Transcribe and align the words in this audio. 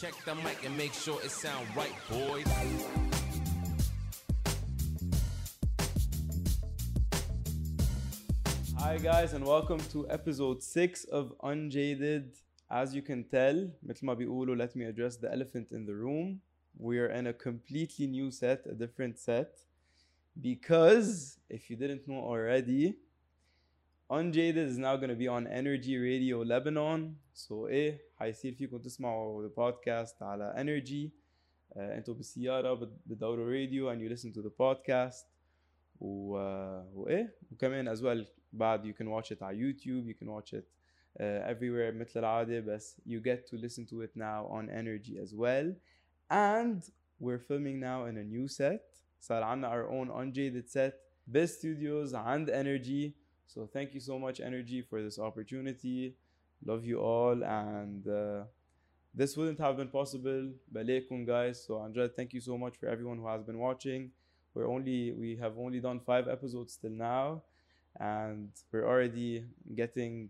Check 0.00 0.14
the 0.26 0.34
mic 0.34 0.62
and 0.62 0.76
make 0.76 0.92
sure 0.92 1.18
it 1.22 1.30
sound 1.30 1.66
right, 1.74 1.90
boys. 2.10 2.44
Hi 8.78 8.98
guys 8.98 9.32
and 9.32 9.42
welcome 9.42 9.80
to 9.92 10.06
episode 10.10 10.62
6 10.62 11.04
of 11.04 11.32
Unjaded. 11.42 12.36
As 12.70 12.94
you 12.94 13.00
can 13.00 13.24
tell, 13.24 13.70
مثل 13.86 14.04
ما 14.06 14.14
بيقولوا 14.14 14.56
let 14.56 14.76
me 14.76 14.84
address 14.84 15.16
the 15.16 15.32
elephant 15.32 15.72
in 15.72 15.86
the 15.86 15.94
room. 15.94 16.42
We 16.78 16.98
are 16.98 17.08
in 17.08 17.26
a 17.28 17.32
completely 17.32 18.06
new 18.06 18.30
set, 18.30 18.66
a 18.66 18.74
different 18.74 19.18
set. 19.18 19.60
Because 20.38 21.38
if 21.48 21.70
you 21.70 21.76
didn't 21.76 22.06
know 22.06 22.20
already, 22.20 22.96
Unjaded 24.10 24.68
is 24.68 24.76
now 24.76 24.96
going 24.96 25.08
to 25.08 25.16
be 25.16 25.26
on 25.26 25.46
Energy 25.46 25.96
Radio 25.96 26.42
Lebanon. 26.42 27.16
So 27.34 27.52
ايه 27.52 28.00
حيصير 28.16 28.54
فيكم 28.54 28.78
تسمعوا 28.78 29.48
the 29.48 29.52
podcast 29.52 30.22
على 30.22 30.54
Energy. 30.56 31.10
Uh, 31.74 31.78
انتوا 31.78 32.14
بالسيارة 32.14 32.74
بت- 32.74 32.98
بتدوروا 33.06 33.50
راديو 33.52 33.94
and 33.94 33.98
you 34.00 34.16
listen 34.16 34.32
to 34.32 34.42
the 34.42 34.50
podcast. 34.50 35.26
و... 36.00 36.30
وايه 36.94 37.34
وكمان 37.52 37.96
as 37.96 38.00
well 38.00 38.26
بعد 38.52 38.84
you 38.86 38.94
can 38.94 39.06
watch 39.06 39.30
it 39.36 39.42
على 39.42 39.58
يوتيوب 39.58 40.10
you 40.10 40.14
can 40.14 40.26
watch 40.28 40.52
it 40.58 40.64
uh, 41.18 41.50
everywhere 41.52 41.94
مثل 41.94 42.20
العادة 42.20 42.60
بس 42.60 43.00
you 43.08 43.20
get 43.20 43.46
to 43.50 43.56
listen 43.56 43.86
to 43.86 44.02
it 44.02 44.10
now 44.16 44.46
on 44.50 44.68
energy 44.70 45.18
as 45.18 45.34
well 45.34 45.74
and 46.30 46.82
we're 47.20 47.38
filming 47.38 47.80
now 47.80 48.04
in 48.10 48.16
a 48.18 48.24
new 48.24 48.48
set 48.48 49.02
صار 49.20 49.42
عنا 49.42 49.68
our 49.70 49.88
own 49.90 50.10
unjaded 50.10 50.68
set 50.68 50.92
best 51.26 51.58
studios 51.60 52.12
and 52.14 52.48
energy 52.50 53.14
so 53.46 53.66
thank 53.66 53.94
you 53.94 54.00
so 54.00 54.18
much 54.18 54.40
energy 54.40 54.82
for 54.82 55.02
this 55.02 55.18
opportunity 55.18 56.14
Love 56.65 56.85
you 56.85 56.99
all. 56.99 57.43
And 57.43 58.07
uh, 58.07 58.43
this 59.13 59.35
wouldn't 59.37 59.59
have 59.59 59.77
been 59.77 59.89
possible. 59.89 60.49
Baleikum, 60.73 61.25
guys. 61.25 61.63
So, 61.65 61.75
Amjad, 61.75 62.15
thank 62.15 62.33
you 62.33 62.41
so 62.41 62.57
much 62.57 62.77
for 62.77 62.87
everyone 62.87 63.17
who 63.17 63.27
has 63.27 63.43
been 63.43 63.57
watching. 63.59 64.11
We're 64.53 64.67
only, 64.69 65.13
we 65.13 65.37
have 65.37 65.57
only 65.57 65.79
done 65.79 65.99
five 65.99 66.27
episodes 66.27 66.77
till 66.77 66.91
now. 66.91 67.43
And 67.99 68.49
we're 68.71 68.87
already 68.87 69.45
getting 69.75 70.29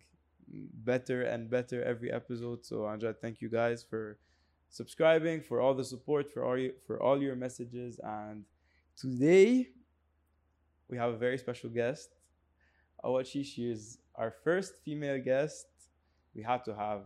better 0.49 1.23
and 1.23 1.49
better 1.49 1.83
every 1.83 2.11
episode. 2.11 2.65
So, 2.65 2.79
Amjad, 2.81 3.17
thank 3.21 3.41
you 3.41 3.49
guys 3.49 3.83
for 3.87 4.17
subscribing, 4.69 5.41
for 5.41 5.61
all 5.61 5.73
the 5.73 5.83
support, 5.85 6.31
for 6.31 6.43
all 6.45 6.57
your, 6.57 6.73
for 6.87 7.01
all 7.01 7.21
your 7.21 7.35
messages. 7.35 7.99
And 8.03 8.45
today, 8.97 9.69
we 10.89 10.97
have 10.97 11.13
a 11.13 11.17
very 11.17 11.37
special 11.37 11.69
guest. 11.69 12.09
awachi 13.03 13.43
she 13.45 13.69
is 13.71 13.97
our 14.15 14.31
first 14.43 14.75
female 14.85 15.19
guest 15.21 15.67
we 16.35 16.43
had 16.43 16.63
to 16.65 16.75
have 16.75 17.01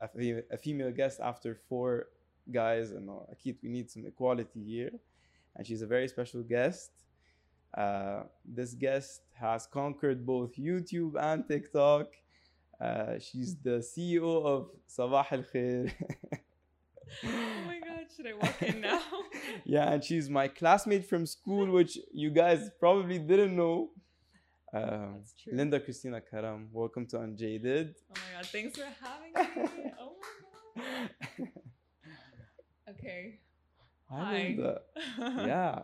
a, 0.00 0.42
a 0.50 0.58
female 0.58 0.92
guest 0.92 1.20
after 1.22 1.54
four 1.68 2.06
guys, 2.50 2.90
and 2.92 3.08
oh, 3.08 3.26
Akit, 3.32 3.56
we 3.62 3.68
need 3.68 3.90
some 3.90 4.06
equality 4.06 4.62
here. 4.64 4.90
And 5.56 5.66
she's 5.66 5.82
a 5.82 5.86
very 5.86 6.08
special 6.08 6.42
guest. 6.42 6.90
Uh, 7.76 8.22
this 8.44 8.74
guest 8.74 9.22
has 9.34 9.66
conquered 9.66 10.24
both 10.24 10.56
YouTube 10.56 11.14
and 11.20 11.46
TikTok. 11.46 12.06
Uh, 12.80 13.18
she's 13.18 13.56
the 13.56 13.78
CEO 13.78 14.44
of 14.44 14.70
Sabah 14.88 15.26
Al 15.30 15.42
Khair. 15.42 15.92
oh 17.24 17.62
my 17.66 17.78
God, 17.86 18.06
should 18.14 18.26
I 18.26 18.32
walk 18.32 18.62
in 18.62 18.80
now? 18.80 19.02
yeah, 19.64 19.92
and 19.92 20.02
she's 20.02 20.30
my 20.30 20.48
classmate 20.48 21.06
from 21.06 21.26
school, 21.26 21.70
which 21.70 21.98
you 22.12 22.30
guys 22.30 22.70
probably 22.78 23.18
didn't 23.18 23.54
know. 23.54 23.90
Um. 24.72 25.24
Linda 25.50 25.80
Christina 25.80 26.20
Karam, 26.20 26.68
welcome 26.72 27.06
to 27.06 27.20
Unjaded. 27.20 27.96
Oh 28.10 28.14
my 28.14 28.36
god, 28.36 28.46
thanks 28.46 28.78
for 28.78 28.86
having 29.02 29.32
me. 29.34 29.90
Oh 30.00 30.14
my 30.22 31.08
god. 31.38 31.48
Okay. 32.90 33.40
Hi. 34.08 34.54
Linda. 34.56 34.80
yeah 35.46 35.82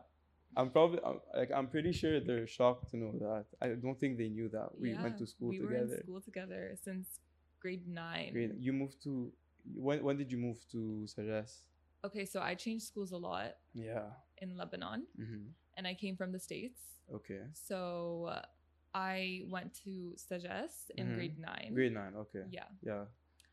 i'm 0.57 0.71
probably 0.71 0.99
I'm, 1.05 1.21
like 1.37 1.51
i'm 1.55 1.67
pretty 1.69 1.93
sure 1.93 2.19
they're 2.21 2.47
shocked 2.47 2.91
to 2.91 2.97
know 2.97 3.13
that 3.21 3.45
i 3.61 3.69
don't 3.75 3.99
think 4.01 4.17
they 4.17 4.29
knew 4.29 4.49
that 4.49 4.69
we 4.79 4.95
went 4.95 5.19
to 5.19 5.27
school 5.27 5.53
together. 5.53 5.69
we 5.69 5.77
were 5.77 5.83
in 5.83 6.03
school 6.03 6.21
together 6.21 6.75
since 6.83 7.21
grade 7.61 7.87
nine. 7.87 8.33
Great. 8.33 8.53
you 8.59 8.73
moved 8.73 9.03
to 9.05 9.31
when, 9.75 10.03
when 10.03 10.17
did 10.17 10.31
you 10.31 10.39
move 10.39 10.59
to 10.71 11.07
Sajas? 11.07 11.63
Okay, 12.05 12.25
so 12.25 12.41
I 12.41 12.55
changed 12.55 12.87
schools 12.87 13.13
a 13.13 13.17
lot 13.17 13.57
yeah 13.75 14.07
in 14.39 14.57
Lebanon, 14.57 15.07
hmm 15.17 15.49
and 15.77 15.87
I 15.87 15.93
came 15.95 16.17
from 16.17 16.33
the 16.33 16.39
states. 16.41 16.81
okay 17.15 17.43
So 17.53 18.29
uh, 18.31 18.43
I 18.97 19.43
went 19.55 19.71
to 19.85 19.93
Stages 20.17 20.73
in 20.97 21.07
Mhm. 21.09 21.15
grade 21.17 21.39
nine. 21.39 21.71
grade 21.75 21.93
9 21.93 22.15
okay 22.25 22.45
Yeah. 22.51 22.69
yeah 22.83 23.05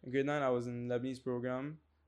in 0.04 0.12
grade 0.12 0.26
9 0.26 0.42
i 0.42 0.50
was 0.58 0.66
in 0.68 0.88
lebanese 0.92 1.22
program 1.30 1.66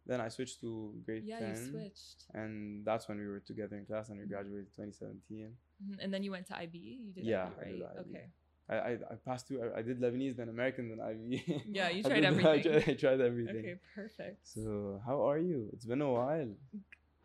then 0.09 0.19
i 0.21 0.29
switched 0.29 0.57
to 0.61 0.69
grade 1.05 1.23
Yeah, 1.25 1.39
10 1.39 1.49
you 1.49 1.55
switched. 1.71 2.19
and 2.39 2.85
that's 2.87 3.05
when 3.09 3.17
we 3.19 3.27
were 3.27 3.41
together 3.51 3.75
in 3.77 3.85
class 3.85 4.09
and 4.09 4.19
we 4.21 4.25
graduated 4.33 4.69
2017 4.75 5.57
Mhm, 5.83 5.97
And 6.03 6.09
then 6.13 6.23
you 6.23 6.31
went 6.31 6.47
to 6.51 6.55
IB. 6.63 6.75
You 7.05 7.11
did 7.17 7.25
Yeah, 7.25 7.47
IB, 7.47 7.59
I 7.61 7.71
did 7.71 7.81
right? 7.81 7.97
IB. 7.99 8.09
Okay. 8.09 8.25
I, 8.73 8.75
I, 8.89 8.91
I 9.13 9.15
passed 9.27 9.43
through 9.47 9.59
I, 9.65 9.79
I 9.79 9.81
did 9.87 9.97
lebanese 9.99 10.35
then 10.39 10.47
american 10.57 10.83
then 10.91 10.99
ib 11.11 11.21
Yeah, 11.79 11.89
you 11.95 12.01
I 12.05 12.07
tried 12.09 12.21
did- 12.21 12.25
I 12.25 12.31
everything. 12.31 12.63
tried, 12.63 12.89
I 12.91 12.93
tried 13.03 13.21
everything 13.29 13.63
Okay, 13.65 13.75
perfect. 13.99 14.39
So 14.55 15.01
how 15.07 15.17
are 15.29 15.41
you? 15.49 15.59
It's 15.73 15.85
been 15.91 16.01
a 16.01 16.11
while. 16.19 16.51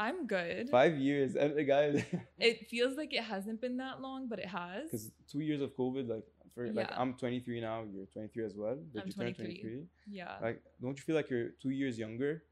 I'm 0.06 0.26
good. 0.26 0.70
Five 0.70 0.94
years, 1.08 1.36
and 1.36 1.50
the 1.60 1.64
guy, 1.74 1.84
It 2.50 2.56
feels 2.72 2.96
like 3.00 3.12
it 3.20 3.22
hasn't 3.34 3.60
been 3.60 3.76
that 3.84 4.00
long, 4.00 4.28
but 4.30 4.38
it 4.44 4.50
has. 4.60 4.84
because 4.90 5.10
two 5.30 5.40
years 5.48 5.60
of 5.60 5.70
COVID. 5.76 6.08
Like 6.14 6.24
for 6.54 6.62
like 6.72 6.90
I'm 6.96 7.12
23 7.14 7.60
now. 7.60 7.84
You're 7.92 8.06
23 8.06 8.44
as 8.50 8.54
well. 8.56 8.76
Did 8.92 9.02
I'm 9.02 9.06
you 9.08 9.12
turn 9.12 9.34
23. 9.34 9.44
23? 9.60 9.84
Yeah. 10.10 10.36
Like, 10.46 10.62
don't 10.82 10.96
you 10.98 11.04
feel 11.08 11.14
like 11.20 11.28
you're 11.30 11.50
two 11.62 11.70
years 11.70 11.98
younger? 11.98 12.42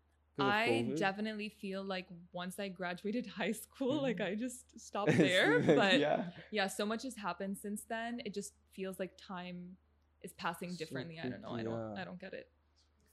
I 0.41 0.93
definitely 0.97 1.49
feel 1.49 1.83
like 1.83 2.07
once 2.33 2.61
I 2.61 2.69
graduated 2.69 3.27
high 3.41 3.51
school, 3.65 3.95
like 4.09 4.19
Mhm. 4.19 4.27
I 4.29 4.35
just 4.37 4.79
stopped 4.89 5.17
there. 5.27 5.59
but 5.81 5.99
yeah. 5.99 6.27
yeah, 6.53 6.69
so 6.69 6.85
much 6.87 7.03
has 7.09 7.17
happened 7.17 7.59
since 7.59 7.83
then. 7.95 8.21
It 8.25 8.35
just 8.35 8.53
feels 8.77 9.01
like 9.03 9.13
time 9.19 9.77
is 10.23 10.33
passing 10.35 10.71
So 10.73 10.77
differently. 10.83 11.19
I 11.19 11.29
don't 11.33 11.43
know. 11.43 11.55
I 11.61 11.63
don't. 11.69 11.99
I 12.01 12.05
don't 12.05 12.21
get 12.21 12.35
it. 12.35 12.47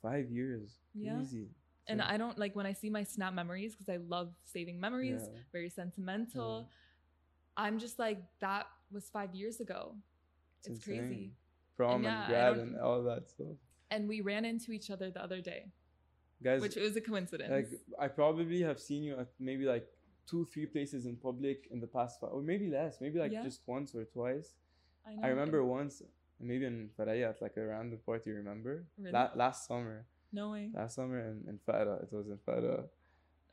five 0.03 0.29
years. 0.29 0.67
Yeah. 0.93 1.19
Easy. 1.21 1.47
And 1.87 2.01
I 2.01 2.17
don't 2.17 2.37
like 2.37 2.55
when 2.55 2.65
I 2.65 2.73
see 2.73 2.89
my 2.89 3.03
snap 3.03 3.33
memories 3.33 3.75
because 3.75 3.89
I 3.89 3.97
love 3.97 4.33
saving 4.43 4.79
memories, 4.79 5.21
Yeah. 5.31 5.39
very 5.51 5.69
sentimental. 5.69 6.69
I'm 7.57 7.79
just 7.79 7.99
like 7.99 8.19
that 8.39 8.65
was 8.91 9.09
5 9.09 9.35
years 9.35 9.59
ago. 9.59 9.95
It's, 10.63 10.83
crazy. 10.83 10.99
insane. 10.99 11.31
Prom 11.77 12.05
I 12.05 12.09
and 12.09 12.27
grad 12.27 12.57
and 12.57 12.79
all 12.79 13.03
that 13.03 13.29
stuff. 13.29 13.57
And 13.91 14.07
we 14.07 14.21
ran 14.21 14.45
into 14.45 14.71
each 14.71 14.89
other 14.89 15.11
the 15.11 15.21
other 15.23 15.41
day, 15.41 15.71
Guys, 16.41 16.59
which 16.61 16.75
was 16.75 16.95
a 16.95 17.01
coincidence. 17.01 17.51
like 17.51 17.69
I 17.99 18.07
probably 18.07 18.61
have 18.63 18.79
seen 18.79 19.03
you 19.03 19.15
at 19.19 19.27
maybe 19.39 19.65
like 19.65 19.85
two, 20.25 20.45
three 20.45 20.65
places 20.65 21.05
in 21.05 21.15
public 21.17 21.67
in 21.69 21.79
the 21.79 21.87
past 21.87 22.19
five, 22.19 22.31
or 22.31 22.41
maybe 22.41 22.67
less, 22.67 22.99
maybe 22.99 23.19
like 23.19 23.31
Yeah. 23.31 23.43
just 23.43 23.61
once 23.67 23.93
or 23.93 24.05
twice. 24.05 24.55
know. 25.07 25.21
I 25.21 25.27
remember 25.27 25.63
once, 25.63 26.01
maybe 26.39 26.65
in 26.65 26.89
Faraya 26.97 27.29
at 27.29 27.41
like 27.43 27.55
a 27.57 27.65
random 27.67 27.99
party. 27.99 28.31
Remember? 28.31 28.87
Really? 28.97 29.11
La- 29.11 29.31
last 29.35 29.67
summer, 29.67 30.07
No 30.41 30.45
way. 30.55 30.65
last 30.79 30.95
summer 30.99 31.19
in 31.29 31.37
in 31.49 31.55
Faraya. 31.67 31.97
It 32.05 32.11
was 32.19 32.27
in 32.35 32.39
Faraya. 32.47 32.83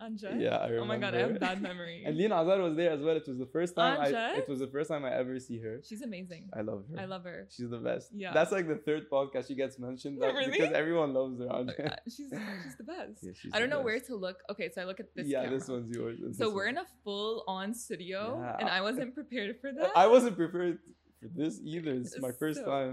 Anja? 0.04 0.30
Yeah, 0.46 0.56
I 0.56 0.66
remember. 0.66 0.82
Oh 0.82 0.84
my 0.92 0.98
god, 1.04 1.14
I 1.14 1.18
have 1.24 1.38
bad 1.38 1.58
memory. 1.70 2.02
And 2.04 2.16
Lina 2.20 2.34
Azar 2.42 2.58
was 2.66 2.74
there 2.78 2.90
as 2.90 3.00
well. 3.06 3.16
It 3.20 3.26
was 3.32 3.38
the 3.38 3.50
first 3.56 3.72
time. 3.76 4.00
I, 4.00 4.06
Anja? 4.10 4.38
it 4.40 4.48
was 4.52 4.58
the 4.58 4.66
first 4.66 4.88
time 4.92 5.04
I 5.04 5.12
ever 5.22 5.38
see 5.38 5.58
her. 5.66 5.74
She's 5.88 6.02
amazing. 6.02 6.42
I 6.52 6.62
love 6.70 6.82
her. 6.90 6.96
I 7.02 7.04
love 7.14 7.22
her. 7.30 7.46
She's 7.54 7.70
the 7.70 7.78
best. 7.90 8.06
Yeah. 8.22 8.32
That's 8.36 8.50
like 8.56 8.66
the 8.66 8.80
third 8.88 9.04
podcast 9.16 9.46
she 9.50 9.54
gets 9.62 9.78
mentioned. 9.78 10.14
That, 10.20 10.34
Really? 10.34 10.50
Because 10.50 10.72
everyone 10.82 11.10
loves 11.14 11.38
her. 11.42 11.46
Anja. 11.58 11.92
Uh, 11.92 11.96
she's 12.14 12.30
she's 12.64 12.76
the 12.82 12.88
best. 12.94 13.18
Yeah, 13.22 13.32
she's 13.40 13.52
I 13.54 13.60
don't 13.60 13.70
know 13.70 13.82
where 13.88 14.00
to 14.08 14.14
look. 14.16 14.38
Okay, 14.52 14.68
so 14.74 14.82
I 14.82 14.86
look 14.90 14.98
at 14.98 15.14
this. 15.14 15.28
yeah, 15.28 15.42
camera. 15.44 15.58
this 15.58 15.68
one's 15.68 15.90
yours. 15.96 16.18
This 16.20 16.38
So 16.42 16.50
we're 16.56 16.66
in 16.74 16.78
a 16.78 16.88
full 17.04 17.44
on 17.46 17.72
studio, 17.72 18.20
Yeah, 18.42 18.56
and 18.58 18.68
I- 18.68 18.78
I 18.78 18.80
wasn't 18.88 19.14
prepared 19.14 19.52
for 19.60 19.70
that. 19.78 19.90
I 19.94 20.06
wasn't 20.08 20.34
prepared 20.36 20.78
for 21.20 21.28
this 21.40 21.60
either. 21.72 21.92
It's 22.02 22.18
my 22.28 22.32
first 22.42 22.58
So- 22.58 22.66
time. 22.74 22.92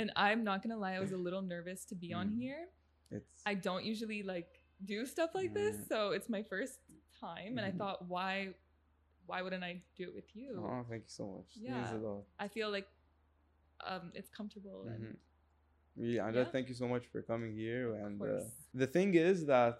and 0.00 0.10
I'm 0.16 0.42
not 0.42 0.64
gonna 0.64 0.80
lie, 0.84 0.94
I 0.94 1.00
was 1.06 1.12
a 1.12 1.16
little 1.26 1.42
nervous 1.54 1.84
to 1.90 1.94
be 1.94 2.10
on 2.12 2.26
Mm. 2.30 2.38
here. 2.42 2.62
It's 3.10 3.42
I 3.46 3.54
don't 3.54 3.84
usually 3.84 4.22
like 4.22 4.60
do 4.84 5.04
stuff 5.06 5.30
like 5.34 5.52
this, 5.54 5.76
so 5.88 6.10
it's 6.12 6.28
my 6.28 6.42
first 6.42 6.78
time, 7.20 7.58
and 7.58 7.66
I 7.66 7.70
Mhm. 7.70 7.78
thought, 7.78 8.08
why, 8.08 8.54
why 9.26 9.42
wouldn't 9.42 9.64
I 9.64 9.82
do 9.96 10.04
it 10.04 10.14
with 10.14 10.34
you? 10.34 10.48
oh, 10.58 10.84
thank 10.88 11.02
you 11.04 11.08
so 11.20 11.26
much. 11.36 11.50
Yeah. 11.56 11.98
I 12.38 12.48
feel 12.48 12.70
like, 12.70 12.88
um, 13.86 14.12
it's 14.14 14.30
comfortable 14.30 14.86
and 14.88 15.04
Mhm. 15.04 15.16
Really, 15.96 16.18
Anja, 16.18 16.34
Yeah. 16.44 16.50
thank 16.54 16.68
you 16.68 16.74
so 16.74 16.86
much 16.88 17.06
for 17.08 17.20
coming 17.22 17.52
here. 17.54 17.94
And 17.94 18.22
uh, 18.22 18.44
the 18.74 18.86
thing 18.86 19.14
is 19.14 19.44
that 19.46 19.74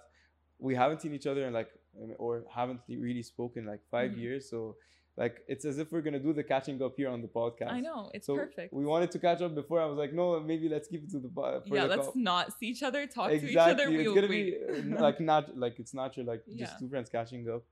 we 0.58 0.74
haven't 0.74 1.00
seen 1.00 1.14
each 1.14 1.26
other 1.26 1.46
in 1.46 1.52
like, 1.52 1.70
or 2.18 2.44
haven't 2.50 2.80
really 2.88 3.22
spoken 3.22 3.64
like 3.64 3.82
5 3.90 4.12
Mhm. 4.12 4.18
years. 4.24 4.50
So, 4.50 4.76
like, 5.16 5.42
it's 5.48 5.64
as 5.64 5.78
if 5.78 5.92
we're 5.92 6.00
gonna 6.02 6.18
do 6.20 6.32
the 6.32 6.42
catching 6.42 6.80
up 6.82 6.94
here 6.96 7.08
on 7.10 7.20
the 7.20 7.28
podcast. 7.28 7.70
I 7.70 7.80
know 7.80 8.10
it's 8.14 8.26
so 8.26 8.36
perfect. 8.36 8.72
We 8.72 8.84
wanted 8.84 9.10
to 9.12 9.18
catch 9.18 9.42
up 9.42 9.54
before. 9.54 9.80
I 9.80 9.86
was 9.86 9.98
like, 9.98 10.12
no, 10.12 10.40
maybe 10.40 10.68
let's 10.68 10.88
keep 10.88 11.02
it 11.04 11.10
to 11.10 11.18
the 11.18 11.28
for 11.28 11.62
yeah, 11.66 11.82
the 11.82 11.88
let's 11.88 12.06
call. 12.06 12.12
not 12.16 12.58
see 12.58 12.66
each 12.66 12.82
other, 12.82 13.06
talk 13.06 13.30
exactly. 13.30 13.46
to 13.48 13.52
each 13.52 13.58
other. 13.58 13.88
It's 13.88 14.04
we'll 14.04 14.14
gonna 14.14 14.28
wait. 14.28 14.68
be 14.86 14.94
uh, 14.94 15.00
like 15.06 15.20
not 15.20 15.56
like 15.56 15.78
it's 15.78 15.94
natural, 15.94 16.26
like 16.26 16.42
Yeah. 16.46 16.66
just 16.66 16.78
two 16.78 16.88
friends 16.88 17.10
catching 17.10 17.48
up. 17.48 17.64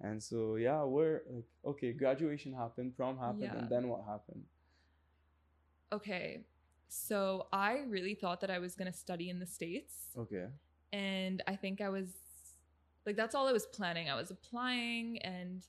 And 0.00 0.22
so 0.22 0.56
yeah, 0.56 0.82
we're 0.84 1.22
like 1.30 1.44
okay, 1.64 1.92
graduation 1.92 2.52
happened, 2.52 2.96
prom 2.96 3.18
happened, 3.18 3.42
Yeah. 3.42 3.58
and 3.58 3.68
then 3.68 3.88
what 3.88 4.04
happened? 4.04 4.44
okay, 5.92 6.44
so 6.88 7.46
I 7.52 7.84
really 7.88 8.14
thought 8.14 8.40
that 8.40 8.50
I 8.50 8.58
was 8.58 8.74
gonna 8.74 8.92
study 8.92 9.30
in 9.30 9.38
the 9.38 9.46
states, 9.46 10.08
Okay. 10.16 10.46
and 10.92 11.42
I 11.46 11.56
think 11.56 11.80
I 11.80 11.88
was 11.88 12.08
like 13.06 13.16
that's 13.16 13.34
all 13.34 13.46
I 13.48 13.52
was 13.52 13.66
planning. 13.66 14.08
I 14.10 14.14
was 14.14 14.30
applying 14.30 15.18
and 15.22 15.66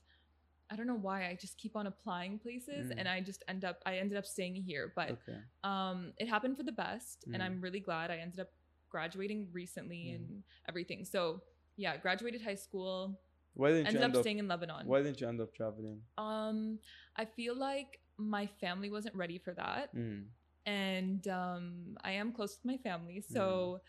I 0.70 0.76
don't 0.76 0.86
know 0.86 0.94
why 0.94 1.26
I 1.28 1.34
just 1.40 1.58
keep 1.58 1.74
on 1.76 1.86
applying 1.86 2.38
places 2.38 2.90
Mm. 2.90 2.94
and 2.98 3.08
I 3.08 3.20
just 3.20 3.42
end 3.48 3.64
up 3.64 3.82
I 3.84 3.96
ended 3.98 4.16
up 4.16 4.24
staying 4.26 4.54
here, 4.54 4.92
but 4.94 5.10
Okay. 5.10 5.38
um 5.64 6.12
it 6.18 6.28
happened 6.28 6.56
for 6.56 6.62
the 6.62 6.72
best 6.72 7.24
and 7.32 7.42
Mm. 7.42 7.44
I'm 7.46 7.60
really 7.60 7.80
glad 7.80 8.10
I 8.10 8.18
ended 8.18 8.40
up 8.40 8.50
graduating 8.88 9.48
recently 9.52 10.04
Mm. 10.10 10.14
and 10.16 10.42
everything. 10.68 11.04
So, 11.04 11.42
yeah, 11.76 11.96
graduated 11.96 12.40
high 12.42 12.54
school, 12.66 13.20
Why 13.54 13.68
didn't 13.70 13.88
ended 13.88 14.00
you 14.00 14.04
end 14.04 14.16
up? 14.16 14.22
staying 14.22 14.38
in 14.38 14.48
Lebanon. 14.48 14.86
Why 14.86 15.02
didn't 15.02 15.20
you 15.20 15.28
end 15.28 15.40
up 15.40 15.52
traveling? 15.54 16.02
Um 16.18 16.78
I 17.16 17.24
feel 17.24 17.54
like 17.56 18.00
my 18.16 18.46
family 18.46 18.90
wasn't 18.90 19.14
ready 19.14 19.38
for 19.38 19.52
that 19.54 19.94
Mm. 19.94 20.26
and 20.66 21.26
um, 21.28 21.96
I 22.04 22.12
am 22.12 22.32
close 22.32 22.52
with 22.58 22.64
my 22.72 22.76
family. 22.78 23.18
Mm. 23.20 23.32
So 23.36 23.80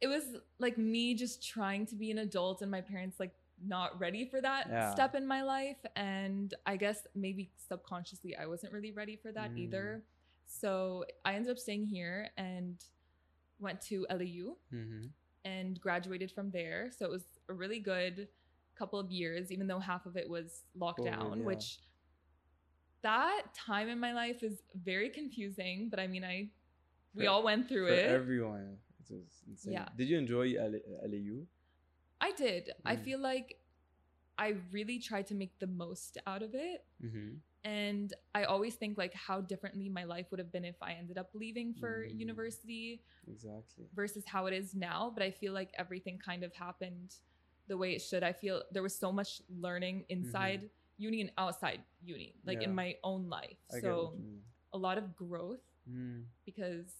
it 0.00 0.08
was 0.08 0.24
like 0.58 0.76
me 0.78 1.14
just 1.14 1.46
trying 1.46 1.86
to 1.86 1.94
be 1.94 2.10
an 2.10 2.18
adult, 2.18 2.62
and 2.62 2.70
my 2.70 2.80
parents 2.80 3.20
like 3.20 3.34
not 3.66 3.98
ready 4.00 4.24
for 4.26 4.40
that 4.40 4.66
Yeah. 4.68 4.92
step 4.92 5.14
in 5.14 5.26
my 5.26 5.42
life. 5.42 5.84
And 5.96 6.52
I 6.66 6.76
guess 6.76 7.06
maybe 7.14 7.50
subconsciously 7.68 8.36
I 8.36 8.46
wasn't 8.46 8.72
really 8.72 8.92
ready 8.92 9.16
for 9.16 9.32
that 9.32 9.50
Mm. 9.52 9.58
either. 9.58 10.02
So 10.46 11.04
I 11.24 11.34
ended 11.34 11.50
up 11.50 11.58
staying 11.58 11.86
here 11.86 12.30
and 12.36 12.82
went 13.58 13.80
to 13.82 14.06
LAU 14.10 14.56
Mm-hmm. 14.72 15.06
and 15.44 15.80
graduated 15.80 16.30
from 16.32 16.50
there. 16.50 16.90
So 16.92 17.04
it 17.06 17.10
was 17.10 17.24
a 17.48 17.54
really 17.54 17.80
good 17.80 18.28
couple 18.74 18.98
of 18.98 19.10
years, 19.10 19.50
even 19.52 19.66
though 19.66 19.78
half 19.78 20.04
of 20.06 20.16
it 20.16 20.28
was 20.28 20.64
lockdown, 20.76 21.38
yeah. 21.38 21.44
which 21.44 21.80
that 23.02 23.42
time 23.54 23.88
in 23.88 23.98
my 24.00 24.12
life 24.12 24.42
is 24.42 24.62
very 24.74 25.10
confusing. 25.10 25.88
But 25.88 26.00
I 26.00 26.06
mean, 26.06 26.24
I 26.24 26.50
we 27.14 27.24
For- 27.24 27.30
all 27.30 27.42
went 27.44 27.68
through 27.68 27.86
For 27.88 27.92
it. 27.94 28.06
everyone, 28.10 28.78
it 29.08 29.12
was 29.14 29.42
insane. 29.46 29.74
Yeah. 29.74 29.88
Did 29.96 30.08
you 30.08 30.18
enjoy 30.18 30.54
L- 30.54 30.80
LAU? 31.06 31.46
I 32.26 32.30
did. 32.44 32.64
I 32.92 32.94
Mm. 32.96 33.04
feel 33.06 33.20
like 33.30 33.48
I 34.38 34.48
really 34.76 34.98
tried 34.98 35.26
to 35.30 35.34
make 35.42 35.54
the 35.64 35.66
most 35.84 36.12
out 36.26 36.42
of 36.42 36.52
it. 36.54 36.80
Mm-hmm. 37.04 37.30
And 37.64 38.08
I 38.34 38.42
always 38.44 38.74
think 38.80 38.98
like 39.04 39.14
how 39.14 39.40
differently 39.52 39.88
my 39.88 40.04
life 40.14 40.26
would 40.30 40.40
have 40.44 40.52
been 40.56 40.64
if 40.74 40.76
I 40.82 40.92
ended 41.00 41.18
up 41.22 41.30
leaving 41.34 41.68
for 41.80 41.90
Mm. 42.06 42.18
university 42.26 42.88
Exactly. 43.34 43.86
versus 43.94 44.24
how 44.26 44.42
it 44.48 44.54
is 44.62 44.74
now. 44.74 45.10
But 45.14 45.22
I 45.22 45.30
feel 45.30 45.52
like 45.60 45.70
everything 45.84 46.16
kind 46.18 46.42
of 46.44 46.52
happened 46.66 47.10
the 47.70 47.76
way 47.82 47.90
it 47.96 48.02
should. 48.08 48.22
I 48.22 48.32
feel 48.32 48.56
there 48.74 48.82
was 48.88 48.96
so 49.04 49.10
much 49.12 49.30
learning 49.66 50.04
inside 50.08 50.70
uni 50.96 51.20
and 51.24 51.32
outside 51.38 51.80
uni, 52.02 52.34
like 52.44 52.62
in 52.62 52.70
Mm-hmm. 52.70 52.76
My 52.76 52.90
own 53.10 53.22
life. 53.38 53.60
I 53.72 53.80
so 53.80 53.90
what 54.04 54.16
you 54.18 54.24
mean. 54.24 54.42
a 54.72 54.78
lot 54.78 54.96
of 54.98 55.06
growth 55.16 55.64
Mm. 55.88 56.24
because 56.48 56.92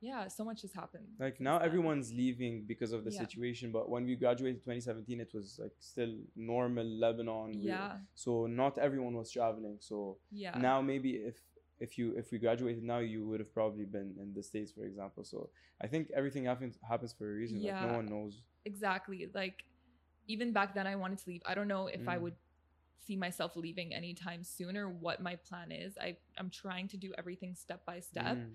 yeah, 0.00 0.28
so 0.28 0.44
much 0.44 0.62
has 0.62 0.72
happened. 0.72 1.06
Like 1.18 1.40
now 1.40 1.58
everyone's 1.58 2.12
leaving 2.12 2.64
because 2.66 2.92
of 2.92 3.04
the 3.04 3.10
Yeah. 3.10 3.18
situation, 3.26 3.72
but 3.72 3.88
when 3.90 4.04
we 4.04 4.14
graduated 4.16 4.62
2017, 4.62 5.20
it 5.20 5.30
was 5.34 5.58
like 5.60 5.72
still 5.80 6.14
normal 6.36 6.86
Lebanon. 6.86 7.52
Yeah, 7.60 7.92
So 8.14 8.46
not 8.46 8.78
everyone 8.78 9.14
was 9.14 9.30
traveling. 9.30 9.76
So 9.80 10.18
yeah. 10.30 10.56
now 10.58 10.80
maybe 10.80 11.10
if 11.16 11.36
if 11.80 11.98
you 11.98 12.14
if 12.16 12.30
we 12.32 12.38
graduated 12.38 12.82
now, 12.84 12.98
you 12.98 13.26
would 13.28 13.40
have 13.40 13.52
probably 13.52 13.84
been 13.84 14.14
in 14.20 14.32
the 14.34 14.42
states, 14.42 14.72
for 14.72 14.84
example. 14.84 15.24
So 15.24 15.50
I 15.80 15.86
think 15.88 16.10
everything 16.14 16.44
happens 16.44 16.78
happens 16.88 17.12
for 17.12 17.28
a 17.30 17.34
reason. 17.34 17.62
Like 17.62 17.80
Yeah. 17.80 17.86
no 17.88 17.94
one 17.94 18.06
knows. 18.08 18.42
exactly 18.64 19.28
like 19.34 19.62
even 20.26 20.52
back 20.52 20.74
then 20.74 20.86
i 20.86 20.94
wanted 20.94 21.18
to 21.18 21.24
leave 21.30 21.40
i 21.46 21.54
don't 21.54 21.68
know 21.68 21.86
if 21.86 22.06
i 22.08 22.16
Mm. 22.18 22.22
would 22.22 22.34
see 23.06 23.16
myself 23.16 23.56
leaving 23.56 23.94
anytime 23.94 24.42
soon 24.44 24.76
or 24.76 24.88
what 24.90 25.22
my 25.22 25.36
plan 25.36 25.72
is 25.72 25.96
i 26.06 26.16
i'm 26.38 26.50
trying 26.50 26.86
to 26.88 26.96
do 26.98 27.12
everything 27.16 27.54
step 27.54 27.80
by 27.86 27.98
step 28.00 28.36
Mm. 28.36 28.52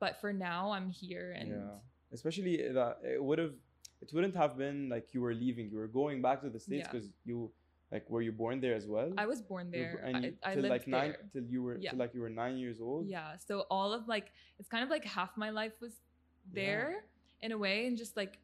But 0.00 0.20
for 0.20 0.32
now 0.32 0.70
i'm 0.70 0.90
here 0.90 1.34
and 1.38 1.48
yeah. 1.50 1.78
Especially 2.12 2.56
that 2.72 2.98
it 3.02 3.22
would 3.22 3.38
have 3.38 3.54
it 4.00 4.12
wouldn't 4.12 4.36
have 4.36 4.56
been 4.56 4.88
like 4.88 5.12
you 5.12 5.20
were 5.20 5.34
leaving 5.34 5.68
you 5.70 5.76
were 5.76 5.88
going 5.88 6.22
back 6.22 6.40
to 6.42 6.48
the 6.48 6.60
states 6.60 6.86
Yeah. 6.86 6.92
because 6.92 7.08
you 7.24 7.50
like 7.90 8.08
were 8.10 8.22
you 8.22 8.32
born 8.32 8.60
there 8.60 8.74
as 8.74 8.86
well? 8.86 9.12
I 9.16 9.26
was 9.26 9.40
born 9.42 9.70
there. 9.70 10.02
and 10.04 10.24
you, 10.24 10.34
i, 10.42 10.50
I 10.50 10.54
till 10.54 10.62
lived 10.62 10.72
like 10.72 10.88
nine 10.88 11.10
there. 11.10 11.20
till 11.32 11.50
you 11.50 11.62
were 11.62 11.76
Yeah. 11.78 11.90
till 11.90 11.98
like 11.98 12.14
you 12.14 12.20
were 12.20 12.30
nine 12.30 12.56
years 12.58 12.80
old? 12.80 13.06
Yeah. 13.06 13.36
So 13.36 13.66
all 13.70 13.92
of 13.92 14.08
like 14.08 14.32
it's 14.58 14.68
kind 14.68 14.82
of 14.82 14.90
like 14.90 15.04
half 15.04 15.36
my 15.36 15.50
life 15.50 15.72
was 15.80 15.94
there 16.52 17.04
in 17.42 17.52
a 17.52 17.58
way 17.58 17.86
and 17.86 17.96
just 17.96 18.16
like 18.16 18.38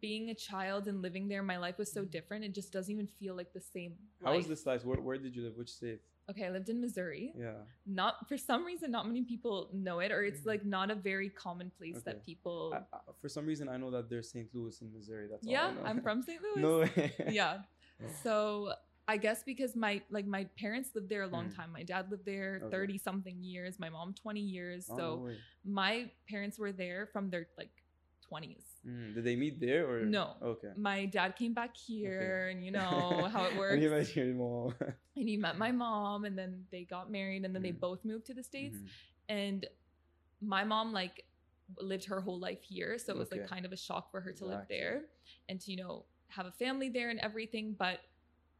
being 0.00 0.30
a 0.30 0.34
child 0.34 0.86
and 0.86 1.00
living 1.00 1.28
there 1.28 1.42
my 1.42 1.56
life 1.56 1.78
was 1.78 1.90
so 1.90 2.02
mm. 2.02 2.10
different. 2.10 2.44
It 2.44 2.54
just 2.54 2.72
doesn't 2.72 2.92
even 2.92 3.06
feel 3.06 3.34
like 3.34 3.52
the 3.52 3.60
same 3.60 3.94
how 4.22 4.32
was 4.32 4.44
life. 4.44 4.48
this 4.48 4.66
life 4.66 4.84
where, 4.84 5.00
where 5.00 5.18
did 5.18 5.34
you 5.34 5.42
live? 5.42 5.56
Which 5.56 5.72
state 5.72 6.00
okay 6.30 6.46
i 6.46 6.50
lived 6.50 6.68
in 6.68 6.80
missouri 6.80 7.32
yeah 7.36 7.62
not 7.86 8.26
for 8.28 8.36
some 8.36 8.64
reason 8.64 8.90
not 8.90 9.06
many 9.06 9.22
people 9.24 9.68
know 9.72 10.00
it 10.00 10.10
or 10.10 10.22
it's 10.24 10.40
Mhm. 10.40 10.46
like 10.46 10.64
not 10.64 10.90
a 10.90 10.94
very 10.94 11.28
common 11.28 11.70
place 11.76 11.96
Okay. 11.96 12.04
that 12.06 12.24
people 12.24 12.72
I, 12.72 12.78
I, 12.96 12.98
for 13.20 13.28
some 13.28 13.44
reason 13.46 13.68
i 13.68 13.76
know 13.76 13.90
that 13.90 14.08
there's 14.08 14.30
st 14.30 14.48
louis 14.54 14.80
in 14.80 14.92
missouri 14.92 15.28
that's 15.30 15.46
yeah 15.46 15.70
i'm 15.84 16.00
from 16.00 16.22
st 16.22 16.40
louis 16.56 16.62
no 16.62 16.78
way. 16.78 17.12
yeah 17.28 17.58
so 18.22 18.72
i 19.06 19.16
guess 19.18 19.42
because 19.44 19.76
my 19.76 20.00
like 20.10 20.26
my 20.26 20.44
parents 20.58 20.90
lived 20.94 21.10
there 21.10 21.22
a 21.22 21.26
long 21.28 21.50
Mm. 21.50 21.56
time 21.56 21.72
my 21.72 21.82
dad 21.82 22.10
lived 22.10 22.24
there 22.24 22.60
Okay. 22.64 22.70
30 22.70 22.96
something 22.98 23.42
years 23.42 23.78
my 23.78 23.90
mom 23.90 24.14
20 24.14 24.40
years 24.40 24.86
Oh, 24.90 24.96
so 24.96 25.04
no 25.26 25.28
my 25.66 26.10
parents 26.28 26.58
were 26.58 26.72
there 26.72 27.06
from 27.12 27.28
their 27.30 27.48
like 27.58 27.83
20s 28.30 28.64
Mm, 28.86 29.14
did 29.14 29.24
they 29.24 29.34
meet 29.34 29.60
there 29.60 29.88
or? 29.88 30.00
No. 30.04 30.34
okay. 30.42 30.68
My 30.76 31.06
dad 31.06 31.36
came 31.36 31.54
back 31.54 31.74
here 31.74 32.48
and 32.48 32.62
you 32.62 32.70
know 32.70 33.28
how 33.32 33.44
it 33.44 33.50
and 33.52 33.58
works. 33.58 33.82
you 33.82 33.88
met 33.90 34.14
your 34.16 34.34
mom. 34.34 34.74
And 35.16 35.28
he 35.28 35.36
met 35.38 35.56
my 35.56 35.72
mom 35.72 36.24
and 36.26 36.36
then 36.36 36.64
they 36.70 36.84
got 36.84 37.10
married 37.10 37.44
and 37.46 37.54
then 37.54 37.62
they 37.62 37.72
Mm. 37.72 37.80
both 37.80 38.04
moved 38.04 38.26
to 38.26 38.34
the 38.34 38.42
states. 38.42 38.76
Mhm. 38.76 38.88
and 39.30 39.66
my 40.42 40.64
mom 40.64 40.92
like 40.92 41.24
lived 41.80 42.04
her 42.04 42.20
whole 42.20 42.38
life 42.38 42.62
here 42.62 42.98
so 42.98 43.12
it 43.14 43.18
was 43.18 43.30
like 43.32 43.46
kind 43.46 43.64
of 43.64 43.72
a 43.72 43.76
shock 43.76 44.10
for 44.10 44.20
her 44.20 44.32
to 44.32 44.44
live 44.44 44.66
there 44.68 44.96
and 45.48 45.58
to 45.62 45.70
you 45.70 45.78
know 45.82 46.04
have 46.28 46.44
a 46.44 46.52
family 46.52 46.88
there 46.90 47.08
and 47.08 47.18
everything 47.20 47.74
but 47.78 48.00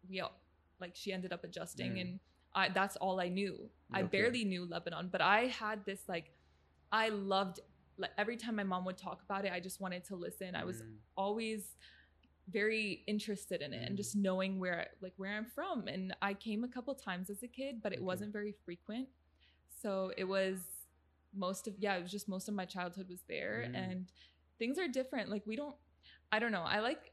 we 0.08 0.20
all 0.20 0.32
like 0.80 0.92
she 0.96 1.12
ended 1.12 1.32
up 1.32 1.44
adjusting 1.44 1.92
Mm. 1.96 2.00
and 2.02 2.20
I 2.54 2.68
that's 2.70 2.96
all 2.96 3.20
I 3.20 3.28
knew. 3.28 3.68
I 3.92 4.02
barely 4.04 4.44
knew 4.44 4.64
Lebanon 4.64 5.08
but 5.12 5.20
I 5.20 5.40
had 5.62 5.84
this 5.84 6.02
like 6.08 6.30
I 6.92 7.08
loved 7.10 7.60
like 7.98 8.10
every 8.18 8.36
time 8.36 8.56
my 8.56 8.64
mom 8.64 8.84
would 8.84 8.98
talk 8.98 9.22
about 9.22 9.44
it 9.44 9.52
I 9.52 9.60
just 9.60 9.80
wanted 9.80 10.04
to 10.04 10.16
listen 10.16 10.54
I 10.54 10.64
was 10.64 10.78
Mm. 10.82 10.96
always 11.16 11.76
very 12.48 13.04
interested 13.06 13.62
in 13.62 13.72
it 13.72 13.82
and 13.86 13.94
Mm. 13.94 13.96
just 13.96 14.16
knowing 14.16 14.58
where 14.58 14.88
like 15.00 15.14
where 15.16 15.32
I'm 15.32 15.46
from 15.46 15.88
and 15.88 16.14
I 16.20 16.34
came 16.34 16.64
a 16.64 16.68
couple 16.68 16.94
times 16.94 17.30
as 17.30 17.42
a 17.42 17.48
kid 17.48 17.80
but 17.82 17.92
it 17.92 17.96
Okay. 17.98 18.04
wasn't 18.04 18.32
very 18.32 18.52
frequent 18.64 19.08
so 19.82 20.12
it 20.16 20.24
was 20.24 20.58
most 21.34 21.66
of 21.68 21.74
yeah 21.78 21.96
it 21.96 22.02
was 22.02 22.10
just 22.12 22.28
most 22.28 22.48
of 22.48 22.54
my 22.54 22.64
childhood 22.64 23.08
was 23.08 23.22
there 23.28 23.68
Mm. 23.70 23.74
and 23.84 24.12
things 24.58 24.78
are 24.78 24.88
different 24.88 25.30
like 25.30 25.46
we 25.46 25.56
don't 25.56 25.76
I 26.32 26.38
don't 26.38 26.52
know 26.52 26.62
I 26.62 26.80
like 26.80 27.12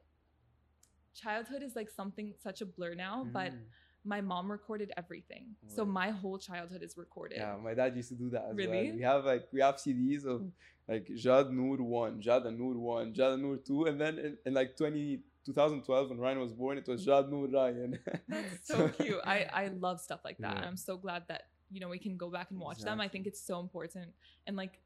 childhood 1.14 1.62
is 1.64 1.76
like 1.76 1.90
something 1.90 2.34
such 2.42 2.62
a 2.62 2.66
blur 2.66 2.96
now 2.96 3.28
but 3.34 3.52
Mm. 3.52 3.66
My 4.04 4.22
mom 4.22 4.52
recorded 4.52 4.92
everything 4.98 5.46
so 5.68 5.86
my 5.86 6.10
whole 6.10 6.38
childhood 6.38 6.82
is 6.82 6.98
recorded 6.98 7.38
Yeah, 7.38 7.56
my 7.62 7.74
dad 7.74 7.96
used 7.96 8.10
to 8.10 8.16
do 8.16 8.30
that 8.32 8.46
as 8.50 8.56
Really? 8.56 8.88
well. 8.88 8.96
We 8.96 9.02
have 9.04 9.26
like 9.26 9.48
we 9.52 9.62
have 9.62 9.76
CDs 9.76 10.26
of 10.26 10.42
mm. 10.42 10.52
like 10.88 11.08
Jad 11.16 11.52
Noor 11.52 11.78
one, 11.78 12.20
Jad 12.20 12.44
and 12.44 12.58
Noor 12.58 12.78
one, 12.78 13.14
Jad 13.14 13.34
and 13.34 13.44
Noor 13.44 13.58
two, 13.58 13.86
and 13.86 14.00
then 14.02 14.18
in, 14.18 14.38
in 14.46 14.54
like 14.54 14.76
20, 14.76 15.22
2012 15.46 16.10
when 16.10 16.20
Ryan 16.20 16.40
was 16.40 16.52
born, 16.52 16.78
it 16.78 16.88
was 16.88 17.06
Jad 17.06 17.30
Noor 17.30 17.48
Ryan. 17.48 18.00
That's 18.28 18.68
so 18.72 18.90
cute. 18.90 19.22
I 19.24 19.48
I 19.54 19.68
love 19.68 20.00
stuff 20.02 20.22
like 20.24 20.38
that. 20.40 20.54
Yeah. 20.54 20.58
And 20.58 20.66
I'm 20.66 20.78
so 20.78 20.98
glad 20.98 21.24
that 21.28 21.44
you 21.72 21.80
know 21.80 21.90
we 21.90 22.00
can 22.00 22.18
go 22.18 22.30
back 22.30 22.52
and 22.52 22.60
watch 22.60 22.82
them. 22.82 23.00
I 23.00 23.08
think 23.08 23.28
it's 23.28 23.42
so 23.42 23.60
important. 23.60 24.10
And 24.48 24.56
like 24.56 24.80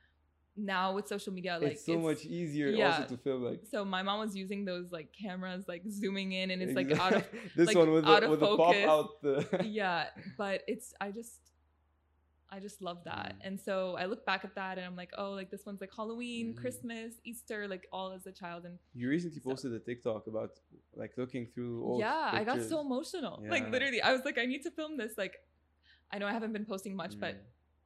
now 0.58 0.94
with 0.94 1.08
social 1.08 1.34
media, 1.34 1.60
like 1.62 1.74
it's 1.74 1.86
so 1.86 2.00
much 2.00 2.26
easier 2.26 2.70
yeah. 2.70 2.98
also 3.02 3.16
to 3.16 3.18
film 3.18 3.44
like. 3.44 3.62
So 3.70 3.84
my 3.84 4.04
mom 4.04 4.20
was 4.20 4.36
using 4.36 4.66
those 4.66 4.92
like 4.92 5.12
cameras, 5.14 5.66
like 5.68 5.84
zooming 5.90 6.32
in, 6.32 6.52
and 6.52 6.62
it's 6.62 6.76
like 6.76 6.92
out 6.98 7.14
of 7.14 7.28
this 7.56 7.68
like, 7.68 7.78
one 7.78 7.92
with 7.92 8.06
out 8.06 8.22
the, 8.22 8.26
of 8.26 8.32
with 8.32 8.40
the 8.40 8.58
pop 8.58 8.74
focus. 8.76 8.86
out 8.88 9.22
the. 9.22 9.66
yeah. 9.66 10.08
But 10.38 10.64
it's 10.68 10.94
I 11.02 11.12
just 11.12 11.40
I 12.50 12.60
just 12.60 12.82
love 12.82 13.00
that. 13.06 13.36
Mm. 13.38 13.48
And 13.48 13.60
so 13.60 13.96
I 13.98 14.06
look 14.06 14.26
back 14.26 14.46
at 14.46 14.56
that 14.56 14.78
and 14.78 14.86
I'm 14.86 14.96
like, 14.96 15.12
oh, 15.18 15.32
like 15.32 15.50
this 15.52 15.66
one's 15.66 15.82
like 15.82 15.92
Halloween, 15.94 16.54
Mhm. 16.54 16.58
Christmas, 16.58 17.16
Easter, 17.26 17.68
like 17.68 17.88
all 17.92 18.12
as 18.14 18.26
a 18.28 18.32
child. 18.32 18.66
And 18.66 18.78
You 18.94 19.10
recently 19.10 19.42
So- 19.42 19.50
posted 19.50 19.74
a 19.74 19.80
TikTok 19.80 20.28
about 20.28 20.52
like 20.96 21.14
looking 21.18 21.48
through 21.48 21.84
old 21.84 22.00
yeah, 22.00 22.30
I 22.32 22.44
got 22.46 22.62
so 22.62 22.80
emotional. 22.82 23.44
Like 23.48 23.70
literally, 23.72 24.02
I 24.02 24.14
was 24.14 24.24
like, 24.24 24.38
I 24.38 24.46
need 24.46 24.62
to 24.64 24.72
film 24.72 24.96
this. 24.96 25.18
Like, 25.18 25.36
I 26.12 26.18
know 26.20 26.28
I 26.28 26.32
haven't 26.34 26.54
been 26.54 26.66
posting 26.66 26.96
much, 26.96 27.20
but 27.20 27.34
Mm, 27.36 27.40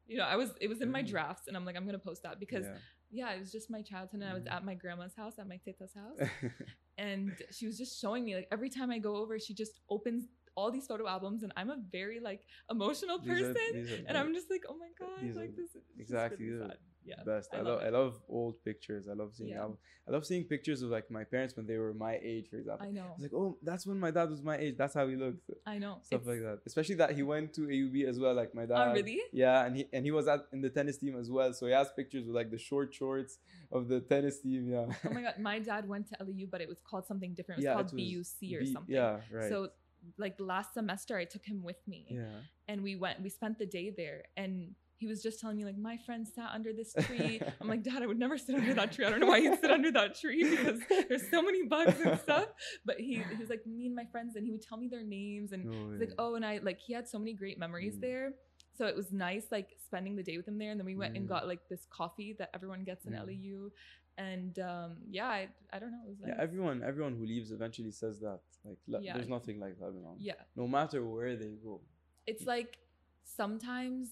you 0.10 0.18
know, 0.18 0.26
I 0.26 0.36
was 0.36 0.50
it 0.60 0.68
was 0.74 0.82
in 0.82 0.92
my 0.92 1.04
Mm. 1.04 1.10
drafts, 1.14 1.48
and 1.48 1.56
I'm 1.58 1.66
like, 1.66 1.76
I'm 1.78 1.86
gonna 1.86 2.00
post 2.10 2.24
that 2.24 2.40
because 2.40 2.66
yeah. 2.66 2.78
yeah, 3.20 3.36
it 3.36 3.40
was 3.40 3.52
just 3.52 3.70
my 3.70 3.82
childhood, 3.82 4.22
and 4.22 4.30
I 4.30 4.34
was 4.34 4.44
Mm. 4.46 4.54
at 4.56 4.66
my 4.66 4.76
grandma's 4.76 5.16
house, 5.16 5.36
at 5.40 5.48
my 5.48 5.58
tita's 5.66 5.94
house, 5.94 6.20
and 6.98 7.32
she 7.52 7.66
was 7.68 7.78
just 7.78 8.00
showing 8.02 8.26
me 8.26 8.36
like 8.36 8.48
every 8.52 8.70
time 8.70 8.90
I 8.92 9.00
go 9.00 9.16
over, 9.18 9.40
she 9.40 9.54
just 9.54 9.80
opens 9.90 10.26
all 10.56 10.72
these 10.72 10.88
photo 10.88 11.08
albums, 11.08 11.44
and 11.44 11.52
I'm 11.56 11.70
a 11.70 11.78
very 11.92 12.20
like 12.20 12.42
emotional 12.70 13.18
are- 13.18 13.34
person, 13.34 13.56
are 13.76 14.06
and 14.08 14.18
I'm 14.18 14.34
just 14.34 14.50
like, 14.50 14.64
oh 14.68 14.78
my 14.78 14.90
god, 15.00 15.22
these 15.24 15.38
are 15.38 15.42
like 15.42 15.56
the- 15.56 15.62
this. 15.62 15.74
just 15.74 15.86
exactly 15.98 16.46
really 16.50 16.68
sad. 16.70 16.78
Yeah, 17.10 17.24
best. 17.26 17.50
I 17.54 17.58
I, 17.58 17.62
love 17.62 17.80
love. 17.80 17.88
I 17.88 17.90
love 17.90 18.14
old 18.30 18.64
pictures. 18.64 19.08
I 19.10 19.14
love 19.14 19.32
seeing 19.36 19.50
Yeah. 19.50 19.62
album. 19.62 19.78
I 20.08 20.12
love 20.12 20.26
seeing 20.26 20.44
pictures 20.46 20.82
of 20.82 20.90
like 20.90 21.12
my 21.12 21.24
parents 21.24 21.56
when 21.56 21.66
they 21.68 21.78
were 21.78 21.94
my 21.94 22.20
age, 22.24 22.50
for 22.50 22.58
example. 22.58 22.88
I 22.88 22.92
know. 22.92 23.12
It's 23.14 23.24
like, 23.24 23.34
oh, 23.34 23.58
that's 23.62 23.86
when 23.86 24.00
my 24.00 24.12
dad 24.12 24.30
was 24.30 24.42
my 24.42 24.58
age. 24.58 24.76
That's 24.78 24.96
how 24.96 25.08
he 25.08 25.16
looked. 25.16 25.50
I 25.68 25.78
know. 25.78 26.00
Stuff 26.04 26.22
It's- 26.22 26.28
like 26.28 26.40
that. 26.48 26.60
Especially 26.66 26.96
that 26.96 27.12
he 27.16 27.22
went 27.24 27.54
to 27.56 27.62
AUB 27.62 28.06
as 28.08 28.20
well, 28.20 28.34
like 28.34 28.56
my 28.56 28.66
dad. 28.66 28.90
Oh, 28.90 28.94
really? 28.94 29.22
Yeah, 29.32 29.66
and 29.66 29.76
he 29.78 29.88
and 29.94 30.06
he 30.06 30.12
was 30.12 30.28
at 30.28 30.42
in 30.54 30.62
the 30.62 30.70
tennis 30.70 30.98
team 30.98 31.16
as 31.20 31.30
well. 31.30 31.54
So 31.54 31.66
he 31.68 31.74
has 31.74 31.90
pictures 31.96 32.26
with 32.26 32.36
like 32.36 32.50
the 32.52 32.58
short 32.58 32.94
shorts 32.94 33.38
of 33.72 33.88
the 33.88 34.00
tennis 34.00 34.40
team. 34.40 34.70
Yeah. 34.72 34.86
Oh 35.06 35.14
my 35.14 35.22
god, 35.22 35.38
my 35.40 35.60
dad 35.60 35.88
went 35.88 36.08
to 36.10 36.16
LAU, 36.24 36.46
but 36.50 36.62
it 36.62 36.68
was 36.68 36.80
called 36.90 37.06
something 37.06 37.34
different. 37.34 37.60
It 37.60 37.62
was 37.62 37.66
yeah, 37.66 37.74
called 37.74 37.94
it 37.94 37.96
was 37.96 38.34
BUC 38.40 38.56
or 38.58 38.62
B- 38.62 38.74
something. 38.74 38.96
Yeah, 38.96 39.20
right. 39.32 39.50
So 39.50 39.70
like 40.18 40.36
last 40.40 40.74
semester, 40.74 41.18
I 41.18 41.26
took 41.26 41.46
him 41.46 41.62
with 41.62 41.82
me, 41.88 42.08
yeah. 42.10 42.24
and 42.68 42.82
we 42.82 42.96
went. 42.96 43.22
We 43.22 43.30
spent 43.30 43.60
the 43.60 43.66
day 43.66 43.90
there, 43.96 44.24
and 44.38 44.74
he 45.00 45.08
was 45.08 45.24
just 45.24 45.40
telling 45.40 45.58
me 45.58 45.66
like 45.66 45.78
my 45.78 45.98
friend 46.06 46.28
sat 46.28 46.50
under 46.54 46.72
this 46.74 46.94
tree. 47.08 47.42
I'm 47.60 47.68
like, 47.68 47.84
Dad, 47.84 48.04
I 48.04 48.06
would 48.06 48.20
never 48.20 48.38
sit 48.38 48.54
under 48.56 48.74
that 48.76 48.92
tree. 48.92 49.06
I 49.06 49.10
don't 49.10 49.22
know 49.22 49.28
why 49.28 49.38
you'd 49.38 49.60
sit 49.60 49.72
under 49.72 49.92
that 49.94 50.14
tree 50.20 50.44
because 50.50 50.80
there's 51.08 51.30
so 51.32 51.42
many 51.42 51.64
bugs 51.66 52.00
and 52.06 52.20
stuff. 52.26 52.48
But 52.86 53.00
he 53.00 53.14
he 53.32 53.36
was 53.40 53.50
like 53.50 53.66
me 53.66 53.88
and 53.88 53.96
my 53.96 54.06
friends, 54.14 54.36
and 54.36 54.46
he 54.46 54.52
would 54.52 54.62
tell 54.62 54.78
me 54.78 54.88
their 54.88 55.04
names, 55.04 55.52
and 55.54 55.66
No 55.66 55.90
he's 55.92 56.02
like, 56.02 56.14
oh, 56.20 56.36
and 56.36 56.46
I 56.46 56.60
like 56.62 56.80
he 56.80 56.94
had 56.94 57.08
so 57.08 57.18
many 57.18 57.34
great 57.34 57.58
memories 57.58 57.96
Mm. 57.98 58.02
there. 58.02 58.34
So 58.78 58.86
it 58.86 58.96
was 58.96 59.12
nice 59.12 59.46
like 59.52 59.70
spending 59.86 60.16
the 60.16 60.24
day 60.24 60.38
with 60.38 60.48
him 60.48 60.58
there, 60.58 60.72
and 60.72 60.80
then 60.80 60.86
we 60.86 60.96
went 60.96 61.16
and 61.18 61.26
Mm. 61.26 61.30
got 61.30 61.48
like 61.48 61.64
this 61.70 61.86
coffee 61.90 62.32
that 62.40 62.50
everyone 62.54 62.84
gets 62.84 63.06
in 63.06 63.14
Mm. 63.14 63.26
LAU, 63.28 63.70
and 64.18 64.60
um, 64.60 64.98
yeah, 65.10 65.28
I, 65.28 65.48
I 65.74 65.80
don't 65.80 65.92
know, 65.92 66.02
it 66.06 66.10
was 66.10 66.20
nice. 66.20 66.32
Yeah, 66.36 66.44
everyone 66.44 66.84
everyone 66.84 67.16
who 67.18 67.26
leaves 67.26 67.52
eventually 67.52 67.92
says 67.92 68.20
that. 68.20 68.40
Like, 68.66 68.78
Le- 68.88 69.02
Yeah. 69.02 69.14
there's 69.16 69.30
nothing 69.30 69.60
like 69.62 69.76
Lebanon. 69.80 70.16
yeah, 70.20 70.34
No 70.58 70.68
matter 70.68 71.00
where 71.06 71.36
they 71.38 71.54
go. 71.64 71.80
it's 72.28 72.46
like 72.46 72.78
sometimes, 73.24 74.10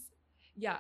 yeah. 0.58 0.80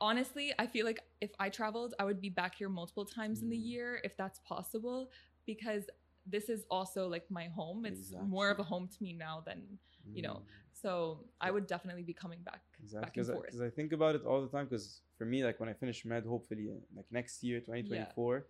Honestly, 0.00 0.52
I 0.58 0.66
feel 0.66 0.86
like 0.86 1.00
if 1.20 1.30
I 1.40 1.48
traveled, 1.48 1.94
I 1.98 2.04
would 2.04 2.20
be 2.20 2.30
back 2.30 2.54
here 2.56 2.68
multiple 2.68 3.04
times 3.04 3.42
in 3.42 3.48
the 3.50 3.56
Mm. 3.56 3.66
year 3.72 4.00
if 4.04 4.16
that's 4.16 4.38
possible, 4.40 5.10
because 5.44 5.84
this 6.26 6.48
is 6.48 6.64
also 6.70 7.08
like 7.08 7.28
my 7.30 7.46
home. 7.46 7.84
It's 7.84 8.12
more 8.36 8.50
of 8.50 8.58
a 8.58 8.62
home 8.62 8.86
to 8.88 9.02
me 9.02 9.12
now 9.12 9.42
than 9.46 9.78
you 10.14 10.22
know. 10.22 10.36
Mm, 10.42 10.44
so. 10.72 11.24
I 11.40 11.50
would 11.50 11.66
definitely 11.66 12.02
be 12.02 12.14
coming 12.14 12.42
back, 12.42 12.62
Exactly. 12.82 13.06
back 13.06 13.16
and 13.16 13.26
forth. 13.26 13.42
Because 13.46 13.58
forth. 13.58 13.72
I, 13.72 13.76
think 13.78 13.92
about 13.92 14.14
it 14.14 14.24
all 14.24 14.40
the 14.42 14.48
time. 14.48 14.66
Because 14.66 15.02
for 15.16 15.24
me, 15.24 15.44
like 15.44 15.58
when 15.60 15.68
I 15.68 15.72
finish 15.72 16.04
med, 16.04 16.24
hopefully, 16.24 16.68
uh, 16.70 16.74
like 16.96 17.06
next 17.10 17.42
year, 17.42 17.60
2024, 17.60 18.46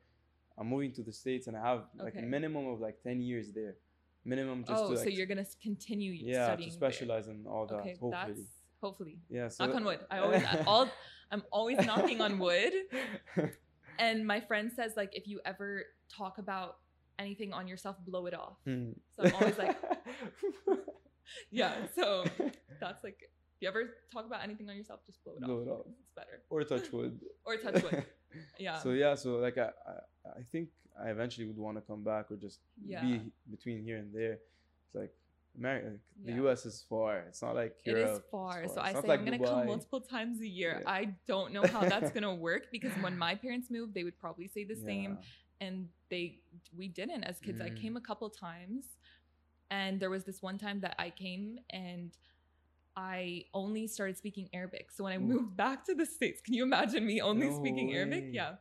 I'm 0.59 0.67
moving 0.69 0.93
to 0.93 1.03
the 1.03 1.13
States 1.13 1.47
and 1.47 1.57
I 1.57 1.63
have 1.71 1.81
like 1.97 2.15
a 2.15 2.19
Okay. 2.19 2.27
minimum 2.27 2.67
of 2.69 2.81
like 2.81 3.03
10 3.03 3.21
years 3.21 3.53
there. 3.53 3.77
Minimum 4.25 4.65
just 4.65 4.83
oh, 4.85 4.91
to 4.91 4.97
so 4.99 5.09
you're 5.09 5.27
gonna 5.27 5.47
continue 5.63 6.13
yeah, 6.13 6.47
studying 6.47 6.73
to 6.73 6.79
there. 6.79 7.31
in 7.31 7.47
all 7.47 7.67
that. 7.67 7.77
Okay, 7.77 7.97
hopefully. 8.01 8.47
Hopefully. 8.81 9.19
yeah. 9.29 9.49
So 9.49 9.67
Knock 9.67 9.75
on 9.77 9.85
wood. 9.85 10.01
I 10.11 10.19
always, 10.19 10.43
all, 10.67 10.89
I'm 11.31 11.43
always 11.53 11.79
knocking 11.87 12.21
on 12.21 12.39
wood. 12.39 12.73
And 14.01 14.25
my 14.25 14.39
friend 14.39 14.71
says 14.71 14.93
like, 14.97 15.11
if 15.17 15.27
you 15.27 15.41
ever 15.45 15.85
talk 16.09 16.39
about 16.39 16.77
anything 17.19 17.53
on 17.53 17.67
yourself, 17.67 17.97
blow 18.07 18.27
it 18.27 18.33
off. 18.35 18.55
Hmm. 18.65 18.91
So 19.17 19.25
I'm 19.25 19.35
always 19.35 19.59
like, 19.59 19.77
yeah. 21.51 21.73
So 21.95 22.25
that's 22.81 23.03
like, 23.03 23.19
if 23.23 23.63
you 23.63 23.67
ever 23.69 23.97
talk 24.13 24.25
about 24.25 24.45
anything 24.45 24.69
on 24.71 24.77
yourself, 24.77 25.01
just 25.05 25.23
blow 25.25 25.33
it 25.35 25.41
Blow 25.43 25.61
off. 25.63 25.67
it 25.67 25.71
off. 25.71 25.87
It's 26.01 26.13
better. 26.15 26.43
or 26.49 26.63
touch 26.63 26.93
wood. 26.93 27.19
Or 27.45 27.57
touch 27.57 27.83
wood. 27.83 28.05
Yeah. 28.59 28.79
So 28.79 28.91
yeah, 28.91 29.17
so 29.17 29.31
like 29.39 29.59
I, 29.59 29.71
I, 29.87 30.39
I 30.39 30.43
think 30.53 30.69
I 31.03 31.09
eventually 31.11 31.47
would 31.49 31.59
want 31.59 31.77
to 31.77 31.81
come 31.81 32.05
back 32.05 32.31
or 32.31 32.37
just 32.37 32.61
Yeah. 32.85 33.03
be 33.03 33.21
between 33.51 33.83
here 33.83 33.97
and 33.97 34.15
there. 34.15 34.35
It's 34.87 34.95
like 34.95 35.11
America, 35.59 35.91
the 36.25 36.33
Yeah. 36.33 36.37
U.S. 36.43 36.65
is 36.67 36.85
far. 36.89 37.19
It's 37.29 37.43
not 37.43 37.55
like 37.55 37.75
Europe. 37.85 38.09
It's 38.21 38.31
far. 38.31 38.65
So 38.67 38.75
It's 38.75 38.77
I 38.79 38.93
say 38.95 39.09
like 39.09 39.21
I'm 39.21 39.25
gonna 39.25 39.39
Dubai. 39.39 39.49
come 39.51 39.67
multiple 39.67 40.01
times 40.01 40.41
a 40.41 40.47
year. 40.49 40.75
Yeah. 40.83 40.91
I 40.91 41.15
don't 41.27 41.53
know 41.53 41.67
how 41.67 41.81
that's 41.93 42.11
gonna 42.17 42.35
work 42.35 42.63
because 42.71 42.93
when 43.05 43.17
my 43.19 43.35
parents 43.35 43.69
moved, 43.71 43.95
they 43.95 44.05
would 44.05 44.19
probably 44.19 44.49
say 44.49 44.65
the 44.65 44.77
same. 44.77 45.19
And 45.61 45.89
they 46.11 46.39
we 46.77 46.89
didn't 46.89 47.25
as 47.25 47.39
kids 47.41 47.61
i 47.61 47.69
Mm. 47.71 47.77
came 47.83 47.97
a 47.97 48.01
couple 48.01 48.31
times 48.31 48.85
and 49.71 50.01
there 50.01 50.09
was 50.11 50.25
this 50.25 50.41
one 50.41 50.57
time 50.57 50.81
that 50.81 50.95
i 50.99 51.11
came 51.11 51.59
and 51.71 52.17
i 52.97 53.45
only 53.55 53.87
started 53.87 54.17
speaking 54.17 54.49
arabic 54.55 54.91
so 54.91 55.05
when 55.05 55.13
i 55.13 55.19
moved 55.19 55.57
back 55.57 55.85
to 55.85 55.95
the 55.95 56.07
states 56.07 56.41
can 56.41 56.55
you 56.55 56.63
imagine 56.63 57.05
me 57.07 57.21
only 57.21 57.49
No 57.49 57.57
speaking 57.61 57.93
arabic 57.95 58.25
yeah 58.33 58.55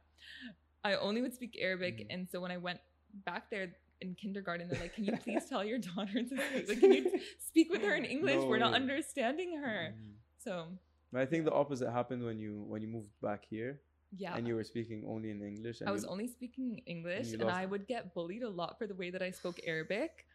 i 0.83 0.95
only 0.95 1.21
would 1.21 1.33
speak 1.33 1.57
arabic 1.61 1.95
Mm. 1.99 2.07
and 2.13 2.29
so 2.29 2.39
when 2.41 2.51
i 2.51 2.57
went 2.57 2.79
back 3.25 3.49
there 3.49 3.67
in 4.01 4.13
kindergarten 4.15 4.67
they're 4.67 4.79
like 4.79 4.93
can 4.93 5.03
you 5.03 5.13
please 5.23 5.45
tell 5.49 5.63
your 5.63 5.79
daughter 5.79 6.21
to 6.21 6.27
speak 6.37 6.67
like 6.67 6.79
can 6.79 6.91
you 6.91 7.05
speak 7.39 7.69
with 7.71 7.81
her 7.81 7.95
in 7.95 8.05
english 8.05 8.35
No 8.41 8.47
we're 8.47 8.57
not 8.59 8.71
way. 8.73 8.77
understanding 8.83 9.57
her 9.57 9.93
Mm. 9.97 10.13
so 10.43 10.67
But 11.11 11.21
I 11.21 11.25
think 11.25 11.45
the 11.45 11.53
opposite 11.53 11.89
happened 11.91 12.23
when 12.23 12.37
you 12.39 12.63
when 12.67 12.81
you 12.81 12.87
moved 12.87 13.13
back 13.21 13.45
here 13.49 13.81
yeah 14.15 14.35
and 14.35 14.47
you 14.47 14.55
were 14.55 14.63
speaking 14.63 15.03
only 15.07 15.29
in 15.31 15.41
English. 15.41 15.81
And 15.81 15.89
I 15.89 15.91
was 15.91 16.03
you, 16.03 16.09
only 16.09 16.27
speaking 16.27 16.81
English 16.85 17.31
you 17.31 17.39
and 17.41 17.49
I 17.49 17.65
would 17.65 17.87
get 17.87 18.13
bullied 18.13 18.43
a 18.43 18.49
lot 18.49 18.77
for 18.77 18.87
the 18.87 18.95
way 18.95 19.09
that 19.09 19.21
I 19.21 19.31
spoke 19.31 19.57
Arabic. 19.65 20.25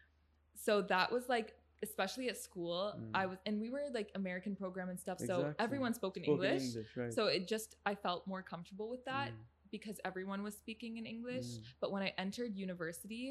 So 0.65 0.81
that 0.93 1.11
was 1.11 1.29
like 1.29 1.53
especially 1.83 2.29
at 2.29 2.37
school, 2.37 2.93
I 3.13 3.25
Mm. 3.25 3.29
was 3.29 3.37
and 3.45 3.59
we 3.61 3.69
were 3.69 3.85
like 3.93 4.09
American 4.15 4.55
program 4.55 4.89
and 4.89 4.99
stuff. 4.99 5.19
So 5.19 5.53
everyone 5.59 5.93
spoke 5.93 6.17
in 6.17 6.23
spoke 6.23 6.41
English. 6.43 6.63
right. 6.97 7.13
So 7.13 7.27
it 7.27 7.47
just 7.47 7.75
I 7.85 7.93
felt 7.95 8.25
more 8.27 8.41
comfortable 8.41 8.89
with 8.89 9.03
that 9.05 9.29
Mm, 9.31 9.45
because 9.71 9.97
everyone 10.05 10.41
was 10.43 10.55
speaking 10.55 10.97
in 10.97 11.05
English. 11.05 11.45
mm, 11.45 11.63
But 11.81 11.91
when 11.93 12.01
I 12.03 12.13
entered 12.17 12.55
university, 12.55 13.25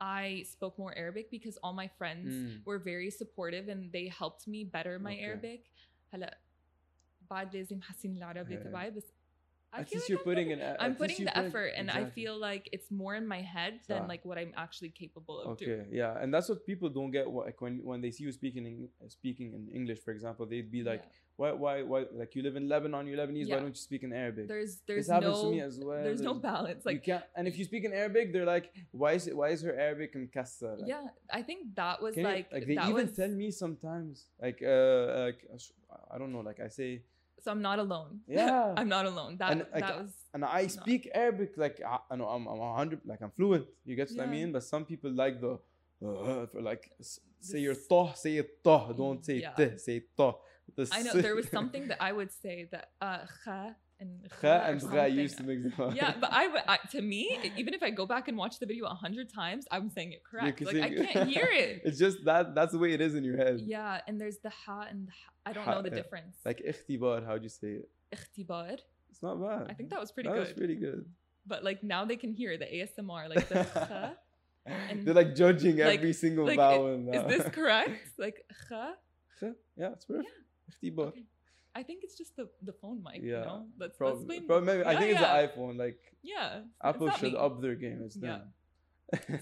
I 0.00 0.44
spoke 0.46 0.78
more 0.78 0.94
Arabic 0.96 1.30
because 1.30 1.56
all 1.62 1.74
my 1.74 1.88
friends 1.98 2.32
mm. 2.34 2.64
were 2.64 2.78
very 2.78 3.10
supportive 3.10 3.68
and 3.68 3.92
they 3.92 4.08
helped 4.08 4.48
me 4.48 4.64
better 4.64 4.98
my 4.98 5.12
Okay. 5.12 5.24
Arabic. 5.24 5.60
هلا 6.12 6.38
بعد 7.30 7.56
لازم 7.56 7.82
حسين 7.82 8.16
العربي 8.16 8.56
Yeah. 8.56 8.64
تبعي 8.64 8.90
بس 8.90 9.04
I 9.04 9.13
at 9.81 9.89
feel 9.89 9.97
least 9.97 10.03
like 10.05 10.09
you're 10.09 10.19
I'm 10.19 10.23
putting 10.29 10.51
an. 10.53 10.59
e- 10.59 10.77
I'm 10.83 10.95
putting 10.95 11.25
the 11.25 11.37
effort 11.37 11.69
and 11.77 11.91
I 11.91 12.05
feel 12.17 12.35
like 12.49 12.69
it's 12.71 12.89
more 12.91 13.15
in 13.15 13.25
my 13.27 13.41
head 13.41 13.73
than 13.89 14.01
Yeah. 14.03 14.07
like 14.13 14.23
what 14.25 14.37
I'm 14.37 14.53
actually 14.55 14.89
capable 14.89 15.37
of 15.41 15.47
Okay, 15.53 15.65
doing. 15.65 15.87
yeah, 15.91 16.19
and 16.21 16.33
that's 16.33 16.47
what 16.49 16.65
people 16.65 16.89
don't 16.89 17.11
get. 17.11 17.25
Like 17.29 17.59
when 17.61 17.75
when 17.89 17.99
they 18.01 18.11
see 18.11 18.23
you 18.27 18.31
speaking 18.31 18.65
in, 18.65 18.75
speaking 19.09 19.47
in 19.57 19.63
English, 19.79 19.99
for 20.05 20.11
example, 20.11 20.45
they'd 20.45 20.71
be 20.71 20.83
like, 20.91 21.03
Yeah. 21.03 21.11
"Why, 21.41 21.51
why, 21.63 21.75
why? 21.91 21.99
Like 22.21 22.31
you 22.35 22.41
live 22.47 22.55
in 22.55 22.65
Lebanon, 22.73 23.05
you're 23.07 23.17
Lebanese. 23.23 23.49
Why 23.51 23.59
don't 23.63 23.75
you 23.79 23.83
speak 23.89 24.03
in 24.07 24.11
Arabic?" 24.13 24.47
There's 24.47 24.73
there's 24.87 25.07
this 25.07 25.13
happens 25.15 25.35
no 25.43 25.43
to 25.43 25.51
me 25.55 25.61
as 25.69 25.75
well. 25.87 26.03
there's 26.07 26.21
no 26.31 26.35
balance. 26.51 26.85
Like 26.85 27.05
you 27.07 27.13
Like 27.13 27.21
can't, 27.21 27.25
and 27.37 27.47
if 27.49 27.57
you 27.59 27.65
speak 27.71 27.83
in 27.83 27.93
Arabic, 27.93 28.25
they're 28.33 28.45
like, 28.55 28.67
"Why 29.01 29.11
is 29.19 29.27
it? 29.27 29.35
Why 29.39 29.49
is 29.55 29.61
her 29.67 29.75
Arabic 29.87 30.15
mkassar?" 30.15 30.77
Like, 30.79 30.87
yeah, 30.93 31.07
I 31.39 31.41
think 31.41 31.75
that 31.81 32.01
was 32.01 32.13
Can 32.15 32.23
you- 32.23 32.29
like, 32.35 32.47
like 32.55 32.65
they 32.67 32.73
even 32.91 32.93
was, 33.07 33.11
tell 33.21 33.29
me 33.43 33.51
sometimes, 33.51 34.13
like, 34.41 34.59
uh, 34.63 35.25
like 35.27 35.39
I 36.13 36.17
don't 36.19 36.31
know, 36.35 36.41
like 36.49 36.59
I 36.59 36.69
say, 36.69 37.01
so 37.43 37.51
I'm 37.51 37.61
not 37.61 37.79
alone. 37.79 38.21
Yeah. 38.27 38.73
I'm 38.77 38.89
not 38.89 39.05
alone. 39.05 39.37
That 39.37 39.51
And, 39.51 39.59
like, 39.73 39.85
that 39.87 39.97
was 40.01 40.13
and 40.33 40.43
I 40.43 40.67
speak 40.67 41.09
Arabic, 41.13 41.51
like 41.57 41.81
I, 41.85 41.99
I 42.11 42.15
know 42.15 42.27
I'm 42.27 42.45
I'm 42.47 42.59
a 42.59 42.73
hundred, 42.75 43.01
like 43.05 43.21
I'm 43.21 43.31
fluent. 43.31 43.65
You 43.85 43.95
get 43.95 44.09
what 44.11 44.23
I 44.27 44.29
mean? 44.37 44.51
But 44.51 44.63
some 44.63 44.83
people 44.85 45.11
like 45.11 45.39
the, 45.41 45.53
uh, 46.05 46.45
for 46.51 46.61
like 46.61 46.91
say 47.39 47.59
your 47.59 47.75
toh, 47.75 48.11
say 48.15 48.37
it 48.37 48.63
toh, 48.63 48.93
don't 48.97 49.23
say 49.23 49.37
Yeah. 49.41 49.53
teh, 49.57 49.77
say 49.77 50.03
toh. 50.17 50.39
I 50.91 51.03
know 51.03 51.13
there 51.13 51.35
was 51.35 51.47
something 51.57 51.87
that 51.89 52.01
I 52.01 52.11
would 52.11 52.31
say 52.43 52.67
that 52.71 52.89
uh 53.01 53.25
kha 53.43 53.75
and 53.99 54.29
Kha 54.41 54.63
and 54.67 54.81
Kha 54.81 55.07
used 55.07 55.37
to. 55.37 55.91
Yeah, 55.93 56.13
but 56.19 56.29
I, 56.31 56.47
I, 56.67 56.77
to 56.91 57.01
me, 57.01 57.39
even 57.57 57.73
if 57.73 57.81
I 57.81 57.89
go 57.89 58.05
back 58.05 58.27
and 58.27 58.37
watch 58.37 58.59
the 58.59 58.65
video 58.65 58.85
a 58.85 58.93
hundred 58.93 59.33
times, 59.33 59.65
I'm 59.71 59.89
saying 59.89 60.11
it 60.11 60.23
correct. 60.23 60.61
Like 60.61 60.75
I 60.75 60.89
can't 60.93 61.29
hear 61.29 61.47
it. 61.51 61.81
it's 61.85 61.97
just 61.97 62.25
that 62.25 62.55
that's 62.55 62.73
the 62.73 62.79
way 62.79 62.93
it 62.93 63.01
is 63.01 63.15
in 63.15 63.23
your 63.23 63.37
head. 63.37 63.61
Yeah, 63.65 64.01
and 64.07 64.19
there's 64.19 64.39
the 64.39 64.49
ha 64.49 64.85
and 64.89 65.07
the. 65.07 65.11
I 65.45 65.53
don't 65.53 65.67
know 65.67 65.81
the 65.81 65.89
difference. 65.89 66.37
Like 66.43 66.61
ikhtibar, 66.67 67.25
how'd 67.25 67.43
you 67.43 67.49
say 67.49 67.79
it? 67.81 67.89
Ikhtibar. 68.13 68.77
It's 69.09 69.23
not 69.23 69.41
bad. 69.41 69.67
I 69.69 69.73
think 69.73 69.89
that 69.91 69.99
was 69.99 70.11
pretty 70.11 70.29
that 70.29 70.35
good. 70.35 70.47
That 70.47 70.49
was 70.49 70.57
pretty 70.57 70.75
good. 70.75 71.05
But 71.47 71.63
like 71.63 71.83
now 71.83 72.05
they 72.05 72.17
can 72.17 72.33
hear 72.33 72.57
the 72.57 72.65
ASMR, 72.65 73.29
like 73.33 73.47
the. 73.49 74.11
And 74.67 75.05
They're 75.05 75.13
like 75.13 75.35
judging 75.35 75.77
like, 75.77 75.99
every 75.99 76.11
single 76.11 76.47
like 76.47 76.57
vowel. 76.57 77.07
Is 77.13 77.25
this 77.27 77.47
correct? 77.49 78.01
Like 78.17 78.37
kha. 78.67 78.93
Kha. 79.39 79.53
Yeah, 79.77 79.91
it's 79.91 80.05
perfect. 80.05 80.27
Yeah. 80.81 81.03
Okay. 81.03 81.23
I 81.75 81.83
think 81.83 82.03
it's 82.03 82.17
just 82.17 82.35
the 82.35 82.47
the 82.63 82.73
phone 82.73 83.03
mic. 83.03 83.21
Yeah, 83.21 83.39
You 83.39 83.45
know, 83.45 83.65
let's 83.77 83.97
Probably, 83.97 84.39
probably 84.41 84.65
maybe, 84.67 84.83
I 84.83 84.93
Yeah, 84.93 84.99
think 84.99 85.11
it's 85.11 85.19
the 85.19 85.59
iPhone. 85.61 85.77
Like 85.77 85.99
Yeah. 86.23 86.61
Apple 86.81 87.11
should 87.11 87.33
me. 87.33 87.37
up 87.45 87.61
their 87.61 87.75
game. 87.75 88.01
It's 88.05 88.15
Yeah. 88.15 88.39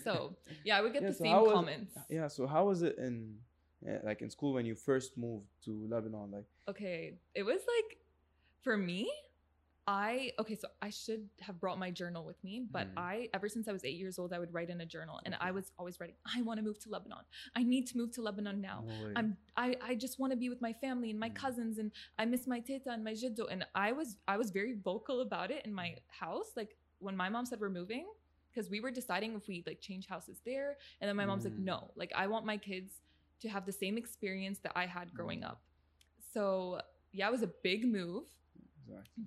So 0.03 0.35
yeah, 0.65 0.77
I 0.77 0.81
would 0.81 0.93
get 0.93 1.03
Yeah, 1.03 1.09
the 1.09 1.15
so 1.15 1.23
same 1.23 1.45
comments. 1.53 1.95
yeah. 2.09 2.27
So 2.27 2.47
how 2.47 2.65
was 2.65 2.81
it 2.81 2.97
in, 2.97 3.37
eh, 3.87 3.99
like 4.03 4.21
in 4.21 4.29
school 4.29 4.53
when 4.53 4.65
you 4.65 4.75
first 4.75 5.17
moved 5.17 5.47
to 5.65 5.71
Lebanon? 5.89 6.31
Like, 6.31 6.45
Okay, 6.67 7.19
it 7.35 7.43
was 7.43 7.61
like 7.75 7.97
for 8.63 8.75
me. 8.77 9.11
I 9.85 10.31
okay, 10.39 10.55
so 10.55 10.67
I 10.81 10.89
should 10.89 11.27
have 11.41 11.59
brought 11.59 11.77
my 11.77 11.91
journal 11.91 12.23
with 12.23 12.41
me, 12.43 12.65
but 12.71 12.87
Mm. 12.87 12.97
I 12.97 13.29
ever 13.33 13.49
since 13.49 13.67
I 13.67 13.73
was 13.73 13.83
eight 13.83 13.97
years 13.97 14.17
old, 14.17 14.31
I 14.31 14.39
would 14.39 14.53
write 14.53 14.69
in 14.69 14.79
a 14.79 14.85
journal, 14.85 15.19
and 15.25 15.35
I 15.41 15.51
was 15.51 15.71
always 15.77 15.99
writing. 15.99 16.15
I 16.25 16.41
want 16.41 16.57
to 16.59 16.63
move 16.63 16.79
to 16.83 16.89
Lebanon. 16.89 17.19
I 17.55 17.63
need 17.63 17.87
to 17.87 17.97
move 17.97 18.11
to 18.13 18.21
Lebanon 18.21 18.61
now. 18.61 18.85
no 18.87 19.03
way. 19.07 19.13
I'm 19.17 19.37
I, 19.57 19.75
I 19.81 19.95
just 19.95 20.19
want 20.19 20.31
to 20.31 20.37
be 20.37 20.47
with 20.49 20.61
my 20.61 20.71
family 20.73 21.09
and 21.09 21.19
my 21.19 21.29
Mm. 21.29 21.35
cousins 21.35 21.77
and 21.79 21.91
I 22.17 22.25
miss 22.25 22.47
my 22.47 22.59
teta 22.61 22.91
and 22.91 23.03
my 23.03 23.11
jiddo 23.13 23.45
and 23.51 23.65
I 23.75 23.91
was 23.91 24.15
I 24.27 24.37
was 24.37 24.51
very 24.51 24.73
vocal 24.73 25.21
about 25.21 25.51
it 25.51 25.65
in 25.65 25.73
my 25.73 25.97
house 26.07 26.51
like 26.55 26.77
when 26.99 27.15
my 27.17 27.27
mom 27.29 27.45
said 27.45 27.59
we're 27.59 27.69
moving 27.69 28.05
because 28.51 28.69
we 28.69 28.79
were 28.79 28.91
deciding 28.91 29.35
if 29.35 29.47
we 29.47 29.63
like 29.67 29.81
change 29.81 30.07
houses 30.07 30.39
there 30.45 30.77
and 31.01 31.09
then 31.09 31.15
my 31.17 31.25
mom's 31.25 31.43
like 31.43 31.53
Mm. 31.55 31.65
no 31.65 31.91
like 31.95 32.11
I 32.15 32.27
want 32.27 32.45
my 32.45 32.57
kids 32.57 33.01
to 33.41 33.49
have 33.49 33.65
the 33.65 33.71
same 33.73 33.97
experience 33.97 34.59
that 34.59 34.71
I 34.75 34.85
had 34.85 35.13
growing 35.13 35.41
Mm. 35.41 35.49
up 35.51 35.61
so 36.33 36.79
yeah 37.11 37.27
it 37.27 37.31
was 37.31 37.43
a 37.43 37.51
big 37.63 37.85
move 37.85 38.23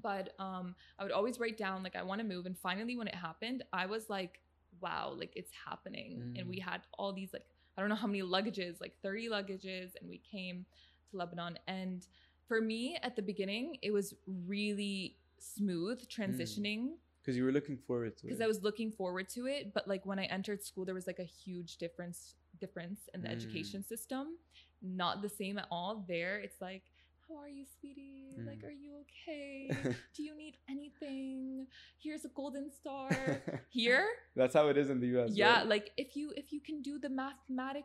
But 0.02 0.30
um 0.38 0.74
i 0.98 1.02
would 1.04 1.12
always 1.12 1.38
write 1.38 1.56
down 1.56 1.82
like 1.82 1.96
i 1.96 2.02
want 2.02 2.20
to 2.20 2.26
move 2.26 2.46
and 2.46 2.56
finally 2.58 2.96
when 2.96 3.08
it 3.08 3.14
happened 3.14 3.64
i 3.72 3.86
was 3.86 4.08
like 4.10 4.40
wow 4.80 5.14
like 5.16 5.32
it's 5.36 5.50
happening. 5.66 6.22
And 6.36 6.48
we 6.48 6.58
had 6.58 6.82
all 6.98 7.12
these 7.12 7.32
like 7.32 7.46
i 7.76 7.80
don't 7.80 7.88
know 7.88 7.96
how 7.96 8.06
many 8.06 8.22
luggages 8.22 8.80
like 8.80 8.94
30 9.02 9.28
luggages 9.28 9.92
and 10.00 10.08
we 10.08 10.18
came 10.18 10.66
to 11.10 11.16
lebanon. 11.16 11.58
And 11.66 12.06
for 12.48 12.60
me 12.60 12.98
at 13.02 13.16
the 13.16 13.22
beginning 13.22 13.76
it 13.82 13.92
was 13.92 14.14
really 14.46 15.16
smooth 15.38 15.98
transitioning. 16.08 16.96
Because 17.22 17.36
you 17.36 17.44
were 17.44 17.52
looking 17.52 17.76
forward 17.76 18.16
to 18.18 18.26
it. 18.26 18.28
Because 18.28 18.40
i 18.40 18.46
was 18.46 18.62
looking 18.62 18.90
forward 18.92 19.28
to 19.30 19.46
it 19.46 19.72
but 19.74 19.86
like 19.88 20.04
when 20.04 20.18
i 20.18 20.24
entered 20.24 20.62
school 20.62 20.84
there 20.84 20.94
was 20.94 21.06
like 21.06 21.18
a 21.18 21.24
huge 21.44 21.76
difference 21.78 22.34
difference 22.60 23.00
in 23.14 23.20
the 23.22 23.28
Mm. 23.28 23.32
education 23.32 23.82
system. 23.84 24.36
Not 24.82 25.20
the 25.22 25.28
same 25.28 25.58
at 25.58 25.66
all. 25.70 26.04
There 26.08 26.38
it's 26.38 26.60
like 26.60 26.84
how 27.28 27.36
are 27.36 27.48
you 27.48 27.64
sweetie 27.80 28.38
like 28.46 28.60
Mm. 28.62 28.64
are 28.68 28.70
you 28.70 28.92
okay 29.04 29.76
do 30.14 30.22
you 30.22 30.36
need 30.36 30.56
anything 30.68 31.66
here's 31.98 32.24
a 32.24 32.28
golden 32.28 32.70
star 32.70 33.42
here 33.68 34.06
That's 34.36 34.54
how 34.54 34.68
it 34.68 34.76
is 34.76 34.90
in 34.90 35.00
the 35.00 35.08
US. 35.18 35.30
yeah 35.34 35.58
right? 35.58 35.66
like 35.66 35.90
if 35.96 36.16
you 36.16 36.32
if 36.36 36.52
you 36.52 36.60
can 36.60 36.82
do 36.82 36.98
the 36.98 37.08
mathematic 37.08 37.84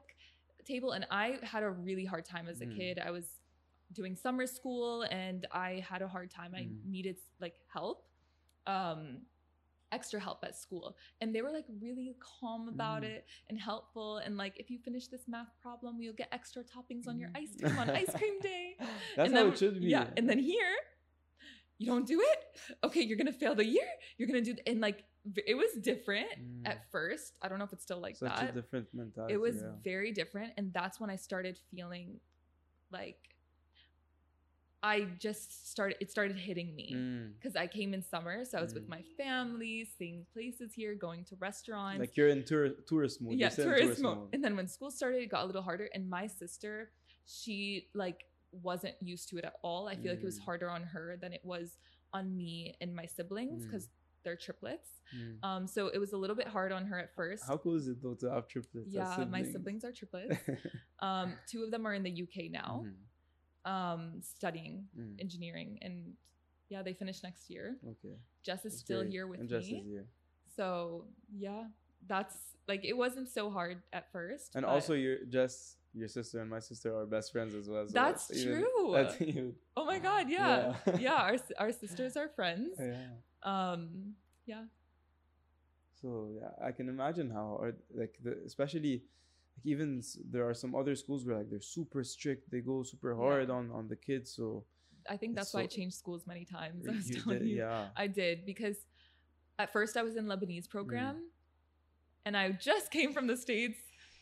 table 0.65 0.91
and 0.91 1.07
i 1.09 1.39
had 1.43 1.63
a 1.63 1.69
really 1.69 2.05
hard 2.05 2.25
time 2.25 2.47
as 2.47 2.61
a 2.61 2.65
Mm. 2.65 2.75
kid 2.77 2.99
i 2.99 3.09
was 3.11 3.39
doing 3.93 4.15
summer 4.15 4.45
school 4.45 5.03
and 5.09 5.47
i 5.51 5.83
had 5.89 6.01
a 6.01 6.07
hard 6.07 6.29
time 6.29 6.53
i 6.55 6.61
Mm. 6.61 6.75
needed 6.85 7.17
like 7.39 7.55
help 7.73 8.05
um 8.67 9.21
extra 9.91 10.19
help 10.19 10.39
at 10.43 10.55
school 10.57 10.95
and 11.19 11.35
they 11.35 11.41
were 11.41 11.51
like 11.51 11.65
really 11.81 12.15
calm 12.19 12.69
about 12.69 13.01
Mm. 13.03 13.07
it 13.15 13.25
and 13.49 13.59
helpful 13.59 14.17
and 14.17 14.37
like 14.37 14.53
if 14.57 14.69
you 14.69 14.79
finish 14.79 15.07
this 15.07 15.27
math 15.27 15.51
problem 15.61 16.01
you'll 16.01 16.13
get 16.13 16.29
extra 16.31 16.63
toppings 16.63 17.07
on 17.07 17.19
your 17.19 17.29
Mm. 17.29 17.37
ice 17.43 17.55
cream 17.59 17.77
on 17.77 17.89
ice 17.89 18.13
cream 18.15 18.39
day 18.41 18.75
That's 18.79 19.27
and 19.29 19.33
how 19.37 19.43
then, 19.43 19.53
it 19.53 19.57
should 19.59 19.79
be. 19.81 19.87
Yeah, 19.87 20.07
and 20.17 20.29
then 20.29 20.39
here, 20.39 20.73
you 21.77 21.87
don't 21.87 22.05
do 22.05 22.21
it. 22.21 22.39
Okay, 22.83 23.01
you're 23.01 23.17
gonna 23.17 23.31
fail 23.33 23.55
the 23.55 23.65
year. 23.65 23.87
You're 24.17 24.27
gonna 24.27 24.41
do, 24.41 24.55
and 24.67 24.79
like 24.81 25.03
it 25.47 25.55
was 25.55 25.71
different 25.81 26.27
Mm. 26.39 26.67
at 26.67 26.89
first. 26.91 27.33
I 27.41 27.47
don't 27.49 27.57
know 27.59 27.65
if 27.65 27.73
it's 27.73 27.83
still 27.83 27.99
like 27.99 28.15
Such 28.17 28.31
a 28.31 28.45
that. 28.45 28.55
different 28.55 28.87
mentality. 28.93 29.33
It 29.33 29.37
was 29.41 29.55
yeah. 29.57 29.71
very 29.83 30.11
different, 30.11 30.53
and 30.57 30.71
that's 30.73 30.99
when 30.99 31.09
I 31.09 31.15
started 31.15 31.59
feeling 31.73 32.19
like 32.91 33.30
I 34.83 35.01
just 35.19 35.69
started. 35.69 35.97
It 36.01 36.09
started 36.11 36.35
hitting 36.37 36.75
me 36.75 36.93
Mm. 36.95 37.33
because 37.35 37.55
I 37.55 37.67
came 37.67 37.93
in 37.93 38.01
summer, 38.01 38.43
so 38.45 38.57
I 38.57 38.61
was 38.61 38.73
with 38.73 38.85
Mm. 38.87 38.89
my 38.97 39.03
family, 39.15 39.85
seeing 39.97 40.25
places 40.33 40.73
here, 40.73 40.95
going 40.95 41.23
to 41.25 41.35
restaurants 41.35 41.99
Like 41.99 42.17
you're 42.17 42.29
in 42.29 42.43
tour- 42.43 42.75
tourist 42.87 43.21
mode. 43.21 43.35
yeah 43.37 43.49
in 43.49 43.55
tourist 43.55 44.01
mode 44.01 44.29
and 44.33 44.43
then 44.43 44.55
when 44.55 44.67
school 44.67 44.89
started 44.91 45.21
it 45.21 45.27
got 45.29 45.43
a 45.43 45.45
little 45.45 45.61
harder 45.61 45.87
and 45.93 46.09
my 46.09 46.25
sister 46.27 46.91
she 47.25 47.89
like 47.93 48.25
wasn't 48.51 48.95
used 49.01 49.29
to 49.29 49.37
it 49.37 49.45
at 49.45 49.55
all 49.63 49.87
i 49.87 49.95
feel 49.95 50.11
like 50.11 50.19
it 50.21 50.25
was 50.25 50.39
Mm. 50.39 50.43
harder 50.43 50.69
on 50.69 50.83
her 50.83 51.15
than 51.21 51.31
it 51.31 51.43
was 51.45 51.77
on 52.11 52.35
me 52.35 52.75
and 52.81 52.93
my 52.95 53.05
siblings 53.05 53.61
Mm. 53.63 53.67
because 53.67 53.89
they're 54.23 54.35
triplets 54.35 54.89
Mm. 55.15 55.37
um 55.43 55.67
so 55.67 55.87
it 55.87 55.99
was 55.99 56.11
a 56.13 56.17
little 56.17 56.35
bit 56.35 56.47
hard 56.47 56.71
on 56.71 56.85
her 56.87 56.97
at 56.99 57.13
first 57.15 57.43
How 57.47 57.57
cool 57.57 57.75
is 57.75 57.87
it 57.87 58.01
though 58.01 58.15
to 58.15 58.31
have 58.31 58.47
triplets? 58.47 58.87
yeah 58.91 59.25
my 59.29 59.43
siblings 59.43 59.83
are 59.85 59.91
triplets 59.91 60.35
um 60.99 61.37
two 61.47 61.63
of 61.63 61.69
them 61.71 61.85
are 61.87 61.93
in 61.93 62.03
the 62.03 62.13
uk 62.23 62.49
now 62.51 62.83
Mhm. 62.85 62.95
Um 63.65 64.21
studying 64.21 64.87
Mm. 64.97 65.19
engineering 65.21 65.77
and 65.81 66.13
yeah 66.69 66.81
they 66.81 66.93
finish 66.93 67.21
next 67.23 67.49
year 67.49 67.77
Okay. 67.85 68.15
jess 68.43 68.65
is 68.65 68.73
that's 68.73 68.79
still 68.79 69.01
great. 69.01 69.11
here 69.11 69.27
with 69.27 69.39
and 69.39 69.49
Jess 69.49 69.65
me 69.69 69.77
is 69.79 69.85
here. 69.85 70.05
so 70.55 71.05
yeah 71.37 71.65
that's 72.07 72.35
like 72.67 72.83
it 72.85 72.97
wasn't 72.97 73.29
so 73.29 73.49
hard 73.51 73.81
at 73.93 74.11
first 74.11 74.55
And 74.55 74.65
also, 74.65 74.93
your 74.93 75.25
Jess, 75.25 75.75
your 75.93 76.07
sister, 76.07 76.39
and 76.41 76.49
my 76.49 76.59
sister 76.59 76.95
are 76.97 77.05
best 77.05 77.31
friends 77.31 77.53
as 77.53 77.67
well. 77.69 77.85
so 77.85 77.93
That's 77.93 78.31
even- 78.33 78.61
true. 78.63 78.91
That's 78.95 79.21
even, 79.29 79.55
Oh 79.77 79.85
my 79.85 79.99
god, 79.99 80.29
yeah. 80.29 80.73
Yeah. 80.87 80.97
Yeah, 81.07 81.19
our 81.29 81.37
our 81.61 81.71
sisters 81.73 82.15
are 82.17 82.29
friends. 82.29 82.73
yeah. 82.79 83.13
Um 83.43 84.15
yeah. 84.45 84.65
So 86.01 86.29
yeah, 86.33 86.49
I 86.63 86.71
can 86.71 86.89
imagine 86.89 87.29
how 87.29 87.57
hard, 87.59 87.77
like 87.93 88.17
the 88.23 88.37
especially 88.45 89.03
like 89.65 89.71
even 89.71 90.01
there 90.29 90.47
are 90.47 90.53
some 90.53 90.75
other 90.75 90.95
schools 90.95 91.25
where 91.25 91.37
like 91.37 91.49
they're 91.49 91.61
super 91.61 92.03
strict. 92.03 92.49
They 92.51 92.59
go 92.61 92.83
super 92.83 93.15
hard 93.15 93.47
Yeah. 93.49 93.55
on 93.55 93.71
on 93.71 93.87
the 93.87 93.95
kids. 93.95 94.31
So 94.35 94.65
I 95.09 95.17
think 95.17 95.35
that's 95.35 95.53
why 95.53 95.61
I 95.61 95.67
changed 95.67 95.95
schools 95.97 96.25
many 96.27 96.45
times. 96.45 96.87
I 96.89 96.91
was 96.91 97.09
telling 97.09 97.39
did- 97.39 97.47
you. 97.49 97.57
yeah. 97.57 97.87
I 97.95 98.07
did 98.07 98.45
because 98.45 98.77
at 99.59 99.71
first 99.71 99.97
I 99.97 100.03
was 100.03 100.15
in 100.15 100.25
Lebanese 100.25 100.67
Mm. 100.67 100.69
program 100.69 101.15
and 102.25 102.35
I 102.37 102.51
just 102.51 102.91
came 102.97 103.13
from 103.13 103.27
the 103.27 103.37
States 103.37 103.79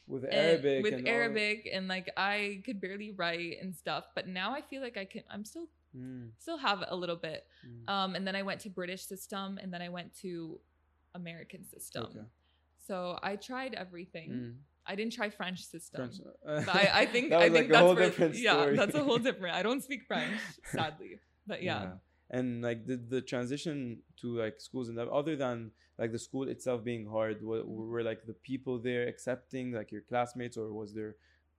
With 0.07 0.23
and- 0.23 0.33
Arabic 0.33 0.83
with 0.83 0.93
and 0.93 1.07
Arabic 1.07 1.69
and 1.71 1.87
like 1.87 2.09
I 2.17 2.61
could 2.65 2.79
barely 2.81 3.11
write 3.11 3.57
and 3.61 3.75
stuff. 3.75 4.05
But 4.15 4.27
now 4.27 4.53
I 4.53 4.61
feel 4.61 4.81
like 4.81 4.97
I 4.97 5.05
can 5.05 5.23
I'm 5.29 5.45
still 5.45 5.67
Mm, 5.97 6.29
still 6.37 6.57
have 6.59 6.83
a 6.87 6.95
little 6.95 7.15
bit. 7.15 7.47
mm. 7.65 7.89
Um 7.89 8.13
and 8.15 8.23
then 8.27 8.35
I 8.35 8.43
went 8.43 8.59
to 8.61 8.69
British 8.69 9.03
system 9.07 9.57
and 9.61 9.73
then 9.73 9.81
I 9.81 9.89
went 9.89 10.13
to 10.21 10.59
American 11.15 11.63
system. 11.65 12.03
Okay. 12.03 12.25
So 12.87 13.17
I 13.23 13.35
tried 13.37 13.73
everything. 13.73 14.29
I 14.91 14.95
didn't 14.99 15.13
try 15.19 15.29
French 15.29 15.59
system. 15.73 16.09
French- 16.09 16.65
But 16.67 16.75
I, 16.83 16.85
I 17.01 17.05
think 17.13 17.31
I 17.31 17.49
think 17.49 17.53
like, 17.55 17.65
a 17.65 17.71
that's 17.73 17.81
whole 17.85 17.95
where, 17.95 18.05
different 18.09 18.35
yeah, 18.35 18.53
story. 18.57 18.75
that's 18.79 18.95
a 19.01 19.03
whole 19.07 19.19
different. 19.29 19.53
I 19.55 19.63
don't 19.67 19.83
speak 19.87 20.01
French, 20.11 20.39
sadly, 20.77 21.11
but 21.51 21.59
yeah, 21.69 21.83
And 22.37 22.47
like 22.67 22.79
did 22.91 23.01
the 23.15 23.21
transition 23.33 24.01
to 24.21 24.27
like 24.43 24.55
schools 24.67 24.87
and 24.89 24.97
that 24.99 25.07
other 25.21 25.35
than 25.43 25.57
like 26.01 26.11
the 26.17 26.19
school 26.27 26.45
itself 26.55 26.79
being 26.91 27.05
hard, 27.15 27.37
what 27.51 27.61
Mm-hmm. 27.65 27.91
were 27.91 28.03
like 28.11 28.21
the 28.31 28.37
people 28.49 28.75
there 28.87 29.03
accepting 29.13 29.65
like 29.79 29.89
your 29.95 30.01
classmates 30.11 30.55
or 30.61 30.67
was 30.81 30.89
there 30.97 31.13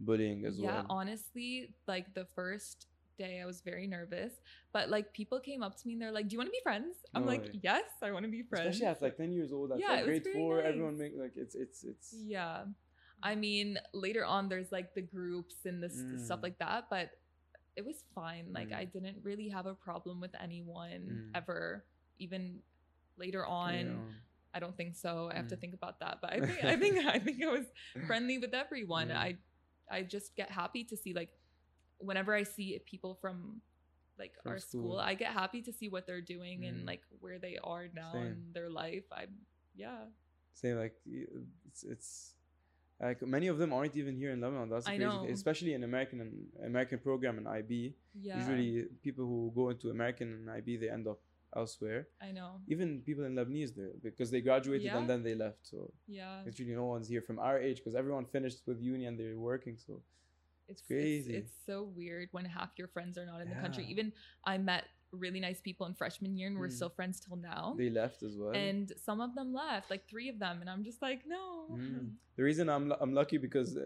bullying 0.07 0.45
as 0.49 0.55
yeah. 0.59 0.67
well? 0.67 0.75
Yeah, 0.77 0.99
honestly, 0.99 1.51
like 1.93 2.07
the 2.21 2.27
first 2.39 2.87
day, 3.19 3.35
I 3.43 3.47
was 3.53 3.61
very 3.71 3.87
nervous, 3.99 4.33
but 4.73 4.89
like 4.95 5.07
people 5.21 5.39
came 5.41 5.63
up 5.67 5.75
to 5.79 5.83
me 5.87 5.93
and 5.95 6.01
they're 6.03 6.17
like, 6.19 6.27
"Do 6.29 6.33
you 6.35 6.39
want 6.43 6.49
to 6.53 6.57
be 6.61 6.65
friends?" 6.69 6.95
I'm 7.15 7.23
No 7.27 7.29
like, 7.33 7.45
way. 7.53 7.61
"Yes, 7.71 7.85
I 8.07 8.09
want 8.15 8.25
to 8.29 8.33
be 8.39 8.43
friends." 8.51 8.67
Especially 8.77 8.87
at 8.95 9.03
like 9.07 9.17
ten 9.23 9.31
years 9.39 9.51
old, 9.53 9.67
that's 9.71 9.81
Yeah, 9.85 9.97
like 9.97 10.05
grade 10.09 10.27
four, 10.37 10.63
everyone 10.71 10.97
make 11.03 11.13
like 11.25 11.35
it's 11.45 11.55
it's 11.65 11.85
it's 11.85 12.09
yeah, 12.37 12.65
I 13.23 13.35
mean, 13.35 13.79
later 13.93 14.25
on, 14.25 14.49
there's 14.49 14.73
like 14.73 14.95
the 14.95 15.03
groups 15.03 15.55
and 15.67 15.83
this 15.83 15.95
stuff 16.25 16.41
Mm. 16.41 16.43
like 16.43 16.59
that, 16.59 16.89
but 16.91 17.11
it 17.77 17.85
was 17.85 18.05
fine. 18.15 18.53
Like 18.53 18.71
Mm. 18.71 18.77
I 18.77 18.85
didn't 18.85 19.19
really 19.23 19.49
have 19.49 19.67
a 19.67 19.75
problem 19.75 20.21
with 20.21 20.35
anyone 20.41 21.31
Mm. 21.31 21.31
ever, 21.35 21.85
even 22.19 22.63
later 23.17 23.45
on. 23.47 23.85
know, 23.87 24.01
I 24.53 24.59
don't 24.59 24.77
think 24.77 24.97
so. 24.97 25.31
I 25.31 25.37
have 25.37 25.49
to 25.49 25.57
Mm. 25.57 25.61
think 25.61 25.75
about 25.75 26.01
that. 26.01 26.21
But 26.21 26.33
I 26.33 26.41
think 26.47 26.65
I 26.65 26.77
think 26.77 27.05
I 27.07 27.19
think 27.19 27.43
I 27.43 27.49
was 27.53 27.67
friendly 28.07 28.39
with 28.39 28.55
everyone. 28.55 29.09
Mm. 29.09 29.17
I 29.17 29.39
I 29.91 30.03
just 30.03 30.35
get 30.37 30.51
happy 30.51 30.85
to 30.85 30.97
see 30.97 31.13
like 31.15 31.31
whenever 31.99 32.35
I 32.35 32.43
see 32.45 32.79
people 32.87 33.15
from 33.15 33.61
like 34.19 34.35
From 34.43 34.53
our 34.53 34.59
school, 34.59 34.97
school. 34.97 34.99
I 34.99 35.15
get 35.15 35.33
happy 35.33 35.63
to 35.63 35.73
see 35.73 35.89
what 35.89 36.07
they're 36.07 36.21
doing 36.21 36.61
Mm. 36.63 36.69
and 36.69 36.77
like 36.87 37.03
where 37.21 37.39
they 37.39 37.59
are 37.59 37.89
now 37.89 38.13
Same. 38.13 38.27
in 38.27 38.53
their 38.53 38.71
life. 38.71 39.05
I 39.13 39.27
yeah. 39.75 40.07
Same 40.53 40.77
like 40.77 40.97
it's 41.07 41.85
it's 41.85 42.35
like 43.01 43.23
many 43.23 43.47
of 43.49 43.57
them 43.59 43.73
aren't 43.73 43.97
even 43.97 44.15
here 44.17 44.31
in 44.33 44.41
Lebanon. 44.41 44.69
That's 44.69 44.87
I 44.87 44.97
crazy 44.97 45.05
know. 45.05 45.23
thing. 45.23 45.33
especially 45.33 45.73
in 45.75 45.83
American 45.85 46.21
and 46.21 46.33
American 46.65 46.99
program 46.99 47.39
and 47.39 47.49
IB. 47.49 47.95
Yeah. 48.21 48.39
Usually 48.39 48.85
people 49.03 49.25
who 49.25 49.53
go 49.55 49.71
into 49.71 49.91
American 49.91 50.29
and 50.35 50.51
IB 50.51 50.77
they 50.77 50.91
end 50.91 51.07
up 51.09 51.19
elsewhere. 51.57 52.07
I 52.23 52.31
know. 52.33 52.61
Even 52.69 53.01
people 53.01 53.25
in 53.25 53.35
Lebanese 53.35 53.75
there 53.75 53.93
because 54.03 54.31
they 54.31 54.41
graduated 54.41 54.85
Yeah. 54.87 54.99
and 54.99 55.09
then 55.11 55.23
they 55.23 55.35
left. 55.35 55.67
So 55.67 55.93
Yeah. 56.07 56.43
literally 56.45 56.75
no 56.75 56.87
one's 56.87 57.09
here 57.09 57.23
from 57.23 57.39
our 57.39 57.59
age 57.59 57.79
because 57.79 57.95
everyone 57.95 58.25
finished 58.27 58.61
with 58.67 58.81
uni 58.81 59.07
and 59.07 59.19
they're 59.19 59.39
working. 59.39 59.77
So 59.79 60.03
It's 60.69 60.83
crazy. 60.83 61.35
It's, 61.35 61.51
it's 61.51 61.67
so 61.67 61.83
weird 61.83 62.29
when 62.31 62.45
half 62.45 62.71
your 62.79 62.87
friends 62.89 63.19
are 63.19 63.27
not 63.27 63.41
in 63.41 63.49
the 63.49 63.57
country. 63.57 63.85
Even 63.87 64.13
I 64.45 64.57
met 64.59 64.85
really 65.13 65.41
nice 65.41 65.61
people 65.61 65.87
in 65.87 65.95
freshman 65.95 66.37
year 66.37 66.49
and 66.49 66.59
we're 66.59 66.69
Mm. 66.69 66.73
still 66.73 66.91
friends 66.91 67.21
till 67.21 67.37
now. 67.37 67.75
they 67.77 67.91
left 67.91 68.23
as 68.23 68.37
well. 68.37 68.53
and 68.53 68.93
some 68.97 69.21
of 69.21 69.35
them 69.35 69.53
left, 69.53 69.91
like 69.91 70.09
three 70.09 70.29
of 70.29 70.39
them, 70.39 70.61
and 70.61 70.69
I'm 70.71 70.85
just 70.85 71.03
like, 71.03 71.21
no. 71.27 71.67
Mm. 71.73 72.13
The 72.37 72.43
reason 72.43 72.69
I'm 72.69 72.93
I'm 73.01 73.13
lucky 73.13 73.39
because 73.39 73.77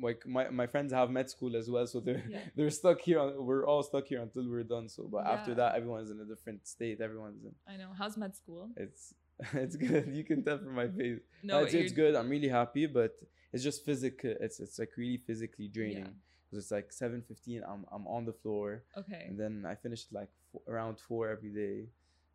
like 0.00 0.26
my, 0.26 0.48
my 0.48 0.66
friends 0.66 0.92
have 0.92 1.10
med 1.10 1.28
school 1.28 1.54
as 1.56 1.68
well, 1.70 1.86
so 1.86 2.00
they're 2.00 2.24
Yeah. 2.28 2.40
they're 2.56 2.70
stuck 2.70 3.00
here. 3.02 3.18
On, 3.20 3.44
we're 3.44 3.66
all 3.66 3.82
stuck 3.82 4.06
here 4.06 4.22
until 4.22 4.48
we're 4.48 4.62
done. 4.64 4.88
So, 4.88 5.02
but 5.14 5.26
after 5.26 5.50
Yeah. 5.50 5.56
that, 5.56 5.74
everyone's 5.74 6.10
in 6.10 6.18
a 6.20 6.24
different 6.24 6.66
state. 6.66 7.00
Everyone's 7.00 7.44
in. 7.44 7.54
I 7.66 7.76
know. 7.76 7.90
How's 7.98 8.16
med 8.16 8.34
school? 8.34 8.70
It's 8.76 9.14
it's 9.64 9.76
good. 9.76 10.04
You 10.14 10.24
can 10.24 10.42
tell 10.42 10.58
from 10.58 10.74
my 10.74 10.88
face. 10.88 11.20
No, 11.42 11.64
it's, 11.64 11.74
it's 11.74 11.92
good. 11.92 12.14
I'm 12.14 12.28
really 12.30 12.48
happy, 12.48 12.86
but 12.86 13.12
it's 13.52 13.62
just 13.62 13.84
physical. 13.84 14.34
It's 14.40 14.58
it's 14.60 14.78
like 14.78 14.92
really 14.96 15.18
physically 15.18 15.68
draining. 15.68 16.04
Yeah. 16.06 16.29
Because 16.50 16.64
it's 16.64 16.72
like 16.72 16.92
seven 16.92 17.22
fifteen. 17.22 17.62
I'm 17.62 17.86
I'm 17.92 18.06
on 18.08 18.24
the 18.24 18.32
floor, 18.32 18.82
Okay. 18.98 19.26
and 19.28 19.38
then 19.38 19.64
I 19.66 19.76
finished 19.76 20.12
like 20.12 20.28
four, 20.50 20.62
around 20.66 20.98
four 20.98 21.28
every 21.30 21.50
day. 21.50 21.86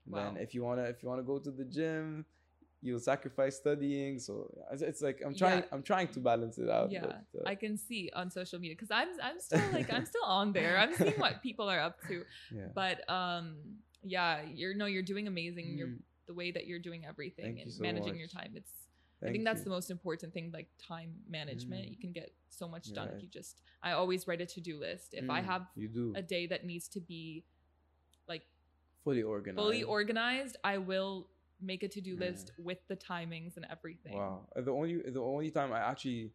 And 0.06 0.14
Wow. 0.14 0.34
then 0.34 0.38
if 0.42 0.54
you 0.54 0.64
wanna 0.64 0.84
if 0.84 1.04
you 1.04 1.10
wanna 1.10 1.24
go 1.24 1.38
to 1.40 1.52
the 1.52 1.66
gym, 1.66 2.26
you'll 2.82 3.00
sacrifice 3.00 3.58
studying. 3.58 4.20
So 4.20 4.50
it's, 4.72 4.82
it's 4.82 5.02
like 5.02 5.22
I'm 5.26 5.36
trying 5.36 5.60
Yeah. 5.64 5.66
I'm 5.74 5.84
trying 5.84 6.08
to 6.10 6.20
balance 6.22 6.58
it 6.58 6.70
out. 6.70 6.92
Yeah, 6.92 7.02
but, 7.02 7.40
uh, 7.42 7.44
I 7.46 7.56
can 7.56 7.78
see 7.78 8.10
on 8.16 8.32
social 8.32 8.60
media 8.60 8.76
because 8.76 8.92
I'm 8.92 9.10
I'm 9.22 9.40
still 9.40 9.68
like 9.74 9.90
I'm 9.92 10.06
still 10.14 10.24
on 10.24 10.54
there. 10.54 10.78
I'm 10.78 10.94
seeing 10.96 11.20
what 11.20 11.42
people 11.44 11.68
are 11.68 11.80
up 11.82 12.00
to. 12.08 12.24
yeah. 12.56 12.70
But 12.74 13.04
um, 13.10 13.58
yeah, 14.04 14.44
you're 14.48 14.74
no, 14.76 14.86
you're 14.86 15.04
doing 15.04 15.28
amazing. 15.28 15.76
You're 15.78 15.88
Mm, 15.90 16.00
the 16.28 16.34
way 16.34 16.52
that 16.52 16.66
you're 16.66 16.80
doing 16.80 17.06
everything 17.06 17.46
Thank 17.58 17.60
and 17.62 17.72
so 17.74 17.84
managing 17.84 18.16
your 18.18 18.28
time. 18.28 18.54
It's 18.56 18.72
I 19.24 19.32
think 19.32 19.44
that's 19.44 19.60
you. 19.60 19.66
the 19.66 19.70
most 19.72 19.90
important 19.92 20.34
thing, 20.34 20.52
like 20.54 20.68
time 20.78 21.14
management. 21.30 21.86
Mm. 21.88 21.92
You 21.92 21.98
can 21.98 22.12
get 22.12 22.32
so 22.50 22.68
much 22.68 22.94
done 22.94 23.08
Right. 23.08 23.18
if 23.18 23.24
you 23.24 23.30
just. 23.30 23.62
I 23.82 23.92
always 23.94 24.28
write 24.28 24.42
a 24.42 24.46
to 24.46 24.62
do 24.62 24.80
list. 24.80 25.14
If 25.14 25.30
I 25.30 25.42
Mm, 25.42 25.46
have 25.46 25.62
you 25.76 25.88
do 25.88 26.14
a 26.16 26.22
day 26.22 26.48
that 26.48 26.66
needs 26.66 26.88
to 26.90 27.00
be 27.00 27.44
like 28.28 28.44
fully 29.04 29.24
organized. 29.24 29.58
fully 29.58 29.84
organized, 29.84 30.58
I 30.64 30.78
will 30.78 31.28
make 31.62 31.84
a 31.84 31.88
to-do 31.88 32.14
Yeah. 32.14 32.20
list 32.20 32.52
with 32.58 32.80
the 32.88 32.96
timings 32.96 33.56
and 33.58 33.66
everything. 33.70 34.14
Wow. 34.14 34.48
Uh, 34.56 34.62
The 34.62 34.72
only 34.72 35.02
the 35.02 35.22
only 35.22 35.52
time 35.52 35.72
I 35.74 35.80
actually 35.80 36.32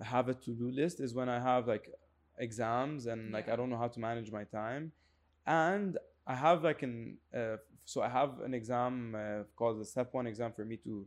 have 0.00 0.28
a 0.28 0.34
to 0.34 0.50
do 0.54 0.70
list 0.70 1.00
is 1.00 1.14
when 1.14 1.28
I 1.28 1.40
have 1.40 1.66
like 1.66 1.90
exams 2.38 3.06
and 3.06 3.32
like 3.32 3.48
I 3.48 3.56
don't 3.56 3.70
know 3.70 3.76
how 3.78 3.88
to 3.88 4.00
manage 4.00 4.30
my 4.30 4.44
time, 4.44 4.92
and 5.46 5.98
I 6.26 6.34
have 6.34 6.62
like 6.62 6.82
an 6.82 7.18
uh, 7.34 7.56
so 7.84 8.02
I 8.02 8.08
have 8.08 8.40
an 8.40 8.54
exam 8.54 9.14
uh, 9.14 9.44
called 9.56 9.80
the 9.80 9.84
step 9.84 10.12
one 10.14 10.26
exam 10.26 10.52
for 10.52 10.64
me 10.64 10.76
to 10.84 11.06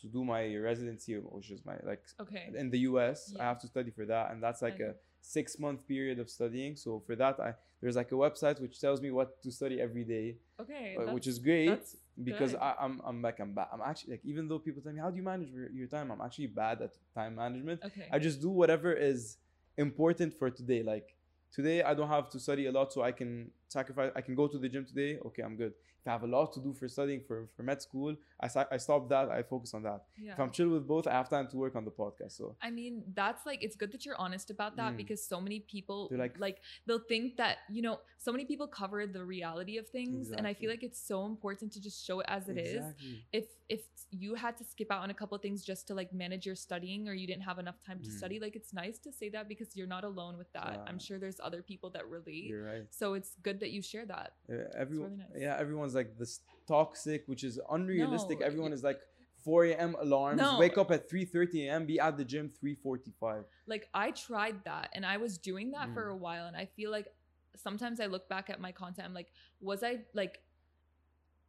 to 0.00 0.06
do 0.08 0.24
my 0.24 0.54
residency, 0.56 1.14
which 1.14 1.50
is 1.50 1.64
my 1.64 1.76
like 1.84 2.02
Okay. 2.20 2.50
in 2.54 2.70
the 2.70 2.80
US. 2.80 3.34
I 3.38 3.44
have 3.44 3.60
to 3.60 3.66
study 3.66 3.90
for 3.90 4.04
that, 4.06 4.30
and 4.30 4.42
that's 4.42 4.62
like 4.62 4.80
a 4.80 4.94
six 5.20 5.58
month 5.58 5.86
period 5.88 6.18
of 6.18 6.28
studying. 6.28 6.76
So 6.76 7.00
for 7.06 7.16
that, 7.16 7.40
I 7.40 7.54
there's 7.80 7.96
like 7.96 8.12
a 8.12 8.14
website 8.14 8.60
which 8.60 8.80
tells 8.80 9.00
me 9.00 9.10
what 9.10 9.42
to 9.42 9.50
study 9.50 9.80
every 9.80 10.04
day, 10.04 10.36
Okay. 10.60 10.96
uh, 10.96 11.12
which 11.12 11.26
is 11.26 11.38
great 11.38 11.84
because 12.22 12.52
good. 12.52 12.60
I, 12.60 12.74
I'm 12.80 13.00
I'm 13.04 13.22
like 13.22 13.40
I'm 13.40 13.52
bad. 13.54 13.68
I'm 13.72 13.80
actually 13.82 14.12
like 14.14 14.24
even 14.24 14.48
though 14.48 14.58
people 14.58 14.82
tell 14.82 14.92
me 14.92 15.00
how 15.00 15.10
do 15.10 15.16
you 15.16 15.22
manage 15.22 15.50
your, 15.50 15.70
your 15.70 15.86
time, 15.88 16.10
I'm 16.10 16.20
actually 16.20 16.48
bad 16.48 16.82
at 16.82 16.92
time 17.14 17.36
management. 17.36 17.80
Okay. 17.84 18.08
I 18.12 18.18
just 18.18 18.40
do 18.40 18.50
whatever 18.50 18.92
is 18.92 19.38
important 19.76 20.34
for 20.34 20.50
today. 20.50 20.82
Like 20.82 21.14
today, 21.52 21.82
I 21.82 21.94
don't 21.94 22.08
have 22.08 22.28
to 22.30 22.38
study 22.40 22.66
a 22.66 22.72
lot, 22.72 22.92
so 22.92 23.02
I 23.02 23.12
can 23.12 23.50
sacrifice. 23.78 24.10
I 24.18 24.22
can 24.26 24.34
go 24.40 24.46
to 24.54 24.58
the 24.62 24.68
gym 24.74 24.84
today. 24.92 25.10
Okay, 25.28 25.42
I'm 25.46 25.56
good. 25.64 25.74
If 26.00 26.06
I 26.10 26.12
have 26.16 26.24
a 26.30 26.32
lot 26.36 26.46
to 26.56 26.60
do 26.66 26.70
for 26.78 26.86
studying 26.96 27.20
for 27.28 27.36
for 27.54 27.62
med 27.70 27.80
school, 27.88 28.10
I 28.44 28.46
I 28.76 28.78
stop 28.86 29.02
that. 29.14 29.26
I 29.38 29.40
focus 29.54 29.70
on 29.78 29.82
that. 29.88 30.00
yeah. 30.26 30.32
If 30.34 30.38
I'm 30.42 30.52
chill 30.56 30.70
with 30.76 30.86
both, 30.94 31.04
I 31.12 31.14
have 31.20 31.28
time 31.36 31.46
to 31.52 31.56
work 31.64 31.74
on 31.80 31.84
the 31.88 31.94
podcast. 32.02 32.32
So 32.40 32.44
I 32.68 32.70
mean, 32.80 32.94
that's 33.20 33.42
like 33.50 33.60
it's 33.66 33.76
good 33.82 33.90
that 33.94 34.02
you're 34.06 34.20
honest 34.26 34.48
about 34.56 34.72
that 34.80 34.90
Mm. 34.92 34.98
because 35.02 35.20
so 35.34 35.38
many 35.46 35.58
people 35.74 35.98
They're 36.10 36.24
like- 36.26 36.38
like 36.46 36.58
they'll 36.86 37.06
think 37.14 37.24
that 37.42 37.54
you 37.76 37.82
know 37.86 37.96
so 38.26 38.30
many 38.36 38.44
people 38.50 38.66
cover 38.80 38.98
the 39.18 39.24
reality 39.36 39.74
of 39.82 39.86
things, 39.98 40.24
and 40.36 40.44
I 40.50 40.52
feel 40.60 40.70
like 40.74 40.84
it's 40.88 41.02
so 41.12 41.18
important 41.32 41.68
to 41.74 41.78
just 41.88 41.98
show 42.06 42.16
it 42.22 42.26
as 42.36 42.42
it 42.52 42.58
is. 42.68 42.74
Exactly. 42.84 43.14
If 43.40 43.46
if 43.76 43.82
you 44.24 44.30
had 44.44 44.54
to 44.60 44.64
skip 44.72 44.88
out 44.94 45.00
on 45.06 45.10
a 45.16 45.18
couple 45.20 45.36
things 45.46 45.58
just 45.72 45.82
to 45.88 45.92
like 46.00 46.10
manage 46.24 46.44
your 46.48 46.58
studying, 46.66 47.00
or 47.08 47.14
you 47.20 47.26
didn't 47.30 47.46
have 47.50 47.58
enough 47.64 47.78
time 47.88 47.98
to 48.06 48.10
Mm. 48.10 48.18
study, 48.20 48.36
like 48.46 48.54
it's 48.60 48.72
nice 48.84 48.96
to 49.06 49.10
say 49.20 49.28
that 49.36 49.44
because 49.52 49.68
you're 49.76 49.92
not 49.96 50.04
alone 50.12 50.34
with 50.42 50.50
that. 50.58 50.76
I'm 50.88 51.00
sure 51.06 51.16
there's 51.24 51.40
other 51.48 51.62
people 51.70 51.88
that 51.96 52.04
relate. 52.18 52.48
Right. 52.70 52.84
So 53.00 53.06
it's 53.18 53.32
good 53.46 53.58
that 53.64 53.72
you 53.76 53.82
share 53.82 54.06
that. 54.06 54.28
Uh, 54.50 54.54
everyone, 54.84 55.10
really 55.10 55.24
nice. 55.32 55.42
yeah, 55.44 55.56
everyone's 55.64 55.94
like 56.00 56.10
this 56.18 56.40
toxic, 56.68 57.20
which 57.26 57.42
is 57.44 57.58
unrealistic. 57.70 58.40
No, 58.40 58.46
Everyone 58.50 58.70
y- 58.72 58.74
is 58.78 58.84
like 58.90 59.00
4 59.44 59.74
a.m. 59.88 59.96
alarms. 60.06 60.40
No. 60.40 60.58
Wake 60.58 60.78
up 60.82 60.90
at 60.90 61.08
3:30 61.10 61.66
a.m. 61.66 61.86
Be 61.86 61.98
at 62.00 62.16
the 62.16 62.24
gym 62.32 62.46
3:45. 62.60 63.44
like 63.66 63.88
I 63.94 64.10
tried 64.12 64.58
that 64.64 64.86
and 64.94 65.04
I 65.14 65.16
was 65.16 65.38
doing 65.50 65.70
that 65.76 65.88
for 65.94 66.04
Mm. 66.04 66.12
a 66.16 66.18
while 66.26 66.46
and 66.50 66.56
I 66.56 66.66
feel 66.76 66.90
like 66.96 67.08
sometimes 67.56 68.00
I 68.04 68.06
look 68.14 68.28
back 68.28 68.50
at 68.50 68.58
my 68.60 68.72
content 68.72 69.04
I'm 69.08 69.14
like 69.14 69.30
was 69.60 69.82
I 69.82 69.92
like 70.22 70.34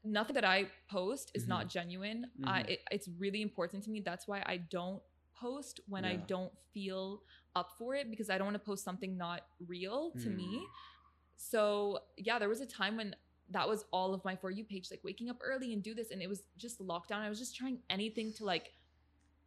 nothing 0.04 0.36
that 0.36 0.45
I 0.45 0.67
post 0.89 1.32
is 1.34 1.47
not 1.47 1.67
genuine. 1.67 2.19
I 2.43 2.62
Mhm. 2.62 2.69
it, 2.73 2.80
it's 2.91 3.08
really 3.23 3.41
important 3.41 3.84
to 3.86 3.89
me. 3.89 3.99
That's 4.01 4.28
why 4.28 4.39
I 4.45 4.58
don't 4.58 5.01
post 5.34 5.82
when 5.88 6.06
I 6.06 6.15
don't 6.34 6.54
feel 6.73 7.23
up 7.56 7.69
for 7.78 7.95
it 7.95 8.10
because 8.10 8.30
I 8.30 8.38
don't 8.38 8.47
want 8.51 8.56
to 8.62 8.67
post 8.71 8.84
something 8.84 9.17
not 9.17 9.41
real 9.67 10.12
to 10.23 10.30
me. 10.30 10.51
Mm. 11.38 11.41
So, 11.41 12.00
yeah, 12.17 12.39
there 12.39 12.50
was 12.50 12.62
a 12.62 12.65
time 12.65 12.98
when 12.98 13.15
that 13.52 13.67
was 13.69 13.86
all 13.91 14.13
of 14.13 14.24
my 14.26 14.36
for 14.36 14.50
you 14.50 14.63
page 14.63 14.89
like 14.89 15.02
waking 15.04 15.30
up 15.30 15.38
early 15.43 15.71
and 15.74 15.84
do 15.84 15.93
this 15.93 16.10
and 16.12 16.21
it 16.21 16.28
was 16.28 16.43
just 16.58 16.80
lockdown. 16.80 17.19
I 17.19 17.30
was 17.30 17.38
just 17.38 17.56
trying 17.56 17.80
anything 17.89 18.34
to 18.34 18.45
like 18.45 18.74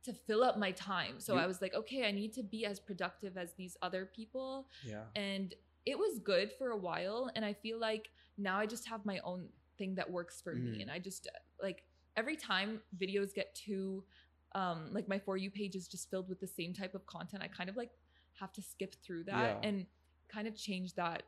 to 0.04 0.12
fill 0.12 0.44
up 0.44 0.56
my 0.56 0.70
time. 0.72 1.18
So 1.18 1.34
You- 1.34 1.40
I 1.40 1.46
was 1.46 1.60
like, 1.60 1.74
okay, 1.74 2.06
I 2.06 2.12
need 2.12 2.32
to 2.34 2.42
be 2.44 2.64
as 2.64 2.78
productive 2.78 3.36
as 3.36 3.54
these 3.54 3.76
other 3.82 4.06
people. 4.06 4.68
Yeah. 4.86 5.02
And 5.16 5.52
it 5.84 5.98
was 5.98 6.20
good 6.20 6.52
for 6.52 6.70
a 6.70 6.76
while. 6.76 7.30
And 7.34 7.44
I 7.44 7.52
feel 7.54 7.78
like 7.80 8.10
now 8.36 8.58
I 8.58 8.66
just 8.66 8.86
have 8.88 9.04
my 9.04 9.18
own 9.24 9.48
thing 9.76 9.96
that 9.96 10.08
works 10.08 10.40
for 10.40 10.54
me. 10.54 10.78
Mhm. 10.78 10.82
And 10.82 10.90
I 10.92 11.00
just 11.00 11.26
like 11.60 11.82
every 12.16 12.36
time 12.36 12.80
videos 12.96 13.34
get 13.34 13.54
too, 13.56 14.04
um, 14.52 14.92
like 14.92 15.08
my 15.08 15.18
For 15.18 15.36
You 15.36 15.50
page 15.50 15.74
is 15.74 15.88
just 15.88 16.08
filled 16.08 16.28
with 16.28 16.38
the 16.40 16.46
same 16.46 16.72
type 16.72 16.94
of 16.94 17.04
content, 17.06 17.42
I 17.42 17.48
kind 17.48 17.68
of 17.68 17.76
like 17.76 17.90
have 18.34 18.52
to 18.52 18.62
skip 18.62 18.94
through 19.02 19.24
that 19.24 19.56
Yeah. 19.62 19.68
and 19.68 19.86
kind 20.28 20.46
of 20.46 20.54
change 20.56 20.94
that. 20.94 21.24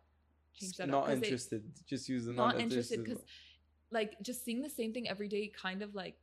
Change 0.59 0.77
that 0.77 0.85
up, 0.85 0.91
not 0.91 1.11
it- 1.11 1.23
interested. 1.23 1.63
Just 1.87 2.09
use 2.09 2.27
the 2.27 2.33
not 2.33 2.55
not, 2.55 2.61
interested 2.61 3.03
because 3.05 3.23
like 3.91 4.17
just 4.23 4.45
seeing 4.45 4.63
the 4.63 4.71
same 4.71 4.93
thing 4.93 5.09
every 5.09 5.29
day 5.29 5.51
kind 5.67 5.83
of 5.83 5.95
like 5.95 6.17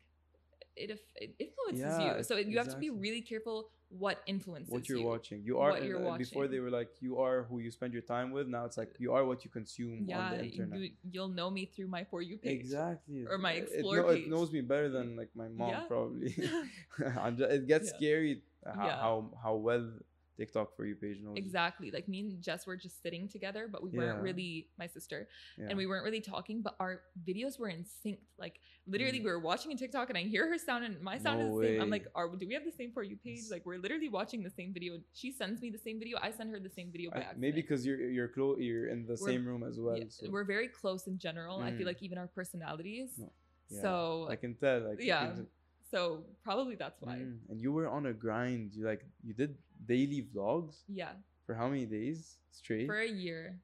it, 0.76 1.00
it 1.16 1.36
influences 1.40 1.82
Yeah, 2.00 2.18
you 2.18 2.24
so 2.24 2.38
you 2.38 2.58
have 2.58 2.70
to 2.70 2.78
be 2.78 2.90
really 2.90 3.22
careful 3.22 3.70
what 3.90 4.22
influences 4.28 4.70
what 4.72 4.88
you're 4.90 5.00
you. 5.00 5.06
watching. 5.08 5.42
You 5.44 5.60
are 5.60 5.72
what 5.72 5.84
you're 5.84 6.06
uh, 6.12 6.18
before 6.18 6.48
they 6.48 6.60
were 6.60 6.70
like 6.70 6.90
you 7.00 7.20
are 7.20 7.44
who 7.50 7.60
you 7.60 7.72
spend 7.72 7.94
your 7.94 8.02
time 8.04 8.32
with. 8.32 8.48
Now 8.48 8.66
it's 8.66 8.78
like 8.78 8.92
you 9.00 9.14
are 9.14 9.24
what 9.26 9.44
you 9.46 9.50
consume 9.50 9.94
on 10.02 10.08
yeah 10.08 10.36
the 10.36 10.44
internet. 10.44 10.80
you, 10.80 10.92
you'll 11.10 11.30
know 11.30 11.50
me 11.50 11.66
through 11.66 11.88
my 11.88 12.04
for 12.04 12.22
you 12.22 12.38
page 12.38 12.60
Exactly. 12.60 13.26
Or 13.30 13.38
my 13.38 13.54
explore 13.54 13.98
it, 13.98 14.02
know- 14.02 14.14
page. 14.14 14.24
it 14.26 14.30
knows 14.30 14.52
me 14.52 14.62
better 14.62 14.90
than 14.90 15.16
like 15.16 15.30
my 15.36 15.48
mom 15.48 15.70
Yeah. 15.70 15.82
probably. 15.88 16.36
I'm 17.20 17.38
ju- 17.38 17.46
it 17.46 17.66
gets 17.68 17.90
Yeah. 17.92 17.98
scary 17.98 18.42
how, 18.66 18.86
Yeah. 18.86 18.98
how 18.98 19.32
how 19.44 19.56
well 19.56 19.90
TikTok 20.38 20.76
for 20.76 20.86
you 20.86 20.96
page 20.96 21.18
knows. 21.24 21.36
exactly 21.36 21.90
like 21.92 22.08
me 22.08 22.20
and 22.22 22.42
jess 22.42 22.66
were 22.68 22.78
just 22.78 23.02
sitting 23.02 23.28
together 23.28 23.68
but 23.72 23.82
we 23.84 23.90
weren't 23.90 24.22
really 24.22 24.68
my 24.78 24.88
sister 24.88 25.28
Yeah. 25.58 25.68
and 25.70 25.78
we 25.78 25.86
weren't 25.88 26.06
really 26.06 26.22
talking 26.22 26.62
but 26.62 26.76
our 26.80 27.02
videos 27.30 27.60
were 27.60 27.70
in 27.70 27.84
sync 27.84 28.20
like 28.38 28.60
literally 28.86 29.20
Mm. 29.20 29.24
we 29.26 29.32
were 29.32 29.40
watching 29.40 29.72
a 29.72 29.76
tiktok 29.76 30.10
and 30.10 30.18
i 30.18 30.24
hear 30.24 30.48
her 30.48 30.58
sound 30.58 30.84
and 30.86 31.02
my 31.02 31.18
sound 31.18 31.40
No 31.40 31.46
is 31.48 31.62
the 31.62 31.68
same 31.74 31.82
i'm 31.82 31.90
like 31.90 32.06
are 32.16 32.28
do 32.36 32.48
we 32.48 32.54
have 32.54 32.66
the 32.66 32.72
same 32.72 32.92
for 32.92 33.04
you 33.04 33.18
page 33.18 33.42
like 33.52 33.66
we're 33.66 33.80
literally 33.80 34.10
watching 34.10 34.44
the 34.44 34.50
same 34.60 34.74
video 34.74 34.94
she 35.14 35.32
sends 35.32 35.62
me 35.62 35.70
the 35.70 35.78
same 35.88 35.98
video 36.00 36.18
i 36.22 36.30
send 36.32 36.52
her 36.52 36.60
the 36.60 36.70
same 36.80 36.92
video 36.92 37.10
I- 37.12 37.18
accident. 37.18 37.40
maybe 37.40 37.62
because 37.62 37.86
you're 37.86 38.00
you're 38.18 38.28
close, 38.38 38.58
you're 38.60 38.88
in 38.88 39.06
the 39.12 39.18
We're- 39.22 39.34
same 39.34 39.44
room 39.50 39.64
as 39.64 39.80
well. 39.80 39.98
Yeah, 39.98 40.06
so 40.10 40.30
we're 40.30 40.44
very 40.56 40.68
close 40.68 41.08
in 41.08 41.18
general. 41.18 41.56
I 41.68 41.72
Mm. 41.72 41.78
feel 41.78 41.88
like 41.92 42.02
even 42.08 42.18
our 42.18 42.28
personalities. 42.40 43.10
No, 43.18 43.32
yeah, 43.70 43.82
So 43.82 44.28
I 44.30 44.36
can 44.36 44.54
tell. 44.56 44.80
Like 44.90 45.02
yeah, 45.02 45.26
can- 45.34 45.48
so 45.92 46.24
probably 46.44 46.76
that's 46.76 47.02
why. 47.02 47.16
Mm, 47.16 47.38
And 47.50 47.62
you 47.62 47.72
were 47.72 47.88
on 47.88 48.06
a 48.08 48.14
grind. 48.14 48.74
You 48.76 48.86
like 48.86 49.04
you 49.24 49.34
did 49.34 49.56
daily 49.86 50.22
vlogs 50.34 50.84
Yeah, 50.88 51.14
for 51.46 51.56
how 51.56 51.68
many 51.68 51.86
days 51.86 52.38
straight? 52.52 52.88
for 52.88 53.00
a 53.00 53.08
year. 53.26 53.58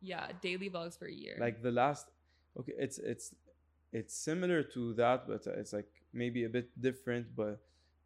Yeah, 0.00 0.26
daily 0.42 0.70
vlogs 0.70 0.96
for 0.98 1.06
a 1.06 1.12
year. 1.24 1.36
like 1.40 1.62
the 1.62 1.72
last 1.72 2.06
okay 2.58 2.72
it's 2.78 2.98
it's 2.98 3.34
it's 3.92 4.14
similar 4.14 4.62
to 4.74 4.94
that 4.94 5.26
but 5.26 5.42
it's 5.60 5.72
like 5.72 5.88
maybe 6.12 6.44
a 6.44 6.48
bit 6.48 6.68
different 6.80 7.26
but 7.36 7.58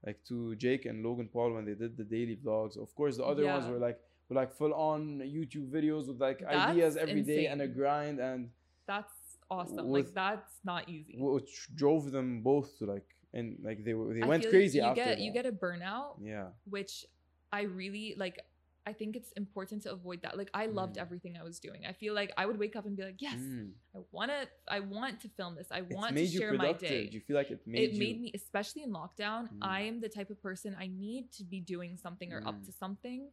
like 0.06 0.18
to 0.30 0.54
jake 0.56 0.84
and 0.86 1.04
logan 1.04 1.28
paul 1.34 1.52
when 1.54 1.64
they 1.64 1.74
did 1.74 1.96
the 1.96 2.04
daily 2.16 2.36
vlogs 2.44 2.76
of 2.84 2.88
course 2.98 3.16
the 3.16 3.24
other 3.32 3.44
ones 3.46 3.66
were 3.72 3.78
like 3.88 3.98
were 4.28 4.36
like 4.42 4.52
full 4.60 4.74
on 4.74 5.00
youtube 5.38 5.68
videos 5.70 6.04
with 6.08 6.20
like 6.20 6.40
That's 6.40 6.70
ideas 6.72 6.96
every 6.96 7.22
day 7.22 7.46
and 7.52 7.60
a 7.62 7.68
grind 7.68 8.18
and 8.20 8.50
that's 8.86 9.16
awesome. 9.50 9.88
with- 9.88 10.06
like 10.06 10.14
that's 10.14 10.54
not 10.64 10.82
easy. 10.88 11.14
which 11.18 11.52
drove 11.82 12.10
them 12.16 12.42
both 12.42 12.68
to 12.78 12.84
like 12.94 13.08
and 13.34 13.58
like 13.62 13.84
they 13.84 13.94
were 13.94 14.12
they 14.14 14.22
I 14.22 14.26
went 14.26 14.42
feel 14.42 14.50
like 14.50 14.58
crazy 14.58 14.78
you 14.78 14.84
after 14.84 15.04
get 15.04 15.18
you 15.20 15.32
get 15.32 15.46
a 15.46 15.52
burnout, 15.52 16.16
yeah 16.22 16.48
which 16.64 17.04
I 17.52 17.62
really 17.62 18.14
like. 18.16 18.40
I 18.84 18.92
think 18.92 19.14
it's 19.14 19.30
important 19.36 19.84
to 19.84 19.92
avoid 19.92 20.22
that. 20.22 20.36
Like 20.36 20.50
I 20.54 20.66
loved 20.66 20.96
Mm. 20.96 21.02
everything 21.02 21.36
I 21.38 21.44
was 21.44 21.60
doing. 21.60 21.86
I 21.86 21.92
feel 21.92 22.14
like 22.14 22.32
I 22.36 22.46
would 22.46 22.58
wake 22.58 22.74
up 22.74 22.84
and 22.84 22.96
be 22.96 23.04
like, 23.04 23.22
yes, 23.22 23.38
Mm. 23.38 23.70
I 23.94 23.98
want 24.10 24.30
to. 24.32 24.48
I 24.66 24.80
want 24.80 25.20
to 25.20 25.28
film 25.28 25.54
this. 25.54 25.68
I 25.70 25.82
want 25.82 26.16
to 26.16 26.26
share 26.26 26.52
my 26.54 26.72
day. 26.72 27.06
do 27.06 27.14
you 27.14 27.20
feel 27.20 27.36
like 27.36 27.52
it 27.52 27.60
made 27.64 27.82
it 27.84 27.92
you 27.92 27.98
made 28.00 28.20
me 28.20 28.32
especially 28.34 28.82
in 28.82 28.90
lockdown 28.90 29.42
Mm. 29.52 29.58
i 29.62 29.80
am 29.82 30.00
the 30.00 30.08
type 30.08 30.30
of 30.30 30.42
person 30.42 30.74
i 30.84 30.88
need 30.88 31.30
to 31.38 31.44
be 31.44 31.60
doing 31.60 31.96
something 31.96 32.32
or 32.32 32.40
up 32.50 32.58
Mm. 32.60 32.66
to 32.66 32.72
something 32.72 33.30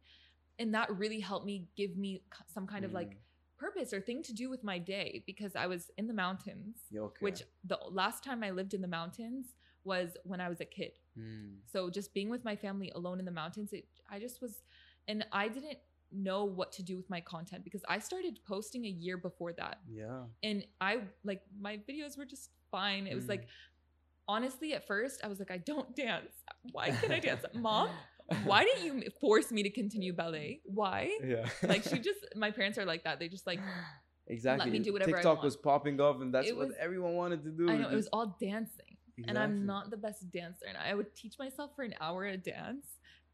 and 0.60 0.72
that 0.76 0.86
really 1.02 1.18
helped 1.20 1.46
me 1.46 1.66
give 1.76 1.96
me 1.96 2.22
some 2.54 2.66
kind 2.72 2.84
of 2.84 2.92
like 2.92 3.12
Mm. 3.14 3.18
purpose 3.64 3.92
or 3.92 4.00
thing 4.00 4.22
to 4.28 4.32
do 4.42 4.48
with 4.54 4.62
my 4.72 4.78
day 4.78 5.22
because 5.26 5.52
i 5.56 5.66
was 5.66 5.90
in 5.98 6.06
the 6.06 6.14
mountains 6.24 6.76
Yeah, 6.90 7.00
okay. 7.08 7.24
which 7.26 7.42
the 7.72 7.78
last 7.90 8.22
time 8.22 8.40
i 8.44 8.50
lived 8.60 8.72
in 8.72 8.82
the 8.86 8.88
mountains 9.00 9.46
was 9.84 10.10
when 10.24 10.40
i 10.40 10.48
was 10.48 10.60
a 10.60 10.64
kid 10.64 10.92
Mm. 11.18 11.56
so 11.72 11.90
just 11.90 12.14
being 12.14 12.30
with 12.30 12.44
my 12.44 12.54
family 12.54 12.90
alone 12.94 13.18
in 13.18 13.24
the 13.24 13.32
mountains 13.32 13.72
it 13.72 13.86
i 14.08 14.20
just 14.20 14.40
was 14.40 14.62
and 15.08 15.26
i 15.32 15.48
didn't 15.48 15.78
know 16.12 16.44
what 16.44 16.70
to 16.72 16.82
do 16.84 16.96
with 16.96 17.10
my 17.10 17.20
content 17.20 17.64
because 17.64 17.82
i 17.88 17.98
started 17.98 18.38
posting 18.46 18.84
a 18.84 18.88
year 18.88 19.16
before 19.16 19.52
that 19.54 19.80
yeah 19.92 20.22
and 20.44 20.64
I 20.80 21.00
like 21.24 21.42
my 21.60 21.78
videos 21.88 22.16
were 22.18 22.24
just 22.24 22.50
fine. 22.70 23.06
It 23.08 23.14
was 23.16 23.24
Mm. 23.24 23.30
like 23.30 23.48
honestly 24.28 24.74
at 24.74 24.86
first 24.86 25.20
I 25.24 25.28
was 25.28 25.38
like 25.38 25.50
I 25.50 25.58
don't 25.58 25.94
dance. 25.96 26.32
Why 26.72 26.90
can 26.92 27.10
I 27.12 27.18
dance? 27.20 27.44
Mom, 27.54 27.88
why 28.44 28.64
didn't 28.64 28.84
you 28.86 29.10
force 29.20 29.50
me 29.50 29.62
to 29.64 29.70
continue 29.70 30.12
ballet? 30.12 30.60
Why? 30.64 31.16
yeah 31.24 31.48
Like 31.62 31.82
she 31.84 31.98
just 32.10 32.20
my 32.36 32.50
parents 32.50 32.78
are 32.78 32.84
like 32.84 33.04
that. 33.04 33.18
They 33.18 33.28
just 33.28 33.46
like 33.46 33.60
exactly 34.26 34.78
do 34.78 34.92
whatever 34.92 35.10
I 35.16 35.22
tiktok 35.22 35.42
was 35.42 35.56
popping 35.56 36.00
off 36.00 36.20
and 36.20 36.32
that's 36.32 36.50
what 36.52 36.68
was- 36.68 36.76
everyone 36.78 37.14
wanted 37.14 37.42
to 37.44 37.50
do 37.50 37.68
I 37.70 37.76
know 37.76 37.88
it 37.90 37.94
was 37.96 38.08
all 38.12 38.36
dancing. 38.40 38.89
And 39.28 39.38
I'm 39.38 39.66
not 39.66 39.90
the 39.90 39.96
best 39.96 40.30
dancer. 40.30 40.66
And 40.68 40.76
I 40.78 40.94
would 40.94 41.14
teach 41.14 41.38
myself 41.38 41.70
for 41.76 41.82
an 41.82 41.94
hour 42.00 42.24
a 42.26 42.36
dance. 42.36 42.86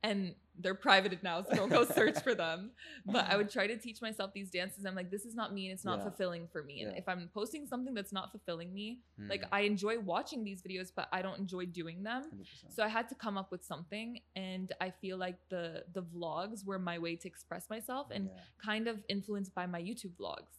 And 0.03 0.35
they're 0.61 0.75
privated 0.75 1.23
now, 1.25 1.43
so 1.43 1.57
don't 1.57 1.69
go 1.71 1.85
search 1.85 2.23
for 2.23 2.35
them. 2.35 2.71
But 3.07 3.29
I 3.29 3.37
would 3.37 3.51
try 3.57 3.67
to 3.67 3.77
teach 3.77 4.01
myself 4.01 4.33
these 4.33 4.51
dances. 4.51 4.85
I'm 4.87 4.95
like, 4.95 5.11
this 5.11 5.25
is 5.25 5.35
not 5.35 5.53
me 5.53 5.67
and 5.67 5.73
it's 5.75 5.85
not 5.85 5.99
Yeah. 5.99 6.05
fulfilling 6.05 6.47
for 6.53 6.63
me. 6.63 6.83
And 6.83 6.93
Yeah. 6.93 6.99
if 6.99 7.09
I'm 7.09 7.29
posting 7.35 7.67
something 7.67 7.93
that's 7.95 8.13
not 8.13 8.31
fulfilling 8.31 8.73
me, 8.73 9.01
like 9.19 9.43
Mm, 9.43 9.49
I 9.53 9.61
enjoy 9.63 9.99
watching 9.99 10.45
these 10.45 10.63
videos, 10.63 10.93
but 10.95 11.09
I 11.13 11.23
don't 11.23 11.39
enjoy 11.39 11.67
doing 11.67 12.03
them. 12.05 12.23
100%. 12.31 12.73
So 12.73 12.85
I 12.85 12.89
had 12.89 13.09
to 13.09 13.15
come 13.17 13.37
up 13.37 13.51
with 13.51 13.65
something, 13.65 14.21
and 14.37 14.73
I 14.81 14.91
feel 14.91 15.17
like 15.17 15.39
the 15.49 15.85
the 15.93 16.03
vlogs 16.03 16.65
were 16.65 16.79
my 16.79 16.99
way 16.99 17.17
to 17.17 17.27
express 17.27 17.69
myself 17.71 18.07
and 18.11 18.27
Yeah. 18.27 18.41
kind 18.59 18.87
of 18.89 19.03
influenced 19.09 19.55
by 19.55 19.67
my 19.67 19.81
YouTube 19.83 20.15
vlogs. 20.21 20.53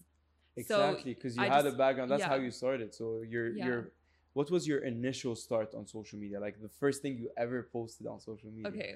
Exactly, 0.58 1.14
because 1.14 1.38
you 1.38 1.44
I 1.44 1.46
had 1.48 1.64
just- 1.64 1.76
a 1.76 1.78
background. 1.78 2.10
That's 2.12 2.24
how 2.24 2.36
you 2.36 2.52
started. 2.52 2.94
So 2.94 3.22
your 3.22 3.56
Yeah. 3.56 3.82
What 4.38 4.52
was 4.52 4.68
your 4.68 4.82
initial 4.94 5.36
start 5.36 5.70
on 5.74 5.84
social 5.88 6.18
media? 6.20 6.40
Like 6.40 6.62
the 6.62 6.70
first 6.70 7.02
thing 7.02 7.14
you 7.18 7.30
ever 7.44 7.60
posted 7.74 8.06
on 8.06 8.20
social 8.20 8.52
media? 8.52 8.68
Okay. 8.72 8.96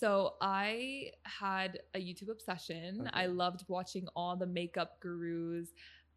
So 0.00 0.08
I 0.40 1.10
had 1.42 1.70
a 1.94 1.98
YouTube 1.98 2.30
obsession. 2.30 3.10
I 3.12 3.26
loved 3.26 3.60
watching 3.68 4.08
all 4.16 4.34
the 4.36 4.46
makeup 4.46 4.90
gurus, 5.00 5.68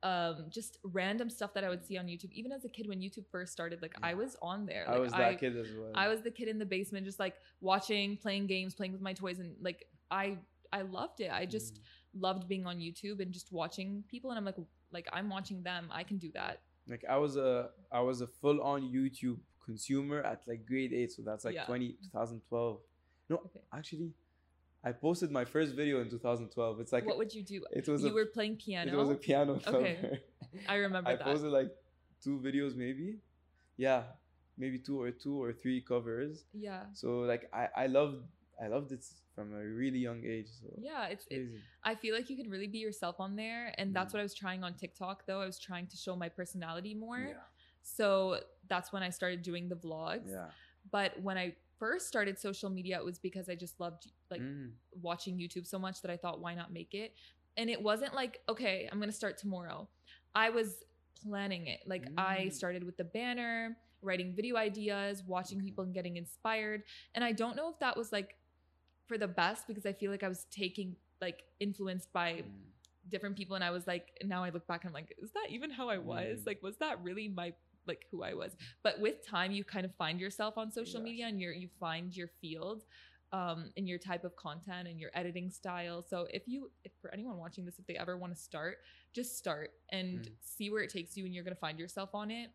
um, 0.01 0.35
just 0.49 0.77
random 0.99 1.29
stuff 1.29 1.53
that 1.55 1.65
I 1.65 1.69
would 1.73 1.83
see 1.85 1.97
on 1.97 2.05
YouTube. 2.05 2.31
Even 2.31 2.53
as 2.53 2.63
a 2.63 2.69
kid, 2.69 2.87
when 2.87 2.99
YouTube 3.01 3.27
first 3.29 3.51
started, 3.51 3.81
like 3.81 3.95
I 4.01 4.13
was 4.13 4.37
on 4.41 4.65
there. 4.65 4.85
I 4.87 4.97
was 4.97 5.11
that 5.11 5.39
kid 5.41 5.57
as 5.57 5.67
well. 5.77 5.91
I 6.03 6.07
was 6.07 6.21
the 6.21 6.31
kid 6.31 6.47
in 6.47 6.57
the 6.57 6.69
basement, 6.77 7.05
just 7.05 7.19
like 7.19 7.35
watching, 7.59 8.15
playing 8.15 8.47
games, 8.47 8.73
playing 8.73 8.93
with 8.93 9.01
my 9.01 9.11
toys, 9.11 9.39
and 9.39 9.55
like 9.61 9.87
I 10.09 10.37
I 10.71 10.83
loved 10.83 11.19
it. 11.19 11.31
I 11.41 11.45
just 11.45 11.73
Mm. 11.73 12.21
loved 12.27 12.47
being 12.47 12.65
on 12.65 12.77
YouTube 12.77 13.19
and 13.23 13.29
just 13.33 13.51
watching 13.51 13.89
people, 14.07 14.31
and 14.31 14.37
I'm 14.39 14.45
like 14.45 14.59
like 14.97 15.07
I'm 15.11 15.29
watching 15.29 15.63
them. 15.63 15.89
I 15.91 16.03
can 16.03 16.17
do 16.17 16.31
that. 16.39 16.61
Like 16.89 17.03
I 17.09 17.17
was 17.17 17.35
a 17.37 17.69
I 17.91 18.01
was 18.01 18.21
a 18.21 18.27
full 18.27 18.61
on 18.61 18.81
YouTube 18.81 19.37
consumer 19.65 20.21
at 20.23 20.41
like 20.47 20.65
grade 20.65 20.93
eight, 20.93 21.11
so 21.11 21.21
that's 21.25 21.43
like 21.45 21.55
Yeah. 21.55 21.65
20, 21.65 21.97
2012. 22.11 22.79
No, 23.29 23.35
Okay. 23.45 23.59
actually, 23.73 24.11
I 24.83 24.91
posted 24.93 25.29
my 25.31 25.43
first 25.45 25.73
video 25.75 25.99
in 26.01 26.09
2012. 26.09 26.79
It's 26.79 26.93
like 26.93 27.05
what 27.05 27.17
would 27.17 27.33
you 27.33 27.43
do? 27.43 27.63
it 27.71 27.87
was 27.87 28.03
you 28.03 28.11
a 28.11 28.13
were 28.13 28.25
playing 28.25 28.55
piano. 28.55 28.91
it 28.91 28.95
was 28.95 29.09
a 29.09 29.15
piano 29.15 29.59
cover. 29.59 29.77
Okay. 29.77 30.19
I 30.69 30.75
remember 30.75 31.09
I 31.09 31.15
that. 31.17 31.25
posted 31.25 31.51
like 31.51 31.69
two 32.23 32.39
videos 32.39 32.75
maybe, 32.75 33.17
yeah, 33.75 34.03
maybe 34.57 34.79
two 34.79 34.99
or 35.01 35.11
two 35.11 35.41
or 35.43 35.51
three 35.53 35.81
covers. 35.81 36.45
yeah. 36.53 36.83
So 36.93 37.19
like 37.19 37.49
I 37.53 37.67
I 37.83 37.87
loved 37.87 38.23
I 38.63 38.67
loved 38.67 38.91
it 38.93 39.03
from 39.37 39.53
a 39.53 39.63
really 39.63 39.99
young 39.99 40.25
age. 40.25 40.47
So 40.59 40.67
Yeah, 40.81 41.05
it's 41.13 41.27
it. 41.29 41.47
I 41.83 41.93
feel 41.93 42.15
like 42.15 42.27
you 42.31 42.35
can 42.35 42.49
really 42.49 42.67
be 42.67 42.79
yourself 42.79 43.17
on 43.19 43.35
there, 43.35 43.71
and 43.77 43.93
that's 43.95 44.09
Mm. 44.11 44.13
what 44.15 44.19
I 44.21 44.23
was 44.23 44.33
trying 44.33 44.63
on 44.63 44.73
TikTok. 44.73 45.27
Though 45.27 45.39
I 45.39 45.45
was 45.45 45.59
trying 45.59 45.85
to 45.87 45.95
show 45.95 46.15
my 46.15 46.27
personality 46.27 46.95
more, 46.95 47.19
Yeah, 47.19 47.43
so 47.83 48.41
that's 48.67 48.91
when 48.91 49.03
I 49.03 49.11
started 49.11 49.43
doing 49.43 49.69
the 49.69 49.75
vlogs. 49.75 50.31
yeah. 50.31 50.49
But 50.91 51.21
when 51.21 51.37
I 51.37 51.55
first 51.77 52.07
started 52.07 52.39
social 52.39 52.71
media, 52.71 52.97
it 52.97 53.05
was 53.05 53.19
because 53.19 53.47
I 53.47 53.53
just 53.55 53.79
loved 53.79 54.11
like 54.31 54.41
Mm. 54.41 54.73
watching 55.01 55.37
YouTube 55.37 55.67
so 55.67 55.77
much 55.77 56.01
that 56.01 56.09
I 56.09 56.17
thought, 56.17 56.39
why 56.41 56.55
not 56.55 56.73
make 56.73 56.95
it? 56.95 57.13
And 57.57 57.69
it 57.69 57.79
wasn't 57.81 58.15
like, 58.15 58.41
okay, 58.49 58.89
I'm 58.91 58.99
gonna 58.99 59.11
start 59.11 59.37
tomorrow. 59.37 59.87
I 60.33 60.49
was 60.49 60.83
planning 61.21 61.67
it. 61.67 61.81
Like 61.85 62.09
I 62.17 62.47
Mm. 62.47 62.53
started 62.53 62.83
with 62.83 62.97
the 62.97 63.03
banner, 63.03 63.77
writing 64.01 64.33
video 64.35 64.55
ideas, 64.55 65.23
watching 65.23 65.59
people 65.59 65.83
and 65.83 65.93
getting 65.93 66.17
inspired. 66.17 66.83
And 67.13 67.23
I 67.23 67.31
don't 67.31 67.55
know 67.55 67.69
if 67.69 67.77
that 67.79 67.95
was 67.97 68.11
like 68.11 68.36
for 69.07 69.17
the 69.17 69.27
best 69.27 69.67
because 69.67 69.85
I 69.85 69.93
feel 69.93 70.11
like 70.11 70.23
I 70.23 70.27
was 70.27 70.45
taking 70.51 70.95
like 71.21 71.43
influenced 71.59 72.11
by 72.13 72.43
Mm. 72.43 72.51
different 73.09 73.37
people 73.37 73.55
and 73.55 73.63
I 73.63 73.71
was 73.71 73.87
like 73.87 74.07
now 74.23 74.43
I 74.43 74.49
look 74.49 74.67
back 74.67 74.83
and 74.83 74.89
I'm 74.89 74.93
like, 74.93 75.15
is 75.21 75.31
that 75.31 75.47
even 75.49 75.69
how 75.71 75.89
I 75.89 75.97
was? 75.97 76.39
Mm. 76.41 76.47
Like 76.47 76.61
was 76.61 76.77
that 76.77 77.01
really 77.03 77.27
my 77.27 77.53
like 77.87 78.05
who 78.11 78.23
I 78.23 78.33
was? 78.33 78.51
But 78.83 78.99
with 78.99 79.25
time 79.25 79.51
you 79.51 79.63
kind 79.63 79.85
of 79.85 79.95
find 79.95 80.19
yourself 80.19 80.57
on 80.57 80.71
social 80.71 80.99
Yes. 80.99 81.05
media 81.09 81.27
and 81.27 81.39
you're 81.41 81.53
you 81.53 81.69
find 81.79 82.15
your 82.15 82.27
field 82.41 82.83
um 83.33 83.71
in 83.75 83.85
your 83.87 83.97
type 83.97 84.23
of 84.23 84.35
content 84.35 84.87
and 84.87 84.99
your 84.99 85.11
editing 85.13 85.49
style. 85.49 86.03
So 86.07 86.27
if 86.33 86.43
you 86.47 86.69
if 86.83 86.91
for 87.01 87.13
anyone 87.13 87.37
watching 87.37 87.65
this 87.65 87.79
if 87.79 87.87
they 87.87 87.95
ever 87.97 88.17
want 88.17 88.35
to 88.35 88.39
start, 88.41 88.77
just 89.13 89.37
start 89.37 89.71
and 89.91 90.19
Mm. 90.19 90.31
see 90.41 90.69
where 90.69 90.83
it 90.83 90.89
takes 90.89 91.15
you 91.17 91.25
and 91.25 91.33
you're 91.33 91.43
going 91.43 91.55
to 91.55 91.59
find 91.59 91.79
yourself 91.79 92.09
on 92.13 92.29
it. 92.31 92.51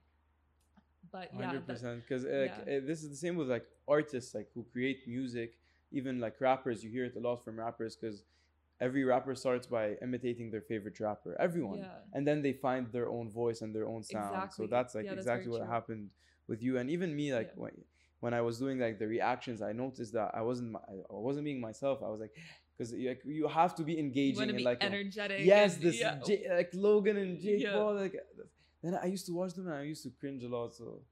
But 1.10 1.30
yeah, 1.38 1.52
100% 1.52 2.02
Because 2.08 2.24
yeah. 2.24 2.54
uh, 2.62 2.80
this 2.86 3.02
is 3.02 3.10
the 3.10 3.16
same 3.16 3.36
with 3.36 3.48
like 3.50 3.64
artists 3.88 4.34
like 4.34 4.48
who 4.54 4.64
create 4.72 5.06
music, 5.06 5.54
even 5.92 6.20
like 6.20 6.40
rappers. 6.40 6.82
You 6.84 6.90
hear 6.90 7.04
it 7.04 7.16
a 7.16 7.20
lot 7.20 7.44
from 7.44 7.58
rappers 7.58 7.96
because 7.96 8.24
every 8.80 9.04
rapper 9.04 9.34
starts 9.34 9.66
by 9.66 9.94
imitating 10.02 10.50
their 10.50 10.62
favorite 10.62 10.98
rapper. 11.00 11.36
Everyone, 11.40 11.78
yeah. 11.78 11.98
and 12.14 12.26
then 12.26 12.42
they 12.42 12.52
find 12.52 12.90
their 12.92 13.08
own 13.08 13.30
voice 13.30 13.60
and 13.62 13.74
their 13.74 13.86
own 13.86 14.02
sound. 14.02 14.34
Exactly. 14.34 14.66
So 14.66 14.70
that's 14.74 14.94
like 14.94 15.04
Yeah, 15.06 15.12
exactly 15.12 15.44
very 15.44 15.52
what 15.52 15.62
true. 15.66 15.72
happened 15.72 16.10
with 16.48 16.62
you, 16.62 16.78
and 16.78 16.90
even 16.90 17.14
me. 17.14 17.32
Like 17.34 17.50
Yeah. 17.54 17.62
when 17.64 17.72
when 18.20 18.34
I 18.34 18.40
was 18.40 18.58
doing 18.58 18.78
like 18.78 18.98
the 18.98 19.06
reactions, 19.08 19.62
I 19.62 19.72
noticed 19.72 20.12
that 20.14 20.30
I 20.34 20.42
wasn't 20.42 20.70
my, 20.72 20.80
I 20.88 21.20
wasn't 21.28 21.44
being 21.44 21.60
myself. 21.60 22.02
I 22.04 22.08
was 22.08 22.20
like, 22.20 22.34
because 22.76 22.92
like 22.92 23.22
you 23.24 23.46
have 23.48 23.74
to 23.76 23.82
be 23.82 23.98
engaging 23.98 24.48
in 24.50 24.56
be 24.56 24.62
like 24.62 24.80
a- 24.82 24.86
energetic. 24.86 25.44
yes, 25.44 25.74
and- 25.74 25.82
this. 25.84 25.96
J- 26.26 26.46
like 26.58 26.70
Logan 26.72 27.16
and 27.16 27.40
Jake 27.40 27.62
Yeah. 27.62 27.72
Paul. 27.74 27.94
Like 27.96 28.16
then 28.82 28.94
I 28.94 29.06
used 29.06 29.26
to 29.26 29.32
watch 29.34 29.52
them 29.54 29.66
and 29.68 29.76
I 29.76 29.82
used 29.82 30.02
to 30.04 30.10
cringe 30.20 30.42
a 30.44 30.48
lot. 30.48 30.74
So 30.74 31.02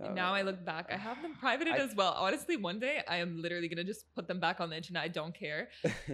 uh, 0.00 0.06
And 0.06 0.14
now 0.14 0.34
I 0.34 0.42
look 0.42 0.64
back, 0.64 0.86
I 0.92 0.96
have 0.96 1.20
them 1.22 1.34
privated 1.40 1.74
I- 1.74 1.78
as 1.78 1.94
well. 1.94 2.12
Honestly, 2.16 2.56
one 2.56 2.78
day 2.80 3.02
I 3.08 3.16
am 3.16 3.40
literally 3.42 3.68
gonna 3.68 3.84
just 3.84 4.12
put 4.14 4.26
them 4.28 4.40
back 4.40 4.60
on 4.60 4.70
the 4.70 4.76
internet. 4.76 5.02
I 5.02 5.08
don't 5.08 5.34
care. 5.34 5.68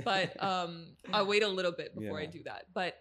But 0.05 0.41
um 0.51 0.73
I'll 1.13 1.27
wait 1.27 1.43
a 1.43 1.49
little 1.49 1.73
bit 1.73 1.95
before 1.99 2.19
I 2.21 2.27
do 2.27 2.43
that. 2.45 2.67
But 2.75 2.97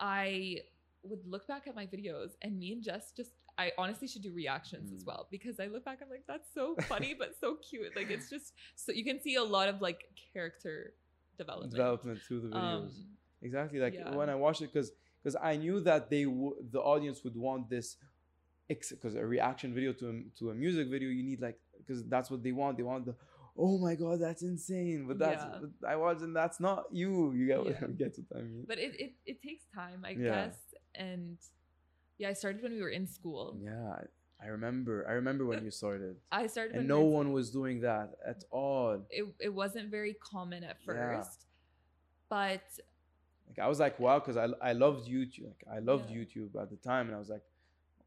I 0.00 0.58
would 1.02 1.20
look 1.26 1.46
back 1.46 1.66
at 1.66 1.74
my 1.74 1.86
videos 1.86 2.30
and 2.42 2.58
me 2.58 2.72
and 2.72 2.82
Jess 2.82 3.12
just 3.16 3.30
I 3.58 3.72
honestly 3.78 4.06
should 4.06 4.22
do 4.22 4.32
reactions 4.32 4.92
as 4.92 5.02
Mm. 5.02 5.06
well 5.06 5.28
because 5.30 5.58
I 5.58 5.66
look 5.66 5.82
back, 5.84 6.00
I'm 6.02 6.10
like, 6.10 6.24
that's 6.28 6.48
so 6.52 6.76
funny, 6.92 7.14
but 7.18 7.34
so 7.40 7.56
cute. 7.56 7.96
Like 7.96 8.10
it's 8.10 8.28
just 8.28 8.52
so 8.74 8.92
you 8.92 9.04
can 9.04 9.18
see 9.20 9.36
a 9.36 9.42
lot 9.42 9.68
of 9.68 9.80
like 9.80 10.04
character 10.32 10.92
development. 11.38 11.72
development 11.72 12.18
through 12.20 12.40
the 12.42 12.48
videos. 12.48 12.74
Um, 12.74 12.90
exactly. 13.40 13.78
Like 13.78 13.94
yeah. 13.94 14.14
when 14.14 14.28
I 14.28 14.34
watched 14.34 14.60
it, 14.60 14.70
because 14.72 14.92
because 15.22 15.36
I 15.42 15.56
knew 15.56 15.80
that 15.80 16.10
they 16.10 16.24
w- 16.24 16.56
the 16.70 16.80
audience 16.80 17.24
would 17.24 17.34
want 17.36 17.70
this. 17.70 17.96
Because 18.68 19.14
a 19.14 19.24
reaction 19.24 19.72
video 19.74 19.92
to 19.94 20.08
a, 20.10 20.38
to 20.38 20.50
a 20.50 20.54
music 20.54 20.88
video, 20.88 21.08
you 21.08 21.22
need 21.22 21.40
like 21.40 21.58
because 21.78 22.04
that's 22.04 22.30
what 22.30 22.42
they 22.42 22.52
want. 22.52 22.76
They 22.76 22.82
want 22.82 23.06
the 23.06 23.14
oh 23.58 23.78
my 23.78 23.94
god, 23.94 24.20
that's 24.20 24.42
insane. 24.42 25.06
But 25.08 25.18
that's 25.18 25.42
Yeah. 25.44 25.58
but 25.60 25.88
I 25.88 25.96
watched 25.96 26.22
and 26.22 26.34
that's 26.34 26.58
not 26.60 26.84
you. 26.90 27.32
You 27.32 27.46
get 27.46 27.58
what, 27.58 27.68
Yeah. 27.68 27.80
you 27.88 27.94
get 28.04 28.16
what 28.28 28.38
I 28.40 28.42
mean? 28.42 28.64
but 28.66 28.78
it, 28.78 28.92
it 29.00 29.12
it 29.24 29.42
takes 29.42 29.64
time, 29.74 30.04
I 30.04 30.10
Yeah. 30.12 30.30
guess. 30.46 30.58
And 30.94 31.38
yeah, 32.18 32.28
I 32.30 32.32
started 32.32 32.62
when 32.62 32.72
we 32.72 32.80
were 32.82 32.90
in 33.00 33.06
school. 33.06 33.56
yeah, 33.62 33.94
I, 34.42 34.46
remember. 34.48 35.06
I 35.08 35.12
remember 35.12 35.44
when 35.46 35.58
uh, 35.60 35.62
you 35.62 35.70
started, 35.70 36.16
I 36.32 36.46
started 36.46 36.76
and 36.76 36.88
no 36.88 37.02
one 37.04 37.32
was 37.32 37.50
doing 37.50 37.80
that 37.80 38.10
at 38.26 38.44
all. 38.50 39.06
it, 39.10 39.24
it 39.38 39.52
wasn't 39.52 39.90
very 39.90 40.14
common 40.32 40.64
at 40.64 40.76
first 40.82 41.46
but 42.28 42.62
Like 43.48 43.58
I 43.60 43.68
was 43.68 43.78
like, 43.78 43.98
wow, 44.00 44.18
because 44.18 44.36
I 44.36 44.46
I 44.70 44.72
loved 44.72 45.08
YouTube. 45.08 45.46
Like 45.52 45.64
I 45.76 45.78
loved. 45.78 46.10
YouTube 46.10 46.50
at 46.60 46.68
the 46.70 46.76
time, 46.76 47.06
and 47.06 47.14
I 47.14 47.18
was 47.18 47.28
like, 47.28 47.44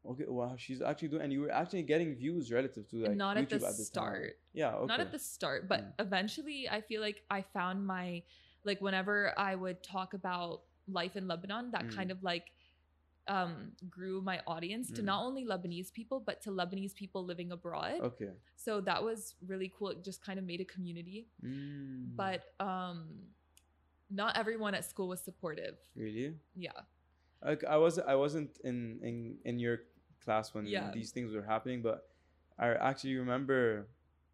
okay, 0.06 0.24
wow, 0.28 0.54
she's 0.56 0.80
actually 0.82 1.08
doing, 1.08 1.22
and 1.22 1.32
you 1.32 1.40
were 1.42 1.50
actually 1.50 1.82
getting 1.82 2.14
views 2.14 2.50
relative 2.52 2.88
to 2.90 2.96
like 2.96 3.16
not 3.16 3.36
at 3.36 3.48
the 3.48 3.56
YouTube 3.56 3.68
at 3.68 3.76
the 3.76 3.84
time. 3.84 3.84
start. 3.84 4.32
Yeah, 4.52 4.74
okay. 4.74 4.86
not 4.86 5.00
at 5.00 5.12
the 5.12 5.18
start 5.18 5.68
but 5.68 5.80
Mm. 5.80 5.92
eventually 6.06 6.68
i 6.68 6.80
feel 6.80 7.00
like 7.00 7.22
i 7.30 7.40
found 7.42 7.86
my 7.86 8.22
like 8.64 8.80
whenever 8.80 9.32
i 9.38 9.54
would 9.54 9.82
talk 9.82 10.14
about 10.14 10.62
life 10.88 11.14
in 11.16 11.28
lebanon 11.28 11.70
that 11.70 11.84
Mm. 11.86 11.94
kind 11.96 12.10
of 12.10 12.22
like 12.22 12.50
um 13.28 13.72
grew 13.88 14.20
my 14.22 14.40
audience 14.46 14.90
to 14.90 15.02
Mm. 15.02 15.06
not 15.12 15.20
only 15.24 15.44
lebanese 15.46 15.92
people 15.92 16.18
but 16.18 16.40
to 16.42 16.50
lebanese 16.50 16.94
people 16.94 17.24
living 17.24 17.52
abroad 17.52 18.00
Okay. 18.00 18.32
so 18.56 18.80
that 18.80 19.04
was 19.04 19.34
really 19.46 19.70
cool 19.76 19.88
it 19.94 20.02
just 20.02 20.20
kind 20.24 20.38
of 20.38 20.44
made 20.44 20.60
a 20.60 20.64
community 20.64 21.28
Mm. 21.44 22.16
but 22.16 22.40
um 22.58 22.98
not 24.10 24.36
everyone 24.36 24.74
at 24.74 24.84
school 24.84 25.06
was 25.08 25.20
supportive 25.20 25.76
really, 25.94 26.34
yeah 26.56 26.80
like 27.44 27.64
I 27.64 27.76
was 27.76 27.98
I 27.98 28.14
wasn't 28.14 28.58
in 28.64 28.98
in 29.02 29.36
in 29.44 29.58
your 29.58 29.80
class 30.24 30.54
when 30.54 30.66
Yeah. 30.66 30.90
these 30.92 31.10
things 31.10 31.34
were 31.34 31.42
happening, 31.42 31.82
but 31.82 32.08
I 32.58 32.74
actually 32.74 33.16
remember. 33.16 33.88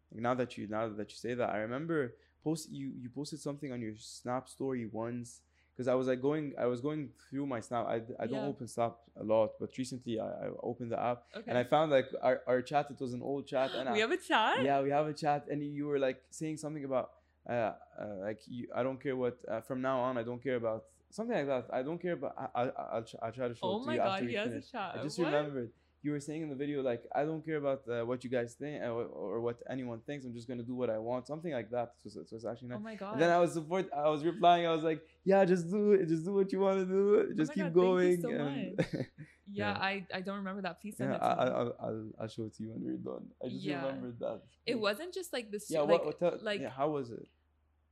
Now 0.09 0.33
that 0.35 0.57
you 0.57 0.67
now 0.67 0.87
that 0.87 1.11
you 1.11 1.17
say 1.17 1.33
that, 1.33 1.49
I 1.49 1.57
remember 1.57 2.15
post 2.43 2.71
you 2.71 2.93
you 2.95 3.09
posted 3.09 3.39
something 3.41 3.73
on 3.73 3.81
your 3.81 3.95
Snap 3.97 4.47
story 4.47 4.85
once 4.85 5.41
because 5.73 5.87
I 5.87 5.95
was 5.95 6.07
like 6.07 6.21
going 6.21 6.53
I 6.57 6.65
was 6.65 6.79
going 6.79 7.09
through 7.29 7.45
my 7.45 7.59
Snap. 7.59 7.85
I, 7.87 8.01
I 8.19 8.25
don't 8.25 8.45
open 8.45 8.67
Snap 8.67 8.95
a 9.19 9.23
lot, 9.23 9.51
but 9.59 9.77
recently 9.77 10.19
I, 10.19 10.27
I 10.27 10.47
opened 10.63 10.91
the 10.93 10.99
app 10.99 11.23
okay 11.35 11.49
and 11.49 11.57
I 11.57 11.65
found 11.65 11.91
like 11.91 12.07
our, 12.21 12.41
our 12.47 12.61
chat. 12.61 12.89
It 12.89 12.99
was 13.01 13.13
an 13.13 13.21
old 13.21 13.47
chat, 13.47 13.71
and 13.75 13.89
we 13.91 13.99
I, 13.99 14.01
have 14.01 14.11
a 14.11 14.17
chat 14.17 14.63
yeah, 14.63 14.81
we 14.81 14.89
have 14.91 15.07
a 15.07 15.13
chat, 15.13 15.47
and 15.49 15.61
you 15.61 15.87
were 15.87 15.99
like 15.99 16.23
saying 16.31 16.57
something 16.57 16.85
about 16.85 17.11
uh, 17.49 17.53
uh 17.53 17.73
like 18.21 18.39
you. 18.47 18.67
I 18.73 18.81
don't 18.81 19.01
care 19.01 19.15
what 19.15 19.37
uh, 19.51 19.61
from 19.61 19.81
now 19.81 19.99
on. 19.99 20.17
I 20.17 20.23
don't 20.23 20.41
care 20.41 20.55
about 20.55 20.85
something 21.11 21.35
like 21.35 21.47
that. 21.47 21.65
I 21.73 21.81
don't 21.83 22.01
care 22.01 22.13
about. 22.13 22.33
I, 22.37 22.61
I 22.63 22.69
I'll, 22.95 23.05
I'll 23.23 23.31
try 23.31 23.47
to 23.47 23.55
show 23.55 23.67
oh 23.67 23.77
it 23.77 23.81
to 23.83 23.87
my 23.87 23.93
you 23.95 23.99
god 24.01 24.07
after 24.13 24.25
we 24.25 24.31
he 24.31 24.37
has 24.37 24.49
finish. 24.49 24.67
a 24.67 24.71
chat 24.71 24.91
I 24.99 25.03
just 25.03 25.19
What? 25.19 25.25
remembered 25.27 25.71
you 26.03 26.11
were 26.11 26.19
saying 26.19 26.43
in 26.43 26.49
the 26.49 26.55
video 26.55 26.81
like 26.81 27.03
I 27.13 27.25
don't 27.25 27.43
care 27.43 27.57
about 27.57 27.81
uh, 27.89 28.05
what 28.05 28.23
you 28.23 28.29
guys 28.29 28.53
think 28.53 28.81
uh, 28.83 28.87
or, 28.87 29.05
or 29.05 29.41
what 29.41 29.57
anyone 29.69 29.99
thinks. 30.05 30.25
I'm 30.25 30.33
just 30.33 30.47
gonna 30.47 30.63
do 30.63 30.75
what 30.75 30.89
I 30.89 30.97
want. 30.99 31.27
Something 31.27 31.53
like 31.53 31.69
that. 31.71 31.93
So, 32.03 32.09
so, 32.09 32.23
so 32.25 32.35
it's 32.35 32.45
actually 32.45 32.69
oh 32.73 32.79
my 32.79 32.95
god 32.95 33.13
And 33.13 33.21
then 33.21 33.29
I 33.31 33.39
was 33.39 33.53
support. 33.53 33.89
I 33.95 34.07
was 34.09 34.23
replying. 34.23 34.67
I 34.67 34.71
was 34.71 34.83
like, 34.83 35.01
"Yeah, 35.25 35.43
just 35.45 35.69
do 35.69 35.93
it. 35.93 36.07
Just 36.07 36.23
do 36.25 36.33
what 36.33 36.51
you 36.51 36.59
want 36.59 36.79
to 36.79 36.85
do. 36.85 37.33
Just 37.35 37.51
Oh 37.51 37.55
keep 37.55 37.63
God, 37.65 37.73
going." 37.73 38.21
thank 38.21 38.31
you 38.31 38.37
so 38.37 38.45
and 38.45 38.77
yeah, 39.51 39.71
yeah. 39.71 39.71
I, 39.89 40.05
I 40.13 40.21
don't 40.21 40.37
remember 40.37 40.61
that 40.61 40.77
send 40.95 41.11
yeah, 41.11 41.17
I, 41.17 41.27
I. 41.27 41.45
I'll, 41.47 41.75
I'll 41.79 42.09
I'll 42.21 42.27
show 42.27 42.43
it 42.45 42.53
to 42.55 42.63
you 42.63 42.69
when 42.71 42.81
we're 42.83 42.97
done. 42.97 43.25
I 43.43 43.49
just 43.49 43.65
Yeah. 43.65 43.85
remembered 43.85 44.19
that. 44.19 44.41
it 44.65 44.79
wasn't 44.79 45.13
just 45.13 45.33
like 45.33 45.51
this 45.51 45.69
Yeah. 45.69 45.81
like, 45.81 46.05
what, 46.05 46.21
what 46.21 46.43
like 46.43 46.61
yeah, 46.61 46.69
how 46.69 46.89
was 46.89 47.09
it? 47.11 47.27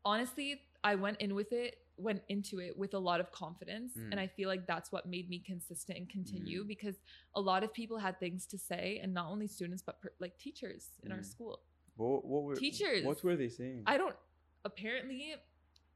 honestly 0.04 0.62
i 0.92 0.94
went 1.06 1.18
in 1.26 1.32
with 1.40 1.52
it 1.52 1.72
went 1.98 2.22
into 2.36 2.56
it 2.60 2.74
with 2.82 2.94
a 2.94 3.00
lot 3.10 3.20
of 3.24 3.28
confidence 3.44 3.92
Mm. 3.98 4.12
and 4.12 4.18
i 4.26 4.28
feel 4.36 4.48
like 4.54 4.64
that's 4.74 4.90
what 4.94 5.04
made 5.16 5.28
me 5.34 5.40
consistent 5.52 5.98
and 6.00 6.08
continue 6.18 6.60
Mm. 6.64 6.68
because 6.74 6.96
a 7.40 7.42
lot 7.52 7.62
of 7.66 7.70
people 7.80 7.98
had 8.08 8.16
things 8.20 8.42
to 8.54 8.58
say 8.70 8.84
and 9.02 9.10
not 9.20 9.28
only 9.34 9.48
students 9.58 9.82
but 9.88 9.96
per, 10.02 10.10
like 10.26 10.36
teachers 10.48 10.84
in 11.06 11.12
our 11.16 11.20
Mm. 11.24 11.34
school 11.34 11.56
What, 11.98 12.26
what 12.32 12.42
were 12.46 12.56
Teachers. 12.68 13.04
What 13.10 13.20
were 13.26 13.38
they 13.44 13.50
saying? 13.60 13.84
i 13.94 13.96
don't 14.02 14.18
apparently 14.72 15.22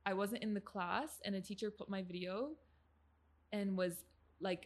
i 0.06 0.13
wasn't 0.21 0.41
in 0.47 0.52
the 0.60 0.65
class 0.73 1.10
and 1.25 1.32
a 1.41 1.41
teacher 1.49 1.67
put 1.80 1.88
my 1.97 2.02
video 2.12 2.34
and 3.58 3.67
was 3.84 3.95
like 4.47 4.63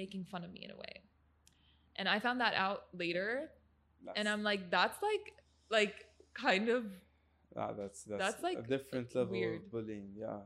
making 0.00 0.22
fun 0.32 0.42
of 0.46 0.50
me 0.56 0.60
in 0.66 0.70
a 0.76 0.78
way. 0.84 0.94
And 1.98 2.06
I 2.14 2.18
found 2.26 2.40
that 2.44 2.54
out 2.66 2.80
later 3.02 3.50
and 4.18 4.24
I'm 4.32 4.42
like 4.50 4.62
that's 4.76 4.98
like 5.10 5.26
like 5.78 5.96
kind 6.34 6.68
of 6.76 6.82
ah, 7.56 7.72
that's 7.72 8.04
that's, 8.04 8.40
that's, 8.40 8.44
a 8.44 8.62
different 8.62 9.14
level 9.14 9.32
weird. 9.32 9.62
of 9.62 9.70
bullying. 9.70 10.12
Yeah. 10.16 10.40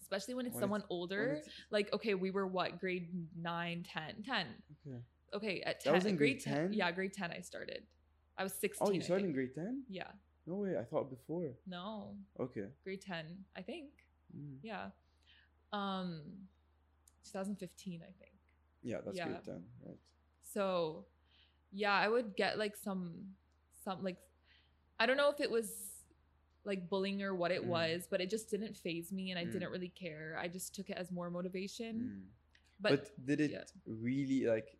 especially 0.00 0.34
when 0.34 0.46
it's 0.46 0.54
When 0.54 0.62
someone 0.62 0.80
it's- 0.80 0.90
older. 0.90 1.32
it's- 1.34 1.48
Like 1.70 1.92
okay, 1.92 2.14
we 2.14 2.30
were 2.30 2.46
what 2.46 2.80
grade 2.80 3.08
9, 3.36 3.82
10, 3.84 4.22
10. 4.22 4.46
Okay. 4.86 4.98
Okay, 5.34 5.60
at 5.62 5.80
That 5.84 5.84
10 5.84 5.94
was 5.94 6.06
in 6.06 6.16
grade 6.16 6.42
grade 6.42 6.56
10. 6.56 6.70
10? 6.70 6.72
Yeah, 6.72 6.90
grade 6.92 7.12
10 7.12 7.30
I 7.30 7.40
started. 7.40 7.82
I 8.38 8.42
was 8.44 8.54
16. 8.54 8.86
Oh, 8.88 8.90
you 8.92 9.00
started 9.02 9.26
in 9.26 9.32
grade 9.32 9.54
ten? 9.54 9.82
Yeah. 9.88 10.10
No 10.46 10.54
way. 10.62 10.78
I 10.78 10.84
thought 10.84 11.10
before. 11.10 11.50
No. 11.66 12.14
Okay. 12.40 12.66
Grade 12.84 13.02
10, 13.02 13.44
I 13.56 13.62
think. 13.62 13.90
Mm. 14.34 14.58
Yeah. 14.62 14.90
Um 15.72 16.22
2015, 17.24 18.00
I 18.02 18.12
think. 18.18 18.32
Yeah, 18.82 18.98
that's 19.04 19.16
Yeah. 19.16 19.26
grade 19.28 19.44
ten, 19.44 19.64
right? 19.84 19.98
So, 20.42 21.04
yeah, 21.72 21.92
I 21.92 22.08
would 22.08 22.34
get 22.36 22.56
like 22.58 22.76
some 22.76 23.34
some 23.84 24.02
like 24.02 24.16
I 24.98 25.04
don't 25.06 25.16
know 25.16 25.30
if 25.30 25.40
it 25.40 25.50
was 25.50 25.97
like 26.64 26.88
bullying 26.88 27.22
or 27.22 27.34
what 27.34 27.50
it 27.50 27.62
Mm. 27.62 27.68
was, 27.68 28.06
but 28.10 28.20
it 28.20 28.30
just 28.30 28.50
didn't 28.50 28.76
phase 28.76 29.12
me 29.12 29.30
and 29.30 29.38
I 29.38 29.44
Mm. 29.44 29.52
didn't 29.52 29.70
really 29.70 29.88
care. 29.90 30.36
I 30.38 30.48
just 30.48 30.74
took 30.74 30.90
it 30.90 30.96
as 30.98 31.10
more 31.10 31.30
motivation. 31.30 31.94
Mm. 32.10 32.24
But, 32.80 32.90
But, 32.90 33.26
did 33.26 33.40
it 33.40 33.50
yeah. 33.52 33.64
really 33.86 34.46
like 34.46 34.78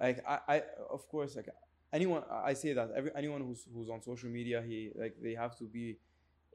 like 0.00 0.24
I, 0.26 0.38
I 0.48 0.62
of 0.90 1.08
course 1.08 1.36
like 1.36 1.48
anyone 1.92 2.22
I 2.30 2.54
say 2.54 2.72
that 2.72 2.90
every 2.96 3.10
anyone 3.16 3.40
who's 3.42 3.66
who's 3.72 3.88
on 3.90 4.00
social 4.02 4.30
media 4.30 4.62
he 4.62 4.90
like 4.94 5.14
they 5.22 5.34
have 5.34 5.56
to 5.58 5.64
be 5.64 5.98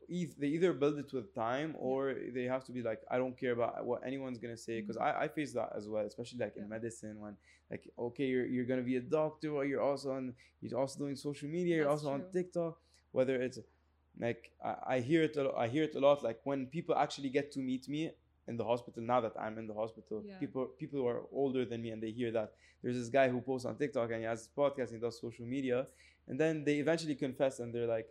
they 0.10 0.48
either 0.48 0.72
build 0.74 0.98
it 1.00 1.12
with 1.12 1.34
time 1.36 1.76
or 1.78 2.16
they 2.34 2.44
have 2.46 2.64
to 2.66 2.72
be 2.72 2.82
like 2.82 3.02
I 3.12 3.18
don't 3.18 3.38
care 3.38 3.52
about 3.52 3.86
what 3.86 4.06
anyone's 4.06 4.38
gonna 4.38 4.56
say 4.58 4.80
because 4.80 4.96
I, 4.98 5.24
I 5.24 5.28
face 5.28 5.52
that 5.54 5.74
as 5.76 5.90
well 5.90 6.06
especially 6.06 6.40
like 6.40 6.56
in 6.56 6.64
Mm-hmm. 6.64 6.70
Medicine 6.70 7.20
when 7.20 7.36
like 7.70 7.90
okay 8.00 8.26
you're, 8.26 8.46
you're 8.46 8.66
gonna 8.66 8.84
be 8.84 8.96
a 8.96 9.02
doctor 9.02 9.50
or 9.52 9.66
you're 9.66 9.82
also 9.82 10.12
on 10.12 10.34
you're 10.62 10.80
also 10.80 11.00
doing 11.00 11.16
social 11.18 11.50
media 11.50 11.76
you're 11.76 11.90
That's 11.90 12.04
also 12.06 12.14
on. 12.14 12.24
TikTok 12.32 12.78
whether 13.12 13.36
it's 13.42 13.60
like 14.20 14.52
I, 14.64 14.76
I 14.96 15.00
hear 15.00 15.24
it 15.24 15.36
a 15.38 15.52
I 15.56 15.68
hear 15.68 15.84
it 15.84 15.96
a 15.96 16.00
lot 16.00 16.24
like 16.24 16.40
when 16.44 16.66
people 16.68 16.96
actually 16.96 17.30
get 17.30 17.52
to 17.54 17.60
meet 17.60 17.88
me 17.88 18.12
in 18.48 18.58
the 18.58 18.64
hospital 18.64 19.04
now 19.04 19.20
that 19.22 19.34
I'm 19.40 19.58
in 19.58 19.68
the 19.68 19.74
hospital 19.74 20.24
Yeah. 20.26 20.40
people 20.40 20.66
people 20.80 21.00
who 21.00 21.08
are 21.08 21.24
older 21.32 21.66
than 21.66 21.82
me 21.82 21.90
and 21.92 22.02
they 22.02 22.12
hear 22.12 22.32
that 22.32 22.54
there's 22.82 22.98
this 22.98 23.10
guy 23.10 23.30
who 23.30 23.42
posts 23.42 23.66
on 23.66 23.76
TikTok 23.78 24.10
and 24.12 24.20
he 24.20 24.26
has 24.26 24.40
his 24.40 24.50
podcast 24.58 24.90
and 24.92 24.98
he 25.00 25.00
does 25.00 25.20
social 25.20 25.46
media 25.46 25.88
and 26.28 26.40
then 26.40 26.64
they 26.64 26.76
eventually 26.80 27.16
confess 27.16 27.60
and 27.60 27.74
they're 27.74 27.88
like 27.88 28.08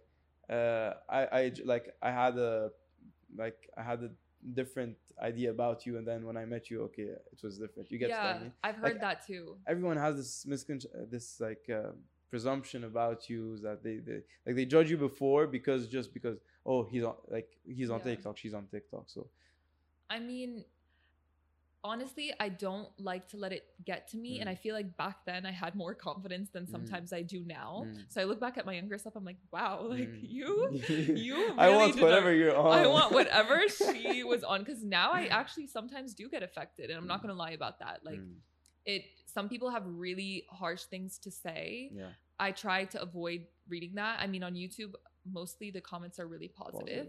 uh 0.50 0.92
I 1.08 1.52
like 1.64 1.94
I 2.02 2.10
had 2.10 2.36
a 2.38 2.70
like 3.36 3.68
I 3.76 3.82
had 3.82 4.02
a 4.02 4.10
different 4.54 4.96
idea 5.20 5.50
about 5.50 5.86
you 5.86 5.98
and 5.98 6.06
then 6.06 6.24
when 6.24 6.36
I 6.36 6.44
met 6.44 6.70
you 6.70 6.82
okay 6.84 7.02
it 7.34 7.40
was 7.42 7.58
different 7.58 7.90
you 7.90 7.98
get 7.98 8.10
I 8.12 8.14
yeah, 8.14 8.38
I've 8.62 8.76
heard 8.76 8.92
Like, 8.94 9.00
that 9.00 9.26
too. 9.26 9.56
everyone 9.66 9.96
has 9.96 10.16
this 10.16 10.44
miscon 10.46 10.84
this 11.10 11.40
like 11.40 11.64
uh, 11.68 11.92
presumption 12.30 12.84
about 12.84 13.28
you 13.30 13.54
is 13.54 13.62
that 13.62 13.82
they, 13.84 13.96
they 13.98 14.20
like 14.44 14.56
they 14.56 14.64
judge 14.66 14.90
you 14.90 14.96
before 14.96 15.46
because 15.46 15.86
just 15.88 16.12
because 16.12 16.38
oh 16.64 16.82
he's 16.84 17.04
on 17.04 17.14
like 17.28 17.48
he's 17.64 17.90
on 17.90 18.00
Yeah. 18.00 18.14
TikTok 18.14 18.36
she's 18.36 18.54
on 18.54 18.66
TikTok 18.66 19.04
so 19.06 19.28
I 20.08 20.20
mean, 20.20 20.64
honestly, 21.84 22.32
I 22.40 22.48
don't 22.48 22.88
like 22.98 23.28
to 23.28 23.36
let 23.36 23.52
it 23.52 23.64
get 23.84 24.08
to 24.08 24.16
me. 24.16 24.40
And 24.40 24.48
Mm. 24.48 24.52
I 24.52 24.54
feel 24.56 24.74
like 24.74 24.96
back 24.96 25.24
then 25.24 25.46
I 25.46 25.52
had 25.52 25.74
more 25.76 25.94
confidence 25.94 26.50
than 26.50 26.64
Mm. 26.66 26.70
sometimes 26.70 27.12
I 27.12 27.22
do 27.22 27.44
now. 27.44 27.84
Mm. 27.86 28.04
So 28.08 28.20
I 28.20 28.24
look 28.24 28.40
back 28.40 28.58
at 28.58 28.66
my 28.66 28.72
younger 28.74 28.98
self, 28.98 29.14
I'm 29.16 29.24
like, 29.24 29.38
wow, 29.52 29.82
like 29.82 30.08
Mm. 30.08 30.18
you, 30.22 30.68
you 31.16 31.54
I 31.58 31.70
want 31.70 32.00
whatever 32.00 32.30
not- 32.30 32.38
you're 32.38 32.56
on 32.56 32.78
I 32.78 32.86
want 32.86 33.12
whatever 33.12 33.68
she 33.68 34.24
was 34.24 34.42
on. 34.42 34.64
Cause 34.64 34.82
now 34.82 35.12
I 35.12 35.26
actually 35.26 35.66
sometimes 35.68 36.14
do 36.14 36.28
get 36.28 36.42
affected. 36.42 36.90
And 36.90 36.98
I'm 36.98 37.06
not 37.06 37.20
Mm. 37.20 37.22
gonna 37.22 37.34
lie 37.34 37.52
about 37.52 37.78
that. 37.80 38.04
Like 38.04 38.20
Mm, 38.20 38.36
it 38.84 39.04
some 39.36 39.48
people 39.52 39.70
have 39.76 39.84
really 39.86 40.32
harsh 40.60 40.84
things 40.94 41.18
to 41.24 41.30
say. 41.30 41.90
yeah 42.00 42.12
I 42.38 42.50
try 42.52 42.84
to 42.84 42.98
avoid 43.00 43.46
reading 43.68 43.92
that. 43.94 44.18
I 44.20 44.26
mean, 44.26 44.42
on 44.42 44.54
YouTube, 44.54 44.92
mostly 45.30 45.70
the 45.70 45.80
comments 45.80 46.18
are 46.18 46.26
really 46.26 46.48
positive. 46.48 47.08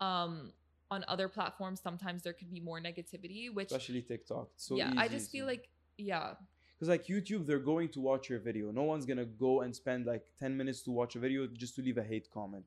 Um, 0.00 0.52
on 0.90 1.04
other 1.08 1.28
platforms, 1.28 1.80
sometimes 1.80 2.22
there 2.22 2.32
could 2.32 2.50
be 2.50 2.60
more 2.60 2.80
negativity, 2.80 3.52
which 3.52 3.70
especially 3.72 4.02
TikTok 4.02 4.48
so 4.56 4.76
yeah, 4.76 4.92
I 4.96 5.06
easy 5.06 5.16
just 5.16 5.30
feel 5.30 5.46
like 5.46 5.68
yeah, 5.96 6.34
Because 6.74 6.88
like 6.88 7.06
YouTube, 7.06 7.46
they're 7.46 7.66
going 7.74 7.88
to 7.90 8.00
watch 8.00 8.28
your 8.28 8.40
video. 8.40 8.70
No 8.70 8.82
one's 8.82 9.06
gonna 9.06 9.24
go 9.24 9.62
and 9.62 9.74
spend 9.74 10.06
like 10.06 10.24
10 10.38 10.56
minutes 10.56 10.82
to 10.82 10.90
watch 10.90 11.16
a 11.16 11.18
video 11.18 11.46
just 11.46 11.76
to 11.76 11.82
leave 11.82 11.98
a 11.98 12.02
hate 12.02 12.28
comment. 12.30 12.64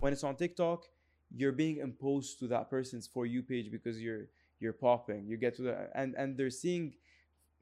When 0.00 0.12
it's 0.12 0.24
on 0.24 0.34
TikTok, 0.36 0.86
you're 1.40 1.52
being 1.52 1.78
imposed 1.78 2.38
to 2.40 2.48
that 2.48 2.68
person's 2.68 3.06
for 3.06 3.26
you 3.26 3.42
page 3.42 3.70
because 3.70 4.00
you're 4.00 4.24
you're 4.60 4.72
popping. 4.72 5.26
You 5.28 5.36
get 5.36 5.54
to 5.56 5.62
the 5.62 5.74
and 5.94 6.14
and 6.20 6.36
they're 6.36 6.56
seeing 6.64 6.94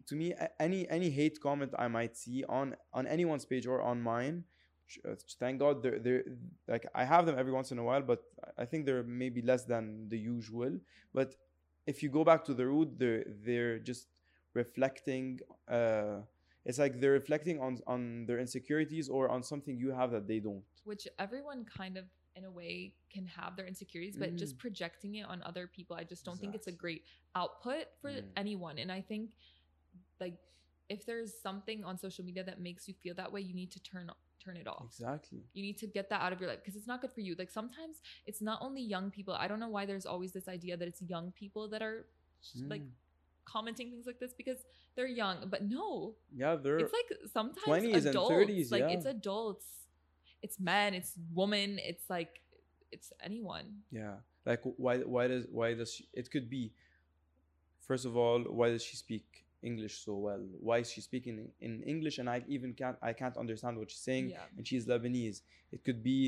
to 0.09 0.15
me 0.17 0.35
any 0.61 0.89
any 0.89 1.11
hate 1.11 1.41
comment 1.41 1.73
I 1.79 1.89
might 1.89 2.17
see 2.17 2.45
on 2.49 2.77
on 2.93 3.07
anyone's 3.07 3.45
page 3.45 3.67
or 3.67 3.83
on 3.83 4.03
mine. 4.03 4.45
uh, 5.09 5.15
Thank 5.39 5.59
God 5.61 5.83
they're 5.83 5.99
they're 5.99 6.25
like 6.69 6.87
I 6.95 7.05
have 7.05 7.27
them 7.27 7.39
every 7.39 7.53
once 7.53 7.73
in 7.73 7.79
a 7.79 7.85
while, 7.85 8.03
but 8.03 8.23
I 8.59 8.65
think 8.65 8.87
they're 8.87 9.03
maybe 9.03 9.43
less 9.43 9.65
than 9.65 10.09
the 10.09 10.19
usual. 10.19 10.79
But 11.13 11.35
if 11.87 12.03
you 12.03 12.09
go 12.11 12.25
back 12.25 12.45
to 12.45 12.55
the 12.55 12.67
root, 12.67 12.99
they're 12.99 13.25
they're 13.45 13.79
just 13.79 14.09
reflecting 14.55 15.39
uh 15.69 16.21
it's 16.65 16.79
like 16.79 17.01
they're 17.01 17.13
reflecting 17.13 17.61
on 17.61 17.79
on 17.87 18.27
their 18.27 18.39
insecurities 18.39 19.09
or 19.09 19.29
on 19.29 19.43
something 19.43 19.77
you 19.77 19.91
have 19.93 20.11
that 20.11 20.27
they 20.27 20.41
don't 20.41 20.65
which 20.85 21.07
everyone 21.19 21.65
kind 21.65 21.97
of 21.97 22.05
in 22.37 22.45
a 22.45 22.51
way 22.51 22.93
can 23.11 23.27
have 23.27 23.57
their 23.57 23.67
insecurities, 23.67 24.17
but 24.17 24.37
just 24.37 24.57
Mm. 24.57 24.61
projecting 24.61 25.15
it 25.17 25.27
on 25.27 25.43
other 25.43 25.67
people, 25.67 25.97
I 25.97 26.05
just 26.05 26.25
don't 26.25 26.39
think 26.39 26.55
it's 26.55 26.67
a 26.67 26.73
great 26.73 27.03
output 27.35 27.87
for 28.01 28.11
Mm. 28.11 28.25
anyone. 28.37 28.79
And 28.79 28.93
I 28.93 29.01
think 29.01 29.31
like 30.21 30.35
if 30.89 31.05
there's 31.05 31.33
something 31.43 31.85
on 31.85 31.99
social 31.99 32.25
media 32.25 32.45
that 32.45 32.61
makes 32.61 32.87
you 32.89 32.95
feel 33.03 33.15
that 33.15 33.33
way, 33.33 33.41
you 33.41 33.55
need 33.55 33.71
to 33.73 33.81
turn 33.81 34.11
turn 34.45 34.57
it 34.57 34.69
off. 34.69 34.85
exactly 34.87 35.41
You 35.55 35.63
need 35.63 35.79
to 35.79 35.87
get 35.87 36.09
that 36.11 36.21
out 36.21 36.33
of 36.33 36.41
your 36.41 36.49
life 36.51 36.61
because 36.63 36.77
it's 36.77 36.87
not 36.87 37.01
good 37.01 37.13
for 37.13 37.21
you. 37.21 37.35
Like 37.39 37.51
sometimes 37.51 37.97
it's 38.27 38.41
not 38.41 38.59
only 38.63 38.83
young 38.83 39.11
people. 39.11 39.35
I 39.35 39.49
don't 39.49 39.59
know 39.61 39.69
why 39.69 39.87
there's 39.87 40.07
always 40.07 40.33
this 40.33 40.47
idea 40.49 40.77
that 40.77 40.87
it's 40.87 41.03
young 41.03 41.33
people 41.33 41.69
that 41.71 41.83
are 41.83 42.07
like 42.69 42.83
Mm. 42.83 42.91
commenting 43.45 43.91
things 43.91 44.07
like 44.07 44.21
this 44.21 44.33
because 44.35 44.59
they're 44.95 45.07
young. 45.09 45.49
But 45.51 45.63
no, 45.65 46.15
yeah 46.35 46.55
they're 46.57 46.79
it's 46.79 46.93
like 46.93 47.19
sometimes 47.33 47.67
20s 47.67 48.07
and 48.07 48.15
30s, 48.15 48.71
like 48.71 48.83
yeah. 48.83 48.91
it's 48.91 49.07
adults, 49.07 49.67
it's 50.43 50.61
men, 50.61 50.95
it's 50.95 51.15
women, 51.35 51.79
it's 51.83 52.09
like 52.09 52.41
it's 52.93 53.13
anyone. 53.25 53.83
yeah 53.91 54.17
like 54.45 54.61
why 54.77 54.99
why 54.99 55.27
does 55.27 55.45
why 55.51 55.75
does 55.75 55.93
she 55.95 56.07
it 56.13 56.31
could 56.31 56.49
be 56.49 56.73
first 57.81 58.05
of 58.05 58.17
all 58.17 58.41
why 58.43 58.69
does 58.71 58.83
she 58.83 58.97
speak 58.97 59.45
english 59.71 59.95
so 60.07 60.13
well 60.27 60.43
why 60.69 60.77
is 60.85 60.89
she 60.95 61.01
speaking 61.09 61.37
in, 61.67 61.73
english 61.95 62.17
and 62.21 62.29
i 62.35 62.39
even 62.57 62.71
can't 62.81 62.99
i 63.11 63.13
can't 63.21 63.37
understand 63.45 63.75
what 63.81 63.89
she's 63.93 64.05
saying 64.11 64.27
Yeah. 64.31 64.57
and 64.57 64.63
she's 64.69 64.85
lebanese 64.93 65.39
it 65.75 65.81
could 65.87 66.01
be 66.13 66.19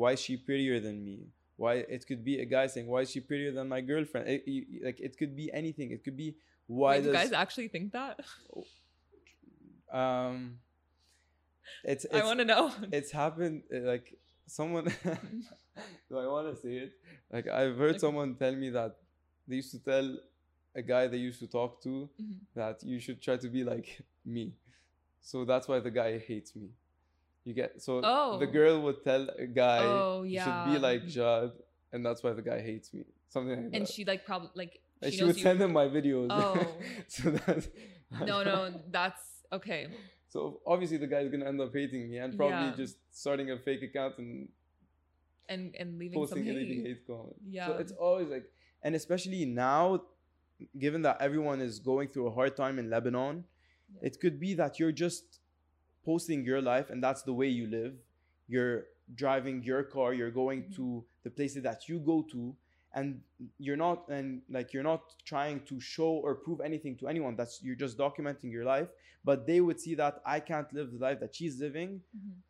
why 0.00 0.10
is 0.16 0.20
she 0.26 0.34
prettier 0.48 0.78
than 0.86 0.96
me 1.08 1.16
why 1.62 1.72
it 1.96 2.02
could 2.08 2.22
be 2.30 2.34
a 2.46 2.48
guy 2.56 2.66
saying 2.74 2.86
why 2.92 3.00
is 3.06 3.10
she 3.14 3.20
prettier 3.30 3.52
than 3.58 3.66
my 3.76 3.80
girlfriend 3.92 4.24
it, 4.34 4.42
you- 4.54 4.80
like 4.88 4.98
it 5.08 5.14
could 5.20 5.34
be 5.42 5.46
anything 5.62 5.88
it 5.96 6.02
could 6.04 6.16
be 6.24 6.28
why 6.66 6.92
Wait, 6.96 7.04
do 7.04 7.12
does 7.12 7.16
guys 7.22 7.32
actually 7.44 7.68
think 7.74 7.86
that? 7.98 8.16
um 10.00 10.58
it's, 11.84 12.04
I 12.12 12.22
want 12.24 12.38
to 12.40 12.44
know. 12.44 12.72
it's 12.98 13.12
happened 13.12 13.62
uh, 13.74 13.80
like 13.92 14.06
someone 14.46 14.84
do 16.08 16.14
i 16.24 16.26
want 16.34 16.46
to 16.54 16.56
say 16.60 16.74
it 16.84 16.92
like 17.32 17.46
i've 17.48 17.76
heard 17.76 17.90
Okay. 17.96 17.98
someone 18.06 18.34
tell 18.34 18.54
me 18.64 18.70
that 18.70 18.96
they 19.46 19.56
used 19.56 19.72
to 19.72 19.80
tell 19.90 20.08
a 20.74 20.82
guy 20.82 21.06
they 21.06 21.16
used 21.16 21.40
to 21.40 21.46
talk 21.46 21.82
to 21.82 22.08
Mhm. 22.20 22.38
that 22.54 22.82
you 22.84 22.98
should 23.00 23.20
try 23.20 23.36
to 23.36 23.48
be 23.48 23.64
like 23.64 24.00
me 24.24 24.54
so 25.20 25.44
that's 25.44 25.66
why 25.68 25.78
the 25.80 25.90
guy 25.90 26.18
hates 26.18 26.54
me 26.54 26.68
you 27.44 27.54
get 27.54 27.80
so 27.80 28.00
the 28.00 28.06
Oh. 28.08 28.46
girl 28.58 28.80
would 28.82 29.02
tell 29.02 29.28
a 29.38 29.46
guy 29.46 29.84
Oh, 29.84 30.22
you 30.22 30.34
yeah. 30.34 30.44
should 30.44 30.72
be 30.72 30.78
like 30.78 31.06
jad 31.06 31.50
and 31.92 32.04
that's 32.04 32.22
why 32.22 32.32
the 32.32 32.42
guy 32.42 32.60
hates 32.60 32.92
me 32.92 33.04
something 33.28 33.56
like 33.56 33.72
And 33.74 33.86
that 33.86 33.92
she 33.92 34.04
like 34.04 34.24
probably 34.24 34.50
like 34.54 34.80
and 35.02 35.12
she, 35.12 35.18
she, 35.18 35.24
would 35.24 35.36
you. 35.36 35.42
send 35.42 35.60
him 35.60 35.72
my 35.72 35.86
videos 35.86 36.28
Oh. 36.30 36.76
so 37.08 37.30
that's 37.30 37.68
no, 38.30 38.42
no, 38.44 38.56
that's 38.90 39.24
okay. 39.52 39.88
so 40.28 40.60
obviously 40.66 40.98
the 40.98 41.06
guy's 41.06 41.28
gonna 41.30 41.46
end 41.46 41.60
up 41.60 41.72
hating 41.72 42.10
me 42.10 42.18
and 42.18 42.36
probably 42.36 42.68
Yeah. 42.68 42.76
just 42.76 42.96
starting 43.10 43.50
a 43.50 43.58
fake 43.58 43.82
account 43.82 44.18
and 44.18 44.48
And 45.48 45.74
and 45.80 45.98
leaving 45.98 46.18
posting 46.20 46.46
anything 46.48 46.80
hate. 46.84 46.86
hate 47.00 47.06
comment. 47.06 47.36
So 47.40 47.48
Yeah. 47.48 47.78
it's 47.82 47.92
always 47.92 48.28
like, 48.28 48.44
and 48.84 48.94
especially 48.94 49.46
now, 49.46 50.02
given 50.78 51.02
that 51.02 51.20
everyone 51.20 51.60
is 51.60 51.78
going 51.78 52.08
through 52.08 52.26
a 52.26 52.30
hard 52.30 52.56
time 52.56 52.78
in 52.78 52.90
Lebanon, 52.90 53.44
Yeah. 53.94 54.08
it 54.08 54.20
could 54.20 54.38
be 54.38 54.54
that 54.54 54.78
you're 54.78 54.92
just 54.92 55.40
posting 56.04 56.44
your 56.44 56.60
life 56.60 56.90
and 56.90 57.02
that's 57.02 57.22
the 57.22 57.32
way 57.32 57.48
you 57.48 57.66
live. 57.66 57.94
You're 58.48 58.86
driving 59.14 59.62
your 59.62 59.82
car, 59.84 60.12
you're 60.14 60.30
going 60.30 60.64
Mhm. 60.64 60.74
to 60.76 61.04
the 61.22 61.30
places 61.30 61.62
that 61.62 61.88
you 61.88 61.98
go 61.98 62.22
to, 62.22 62.54
and 62.94 63.22
you're 63.58 63.76
not 63.76 64.08
and 64.08 64.42
like 64.48 64.72
you're 64.72 64.82
not 64.82 65.14
trying 65.24 65.64
to 65.66 65.78
show 65.80 66.10
or 66.24 66.34
prove 66.34 66.60
anything 66.60 66.96
to 66.96 67.08
anyone. 67.08 67.36
That's 67.36 67.62
you're 67.62 67.76
just 67.76 67.96
documenting 67.98 68.50
your 68.50 68.64
life. 68.64 68.88
But 69.24 69.46
they 69.46 69.60
would 69.60 69.78
see 69.80 69.94
that 69.96 70.20
I 70.24 70.40
can't 70.40 70.70
live 70.72 70.92
the 70.92 70.98
life 70.98 71.20
that 71.20 71.34
she's 71.34 71.58
living, 71.60 72.02
Mhm. 72.16 72.42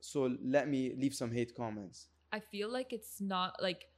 so 0.00 0.36
let 0.42 0.68
me 0.68 0.94
leave 0.94 1.14
some 1.14 1.30
hate 1.32 1.54
comments. 1.54 2.08
I 2.32 2.40
feel 2.40 2.68
like 2.68 2.92
it's 2.92 3.20
not 3.20 3.62
like 3.62 3.88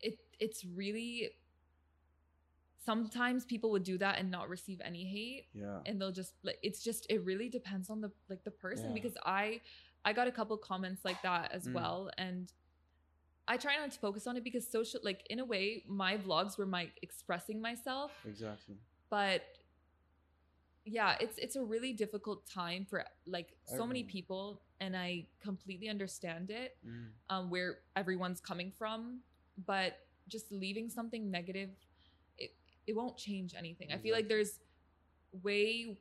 it 0.00 0.18
it's 0.38 0.64
really 0.64 1.30
sometimes 2.84 3.44
people 3.44 3.70
would 3.70 3.84
do 3.84 3.96
that 3.98 4.18
and 4.18 4.30
not 4.30 4.48
receive 4.48 4.80
any 4.84 5.04
hate 5.04 5.46
Yeah. 5.54 5.80
and 5.86 6.00
they'll 6.00 6.12
just 6.12 6.34
like 6.42 6.58
it's 6.62 6.82
just 6.82 7.06
it 7.10 7.24
really 7.24 7.48
depends 7.48 7.88
on 7.90 8.00
the 8.00 8.10
like 8.28 8.44
the 8.44 8.50
person 8.50 8.86
Yeah. 8.88 8.94
because 8.94 9.16
i 9.24 9.60
i 10.04 10.12
got 10.12 10.26
a 10.28 10.32
couple 10.32 10.56
comments 10.58 11.04
like 11.04 11.20
that 11.22 11.52
as 11.52 11.66
Mm. 11.68 11.72
well 11.74 12.10
and 12.18 12.52
i 13.48 13.56
try 13.56 13.76
not 13.76 13.90
to 13.92 13.98
focus 13.98 14.26
on 14.26 14.36
it 14.36 14.44
because 14.44 14.70
social 14.70 15.00
like 15.02 15.26
in 15.30 15.38
a 15.40 15.44
way 15.44 15.84
my 15.88 16.16
vlogs 16.16 16.58
were 16.58 16.66
my 16.66 16.90
expressing 17.02 17.60
myself 17.60 18.10
Exactly. 18.26 18.76
but 19.10 19.42
yeah 20.84 21.16
it's 21.20 21.38
it's 21.38 21.56
a 21.56 21.62
really 21.62 21.92
difficult 21.94 22.46
time 22.46 22.84
for 22.84 23.04
like 23.26 23.54
so 23.64 23.86
many 23.86 24.02
people 24.02 24.60
and 24.80 24.94
i 24.96 25.26
completely 25.40 25.88
understand 25.88 26.50
it 26.50 26.76
Mm. 26.86 27.08
um, 27.30 27.50
where 27.50 27.78
everyone's 27.96 28.40
coming 28.40 28.70
from, 28.70 29.20
but 29.66 29.98
just 30.28 30.50
leaving 30.52 30.88
something 30.90 31.30
negative, 31.30 31.70
it, 32.86 32.94
won't 32.96 33.16
change 33.16 33.54
anything. 33.56 33.92
I 33.92 33.98
feel 33.98 34.14
like 34.14 34.28
there's 34.28 34.60
way 35.42 35.96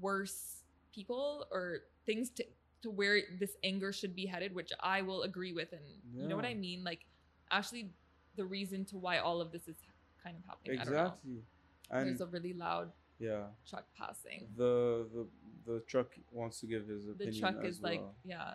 worse 0.00 0.62
people 0.94 1.46
or 1.50 1.80
things 2.04 2.30
to, 2.30 2.44
to 2.82 2.90
where 2.90 3.20
this 3.38 3.56
anger 3.64 3.92
should 3.92 4.14
be 4.14 4.26
headed, 4.26 4.54
which 4.54 4.72
I 4.80 5.02
will 5.02 5.22
agree 5.22 5.52
with. 5.52 5.72
And 5.72 5.82
you 6.14 6.28
know 6.28 6.36
what 6.36 6.44
I 6.46 6.54
mean? 6.54 6.82
Like, 6.84 7.04
actually, 7.50 7.90
the 8.36 8.44
reason 8.44 8.84
to 8.86 8.96
why 8.96 9.18
all 9.18 9.40
of 9.40 9.52
this 9.52 9.68
is 9.68 9.76
kind 10.22 10.36
of 10.36 10.44
happening. 10.48 10.80
I 10.80 10.84
don't 10.84 10.94
know. 10.94 11.00
Exactly. 11.02 11.42
And 11.90 12.06
There's 12.08 12.20
a 12.20 12.26
really 12.26 12.52
loud 12.52 12.90
yeah, 13.18 13.44
truck 13.68 13.84
passing. 13.96 14.46
the 14.56 15.06
the 15.14 15.26
the 15.72 15.80
truck 15.86 16.08
wants 16.32 16.60
to 16.60 16.66
give 16.66 16.86
his 16.88 17.06
The 17.06 17.12
opinion. 17.12 17.40
truck 17.40 17.64
as 17.64 17.76
is 17.76 17.80
like, 17.82 18.00
well. 18.00 18.14
yeah, 18.24 18.54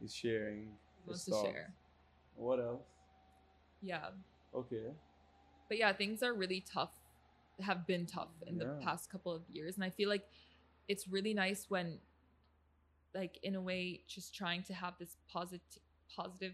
he's 0.00 0.14
sharing. 0.14 0.70
his 1.06 1.06
wants 1.06 1.24
to 1.26 1.30
thoughts. 1.32 1.48
share. 1.48 1.74
What 2.36 2.58
else? 2.60 2.82
Yeah. 3.82 4.06
Okay. 4.54 4.86
But 5.68 5.78
yeah 5.78 5.92
things 5.92 6.22
are 6.22 6.34
really 6.34 6.64
tough 6.72 6.92
have 7.60 7.86
been 7.86 8.06
tough 8.06 8.32
in 8.46 8.58
the 8.58 8.68
past 8.82 9.10
couple 9.10 9.32
of 9.34 9.42
years 9.48 9.76
and 9.76 9.84
i 9.84 9.90
feel 9.90 10.08
like 10.08 10.24
it's 10.88 11.08
really 11.08 11.34
nice 11.34 11.66
when 11.68 11.98
like 13.14 13.38
in 13.42 13.54
a 13.54 13.60
way 13.60 14.00
just 14.08 14.34
trying 14.34 14.62
to 14.64 14.74
have 14.74 14.94
this 14.98 15.16
positive 15.32 15.60
positive 16.14 16.52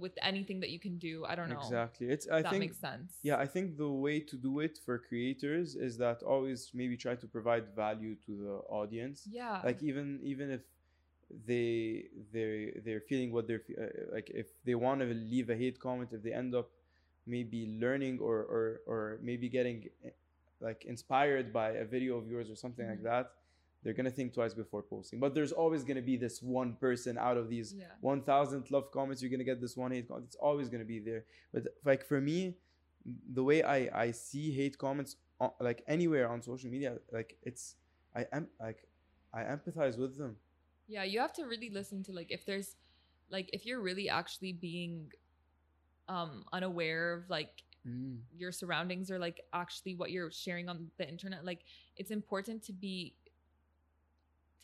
with 0.00 0.12
anything 0.22 0.60
that 0.60 0.70
you 0.70 0.78
can 0.78 0.96
do 0.98 1.24
i 1.26 1.34
don't 1.34 1.48
know 1.48 1.56
Exactly. 1.56 2.08
It's 2.08 2.28
I 2.28 2.42
that 2.42 2.50
think 2.50 2.64
makes 2.64 2.78
sense 2.78 3.14
yeah, 3.24 3.36
I 3.36 3.46
think 3.46 3.76
the 3.76 3.88
way 3.88 4.18
to 4.20 4.36
do 4.36 4.58
it 4.60 4.78
for 4.84 4.98
creators 4.98 5.76
is 5.76 5.96
that 5.98 6.22
always 6.22 6.70
maybe 6.74 6.96
try 6.96 7.14
to 7.14 7.26
provide 7.26 7.68
value 7.74 8.16
to 8.26 8.32
the 8.36 8.54
audience. 8.68 9.28
yeah 9.30 9.60
Like 9.64 9.82
even 9.82 10.20
even 10.22 10.50
if 10.50 10.62
they 11.46 12.04
they 12.32 12.72
they're 12.84 13.00
feeling 13.00 13.32
what 13.32 13.46
they're 13.46 13.60
fe- 13.60 13.76
uh, 13.80 14.12
like 14.14 14.30
if 14.34 14.48
they 14.64 14.74
want 14.74 15.00
to 15.00 15.06
leave 15.06 15.50
a 15.50 15.56
hate 15.56 15.78
comment 15.80 16.10
if 16.12 16.22
they 16.22 16.32
end 16.32 16.54
up 16.54 16.68
maybe 17.26 17.76
learning 17.80 18.18
or 18.20 18.38
or 18.54 18.80
or 18.86 19.18
maybe 19.22 19.48
getting 19.48 19.88
like 20.60 20.84
inspired 20.84 21.52
by 21.52 21.70
a 21.72 21.84
video 21.84 22.16
of 22.16 22.26
yours 22.28 22.48
or 22.50 22.56
something 22.56 22.86
like 22.88 23.00
Mhm. 23.00 23.04
that 23.04 23.32
they're 23.82 23.92
gonna 23.94 24.10
think 24.10 24.32
twice 24.32 24.54
before 24.54 24.82
posting. 24.82 25.18
But 25.18 25.34
there's 25.34 25.50
always 25.52 25.82
gonna 25.82 26.02
be 26.02 26.16
this 26.16 26.40
one 26.42 26.74
person 26.76 27.18
out 27.18 27.36
of 27.36 27.48
these 27.48 27.74
yeah. 27.74 27.86
1000 28.00 28.70
love 28.70 28.90
comments 28.92 29.20
you're 29.22 29.30
gonna 29.30 29.42
get 29.52 29.60
this 29.60 29.76
one 29.76 29.90
hate 29.92 30.06
comment 30.08 30.26
it's 30.26 30.36
always 30.36 30.68
gonna 30.68 30.84
be 30.84 31.00
there. 31.00 31.24
But 31.52 31.66
like 31.84 32.04
for 32.04 32.20
me 32.20 32.56
the 33.32 33.42
way 33.42 33.64
i 33.64 34.04
i 34.04 34.10
see 34.12 34.52
hate 34.52 34.78
comments 34.78 35.16
on, 35.40 35.50
like 35.58 35.82
anywhere 35.88 36.28
on 36.30 36.40
social 36.40 36.70
media 36.70 36.98
like 37.10 37.36
it's 37.42 37.74
i 38.14 38.24
am 38.30 38.46
like 38.60 38.86
i 39.34 39.42
empathize 39.42 39.98
with 39.98 40.16
them. 40.16 40.36
Yeah 40.86 41.02
you 41.02 41.18
have 41.18 41.32
to 41.34 41.44
really 41.46 41.70
listen 41.70 42.04
to 42.04 42.12
like 42.12 42.30
if 42.30 42.44
there's 42.46 42.76
like 43.30 43.50
if 43.52 43.66
you're 43.66 43.80
really 43.80 44.08
actually 44.08 44.52
being 44.52 45.10
um 46.08 46.44
unaware 46.52 47.14
of 47.14 47.28
like 47.30 47.62
your 48.36 48.52
surroundings 48.52 49.10
or 49.10 49.18
like 49.18 49.40
actually 49.52 49.94
what 49.94 50.10
you're 50.10 50.30
sharing 50.30 50.68
on 50.68 50.90
the 50.98 51.08
internet 51.08 51.44
like 51.44 51.60
it's 51.96 52.10
important 52.10 52.62
to 52.62 52.72
be 52.72 53.14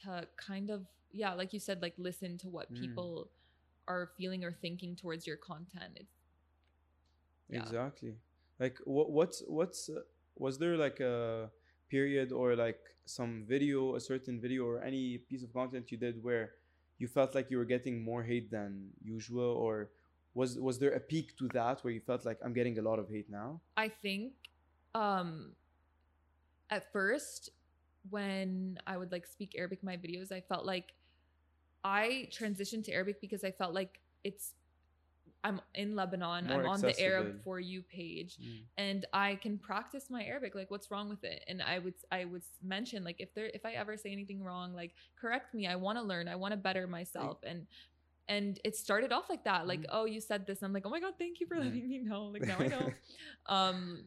to 0.03 0.26
kind 0.36 0.70
of 0.70 0.82
yeah 1.11 1.32
like 1.34 1.53
you 1.53 1.61
said 1.61 1.80
like 1.82 1.95
listen 1.99 2.36
to 2.39 2.49
what 2.49 2.72
Mm. 2.72 2.74
people 2.74 3.30
are 3.89 4.11
feeling 4.16 4.45
or 4.45 4.53
thinking 4.53 4.95
towards 4.97 5.26
your 5.26 5.36
content 5.36 5.93
it's 5.99 6.11
Yeah. 7.49 7.62
exactly 7.62 8.14
like 8.59 8.78
what 8.84 9.11
what's 9.11 9.43
what's 9.47 9.89
uh, 9.89 10.01
was 10.36 10.59
there 10.59 10.76
like 10.76 11.01
a 11.01 11.51
period 11.91 12.32
or 12.32 12.55
like 12.57 12.78
some 13.07 13.45
video 13.49 13.95
a 13.97 14.01
certain 14.01 14.41
video 14.41 14.64
or 14.64 14.82
any 14.82 15.18
piece 15.28 15.43
of 15.43 15.53
content 15.53 15.91
you 15.91 15.99
did 15.99 16.22
where 16.22 16.53
you 16.99 17.07
felt 17.09 17.34
like 17.34 17.51
you 17.51 17.57
were 17.59 17.64
getting 17.64 18.03
more 18.03 18.22
hate 18.22 18.51
than 18.51 18.89
usual 19.03 19.53
or 19.57 19.91
was 20.39 20.59
was 20.59 20.78
there 20.78 20.93
a 20.93 21.01
peak 21.01 21.36
to 21.36 21.49
that 21.49 21.82
where 21.82 21.93
you 21.93 22.01
felt 22.01 22.24
like 22.24 22.39
i'm 22.45 22.53
getting 22.53 22.78
a 22.78 22.82
lot 22.82 22.99
of 22.99 23.09
hate 23.14 23.28
now 23.28 23.61
i 23.76 23.89
think 23.89 24.32
um 24.95 25.51
at 26.70 26.93
first 26.93 27.51
when 28.11 28.78
i 28.86 28.97
would 28.97 29.11
like 29.11 29.26
speak 29.26 29.55
arabic 29.59 29.80
in 29.82 29.86
my 29.86 29.97
videos 29.97 30.30
i 30.30 30.41
felt 30.41 30.64
like 30.64 30.93
i 31.82 32.28
transitioned 32.30 32.84
to 32.84 32.93
arabic 32.93 33.20
because 33.20 33.43
i 33.43 33.51
felt 33.51 33.74
like 33.74 34.01
it's 34.22 34.55
i'm 35.43 35.61
in 35.74 35.97
lebanon 35.97 36.47
More 36.47 36.61
i'm 36.61 36.68
on 36.68 36.80
the 36.80 36.99
arab 37.01 37.43
for 37.43 37.59
you 37.59 37.82
page 37.82 38.39
and 38.76 39.07
I 39.12 39.36
can 39.36 39.59
practice 39.59 40.07
my 40.11 40.22
Arabic. 40.24 40.55
Like, 40.55 40.70
what's 40.70 40.91
wrong 40.91 41.09
with 41.09 41.22
it? 41.24 41.45
And 41.49 41.62
I 41.62 41.78
would 41.78 41.95
I 42.11 42.24
would 42.24 42.43
mention 42.62 43.05
like 43.05 43.16
if 43.18 43.34
there 43.34 43.51
if 43.55 43.64
I 43.64 43.72
ever 43.72 43.97
say 43.97 44.11
anything 44.12 44.43
wrong, 44.43 44.74
like 44.74 44.93
correct 45.20 45.55
me. 45.55 45.66
I 45.66 45.76
want 45.76 45.99
to 45.99 46.05
learn. 46.05 46.28
I 46.28 46.36
want 46.36 46.53
to 46.53 46.57
better 46.57 46.86
myself. 46.86 47.39
And 47.51 47.66
and 48.29 48.61
it 48.64 48.76
started 48.76 49.12
off 49.12 49.29
like 49.31 49.45
that. 49.45 49.66
Like, 49.66 49.81
Mhm. 49.83 49.87
oh, 49.91 50.05
you 50.05 50.20
said 50.20 50.47
this. 50.47 50.62
I'm 50.62 50.72
like, 50.72 50.85
oh 50.87 50.91
my 50.91 51.01
god, 51.01 51.14
thank 51.18 51.41
you 51.41 51.47
for 51.47 51.57
letting 51.57 51.89
me 51.89 51.99
know. 51.99 52.26
Like 52.26 52.47
now 52.47 52.61
I 52.61 52.68
know. 52.68 52.95
um, 53.47 54.05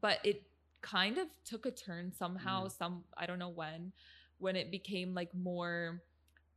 but 0.00 0.18
it 0.24 0.42
kind 0.82 1.18
of 1.18 1.28
took 1.44 1.66
a 1.66 1.70
turn 1.70 2.12
somehow. 2.12 2.66
Mhm. 2.66 2.72
Some 2.72 3.04
I 3.16 3.26
don't 3.26 3.38
know 3.38 3.48
when, 3.50 3.92
when 4.38 4.56
it 4.56 4.70
became 4.70 5.14
like 5.14 5.34
more. 5.34 6.02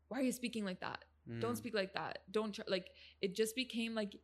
Why 0.09 0.19
are 0.19 0.23
you 0.23 0.31
speaking 0.31 0.65
like 0.65 0.79
that? 0.81 1.03
don't 1.41 1.55
Mm. 1.55 1.57
speak 1.57 1.75
like 1.75 1.93
that 1.93 2.19
don't 2.31 2.53
try 2.55 2.63
like 2.69 2.87
it 3.21 3.35
just 3.35 3.53
became 3.53 3.93
like 3.93 4.15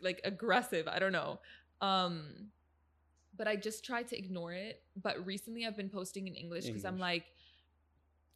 like 0.00 0.20
aggressive 0.22 0.86
i 0.86 1.00
don't 1.00 1.10
know 1.10 1.40
um 1.80 2.52
but 3.36 3.48
i 3.48 3.56
just 3.56 3.84
tried 3.84 4.06
to 4.06 4.16
ignore 4.16 4.52
it 4.52 4.82
but 5.02 5.24
recently 5.26 5.66
i've 5.66 5.76
been 5.76 5.88
posting 5.90 6.28
in 6.28 6.34
english 6.34 6.66
because 6.66 6.84
i'm 6.84 6.98
like 6.98 7.24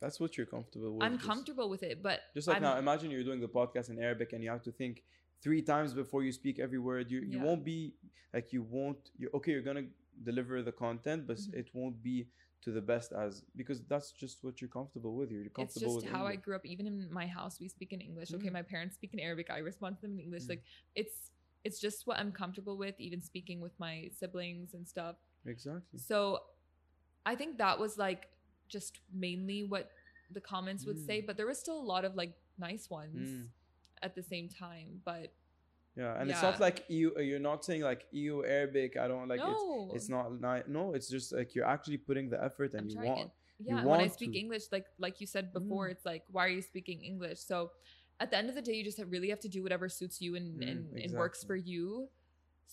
that's 0.00 0.18
what 0.20 0.36
you're 0.36 0.46
comfortable 0.46 0.92
with 0.94 1.02
i'm 1.04 1.16
just- 1.16 1.26
comfortable 1.26 1.68
with 1.68 1.82
it 1.82 2.02
but 2.02 2.20
Just 2.34 2.48
like 2.48 2.58
I'm, 2.58 2.62
now, 2.62 2.78
imagine 2.78 3.10
you're 3.10 3.24
doing 3.24 3.40
the 3.40 3.48
podcast 3.60 3.90
in 3.90 3.98
Arabic 4.08 4.32
and 4.32 4.42
you 4.44 4.50
have 4.50 4.62
to 4.62 4.72
think 4.72 5.02
three 5.42 5.62
times 5.62 5.92
before 5.94 6.22
you 6.26 6.32
speak 6.32 6.58
every 6.66 6.78
word. 6.88 7.04
You 7.10 7.20
you 7.32 7.38
Yeah. 7.38 7.44
won't 7.46 7.64
be 7.64 7.94
like 8.34 8.46
you 8.52 8.62
won't. 8.62 9.02
You 9.20 9.26
okay? 9.38 9.52
You're 9.52 9.62
gonna 9.70 9.86
deliver 10.30 10.62
the 10.62 10.72
content, 10.86 11.20
but 11.30 11.36
Mhm. 11.38 11.54
it 11.60 11.66
won't 11.78 12.02
be 12.02 12.16
to 12.64 12.70
the 12.78 12.84
best 12.92 13.08
as 13.12 13.32
because 13.60 13.78
that's 13.92 14.10
just 14.22 14.36
what 14.44 14.54
you're 14.60 14.74
comfortable 14.78 15.12
with. 15.18 15.28
You're 15.30 15.44
it's 15.46 15.54
comfortable 15.60 15.94
just 15.94 16.06
with 16.06 16.12
how 16.16 16.24
i 16.26 16.34
grew 16.44 16.56
up 16.58 16.66
even 16.66 16.84
in 16.92 16.96
my 17.20 17.26
house 17.38 17.54
we 17.64 17.68
speak 17.68 17.90
in 17.96 18.00
english 18.10 18.30
okay 18.36 18.48
Mm. 18.50 18.58
my 18.60 18.66
parents 18.74 18.94
speak 18.98 19.12
in 19.16 19.20
arabic 19.28 19.48
i 19.48 19.58
respond 19.70 19.92
to 19.96 20.02
them 20.02 20.12
in 20.16 20.20
english 20.26 20.44
Mm. 20.46 20.52
like 20.54 20.62
it's 21.00 21.16
it's 21.66 21.78
just 21.86 21.98
what 22.08 22.16
i'm 22.20 22.32
comfortable 22.42 22.76
with 22.84 22.96
even 23.08 23.20
speaking 23.30 23.58
with 23.66 23.74
my 23.86 23.94
siblings 24.20 24.68
and 24.76 24.84
stuff 24.94 25.16
exactly. 25.54 25.98
So 26.10 26.18
I 27.32 27.34
think 27.40 27.58
that 27.64 27.76
was 27.84 27.92
like 28.06 28.22
just 28.68 29.00
mainly 29.12 29.64
what 29.64 29.90
the 30.30 30.40
comments 30.40 30.84
would 30.84 30.98
say, 30.98 31.22
Mm. 31.22 31.26
but 31.26 31.36
there 31.36 31.46
was 31.46 31.58
still 31.58 31.78
a 31.80 31.88
lot 31.94 32.04
of 32.04 32.14
like 32.14 32.32
nice 32.58 32.90
ones 32.90 33.30
Mm. 33.30 33.48
at 34.02 34.14
the 34.14 34.22
same 34.22 34.48
time. 34.48 35.00
But 35.04 35.32
Yeah, 35.96 36.14
and 36.20 36.30
it's 36.30 36.42
not 36.42 36.60
like 36.60 36.84
you. 36.88 37.18
You're 37.18 37.40
not 37.40 37.64
saying 37.64 37.82
like 37.82 38.06
EU 38.12 38.44
Arabic. 38.44 38.96
I 38.96 39.08
don't 39.08 39.26
like 39.26 39.40
no, 39.40 39.86
it's. 39.86 40.04
It's 40.04 40.08
not 40.08 40.30
ni- 40.46 40.62
No, 40.68 40.94
it's 40.94 41.08
just 41.08 41.32
like 41.32 41.54
you're 41.56 41.66
actually 41.66 41.96
putting 41.98 42.30
the 42.30 42.38
effort 42.48 42.70
and 42.74 42.82
I'm 42.82 42.88
you 42.90 43.00
want. 43.10 43.20
it. 43.26 43.30
yeah. 43.58 43.82
you 43.82 43.88
When 43.88 44.00
I 44.00 44.06
speak 44.06 44.32
to. 44.32 44.38
English, 44.38 44.64
like 44.70 44.86
like 44.98 45.20
you 45.20 45.26
said 45.26 45.52
before, 45.52 45.88
Mm. 45.88 45.92
it's 45.92 46.04
like 46.12 46.24
why 46.30 46.42
are 46.46 46.54
you 46.58 46.62
speaking 46.62 47.02
English? 47.02 47.40
So 47.40 47.72
at 48.20 48.30
the 48.30 48.36
end 48.36 48.48
of 48.48 48.54
the 48.54 48.62
day, 48.62 48.74
you 48.78 48.84
just 48.84 48.98
have, 48.98 49.10
really 49.10 49.30
have 49.30 49.40
to 49.40 49.48
do 49.48 49.60
whatever 49.64 49.88
suits 49.88 50.20
you 50.20 50.36
and 50.36 50.60
Mm, 50.60 50.68
and, 50.70 50.98
and 51.02 51.10
works 51.14 51.42
for 51.42 51.56
you. 51.56 52.08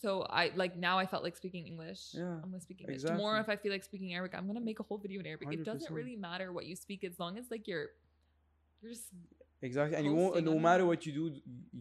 So 0.02 0.24
I 0.30 0.52
like 0.56 0.76
now 0.78 1.00
I 1.00 1.06
felt 1.06 1.24
like 1.24 1.36
speaking 1.38 1.66
English. 1.68 2.02
Yeah, 2.14 2.24
I'm 2.43 2.50
gonna 2.52 2.60
speak 2.60 2.82
English. 2.82 3.02
Tomorrow, 3.04 3.39
if 3.39 3.50
I 3.50 3.56
feel 3.56 3.72
like 3.72 3.84
speaking 3.84 4.14
Arabic, 4.14 4.34
I'm 4.38 4.46
gonna 4.48 4.60
make 4.60 4.80
a 4.80 4.84
whole 4.84 4.98
video 4.98 5.20
in 5.22 5.26
Arabic. 5.28 5.48
It 5.54 5.64
doesn't 5.64 5.91
really 5.93 6.16
matter 6.16 6.52
what 6.52 6.66
you 6.66 6.76
speak 6.76 7.04
as 7.04 7.18
long 7.20 7.38
as 7.38 7.46
like 7.50 7.68
you're 7.68 7.88
you're 8.82 8.91
just 8.91 9.08
Exactly, 9.62 9.96
and 9.98 10.06
you 10.06 10.14
won't. 10.14 10.43
No 10.43 10.60
matter 10.60 10.86
what 10.86 11.06
you 11.06 11.14
do, 11.14 11.36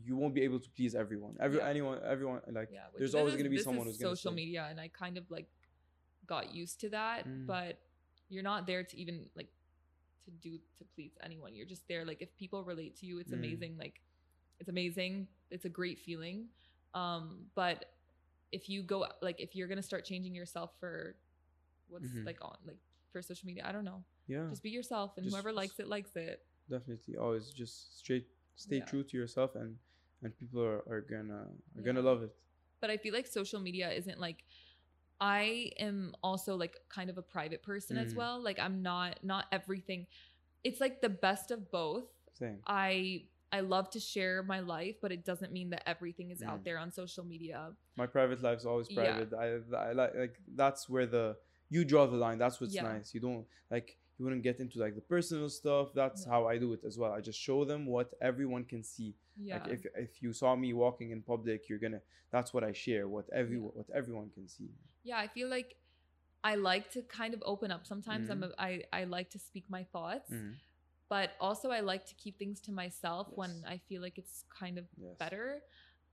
you 0.06 0.16
won't 0.16 0.32
be 0.32 0.42
able 0.42 0.60
to 0.60 0.70
please 0.70 0.94
everyone. 0.94 1.36
Every 1.40 1.58
Yeah. 1.58 1.68
anyone, 1.68 1.98
everyone 2.04 2.40
like. 2.52 2.70
yeah 2.72 2.86
there's 2.96 3.14
always 3.16 3.34
is- 3.34 3.38
gonna 3.38 3.50
be 3.50 3.58
someone 3.58 3.86
who's 3.86 3.98
gonna 3.98 4.14
social 4.16 4.32
media 4.32 4.66
and 4.70 4.80
i 4.80 4.88
kind 4.88 5.18
of 5.18 5.28
like 5.30 5.48
got 6.26 6.54
used 6.54 6.80
to 6.80 6.88
that 6.90 7.26
Mm. 7.26 7.46
but 7.46 7.78
you're 8.30 8.44
not 8.44 8.66
there 8.66 8.82
to 8.84 8.96
even 8.96 9.28
like 9.34 9.48
to 10.24 10.30
do 10.30 10.58
to 10.78 10.84
please 10.94 11.12
anyone 11.22 11.54
you're 11.54 11.66
just 11.66 11.86
there 11.88 12.04
like 12.06 12.22
if 12.22 12.34
people 12.36 12.64
relate 12.64 12.96
to 13.00 13.06
you 13.06 13.18
it's 13.18 13.32
Mm. 13.32 13.40
amazing 13.42 13.76
like 13.76 14.00
it's 14.60 14.70
amazing 14.70 15.28
it's 15.50 15.66
a 15.66 15.68
great 15.68 15.98
feeling 15.98 16.48
um 16.94 17.50
but 17.54 17.93
if 18.58 18.62
you 18.72 18.78
go 18.82 18.98
like 19.28 19.38
if 19.46 19.50
you're 19.56 19.68
gonna 19.72 19.88
start 19.92 20.02
changing 20.10 20.34
yourself 20.40 20.70
for 20.80 20.94
what's 21.92 22.08
Mhm. 22.10 22.24
like 22.30 22.38
on 22.48 22.56
like 22.70 22.78
for 23.12 23.20
social 23.30 23.46
media 23.50 23.62
i 23.68 23.72
don't 23.76 23.84
know 23.92 24.00
Yeah, 24.26 24.46
just 24.48 24.62
be 24.62 24.70
yourself 24.70 25.08
and 25.16 25.24
Just- 25.24 25.34
whoever 25.34 25.52
likes 25.52 25.76
it 25.82 25.88
likes 25.96 26.14
it 26.16 26.36
definitely. 26.74 27.14
Always 27.24 27.50
just 27.62 27.74
straight, 28.00 28.26
stay 28.56 28.78
Yeah. 28.78 28.86
true 28.90 29.04
to 29.10 29.14
yourself, 29.22 29.50
and 29.62 29.70
and 30.22 30.30
people 30.40 30.60
are, 30.70 30.80
are 30.92 31.02
gonna 31.12 31.42
are 31.74 31.80
Yeah. 31.80 31.82
gonna 31.88 32.00
love 32.10 32.20
it. 32.26 32.32
but 32.80 32.88
I 32.94 32.96
feel 33.02 33.12
like 33.18 33.26
social 33.40 33.60
media 33.68 33.86
isn't 34.00 34.18
like 34.28 34.40
I 35.20 35.72
am 35.88 36.14
also 36.28 36.56
like 36.64 36.74
kind 36.96 37.08
of 37.12 37.16
a 37.18 37.22
private 37.36 37.62
person 37.62 37.94
as 38.04 38.12
Mm. 38.12 38.16
well. 38.20 38.36
Like 38.48 38.58
I'm 38.66 38.76
not 38.82 39.22
not 39.32 39.44
everything. 39.58 40.06
It's 40.68 40.80
like 40.84 40.96
the 41.06 41.12
best 41.26 41.50
of 41.50 41.60
both. 41.70 42.08
Same. 42.32 42.58
I 42.66 43.28
I 43.52 43.60
love 43.60 43.88
to 43.90 44.00
share 44.00 44.42
my 44.42 44.60
life, 44.60 44.96
but 45.00 45.12
it 45.12 45.24
doesn't 45.24 45.52
mean 45.52 45.70
that 45.70 45.82
everything 45.88 46.30
is 46.30 46.40
Mm. 46.40 46.48
out 46.48 46.64
there 46.64 46.78
on 46.78 46.90
social 46.90 47.24
media. 47.24 47.72
My 47.96 48.06
private 48.06 48.42
life's 48.42 48.64
always 48.64 48.88
Yeah. 48.90 49.02
private. 49.02 49.32
I, 49.34 49.46
I 49.88 49.92
like 49.92 50.14
like 50.14 50.36
that's 50.54 50.88
where 50.88 51.06
the 51.06 51.36
you 51.70 51.84
draw 51.84 52.06
the 52.06 52.16
line. 52.16 52.38
That's 52.38 52.60
what's 52.60 52.74
Yeah. 52.74 52.82
nice. 52.82 53.14
You 53.14 53.20
don't 53.20 53.46
like 53.70 53.96
you 54.18 54.24
wouldn't 54.24 54.42
get 54.44 54.60
into 54.60 54.78
like 54.78 54.94
the 54.94 55.00
personal 55.00 55.48
stuff. 55.48 55.92
That's 55.94 56.24
Yeah. 56.24 56.30
how 56.32 56.46
I 56.46 56.58
do 56.58 56.72
it 56.72 56.84
as 56.84 56.96
well. 56.98 57.12
I 57.12 57.20
just 57.20 57.38
show 57.40 57.64
them 57.64 57.86
what 57.86 58.14
everyone 58.20 58.64
can 58.64 58.82
see. 58.82 59.14
Yeah. 59.36 59.62
Like 59.62 59.72
if 59.72 59.86
if 60.06 60.22
you 60.22 60.32
saw 60.32 60.54
me 60.56 60.72
walking 60.72 61.10
in 61.10 61.22
public, 61.22 61.68
you're 61.68 61.78
gonna. 61.86 62.02
That's 62.30 62.52
what 62.54 62.64
I 62.64 62.72
share. 62.72 63.06
What 63.08 63.26
every 63.30 63.56
Yeah. 63.58 63.70
what 63.78 63.88
everyone 63.90 64.30
can 64.30 64.48
see. 64.48 64.70
yeah, 65.04 65.18
I 65.18 65.28
feel 65.28 65.48
like 65.48 65.76
I 66.42 66.54
like 66.56 66.90
to 66.92 67.02
kind 67.02 67.34
of 67.34 67.42
open 67.46 67.70
up 67.70 67.86
sometimes. 67.86 68.30
I'm 68.30 68.40
Mm-hmm. 68.42 68.60
I 68.68 68.84
I 69.00 69.04
like 69.04 69.30
to 69.30 69.38
speak 69.38 69.68
my 69.70 69.84
thoughts, 69.84 70.30
Mhm. 70.30 70.54
But 71.08 71.32
also 71.40 71.70
I 71.70 71.80
like 71.80 72.06
to 72.06 72.14
keep 72.14 72.38
things 72.38 72.60
to 72.62 72.72
myself 72.72 73.28
when 73.34 73.64
I 73.66 73.78
feel 73.88 74.02
like 74.02 74.18
it's 74.18 74.44
kind 74.48 74.78
of 74.78 74.86
Yes. 74.96 75.16
better. 75.18 75.62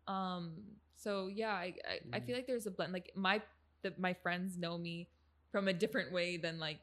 Um 0.08 0.54
so 0.96 1.28
yeah, 1.28 1.54
I 1.54 1.74
I, 1.88 2.00
I 2.14 2.20
Mhm. 2.20 2.26
feel 2.26 2.36
like 2.36 2.48
there's 2.48 2.68
a 2.68 2.72
blend 2.72 2.94
like 2.94 3.12
my 3.16 3.42
the, 3.84 3.94
my 3.98 4.14
friends 4.14 4.58
know 4.58 4.78
me 4.78 5.08
from 5.52 5.68
a 5.68 5.74
different 5.74 6.12
way 6.12 6.38
than 6.38 6.60
like 6.60 6.80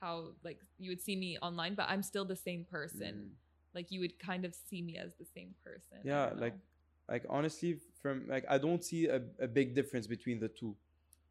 how 0.00 0.32
like 0.44 0.60
you 0.78 0.90
would 0.90 1.00
see 1.00 1.16
me 1.16 1.38
online, 1.40 1.74
but 1.74 1.86
I'm 1.88 2.02
still 2.02 2.24
the 2.24 2.36
same 2.36 2.64
person. 2.64 3.14
Mhm. 3.14 3.30
Like 3.74 3.90
you 3.90 4.00
would 4.00 4.18
kind 4.18 4.44
of 4.44 4.54
see 4.54 4.82
me 4.82 4.96
as 4.98 5.12
the 5.18 5.24
same 5.24 5.54
person. 5.64 5.98
Yeah, 6.02 6.30
like 6.36 6.54
like 7.08 7.24
honestly, 7.28 7.78
from 8.02 8.26
like 8.28 8.44
I 8.48 8.58
don't 8.58 8.84
see 8.84 9.06
a, 9.06 9.22
a 9.40 9.48
big 9.48 9.74
difference 9.74 10.06
between 10.06 10.40
the 10.40 10.48
two. 10.48 10.76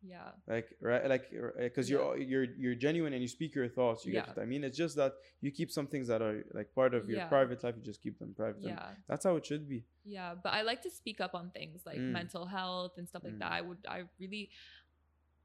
Yeah. 0.08 0.30
like 0.48 0.68
right 0.82 1.04
like 1.14 1.26
because 1.58 1.90
Yeah. 1.90 1.98
you're 1.98 2.18
you're 2.32 2.48
you're 2.64 2.76
genuine 2.76 3.14
and 3.14 3.22
you 3.26 3.28
speak 3.28 3.56
your 3.56 3.68
thoughts 3.78 4.06
you 4.06 4.14
Yeah. 4.14 4.20
get 4.26 4.28
what 4.38 4.40
i 4.44 4.46
mean 4.46 4.64
it's 4.64 4.78
just 4.78 4.96
that 5.02 5.14
you 5.42 5.50
keep 5.60 5.70
some 5.72 5.88
things 5.88 6.08
that 6.12 6.22
are 6.22 6.44
like 6.54 6.70
part 6.76 6.94
of 6.94 7.10
your 7.10 7.20
Yeah. 7.20 7.28
private 7.36 7.64
life 7.64 7.76
you 7.78 7.84
just 7.84 8.02
keep 8.06 8.16
them 8.20 8.34
private 8.42 8.62
Yeah. 8.62 8.94
that's 9.10 9.26
how 9.26 9.36
it 9.40 9.46
should 9.46 9.68
be 9.76 9.82
Yeah, 10.08 10.36
but 10.44 10.54
I 10.54 10.62
like 10.62 10.82
to 10.88 10.92
speak 11.02 11.18
up 11.26 11.34
on 11.34 11.50
things 11.50 11.82
like 11.90 11.98
Mm. 11.98 12.12
mental 12.22 12.46
health 12.46 12.94
and 13.00 13.06
stuff 13.10 13.24
like 13.28 13.34
Mm. 13.38 13.40
that. 13.44 13.52
I 13.60 13.62
would 13.68 13.82
I 13.96 14.00
really 14.22 14.46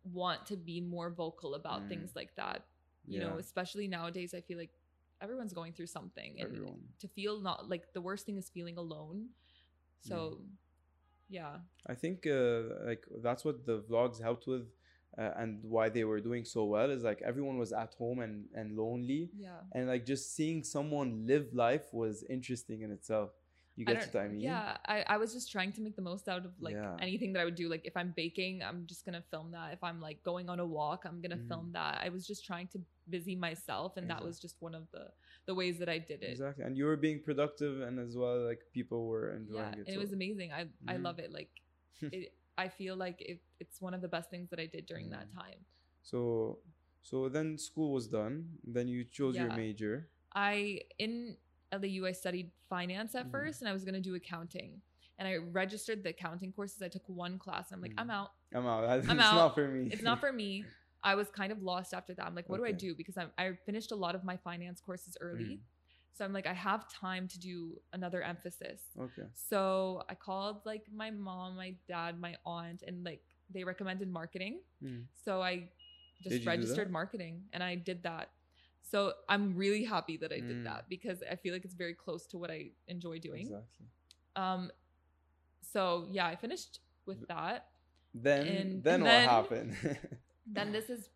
want 0.05 0.47
to 0.53 0.57
be 0.57 0.81
more 0.81 1.09
vocal 1.11 1.55
about 1.55 1.81
Mm. 1.85 1.89
things 1.89 2.11
like 2.21 2.35
that. 2.37 2.67
You 3.09 3.21
know, 3.25 3.39
especially 3.39 3.89
nowadays 3.89 4.35
I 4.35 4.43
feel 4.49 4.59
like 4.59 4.75
everyone's 5.25 5.55
going 5.61 5.73
through 5.73 5.89
something 5.99 6.39
and 6.41 6.47
everyone 6.49 6.81
to 7.03 7.09
feel 7.09 7.41
not 7.41 7.69
like 7.73 7.85
the 7.97 8.01
worst 8.09 8.27
thing 8.27 8.37
is 8.37 8.51
feeling 8.51 8.77
alone. 8.77 9.31
So 10.01 10.45
yeah. 11.31 11.55
i 11.87 11.95
think 12.03 12.27
uh, 12.27 12.63
like 12.91 13.03
that's 13.27 13.45
what 13.45 13.65
the 13.69 13.77
vlogs 13.91 14.21
helped 14.29 14.47
with 14.47 14.67
uh, 15.19 15.31
and 15.41 15.51
why 15.75 15.89
they 15.89 16.05
were 16.11 16.21
doing 16.21 16.45
so 16.45 16.65
well 16.65 16.89
is 16.97 17.03
like 17.11 17.21
everyone 17.31 17.57
was 17.65 17.73
at 17.85 17.93
home 18.03 18.19
and 18.27 18.45
and 18.55 18.77
lonely 18.77 19.23
Yeah. 19.47 19.61
and 19.75 19.89
like 19.93 20.05
just 20.13 20.25
seeing 20.37 20.59
someone 20.77 21.09
live 21.33 21.49
life 21.67 21.87
was 21.93 22.15
interesting 22.37 22.83
in 22.83 22.91
itself 22.99 23.31
you 23.77 23.85
get 23.87 24.01
don't- 24.01 24.15
what 24.15 24.25
i 24.25 24.29
mean 24.29 24.41
Yeah, 24.41 24.77
I, 24.95 24.99
I 25.15 25.17
was 25.23 25.31
just 25.37 25.49
trying 25.55 25.73
to 25.77 25.81
make 25.87 25.97
the 26.01 26.07
most 26.13 26.25
out 26.29 26.45
of 26.49 26.53
like 26.61 26.75
Yeah. 26.81 26.97
anything 27.07 27.31
that 27.33 27.41
I 27.43 27.47
would 27.49 27.59
do. 27.63 27.67
Like 27.75 27.85
if 27.91 27.97
I'm 28.01 28.11
baking, 28.23 28.55
I'm 28.69 28.81
just 28.93 29.03
gonna 29.07 29.23
film 29.31 29.47
that. 29.57 29.69
If 29.77 29.83
I'm 29.89 30.01
like 30.09 30.19
going 30.31 30.47
on 30.53 30.59
a 30.67 30.67
walk, 30.79 31.01
I'm 31.09 31.21
gonna 31.25 31.39
Mhm. 31.43 31.49
film 31.53 31.67
that. 31.79 31.95
I 32.07 32.09
was 32.17 32.23
just 32.31 32.43
trying 32.51 32.69
to 32.75 32.79
busy 33.15 33.35
myself, 33.49 33.91
and 33.99 34.07
that 34.13 34.23
was 34.29 34.35
just 34.45 34.57
one 34.67 34.75
of 34.81 34.85
the 34.95 35.05
the 35.51 35.59
ways 35.63 35.77
that 35.83 35.91
I 35.97 35.99
did 36.11 36.21
it. 36.27 36.31
exactly 36.37 36.63
and 36.67 36.75
you 36.79 36.85
were 36.91 37.01
being 37.07 37.19
productive 37.29 37.75
and 37.87 37.95
as 38.07 38.13
well 38.21 38.37
like 38.51 38.63
people 38.79 39.01
were 39.13 39.27
enjoying 39.41 39.73
yeah, 39.75 39.81
it 39.81 39.85
and 39.87 39.95
it 39.97 40.03
was 40.05 40.13
amazing. 40.21 40.49
I 40.61 40.63
I 40.93 40.95
Mhm. 40.97 41.03
love 41.09 41.19
it. 41.25 41.31
Like 41.39 41.51
it, 42.17 42.25
I 42.65 42.67
feel 42.81 42.95
like 43.05 43.19
it, 43.31 43.39
it's 43.63 43.77
one 43.87 43.95
of 43.99 44.01
the 44.07 44.13
best 44.17 44.27
things 44.35 44.47
that 44.51 44.61
I 44.65 44.67
did 44.77 44.85
during 44.93 45.09
that 45.17 45.27
Mm. 45.31 45.41
time. 45.43 45.61
So 46.11 46.21
so 47.09 47.17
then 47.37 47.47
school 47.69 47.91
was 47.99 48.07
done. 48.21 48.35
Then 48.77 48.87
you 48.95 49.01
chose 49.19 49.35
your 49.43 49.53
major. 49.65 49.95
I 50.51 50.83
in 51.05 51.37
LAU 51.81 52.03
I 52.11 52.15
studied 52.25 52.49
finance 52.75 53.13
at 53.21 53.27
Mhm. 53.27 53.35
first, 53.37 53.57
and 53.63 53.69
I 53.71 53.75
was 53.79 53.85
gonna 53.87 54.07
do 54.11 54.15
accounting. 54.23 54.71
And 55.19 55.25
I 55.33 55.35
registered 55.63 56.01
the 56.05 56.11
accounting 56.17 56.51
courses. 56.59 56.81
I 56.89 56.91
took 56.97 57.07
one 57.09 57.37
class, 57.45 57.65
and 57.71 57.77
I'm 57.79 57.83
like, 57.87 57.97
Mhm. 57.97 58.03
I'm 58.03 58.11
out. 58.21 58.31
I'm 58.57 58.67
out. 58.75 58.83
It's 58.99 59.09
I'm 59.11 59.17
not 59.17 59.35
out. 59.45 59.55
for 59.57 59.67
me. 59.75 59.83
It's 59.93 60.07
not 60.11 60.19
for 60.25 60.33
me. 60.43 60.53
I 61.03 61.15
was 61.15 61.29
kind 61.31 61.51
of 61.53 61.63
lost 61.63 61.95
after 61.95 62.13
that. 62.15 62.27
I'm 62.27 62.35
like, 62.35 62.49
what 62.49 62.59
do 62.59 62.65
I 62.67 62.73
do? 62.73 62.95
Because 62.95 63.17
I'm, 63.17 63.31
I 63.39 63.53
finished 63.65 63.91
a 63.93 63.97
lot 63.97 64.15
of 64.15 64.23
my 64.25 64.37
finance 64.37 64.81
courses 64.81 65.17
early. 65.21 65.45
Mhm. 65.45 65.59
So 66.13 66.25
I'm 66.27 66.33
like, 66.35 66.47
I 66.47 66.53
have 66.53 66.87
time 66.93 67.27
to 67.29 67.39
do 67.39 67.81
another 67.93 68.21
emphasis. 68.23 68.81
Okay. 68.99 69.23
So 69.35 70.03
I 70.11 70.15
called 70.15 70.61
like 70.67 70.85
my 70.93 71.11
mom, 71.11 71.57
my 71.57 71.75
dad, 71.89 72.21
my 72.21 72.37
aunt, 72.45 72.83
and 72.87 73.03
like 73.05 73.23
they 73.49 73.65
recommended 73.65 74.09
marketing. 74.11 74.61
Mm. 74.83 75.05
So 75.25 75.41
I 75.41 75.71
just 76.23 76.45
registered 76.45 76.91
marketing 76.91 77.45
and 77.55 77.63
I 77.63 77.77
did 77.77 78.03
that. 78.03 78.31
So 78.83 79.15
I'm 79.29 79.55
really 79.57 79.85
happy 79.85 80.17
that 80.19 80.33
I 80.33 80.41
did 80.41 80.59
Mm. 80.59 80.65
that 80.65 80.89
because 80.89 81.23
I 81.31 81.37
feel 81.37 81.55
like 81.55 81.65
it's 81.65 81.75
very 81.75 81.95
close 81.95 82.27
to 82.27 82.37
what 82.39 82.51
I 82.51 82.73
enjoy 82.89 83.19
doing. 83.21 83.43
Exactly. 83.47 83.87
Um 84.37 84.71
so 85.63 86.07
yeah, 86.11 86.27
I 86.27 86.37
finished 86.37 86.81
with 87.07 87.27
that. 87.29 87.69
Then 88.15 88.47
And- 88.47 88.85
then 88.85 88.95
and 88.95 89.05
what 89.05 89.23
happened? 89.37 89.77
then 90.55 90.73
this 90.73 90.91
is 90.91 91.09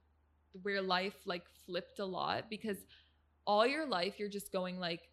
where 0.63 0.81
life 0.83 1.17
like 1.27 1.45
flipped 1.67 1.99
a 1.99 2.05
lot 2.05 2.49
because 2.49 2.77
all 3.47 3.67
your 3.67 3.87
life 3.87 4.15
you're 4.19 4.29
just 4.29 4.53
going 4.53 4.79
like 4.79 5.09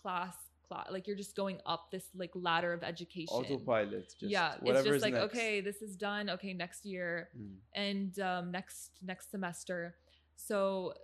class 0.00 0.34
class 0.68 0.86
like 0.90 1.06
you're 1.06 1.16
just 1.16 1.34
going 1.36 1.58
up 1.66 1.90
this 1.90 2.04
like 2.14 2.30
ladder 2.34 2.72
of 2.72 2.82
education 2.82 3.34
Autopilot. 3.34 4.14
Just 4.18 4.30
yeah 4.30 4.54
it's 4.64 4.84
just 4.84 5.02
like 5.02 5.14
next. 5.14 5.24
okay 5.26 5.60
this 5.60 5.82
is 5.82 5.96
done 5.96 6.30
okay 6.30 6.52
next 6.54 6.84
year 6.86 7.28
Mm. 7.36 7.54
and 7.74 8.18
um 8.20 8.50
next 8.52 8.92
next 9.02 9.30
semester 9.30 9.96
so 10.36 10.94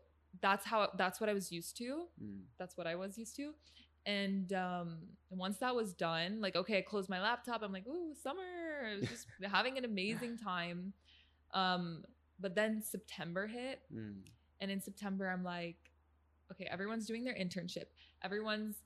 that's 0.40 0.64
how 0.64 0.90
that's 0.97 1.20
what 1.20 1.28
i 1.28 1.32
was 1.32 1.51
used 1.51 1.76
to 1.78 2.07
Mm. 2.22 2.42
that's 2.59 2.76
what 2.76 2.86
i 2.86 2.94
was 2.94 3.18
used 3.18 3.34
to 3.36 3.53
and 4.07 4.53
um 4.53 4.99
once 5.30 5.59
that 5.59 5.74
was 5.74 5.92
done 5.94 6.40
like 6.40 6.55
okay 6.57 6.78
i 6.78 6.82
closed 6.82 7.11
my 7.11 7.20
laptop 7.20 7.62
i'm 7.62 7.72
like 7.72 7.86
ooh 7.88 8.14
summer 8.22 8.42
I 8.92 8.97
was 9.01 9.09
just 9.09 9.26
having 9.53 9.76
an 9.78 9.84
amazing 9.84 10.38
time 10.38 10.92
um 11.53 12.05
but 12.41 12.55
then 12.55 12.82
september 12.82 13.47
hit 13.47 13.80
Mm. 13.95 14.22
and 14.61 14.70
in 14.70 14.80
september 14.80 15.28
i'm 15.28 15.45
like 15.45 15.76
okay 16.51 16.66
everyone's 16.70 17.07
doing 17.07 17.24
their 17.24 17.34
internship 17.34 17.87
everyone's 18.22 18.76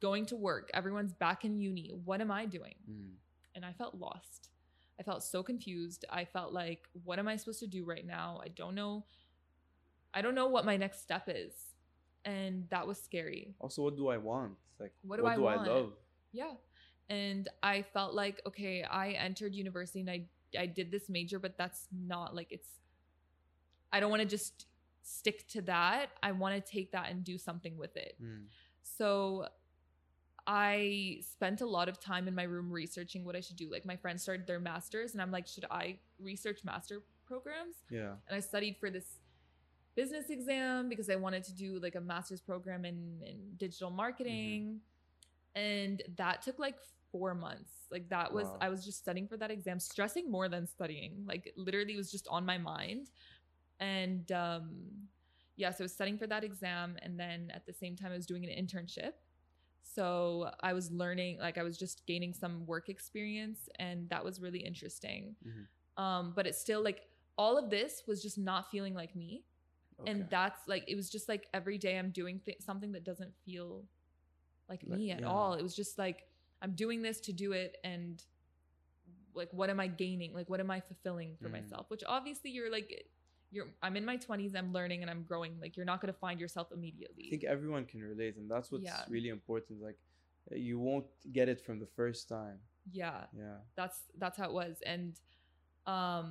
going 0.00 0.26
to 0.26 0.36
work 0.36 0.70
everyone's 0.74 1.12
back 1.12 1.44
in 1.44 1.58
uni 1.58 1.90
what 2.04 2.20
am 2.20 2.30
i 2.30 2.46
doing 2.46 2.74
Mm. 2.90 3.12
and 3.54 3.64
I 3.64 3.72
felt 3.72 3.94
lost. 3.94 4.48
I 5.00 5.02
felt 5.02 5.22
so 5.24 5.42
confused. 5.42 6.04
I 6.10 6.24
felt 6.24 6.52
like, 6.52 6.86
what 7.04 7.18
am 7.18 7.26
I 7.26 7.36
supposed 7.36 7.60
to 7.60 7.66
do 7.66 7.84
right 7.84 8.06
now? 8.06 8.40
I 8.44 8.48
don't 8.48 8.74
know. 8.74 9.04
I 10.14 10.22
don't 10.22 10.34
know 10.34 10.46
what 10.48 10.64
my 10.64 10.76
next 10.76 11.02
step 11.02 11.24
is. 11.28 11.52
And 12.24 12.68
that 12.70 12.86
was 12.86 12.98
scary. 13.02 13.54
Also, 13.58 13.82
what 13.82 13.96
do 13.96 14.08
I 14.08 14.16
want? 14.18 14.52
Like, 14.78 14.92
What 15.02 15.18
do 15.18 15.26
I 15.26 15.34
I 15.34 15.38
want? 15.38 15.66
love? 15.66 15.92
Yeah. 16.32 16.52
And 17.08 17.48
I 17.62 17.82
felt 17.82 18.14
like, 18.14 18.40
okay, 18.46 18.84
I 18.84 19.12
entered 19.12 19.54
university 19.54 20.00
and 20.00 20.10
I 20.10 20.26
I 20.58 20.66
did 20.66 20.90
this 20.90 21.08
major, 21.08 21.38
but 21.38 21.56
that's 21.56 21.88
not 21.90 22.34
like 22.36 22.52
it's 22.52 22.68
I 23.92 24.00
don't 24.00 24.10
want 24.10 24.22
to 24.22 24.28
just 24.28 24.66
stick 25.02 25.46
to 25.48 25.62
that. 25.62 26.10
I 26.22 26.32
want 26.32 26.54
to 26.54 26.72
take 26.72 26.92
that 26.92 27.10
and 27.10 27.24
do 27.24 27.38
something 27.38 27.76
with 27.76 27.96
it. 27.96 28.16
Mm. 28.22 28.44
So 28.82 29.46
I 30.46 31.18
spent 31.20 31.60
a 31.60 31.66
lot 31.66 31.88
of 31.88 32.00
time 32.00 32.26
in 32.26 32.34
my 32.34 32.44
room 32.44 32.70
researching 32.70 33.24
what 33.24 33.36
I 33.36 33.40
should 33.40 33.56
do. 33.56 33.70
Like 33.70 33.84
my 33.84 33.96
friends 33.96 34.22
started 34.22 34.46
their 34.46 34.60
masters, 34.60 35.12
and 35.12 35.22
I'm 35.22 35.30
like, 35.30 35.46
should 35.46 35.66
I 35.70 35.98
research 36.18 36.60
master 36.64 37.02
programs? 37.26 37.76
Yeah. 37.90 38.14
And 38.28 38.36
I 38.36 38.40
studied 38.40 38.76
for 38.78 38.90
this 38.90 39.18
business 39.94 40.30
exam 40.30 40.88
because 40.88 41.10
I 41.10 41.16
wanted 41.16 41.44
to 41.44 41.54
do 41.54 41.78
like 41.78 41.94
a 41.94 42.00
master's 42.00 42.40
program 42.40 42.84
in, 42.84 43.20
in 43.24 43.36
digital 43.56 43.90
marketing. 43.90 44.80
And 45.54 46.02
that 46.16 46.42
took 46.42 46.58
like 46.58 46.76
four 47.10 47.34
months. 47.34 47.72
Like 47.90 48.08
that 48.08 48.32
was 48.32 48.46
Wow. 48.46 48.58
I 48.62 48.68
was 48.70 48.84
just 48.84 48.98
studying 48.98 49.28
for 49.28 49.36
that 49.36 49.50
exam, 49.50 49.78
stressing 49.78 50.30
more 50.30 50.48
than 50.48 50.66
studying. 50.66 51.24
Like 51.26 51.52
literally 51.56 51.96
was 51.96 52.10
just 52.10 52.26
on 52.28 52.46
my 52.46 52.58
mind. 52.58 53.10
And 53.80 54.30
um 54.32 54.70
yeah, 55.56 55.70
so 55.70 55.82
I 55.82 55.84
was 55.84 55.92
studying 55.92 56.16
for 56.18 56.26
that 56.28 56.44
exam 56.44 56.96
and 57.02 57.18
then 57.20 57.50
at 57.54 57.66
the 57.66 57.72
same 57.72 57.94
time 57.96 58.10
I 58.10 58.16
was 58.16 58.26
doing 58.26 58.44
an 58.44 58.50
internship. 58.50 59.12
So 59.82 60.50
I 60.62 60.72
was 60.72 60.90
learning, 60.90 61.38
like 61.40 61.58
I 61.58 61.62
was 61.62 61.76
just 61.76 62.06
gaining 62.06 62.32
some 62.32 62.64
work 62.66 62.88
experience 62.88 63.68
and 63.78 64.08
that 64.08 64.24
was 64.24 64.40
really 64.40 64.60
interesting. 64.60 65.36
Mhm. 65.46 65.66
Um, 66.02 66.32
but 66.34 66.46
it's 66.46 66.58
still 66.58 66.82
like 66.82 67.02
all 67.36 67.58
of 67.58 67.68
this 67.68 68.04
was 68.06 68.22
just 68.22 68.38
not 68.38 68.70
feeling 68.70 68.94
like 68.94 69.14
me. 69.14 69.44
And 70.06 70.28
that's 70.30 70.66
like 70.66 70.84
it 70.88 70.96
was 70.96 71.10
just 71.10 71.28
like 71.28 71.46
every 71.54 71.78
day 71.78 71.96
I'm 71.98 72.10
doing 72.10 72.40
th- 72.40 72.60
something 72.60 72.90
that 72.92 73.04
doesn't 73.04 73.32
feel 73.44 73.84
like 74.68 74.82
Like- 74.86 74.98
me 74.98 75.10
at 75.12 75.20
yeah. 75.20 75.26
all. 75.28 75.54
It 75.54 75.62
was 75.62 75.76
just 75.76 75.98
like 75.98 76.26
I'm 76.62 76.72
doing 76.74 77.02
this 77.02 77.20
to 77.20 77.32
do 77.32 77.52
it 77.52 77.76
and 77.84 78.24
like 79.34 79.52
what 79.52 79.68
am 79.70 79.78
I 79.80 79.86
gaining? 79.86 80.32
Like 80.32 80.48
what 80.48 80.60
am 80.60 80.70
I 80.70 80.80
fulfilling 80.80 81.36
for 81.36 81.48
Mhm. 81.48 81.52
myself? 81.52 81.90
Which 81.90 82.02
obviously 82.06 82.50
you're 82.50 82.70
like 82.70 83.06
you're 83.52 83.68
I'm 83.82 83.96
in 83.96 84.04
my 84.04 84.16
20s, 84.16 84.56
I'm 84.56 84.72
learning 84.72 85.02
and 85.02 85.10
I'm 85.10 85.22
growing. 85.22 85.52
Like 85.60 85.76
you're 85.76 85.86
not 85.86 86.00
going 86.00 86.12
to 86.12 86.18
find 86.18 86.40
yourself 86.40 86.68
immediately. 86.72 87.24
I 87.26 87.30
think 87.30 87.44
everyone 87.44 87.84
can 87.84 88.00
relate, 88.02 88.36
and 88.36 88.50
that's 88.50 88.72
what's 88.72 88.84
Yeah. 88.84 89.02
really 89.08 89.28
important. 89.28 89.82
Like, 89.82 89.98
uh, 90.50 90.56
you 90.56 90.78
won't 90.78 91.06
get 91.32 91.48
it 91.48 91.60
from 91.60 91.78
the 91.78 91.86
first 91.86 92.28
time. 92.28 92.58
yeah. 92.92 93.26
Yeah. 93.38 93.58
that's 93.76 93.98
that's 94.18 94.36
how 94.38 94.46
it 94.50 94.52
was 94.52 94.74
and 94.84 95.20
um 95.86 96.30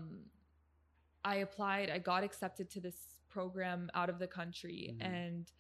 I 1.24 1.36
applied, 1.48 1.90
I 1.92 2.00
got 2.00 2.24
accepted 2.24 2.70
to 2.72 2.80
this 2.82 2.96
program 3.30 3.90
out 3.94 4.10
of 4.10 4.18
the 4.20 4.28
country 4.28 4.80
Mhm. 4.98 5.06
and 5.06 5.52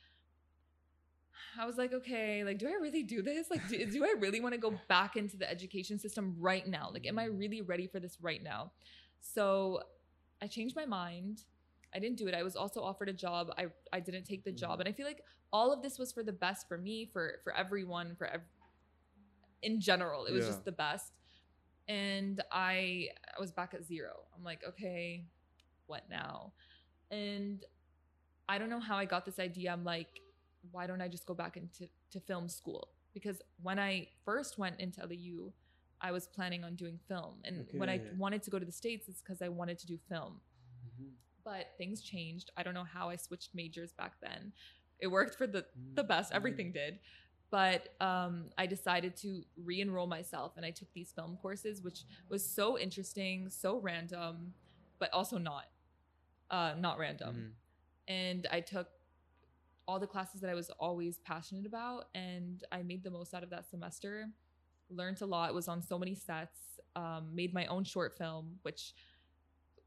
I 1.57 1.65
was 1.65 1.77
like, 1.77 1.93
okay, 1.93 2.43
like, 2.43 2.57
do 2.59 2.67
I 2.67 2.73
really 2.81 3.03
do 3.03 3.21
this? 3.21 3.49
Like, 3.49 3.67
do, 3.67 3.85
do 3.85 4.03
I 4.05 4.13
really 4.19 4.39
want 4.41 4.53
to 4.53 4.59
go 4.59 4.73
back 4.87 5.15
into 5.17 5.37
the 5.37 5.49
education 5.49 5.97
system 5.99 6.35
right 6.39 6.65
now? 6.67 6.89
Like, 6.91 7.05
am 7.07 7.17
I 7.19 7.25
really 7.25 7.61
ready 7.61 7.87
for 7.87 7.99
this 7.99 8.17
right 8.21 8.41
now? 8.41 8.71
So 9.19 9.83
I 10.41 10.47
changed 10.47 10.75
my 10.75 10.85
mind. 10.85 11.43
I 11.93 11.99
didn't 11.99 12.17
do 12.17 12.27
it. 12.27 12.33
I 12.33 12.43
was 12.43 12.55
also 12.55 12.81
offered 12.81 13.09
a 13.09 13.13
job. 13.13 13.51
I, 13.57 13.67
I 13.93 13.99
didn't 13.99 14.23
take 14.23 14.43
the 14.43 14.51
job. 14.51 14.77
Mhm. 14.77 14.81
And 14.81 14.89
I 14.89 14.91
feel 14.93 15.05
like 15.05 15.23
all 15.51 15.71
of 15.73 15.81
this 15.81 15.99
was 15.99 16.11
for 16.11 16.23
the 16.23 16.31
best 16.31 16.67
for 16.67 16.77
me, 16.77 17.05
for, 17.11 17.39
for 17.43 17.53
everyone, 17.55 18.15
for 18.15 18.27
ev- 18.27 18.41
in 19.61 19.79
general. 19.79 20.25
It 20.25 20.33
was 20.33 20.45
Yeah. 20.45 20.51
just 20.51 20.65
the 20.65 20.71
best. 20.71 21.13
And 21.87 22.41
I, 22.51 23.09
I 23.37 23.39
was 23.39 23.51
back 23.51 23.73
at 23.73 23.83
zero. 23.83 24.13
I'm 24.35 24.43
like, 24.43 24.63
okay, 24.67 25.25
what 25.87 26.03
now? 26.09 26.53
And 27.09 27.63
I 28.47 28.57
don't 28.57 28.69
know 28.69 28.79
how 28.79 28.95
I 28.97 29.05
got 29.05 29.25
this 29.25 29.39
idea. 29.39 29.71
I'm 29.71 29.83
like, 29.83 30.21
why 30.71 30.87
don't 30.87 31.01
I 31.01 31.07
just 31.07 31.25
go 31.25 31.33
back 31.33 31.57
into 31.57 31.89
to 32.11 32.19
film 32.21 32.47
school? 32.47 32.87
Because 33.13 33.41
when 33.61 33.77
I 33.79 34.07
first 34.23 34.57
went 34.57 34.79
into 34.79 35.01
LAU, 35.01 35.51
I 36.01 36.11
was 36.11 36.27
planning 36.27 36.63
on 36.63 36.75
doing 36.75 36.99
film. 37.07 37.35
And 37.43 37.67
when 37.79 37.89
I 37.89 37.97
wanted 38.17 38.41
to 38.43 38.49
go 38.49 38.59
to 38.59 38.65
the 38.65 38.71
States, 38.71 39.07
it's 39.07 39.21
because 39.21 39.41
I 39.41 39.49
wanted 39.49 39.77
to 39.79 39.87
do 39.87 39.97
film. 40.09 40.41
Mhm. 40.85 41.13
But 41.43 41.77
things 41.77 42.01
changed. 42.01 42.51
I 42.57 42.63
don't 42.63 42.73
know 42.73 42.83
how 42.83 43.09
I 43.09 43.15
switched 43.17 43.53
majors 43.53 43.93
back 43.93 44.19
then. 44.21 44.53
It 44.99 45.07
worked 45.07 45.35
for 45.35 45.47
the 45.47 45.65
the 45.93 46.03
best. 46.03 46.31
Everything 46.33 46.71
did. 46.71 46.99
But 47.49 47.93
um, 48.01 48.49
I 48.57 48.65
decided 48.65 49.17
to 49.17 49.43
re-enroll 49.57 50.07
myself, 50.07 50.55
and 50.55 50.65
I 50.65 50.71
took 50.71 50.91
these 50.93 51.11
film 51.11 51.37
courses, 51.41 51.81
which 51.81 52.05
was 52.29 52.43
so 52.49 52.79
interesting, 52.79 53.49
so 53.49 53.77
random, 53.77 54.53
but 54.99 55.11
also 55.11 55.37
not, 55.37 55.65
uh, 56.49 56.75
not 56.79 56.97
random 56.97 57.35
Mhm. 57.35 57.53
and 58.07 58.47
I 58.51 58.61
took 58.61 58.89
all 59.87 59.99
the 59.99 60.07
classes 60.07 60.39
that 60.41 60.49
I 60.49 60.53
was 60.53 60.69
always 60.79 61.19
passionate 61.19 61.65
about, 61.65 62.09
and 62.15 62.63
I 62.71 62.83
made 62.83 63.03
the 63.03 63.09
most 63.11 63.33
out 63.33 63.43
of 63.43 63.49
that 63.49 63.65
semester. 63.69 64.31
Learned 64.91 65.21
a 65.21 65.25
lot. 65.25 65.53
Was 65.53 65.67
on 65.67 65.81
so 65.81 65.97
many 65.97 66.15
sets. 66.15 66.57
Um, 66.95 67.29
made 67.33 67.53
my 67.53 67.65
own 67.67 67.83
short 67.83 68.17
film, 68.17 68.57
which, 68.63 68.93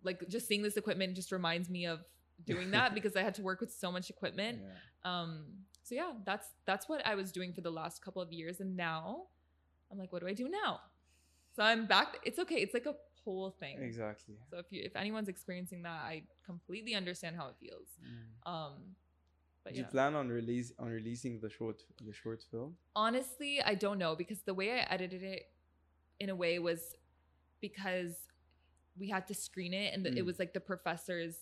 like, 0.03 0.27
just 0.29 0.49
seeing 0.49 0.63
this 0.63 0.77
equipment 0.77 1.15
just 1.15 1.33
reminds 1.33 1.69
me 1.69 1.87
of 1.87 2.01
doing 2.47 2.71
that 2.71 2.95
because 2.97 3.15
I 3.15 3.23
had 3.23 3.35
to 3.35 3.43
work 3.43 3.61
with 3.61 3.73
so 3.73 3.93
much 3.93 4.11
equipment. 4.11 4.61
Yeah. 4.63 5.21
Um, 5.21 5.45
so 5.83 5.95
yeah, 5.95 6.13
that's 6.25 6.49
that's 6.67 6.89
what 6.89 7.07
I 7.07 7.15
was 7.15 7.31
doing 7.31 7.53
for 7.53 7.61
the 7.61 7.71
last 7.71 8.03
couple 8.03 8.23
of 8.23 8.33
years, 8.33 8.61
and 8.61 8.75
now 8.75 9.25
I'm 9.93 9.99
like, 9.99 10.13
what 10.13 10.23
do 10.23 10.29
I 10.29 10.33
do 10.33 10.49
now? 10.49 10.81
So 11.55 11.63
I'm 11.63 11.87
back. 11.87 12.17
It's 12.25 12.39
okay. 12.39 12.57
It's 12.57 12.75
like 12.75 12.87
a 12.87 12.95
whole 13.25 13.51
thing. 13.51 13.79
Exactly. 13.81 14.35
So 14.51 14.59
if 14.59 14.67
you 14.71 14.83
if 14.85 14.97
anyone's 14.97 15.29
experiencing 15.29 15.83
that, 15.83 16.01
I 16.03 16.23
completely 16.45 16.95
understand 16.95 17.37
how 17.37 17.49
it 17.49 17.55
feels. 17.61 17.89
Mm. 18.03 18.51
Um, 18.51 18.73
but 19.65 19.73
Do 19.73 19.79
yeah. 19.81 19.87
you 19.87 19.91
plan 19.91 20.15
on 20.15 20.29
release 20.29 20.73
on 20.79 20.89
releasing 20.91 21.41
the 21.41 21.49
short 21.51 21.83
the 22.05 22.12
short 22.12 22.43
film? 22.51 22.77
Honestly, 22.95 23.61
I 23.62 23.75
don't 23.75 23.99
know 23.99 24.15
because 24.15 24.41
the 24.43 24.55
way 24.55 24.73
I 24.73 24.81
edited 24.97 25.23
it, 25.23 25.43
in 26.21 26.29
a 26.29 26.37
way, 26.37 26.59
was 26.59 26.95
because 27.61 28.15
we 28.97 29.09
had 29.09 29.27
to 29.29 29.35
screen 29.35 29.73
it, 29.75 29.95
and 29.95 30.05
the, 30.05 30.11
it 30.19 30.23
Mm. 30.23 30.27
was 30.27 30.39
like 30.39 30.53
the 30.55 30.61
professors 30.61 31.37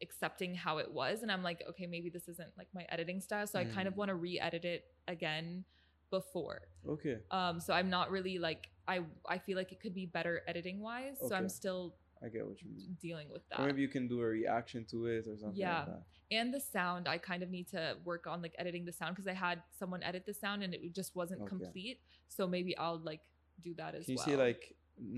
accepting 0.00 0.54
how 0.54 0.78
it 0.78 0.90
was, 0.90 1.22
and 1.22 1.30
I'm 1.30 1.42
like, 1.42 1.62
okay, 1.70 1.86
maybe 1.86 2.08
this 2.08 2.28
isn't 2.28 2.50
like 2.56 2.68
my 2.72 2.86
editing 2.88 3.20
style, 3.20 3.46
so 3.46 3.58
I 3.58 3.64
kind 3.64 3.86
of 3.88 3.94
Mm. 3.94 3.98
want 3.98 4.08
to 4.10 4.14
re-edit 4.14 4.64
it 4.64 4.84
again 5.08 5.64
before. 6.10 6.62
Okay, 6.88 7.18
Um, 7.30 7.60
so 7.60 7.72
I'm 7.74 7.90
not 7.90 8.10
really 8.10 8.38
like 8.38 8.70
I 8.86 9.04
I 9.26 9.38
feel 9.38 9.56
like 9.58 9.70
it 9.72 9.80
could 9.80 9.94
be 9.94 10.06
better 10.06 10.42
editing 10.46 10.80
wise, 10.80 11.18
so 11.18 11.34
I'm 11.34 11.48
still 11.50 11.96
I 12.24 12.28
get 12.28 12.46
what 12.46 12.60
you 12.62 12.70
mean. 12.70 12.96
dealing 13.00 13.28
with 13.30 13.42
that. 13.48 13.60
Or 13.60 13.66
maybe 13.66 13.82
you 13.82 13.88
can 13.88 14.08
do 14.08 14.20
a 14.20 14.24
reaction 14.26 14.84
to 14.90 15.06
it 15.06 15.26
or 15.28 15.36
something 15.36 15.58
Yeah. 15.58 15.78
like 15.78 15.86
that. 15.86 16.02
and 16.30 16.52
the 16.52 16.60
sound 16.60 17.08
i 17.08 17.16
kind 17.16 17.42
of 17.42 17.48
need 17.56 17.66
to 17.68 17.96
work 18.04 18.26
on 18.26 18.42
like 18.42 18.54
editing 18.58 18.84
the 18.84 18.92
sound 18.92 19.14
because 19.14 19.26
i 19.26 19.32
had 19.32 19.62
someone 19.78 20.02
edit 20.02 20.24
the 20.26 20.34
sound 20.34 20.62
and 20.62 20.74
it 20.74 20.92
just 21.00 21.14
wasn't 21.20 21.40
Okay. 21.40 21.48
complete 21.48 21.98
so 22.36 22.46
maybe 22.46 22.76
i'll 22.76 22.98
like 23.12 23.22
do 23.62 23.72
that 23.80 23.94
as 23.94 24.00
well. 24.00 24.04
Can 24.04 24.12
you 24.12 24.16
well 24.16 24.26
say 24.26 24.36
like 24.36 24.62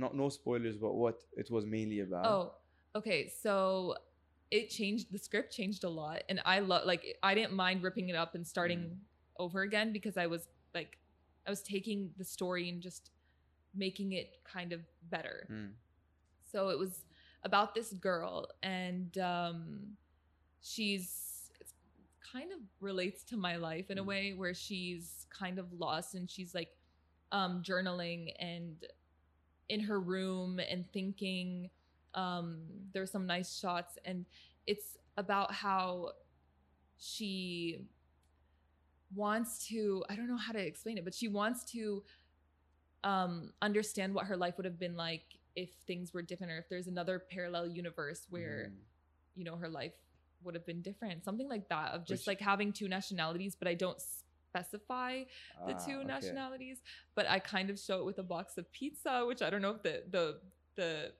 not 0.02 0.14
no 0.14 0.28
spoilers, 0.28 0.76
but 0.76 0.92
what 0.94 1.16
it 1.36 1.50
was 1.50 1.64
mainly 1.66 2.00
about? 2.00 2.24
oh 2.32 2.54
okay 2.94 3.20
so 3.44 3.96
it 4.52 4.68
changed 4.78 5.06
the 5.10 5.18
script 5.18 5.52
changed 5.52 5.82
a 5.84 5.88
lot 5.88 6.22
and 6.28 6.40
i 6.44 6.56
love 6.60 6.84
like 6.92 7.02
i 7.22 7.32
didn't 7.34 7.54
mind 7.54 7.82
ripping 7.82 8.08
it 8.12 8.16
up 8.16 8.34
and 8.36 8.44
starting 8.46 8.80
Mm. 8.80 8.96
over 9.44 9.62
again 9.62 9.88
because 9.92 10.16
i 10.16 10.26
was 10.34 10.42
like 10.74 10.98
i 11.46 11.50
was 11.50 11.62
taking 11.62 11.98
the 12.18 12.24
story 12.36 12.68
and 12.68 12.80
just 12.82 13.10
making 13.74 14.12
it 14.12 14.28
kind 14.44 14.72
of 14.72 14.80
better 15.14 15.46
Mm. 15.50 15.72
So 16.50 16.68
it 16.70 16.78
was 16.78 17.04
about 17.44 17.74
this 17.74 17.92
girl, 17.92 18.48
and 18.62 19.16
um, 19.18 19.80
she's 20.62 21.50
it's 21.60 21.74
kind 22.32 22.52
of 22.52 22.58
relates 22.80 23.24
to 23.24 23.36
my 23.36 23.56
life 23.56 23.90
in 23.90 23.98
a 23.98 24.02
Mm. 24.02 24.06
way 24.06 24.34
where 24.34 24.54
she's 24.54 25.26
kind 25.30 25.58
of 25.58 25.72
lost 25.72 26.14
and 26.14 26.30
she's 26.30 26.54
like 26.54 26.70
um, 27.32 27.62
journaling 27.62 28.32
and 28.40 28.84
in 29.68 29.80
her 29.80 30.00
room 30.00 30.60
and 30.60 30.84
thinking. 30.92 31.70
Um, 32.14 32.62
there's 32.92 33.10
some 33.10 33.26
nice 33.26 33.58
shots, 33.58 33.98
and 34.04 34.26
it's 34.66 34.96
about 35.16 35.52
how 35.52 36.12
she 36.98 37.80
wants 39.14 39.66
to 39.66 40.04
i 40.08 40.14
don't 40.14 40.28
know 40.28 40.36
how 40.36 40.52
to 40.52 40.58
explain 40.64 40.96
it 40.96 41.04
but 41.04 41.14
she 41.14 41.26
wants 41.28 41.64
to 41.64 42.02
um 43.04 43.52
understand 43.62 44.14
what 44.14 44.26
her 44.26 44.36
life 44.36 44.56
would 44.56 44.64
have 44.64 44.78
been 44.78 44.96
like 44.96 45.24
if 45.56 45.70
things 45.86 46.12
were 46.14 46.22
different 46.22 46.52
or 46.52 46.58
if 46.58 46.68
there's 46.68 46.86
another 46.86 47.18
parallel 47.18 47.66
universe 47.66 48.26
where 48.30 48.70
Mhm. 48.70 48.76
you 49.34 49.44
know 49.44 49.56
her 49.56 49.68
life 49.68 49.92
would 50.42 50.54
have 50.54 50.64
been 50.66 50.80
different 50.82 51.24
something 51.24 51.48
like 51.48 51.68
that 51.68 51.92
of 51.92 52.04
just 52.06 52.22
Which- 52.22 52.26
like 52.28 52.40
having 52.40 52.72
two 52.72 52.88
nationalities 52.88 53.54
but 53.56 53.68
i 53.68 53.74
don't 53.74 54.00
specify 54.00 55.24
the 55.66 55.74
Ah, 55.74 55.84
two 55.86 55.98
okay. 55.98 56.06
nationalities 56.06 56.82
but 57.14 57.28
i 57.28 57.38
kind 57.38 57.70
of 57.70 57.78
show 57.78 58.00
it 58.00 58.04
with 58.04 58.18
a 58.18 58.22
box 58.22 58.56
of 58.58 58.70
pizza 58.72 59.24
which 59.26 59.42
i 59.42 59.50
don't 59.50 59.62
know 59.62 59.70
if 59.72 59.82
the 59.82 60.04
the 60.10 60.40
the 60.76 61.12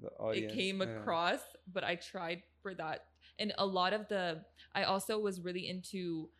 The 0.00 0.10
audience, 0.18 0.52
it 0.52 0.56
came 0.56 0.80
yeah. 0.80 0.86
across 0.88 1.40
but 1.72 1.84
i 1.84 1.94
tried 1.96 2.42
for 2.62 2.74
that 2.74 3.06
and 3.38 3.52
a 3.58 3.66
lot 3.66 3.92
of 3.92 4.08
the 4.08 4.44
i 4.74 4.84
also 4.84 5.18
was 5.18 5.40
really 5.40 5.68
into 5.68 6.30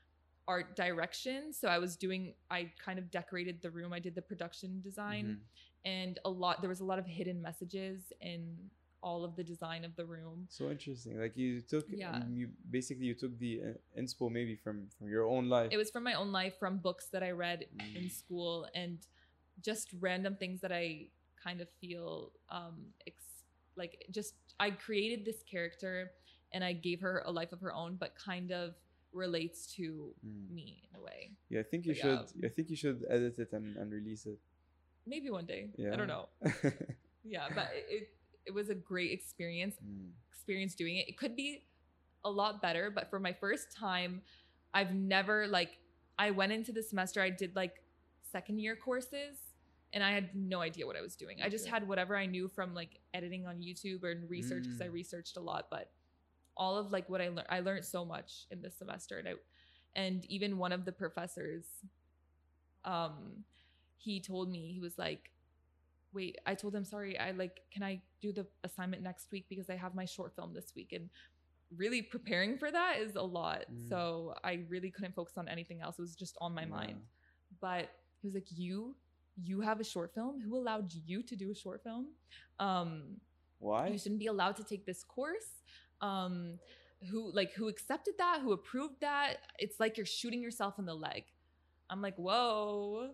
art 0.48 0.74
direction 0.76 1.52
so 1.52 1.68
i 1.68 1.78
was 1.78 1.96
doing 1.96 2.34
i 2.50 2.70
kind 2.78 2.98
of 2.98 3.10
decorated 3.10 3.60
the 3.60 3.70
room 3.70 3.92
i 3.92 3.98
did 3.98 4.14
the 4.14 4.22
production 4.22 4.80
design 4.80 5.26
Mhm. 5.26 5.40
And 5.84 6.18
a 6.24 6.30
lot 6.30 6.60
there 6.60 6.68
was 6.68 6.80
a 6.80 6.84
lot 6.84 6.98
of 6.98 7.06
hidden 7.06 7.40
messages 7.40 8.12
in 8.20 8.56
all 9.02 9.24
of 9.24 9.34
the 9.34 9.42
design 9.42 9.82
of 9.84 9.96
the 9.96 10.04
room 10.04 10.46
So 10.50 10.68
interesting. 10.70 11.18
Like 11.18 11.34
you 11.36 11.62
took, 11.62 11.86
Yeah. 11.88 12.16
um, 12.16 12.34
you 12.36 12.50
basically 12.70 13.06
you 13.06 13.14
took 13.14 13.38
the 13.38 13.60
uh, 13.62 14.00
inspo 14.00 14.30
maybe 14.30 14.56
from 14.56 14.88
from 14.98 15.08
your 15.08 15.24
own 15.26 15.48
life. 15.48 15.70
it 15.72 15.78
was 15.78 15.90
from 15.90 16.04
my 16.04 16.14
own 16.14 16.32
life 16.32 16.54
from 16.58 16.76
books 16.78 17.06
that 17.12 17.22
i 17.22 17.30
read 17.30 17.60
in 17.96 18.04
Mm. 18.04 18.10
school 18.10 18.66
and 18.74 18.98
just 19.62 19.88
random 20.00 20.36
things 20.36 20.60
that 20.60 20.72
i 20.72 21.06
kind 21.42 21.60
of 21.62 21.68
feel 21.80 22.32
um 22.50 22.76
ex- 23.06 23.44
like 23.76 24.04
just 24.10 24.34
i 24.58 24.68
created 24.70 25.24
this 25.24 25.42
character 25.52 26.12
and 26.52 26.62
i 26.62 26.72
gave 26.74 27.00
her 27.00 27.22
a 27.24 27.32
life 27.40 27.52
of 27.56 27.60
her 27.60 27.72
own 27.72 27.96
but 27.96 28.10
kind 28.30 28.50
of 28.52 28.74
relates 29.12 29.66
to 29.76 30.12
Mm. 30.26 30.50
me 30.56 30.68
in 30.86 30.92
a 31.00 31.02
way 31.08 31.20
Yeah, 31.48 31.60
I 31.60 31.66
think 31.70 31.86
you 31.86 31.94
But 31.94 32.02
should. 32.04 32.20
yeah. 32.36 32.46
I 32.48 32.50
think 32.54 32.68
you 32.70 32.76
should 32.76 32.98
edit 33.08 33.38
it 33.44 33.50
and, 33.52 33.76
and 33.80 33.90
release 33.90 34.26
it. 34.26 34.38
Maybe 35.06 35.30
one 35.30 35.46
day 35.46 35.68
Yeah. 35.76 35.92
i 35.92 35.96
don't 35.96 36.08
know 36.08 36.28
yeah 37.24 37.48
but 37.54 37.68
it, 37.88 38.08
it 38.46 38.54
was 38.54 38.68
a 38.70 38.74
great 38.74 39.12
experience 39.12 39.76
Mm. 39.84 40.10
experience 40.32 40.74
doing 40.74 40.96
it. 40.96 41.08
It 41.08 41.18
could 41.18 41.36
be 41.36 41.64
a 42.24 42.30
lot 42.30 42.62
better, 42.62 42.90
but 42.90 43.10
for 43.10 43.20
my 43.20 43.32
first 43.32 43.76
time, 43.76 44.22
I've 44.74 44.94
never 44.94 45.46
like 45.46 45.70
I 46.18 46.30
went 46.30 46.52
into 46.52 46.72
the 46.72 46.82
semester, 46.82 47.20
I 47.22 47.30
did 47.30 47.54
like 47.54 47.74
second 48.32 48.58
year 48.58 48.74
courses 48.76 49.36
and 49.92 50.02
I 50.02 50.12
had 50.12 50.34
no 50.34 50.60
idea 50.60 50.86
what 50.86 50.96
I 50.96 51.02
was 51.02 51.14
doing. 51.16 51.38
I 51.42 51.48
just 51.48 51.66
had 51.68 51.86
whatever 51.86 52.16
I 52.16 52.26
knew 52.26 52.48
from 52.48 52.74
like 52.74 53.00
editing 53.14 53.46
on 53.46 53.56
YouTube 53.60 54.02
and 54.10 54.28
research 54.30 54.64
because 54.64 54.80
I 54.80 54.86
Mm. 54.88 54.92
researched 54.92 55.36
a 55.36 55.40
lot, 55.40 55.66
but 55.70 55.90
all 56.56 56.76
of 56.78 56.90
like 56.90 57.08
what 57.08 57.20
I 57.20 57.28
learned 57.28 57.46
I 57.50 57.60
learned 57.60 57.84
so 57.84 58.04
much 58.04 58.46
in 58.50 58.62
this 58.62 58.76
semester 58.78 59.18
and 59.18 59.28
I 59.28 59.34
and 59.94 60.24
even 60.26 60.58
one 60.58 60.72
of 60.72 60.84
the 60.84 60.92
professors 60.92 61.66
um 62.84 63.44
he 64.02 64.20
told 64.20 64.50
me 64.50 64.72
he 64.72 64.80
was 64.80 64.98
like 64.98 65.30
wait 66.12 66.36
i 66.44 66.54
told 66.54 66.74
him 66.74 66.84
sorry 66.84 67.16
i 67.18 67.30
like 67.30 67.60
can 67.72 67.82
i 67.82 68.00
do 68.20 68.32
the 68.32 68.46
assignment 68.64 69.02
next 69.02 69.30
week 69.32 69.46
because 69.48 69.70
i 69.70 69.76
have 69.76 69.94
my 69.94 70.04
short 70.04 70.34
film 70.34 70.52
this 70.54 70.72
week? 70.76 70.92
And 70.92 71.08
really 71.76 72.02
preparing 72.02 72.58
for 72.58 72.70
that 72.70 72.98
is 72.98 73.14
a 73.16 73.22
lot. 73.22 73.64
Mm. 73.72 73.88
so 73.88 74.34
i 74.44 74.60
really 74.68 74.90
couldn't 74.90 75.14
focus 75.14 75.36
on 75.36 75.48
anything 75.48 75.80
else. 75.80 75.98
It 75.98 76.02
was 76.02 76.16
just 76.16 76.36
on 76.40 76.54
my 76.54 76.64
mind. 76.64 77.00
But 77.60 77.90
he 78.20 78.26
was 78.26 78.34
like 78.34 78.48
you 78.50 78.96
you 79.42 79.60
have 79.60 79.80
a 79.80 79.84
short 79.84 80.12
film? 80.14 80.40
Who 80.40 80.56
allowed 80.56 80.92
you 80.92 81.22
to 81.22 81.36
do 81.36 81.50
a 81.50 81.54
short 81.54 81.82
film? 81.82 82.08
Um 82.58 83.20
Why? 83.58 83.88
you 83.88 83.98
shouldn't 83.98 84.20
be 84.20 84.26
allowed 84.26 84.56
to 84.56 84.64
take 84.64 84.84
this 84.84 85.04
course. 85.04 85.62
Um 86.00 86.58
who 87.10 87.32
like 87.32 87.52
who 87.52 87.68
accepted 87.68 88.14
that? 88.18 88.40
Who 88.42 88.52
approved 88.52 89.00
that? 89.00 89.36
It's 89.58 89.80
like 89.80 89.96
you're 89.96 90.06
shooting 90.06 90.42
yourself 90.42 90.78
in 90.78 90.86
the 90.86 90.94
leg. 90.94 91.24
I'm 91.88 92.02
like 92.02 92.16
whoa 92.16 93.10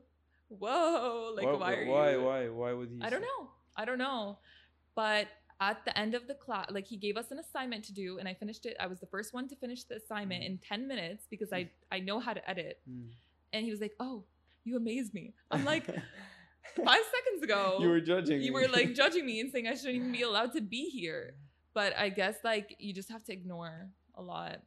whoa 0.48 1.32
like 1.36 1.44
why, 1.46 1.52
are 1.74 1.86
why, 1.86 2.10
you 2.12 2.22
why, 2.22 2.48
why 2.48 2.72
would 2.72 2.88
he? 2.90 2.98
i 3.02 3.10
don't 3.10 3.22
know 3.22 3.50
i 3.76 3.84
don't 3.84 3.98
know 3.98 4.38
but 4.94 5.28
at 5.60 5.84
the 5.84 5.98
end 5.98 6.14
of 6.14 6.26
the 6.26 6.34
class, 6.34 6.66
like 6.70 6.86
he 6.86 6.96
gave 6.96 7.16
us 7.16 7.30
an 7.30 7.38
assignment 7.38 7.84
to 7.86 7.92
do, 7.94 8.18
and 8.18 8.28
I 8.28 8.34
finished 8.34 8.66
it. 8.66 8.76
I 8.78 8.86
was 8.86 9.00
the 9.00 9.06
first 9.06 9.32
one 9.32 9.48
to 9.48 9.56
finish 9.56 9.84
the 9.84 9.96
assignment 9.96 10.42
Mhm. 10.42 10.46
in 10.46 10.58
10 10.58 10.86
minutes 10.86 11.26
because 11.30 11.52
I 11.52 11.70
I 11.90 12.00
know 12.00 12.20
how 12.20 12.34
to 12.34 12.50
edit. 12.50 12.80
Mm. 12.88 13.08
And 13.54 13.64
he 13.64 13.70
was 13.70 13.80
like, 13.80 13.94
"Oh, 13.98 14.24
you 14.64 14.76
amaze 14.76 15.14
me." 15.14 15.32
I'm 15.50 15.64
like, 15.64 15.86
five 16.84 17.04
seconds 17.16 17.42
ago, 17.42 17.78
you 17.80 17.88
were 17.88 18.00
judging. 18.00 18.42
you 18.42 18.52
me. 18.52 18.60
were 18.60 18.68
like 18.68 18.94
judging 18.94 19.24
me 19.24 19.40
and 19.40 19.50
saying 19.50 19.66
I 19.66 19.74
shouldn't 19.74 19.96
even 19.96 20.12
be 20.12 20.22
allowed 20.22 20.52
to 20.52 20.60
be 20.60 20.90
here. 20.90 21.36
But 21.72 21.96
I 21.96 22.10
guess 22.10 22.36
like 22.44 22.76
you 22.78 22.92
just 22.92 23.10
have 23.10 23.24
to 23.24 23.32
ignore 23.32 23.88
a 24.14 24.22
lot. 24.22 24.60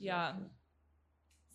yeah. 0.00 0.32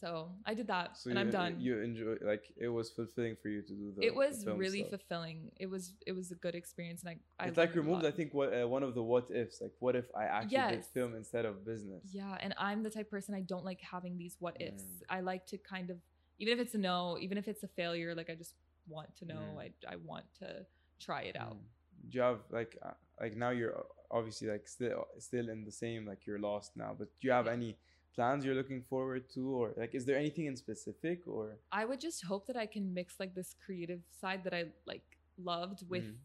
So 0.01 0.29
I 0.45 0.53
did 0.53 0.67
that, 0.67 0.95
So 0.97 1.09
and 1.09 1.17
you, 1.17 1.25
I'm 1.25 1.31
done. 1.31 1.55
You 1.59 1.81
enjoy 1.81 2.15
like 2.21 2.43
it 2.55 2.67
was 2.67 2.89
fulfilling 2.91 3.35
for 3.41 3.49
you 3.49 3.61
to 3.63 3.73
do 3.73 3.93
that. 3.95 4.05
it 4.05 4.15
was 4.15 4.45
really 4.45 4.81
stuff. 4.81 4.99
fulfilling. 5.01 5.51
It 5.59 5.65
was 5.67 5.93
it 6.05 6.11
was 6.11 6.31
a 6.31 6.35
good 6.35 6.53
experience, 6.55 7.01
and 7.03 7.09
I. 7.39 7.43
I 7.43 7.47
It's 7.47 7.57
like 7.57 7.73
removed. 7.75 8.05
I 8.05 8.11
think 8.11 8.33
what 8.33 8.53
uh, 8.53 8.67
one 8.67 8.83
of 8.83 8.93
the 8.93 9.01
what 9.01 9.25
ifs. 9.31 9.59
Like, 9.61 9.73
what 9.79 9.95
if 9.95 10.05
I 10.15 10.25
actually 10.25 10.75
did 10.75 10.85
film 10.85 11.15
instead 11.15 11.45
of 11.45 11.65
business? 11.65 12.03
Yeah, 12.11 12.37
and 12.41 12.53
I'm 12.57 12.83
the 12.83 12.89
type 12.91 13.07
of 13.07 13.11
person 13.11 13.33
I 13.33 13.41
don't 13.41 13.65
like 13.65 13.81
having 13.81 14.17
these 14.17 14.35
what 14.39 14.55
ifs. 14.61 14.83
Mm. 14.83 15.03
I 15.09 15.19
like 15.21 15.45
to 15.47 15.57
kind 15.57 15.89
of 15.89 15.97
even 16.39 16.53
if 16.53 16.59
it's 16.59 16.75
a 16.75 16.77
no, 16.77 17.17
even 17.19 17.37
if 17.37 17.47
it's 17.47 17.63
a 17.63 17.67
failure, 17.67 18.13
like 18.13 18.29
I 18.29 18.35
just 18.35 18.53
want 18.87 19.15
to 19.17 19.25
know. 19.25 19.41
Mm. 19.55 19.59
I 19.63 19.93
I 19.93 19.95
want 19.95 20.25
to 20.39 20.65
try 20.99 21.21
it 21.23 21.35
out. 21.35 21.55
Mm. 21.55 22.09
Do 22.09 22.17
you 22.17 22.21
have 22.23 22.39
like 22.51 22.77
uh, 22.85 22.91
like 23.19 23.35
now 23.35 23.49
you're 23.49 23.83
obviously 24.11 24.47
like 24.47 24.67
still 24.67 25.05
still 25.17 25.49
in 25.49 25.65
the 25.65 25.71
same 25.71 26.05
like 26.05 26.25
you're 26.27 26.39
lost 26.39 26.77
now, 26.77 26.95
but 26.97 27.07
do 27.19 27.27
you 27.27 27.33
have 27.33 27.47
Yeah. 27.47 27.53
any 27.53 27.77
plans 28.17 28.43
you're 28.43 28.55
looking 28.61 28.81
forward 28.89 29.23
to, 29.35 29.41
or 29.57 29.73
like 29.77 29.93
is 29.95 30.03
there 30.05 30.17
anything 30.17 30.45
in 30.47 30.55
specific 30.57 31.19
or? 31.27 31.45
I 31.71 31.85
would 31.85 32.01
just 32.07 32.25
hope 32.31 32.43
that 32.47 32.57
I 32.57 32.65
can 32.65 32.93
mix 32.99 33.19
like 33.21 33.33
this 33.35 33.55
creative 33.65 34.01
side 34.21 34.43
that 34.45 34.53
I 34.53 34.65
like 34.93 35.07
loved 35.51 35.79
with 35.87 36.03
Mm. 36.05 36.15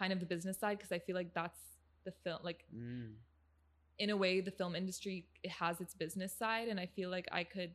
kind 0.00 0.12
of 0.14 0.20
the 0.20 0.26
business 0.34 0.56
side 0.62 0.78
because 0.78 0.92
I 0.92 1.00
feel 1.06 1.16
like 1.22 1.34
that's 1.34 1.60
the 2.04 2.12
film 2.24 2.38
like 2.50 2.64
Mm. 2.74 3.16
in 3.98 4.10
a 4.10 4.16
way 4.16 4.40
the 4.40 4.56
film 4.60 4.74
industry 4.82 5.16
it 5.42 5.50
has 5.50 5.80
its 5.84 5.94
business 6.04 6.32
side 6.42 6.68
and 6.68 6.78
I 6.80 6.86
feel 6.86 7.10
like 7.16 7.28
I 7.40 7.44
could 7.44 7.74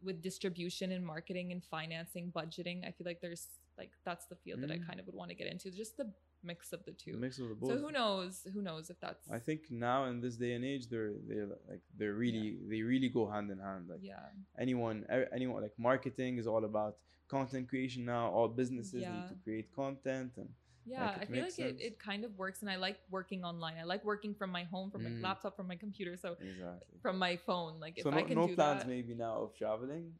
with 0.00 0.22
distribution 0.22 0.92
and 0.92 1.04
marketing 1.04 1.50
and 1.52 1.60
financing 1.76 2.30
budgeting 2.40 2.78
I 2.88 2.92
feel 2.92 3.06
like 3.10 3.20
there's 3.20 3.48
like 3.76 3.90
that's 4.06 4.26
the 4.26 4.36
field 4.44 4.60
that 4.62 4.70
I 4.70 4.78
Mm. 4.78 4.86
kind 4.88 5.00
of 5.00 5.06
would 5.06 5.14
want 5.20 5.30
to 5.30 5.34
get 5.34 5.48
into 5.54 5.70
just 5.82 5.96
the 5.96 6.06
mix 6.42 6.72
of 6.72 6.84
the 6.84 6.92
two. 6.92 7.16
mix 7.16 7.38
of 7.38 7.48
the 7.48 7.54
both. 7.54 7.70
So 7.70 7.78
who 7.78 7.90
knows? 7.90 8.46
Who 8.52 8.62
knows 8.62 8.90
if 8.90 8.98
that's 9.00 9.28
I 9.30 9.38
think 9.38 9.70
now 9.70 10.04
in 10.06 10.20
this 10.20 10.36
day 10.36 10.52
and 10.54 10.64
age, 10.64 10.88
they're 10.88 11.12
they're 11.28 11.46
like 11.68 11.82
they're 11.96 12.14
really 12.14 12.58
they 12.68 12.82
really 12.82 13.08
go 13.08 13.28
hand 13.30 13.50
in 13.50 13.58
hand. 13.58 13.88
Like 13.88 14.00
yeah. 14.02 14.20
anyone 14.58 15.06
anyone 15.32 15.62
like 15.62 15.76
marketing 15.78 16.38
is 16.38 16.46
all 16.46 16.64
about 16.64 16.96
content 17.28 17.68
creation 17.68 18.04
now. 18.04 18.28
All 18.30 18.48
businesses 18.48 19.02
need 19.02 19.28
to 19.28 19.34
create 19.44 19.72
content 19.74 20.32
and 20.36 20.48
Yeah, 20.88 21.04
Like, 21.04 21.20
I 21.22 21.24
feel 21.26 21.42
like 21.48 21.58
it, 21.58 21.68
sense. 21.76 21.80
it 21.88 21.94
kind 21.98 22.24
of 22.24 22.30
works 22.38 22.62
and 22.62 22.70
I 22.70 22.76
like 22.76 22.98
working 23.10 23.44
online. 23.44 23.76
I 23.82 23.84
like 23.84 24.02
working 24.12 24.32
from 24.34 24.50
my 24.58 24.64
home, 24.64 24.88
from 24.90 25.02
Mm. 25.02 25.20
my 25.20 25.28
laptop, 25.28 25.52
from 25.58 25.66
my 25.72 25.76
computer, 25.76 26.16
so 26.16 26.28
exactly. 26.40 26.96
from 27.04 27.18
my 27.26 27.36
phone. 27.48 27.72
Like 27.84 27.94
if 27.98 28.04
so 28.04 28.10
I 28.10 28.20
no, 28.22 28.24
can 28.28 28.36
no 28.40 28.46
do 28.48 28.54
plans 28.54 28.80
that, 28.82 28.88
maybe 28.88 29.12
now 29.14 29.34
of 29.44 29.50
traveling. 29.60 30.14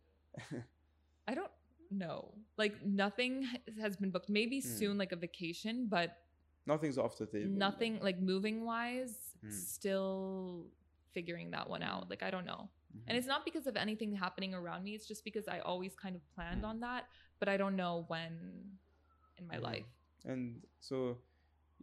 I 1.30 1.34
don't 1.34 1.50
know. 1.90 2.34
Like 2.56 2.84
nothing 2.84 3.46
has 3.80 3.96
been 3.96 4.10
booked. 4.10 4.28
Maybe 4.28 4.60
Mm. 4.60 4.78
soon 4.78 4.98
like 4.98 5.12
a 5.12 5.16
vacation, 5.16 5.86
but 5.88 6.16
Nothing's 6.66 6.98
off 6.98 7.16
the 7.16 7.26
table. 7.26 7.50
nothing 7.50 7.98
like 8.00 8.18
moving 8.20 8.64
wise 8.64 9.16
Mm. 9.44 9.52
still 9.52 10.66
figuring 11.14 11.50
that 11.52 11.68
one 11.68 11.82
out. 11.82 12.10
Like 12.10 12.22
I 12.22 12.30
don't 12.30 12.44
know. 12.44 12.68
Mhm. 12.94 13.02
And 13.06 13.16
it's 13.18 13.26
not 13.26 13.44
because 13.44 13.66
of 13.66 13.76
anything 13.76 14.12
happening 14.14 14.52
around 14.54 14.82
me. 14.84 14.94
It's 14.94 15.06
just 15.06 15.24
because 15.24 15.46
I 15.48 15.60
always 15.60 15.94
kind 15.94 16.14
of 16.16 16.22
planned 16.34 16.62
Mm. 16.62 16.68
on 16.70 16.80
that, 16.80 17.08
but 17.38 17.48
I 17.48 17.56
don't 17.56 17.76
know 17.76 18.04
when 18.08 18.78
in 19.38 19.46
my 19.46 19.56
Mhm. 19.56 19.62
life. 19.62 19.86
And 20.24 20.66
so 20.80 21.18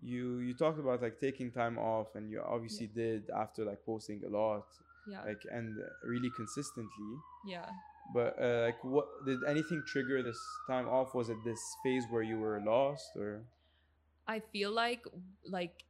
you 0.01 0.39
you 0.39 0.53
talked 0.53 0.77
about 0.79 1.01
like 1.01 1.19
taking 1.19 1.51
time 1.51 1.77
off, 1.79 2.15
and 2.15 2.29
you 2.29 2.41
obviously 2.41 2.87
did 2.87 3.29
after 3.29 3.63
like 3.65 3.81
posting 3.85 4.23
a 4.25 4.29
lot, 4.29 4.67
Yeah. 5.07 5.23
like 5.23 5.43
and 5.51 5.67
really 6.03 6.29
consistently. 6.31 7.13
yeah. 7.47 7.69
But 8.13 8.35
uh, 8.41 8.61
like, 8.65 8.83
what 8.83 9.07
did 9.25 9.43
anything 9.43 9.83
trigger 9.85 10.21
this 10.23 10.39
time 10.67 10.87
off? 10.87 11.13
Was 11.15 11.29
it 11.29 11.37
this 11.43 11.59
phase 11.83 12.05
where 12.09 12.21
you 12.21 12.39
were 12.39 12.61
lost, 12.65 13.05
or? 13.15 13.43
I 14.27 14.39
feel 14.39 14.71
like 14.71 15.05
like 15.45 15.83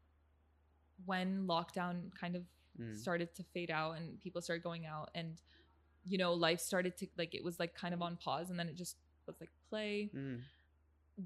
when 1.06 1.46
lockdown 1.48 2.12
kind 2.20 2.36
of 2.36 2.44
Mm. 2.80 2.98
started 2.98 3.34
to 3.36 3.44
fade 3.54 3.72
out 3.72 3.94
and 3.94 4.20
people 4.20 4.42
started 4.42 4.62
going 4.62 4.86
out 4.86 5.10
and 5.16 5.42
you 6.06 6.18
know 6.18 6.34
life 6.34 6.60
started 6.60 6.98
to 6.98 7.08
like 7.18 7.34
it 7.34 7.42
was 7.42 7.58
like 7.58 7.74
kind 7.74 7.94
of 7.94 8.02
on 8.02 8.18
pause 8.18 8.50
and 8.50 8.60
then 8.60 8.68
it 8.68 8.76
just 8.76 8.98
was 9.26 9.38
like 9.40 9.50
play 9.70 10.12
Mm. 10.14 10.42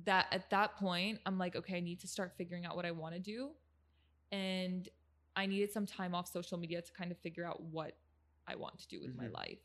that 0.06 0.28
at 0.32 0.48
that 0.52 0.76
point 0.78 1.20
i'm 1.26 1.40
like 1.40 1.56
okay 1.56 1.78
i 1.78 1.80
need 1.80 2.00
to 2.00 2.08
start 2.08 2.34
figuring 2.38 2.68
out 2.68 2.76
what 2.76 2.86
i 2.86 2.92
want 2.92 3.16
to 3.16 3.20
do 3.20 3.50
and 4.32 4.90
i 5.36 5.48
needed 5.48 5.72
some 5.72 5.88
time 5.88 6.14
off 6.14 6.28
social 6.28 6.60
media 6.60 6.84
to 6.84 6.92
kind 6.94 7.12
of 7.12 7.18
figure 7.18 7.46
out 7.46 7.60
what 7.64 7.98
i 8.48 8.56
want 8.56 8.78
to 8.78 8.88
do 8.88 9.02
with 9.02 9.16
my 9.16 9.26
Mhm. 9.26 9.34
life 9.34 9.60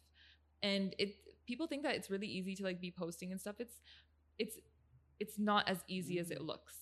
and 0.69 0.95
it 0.99 1.11
people 1.47 1.67
think 1.67 1.83
that 1.87 1.95
it's 1.95 2.11
really 2.15 2.27
easy 2.39 2.55
to 2.57 2.63
like 2.69 2.81
be 2.81 2.91
posting 2.91 3.31
and 3.33 3.41
stuff 3.41 3.57
it's 3.65 3.77
it's 4.39 4.57
it's 5.23 5.39
not 5.39 5.69
as 5.69 5.79
easy 5.97 6.19
as 6.19 6.31
it 6.31 6.41
Mhm. 6.41 6.47
looks 6.47 6.75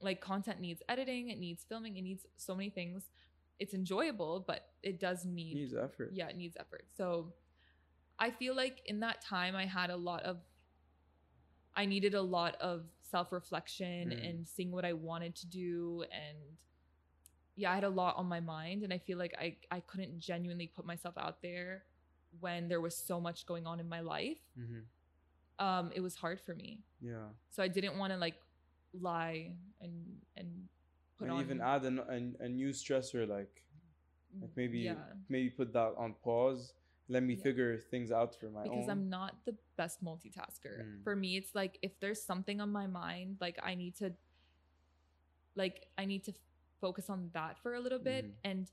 like 0.00 0.20
content 0.20 0.60
needs 0.60 0.82
editing 0.94 1.30
it 1.30 1.38
needs 1.38 1.64
filming 1.64 1.96
it 1.96 2.02
needs 2.02 2.26
so 2.36 2.54
many 2.54 2.70
things 2.70 3.00
it's 3.58 3.74
enjoyable 3.74 4.34
but 4.50 4.60
it 4.82 4.96
does 5.06 5.24
need 5.24 5.54
Needs 5.56 5.74
effort. 5.74 6.10
yeah 6.12 6.28
it 6.28 6.36
needs 6.36 6.56
effort 6.64 6.84
so 6.96 7.32
i 8.18 8.30
feel 8.30 8.54
like 8.62 8.76
in 8.86 9.00
that 9.00 9.18
time 9.22 9.54
i 9.56 9.66
had 9.78 9.90
a 9.90 9.96
lot 9.96 10.22
of 10.30 10.36
i 11.74 11.84
needed 11.86 12.14
a 12.14 12.22
lot 12.22 12.54
of 12.60 12.84
self-reflection 13.10 14.10
Mm. 14.10 14.28
and 14.28 14.48
seeing 14.48 14.70
what 14.76 14.84
i 14.84 14.92
wanted 14.92 15.34
to 15.36 15.46
do 15.46 16.04
and 16.12 16.38
yeah 17.56 17.70
i 17.72 17.74
had 17.74 17.84
a 17.84 17.88
lot 18.02 18.16
on 18.16 18.26
my 18.26 18.40
mind 18.40 18.82
and 18.82 18.92
i 18.92 18.98
feel 18.98 19.18
like 19.18 19.34
i 19.38 19.56
i 19.70 19.80
couldn't 19.80 20.18
genuinely 20.18 20.66
put 20.66 20.84
myself 20.84 21.14
out 21.16 21.40
there 21.42 21.84
when 22.40 22.68
there 22.68 22.80
was 22.80 22.96
so 22.96 23.20
much 23.20 23.46
going 23.46 23.66
on 23.66 23.80
in 23.80 23.88
my 23.88 24.00
life 24.00 24.38
Mm-hmm. 24.58 24.82
um 25.66 25.90
it 25.94 26.00
was 26.00 26.14
hard 26.16 26.40
for 26.40 26.54
me 26.54 26.80
Yeah. 27.00 27.28
so 27.50 27.62
i 27.62 27.68
didn't 27.68 27.96
want 27.98 28.12
to 28.12 28.18
like 28.18 28.36
lie 28.92 29.52
and 29.80 29.94
and 30.36 30.68
put 31.18 31.28
and 31.28 31.36
on 31.36 31.42
even 31.44 31.60
add 31.60 31.84
an, 31.84 31.98
a, 31.98 32.44
a 32.44 32.48
new 32.48 32.70
stressor, 32.70 33.26
like 33.28 33.62
like 34.40 34.50
maybe 34.56 34.80
yeah 34.80 34.94
maybe 35.28 35.50
put 35.50 35.72
that 35.72 35.94
on 35.96 36.14
pause. 36.22 36.74
Let 37.08 37.22
me 37.22 37.34
Yeah. 37.34 37.42
figure 37.42 37.78
things 37.78 38.10
out 38.10 38.34
for 38.34 38.48
my 38.50 38.62
because 38.64 38.88
own. 38.88 38.90
I'm 38.90 39.08
not 39.10 39.32
the 39.44 39.54
best 39.76 40.02
multitasker. 40.02 40.82
Mm. 40.82 41.02
For 41.04 41.14
me, 41.14 41.36
it's 41.36 41.54
like 41.54 41.78
if 41.82 41.92
there's 42.00 42.22
something 42.22 42.60
on 42.60 42.70
my 42.72 42.86
mind, 42.86 43.36
like 43.40 43.58
I 43.62 43.74
need 43.74 43.94
to 43.96 44.12
like 45.56 45.86
I 45.98 46.04
need 46.04 46.24
to 46.24 46.32
focus 46.80 47.08
on 47.10 47.30
that 47.32 47.58
for 47.62 47.74
a 47.74 47.80
little 47.80 47.98
bit 47.98 48.24
Mhm. 48.26 48.34
and 48.44 48.70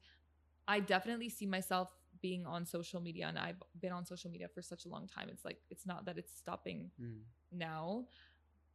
I 0.68 0.80
definitely 0.80 1.30
see 1.30 1.46
myself 1.46 1.90
being 2.22 2.46
on 2.46 2.66
social 2.66 3.02
media 3.02 3.26
and 3.28 3.38
I've 3.40 3.62
been 3.80 3.92
on 3.92 4.06
social 4.06 4.30
media 4.32 4.48
for 4.54 4.62
such 4.62 4.86
a 4.86 4.90
long 4.90 5.08
time. 5.08 5.28
It's 5.30 5.44
like 5.46 5.58
it's 5.70 5.86
not 5.86 6.06
that 6.06 6.18
it's 6.18 6.36
stopping 6.38 6.92
Mm. 7.02 7.22
now, 7.52 8.06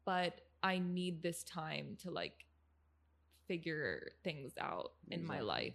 but 0.04 0.40
I 0.62 0.78
need 0.78 1.22
this 1.22 1.42
time 1.44 1.96
to 2.02 2.10
like 2.10 2.46
figure 3.46 4.10
things 4.24 4.52
out 4.60 4.92
in 5.10 5.24
my 5.24 5.40
life. 5.40 5.74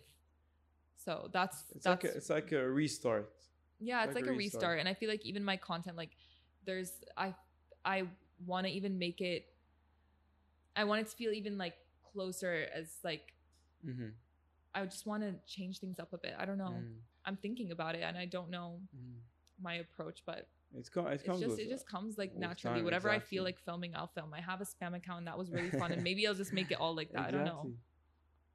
So 0.98 1.30
that's 1.32 1.64
It's 1.76 1.86
that's 1.86 2.04
like 2.04 2.14
a, 2.14 2.18
it's 2.18 2.30
like 2.30 2.52
a 2.52 2.70
restart. 2.70 3.32
yeah 3.80 4.04
it's 4.04 4.14
like 4.16 4.24
like, 4.24 4.30
a 4.30 4.34
a 4.34 4.38
restart. 4.38 4.62
restart 4.62 4.80
and 4.80 4.88
i 4.88 4.94
feel 4.94 5.10
like 5.10 5.26
even 5.26 5.44
my 5.44 5.58
content 5.58 5.98
like 5.98 6.12
there's 6.68 6.92
i 7.18 7.34
i 7.84 8.04
want 8.46 8.68
to 8.68 8.72
even 8.72 9.00
make 9.00 9.22
it 9.22 9.46
i 10.76 10.84
want 10.84 11.02
it 11.02 11.10
to 11.10 11.16
feel 11.16 11.32
even 11.34 11.58
like 11.58 11.74
closer 12.14 12.68
as 12.76 12.98
like 13.04 13.34
Mm-hmm. 13.84 14.10
i 14.76 14.86
just 14.86 15.08
want 15.08 15.24
to 15.24 15.34
change 15.52 15.80
things 15.80 15.98
up 16.00 16.14
a 16.14 16.18
bit 16.20 16.36
i 16.38 16.46
don't 16.46 16.60
know 16.60 16.76
Mm. 16.78 16.94
I'm 17.26 17.38
thinking 17.38 17.72
about 17.72 17.96
it 17.96 18.02
and 18.02 18.18
i 18.18 18.26
don't 18.26 18.50
know 18.50 18.80
Mm. 18.96 19.20
my 19.62 19.76
approach 19.76 20.24
but 20.26 20.48
It's. 20.74 20.90
It 20.90 21.04
it's 21.14 21.24
comes 21.24 21.42
just 21.42 21.60
it 21.60 21.70
just 21.70 21.88
comes 21.88 22.18
like 22.18 22.36
naturally 22.36 22.78
time, 22.78 22.86
whatever 22.86 23.10
i 23.10 23.20
feel 23.20 23.44
like 23.44 23.60
filming 23.60 23.96
i'll 23.96 24.08
film 24.08 24.34
i 24.34 24.42
have 24.42 24.62
a 24.62 24.66
spam 24.66 24.96
account 24.96 25.20
and 25.20 25.28
that 25.28 25.38
was 25.38 25.52
really 25.52 25.70
fun 25.82 25.92
and 25.92 26.04
maybe 26.10 26.26
i'll 26.28 26.34
just 26.44 26.54
make 26.54 26.72
it 26.72 26.80
all 26.80 26.96
like 26.96 27.12
that 27.14 27.28
i 27.28 27.32
don't 27.32 27.44
know 27.46 27.62
Exactly. 27.66 27.78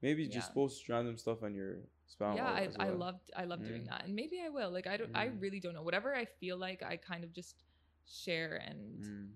Maybe 0.03 0.29
just 0.29 0.53
post 0.55 0.89
random 0.89 1.17
stuff 1.17 1.43
on 1.43 1.55
your 1.55 1.73
spam. 2.13 2.37
yeah 2.37 2.53
I, 2.53 2.63
as 2.69 2.77
I 2.79 2.89
loved 2.91 3.31
i 3.37 3.45
love 3.45 3.61
doing 3.65 3.85
Mm. 3.85 3.89
that 3.91 4.05
and 4.05 4.15
maybe 4.15 4.37
i 4.45 4.49
will 4.57 4.71
like 4.71 4.87
i 4.87 4.97
don't 4.97 5.11
i 5.17 5.27
Mm. 5.27 5.41
really 5.41 5.61
don't 5.61 5.75
know 5.75 5.83
whatever 5.83 6.15
i 6.15 6.27
feel 6.41 6.57
like 6.59 6.83
i 6.83 6.97
kind 6.97 7.23
of 7.25 7.33
just 7.33 7.57
share 8.07 8.53
and 8.69 8.81
Mm. 9.05 9.29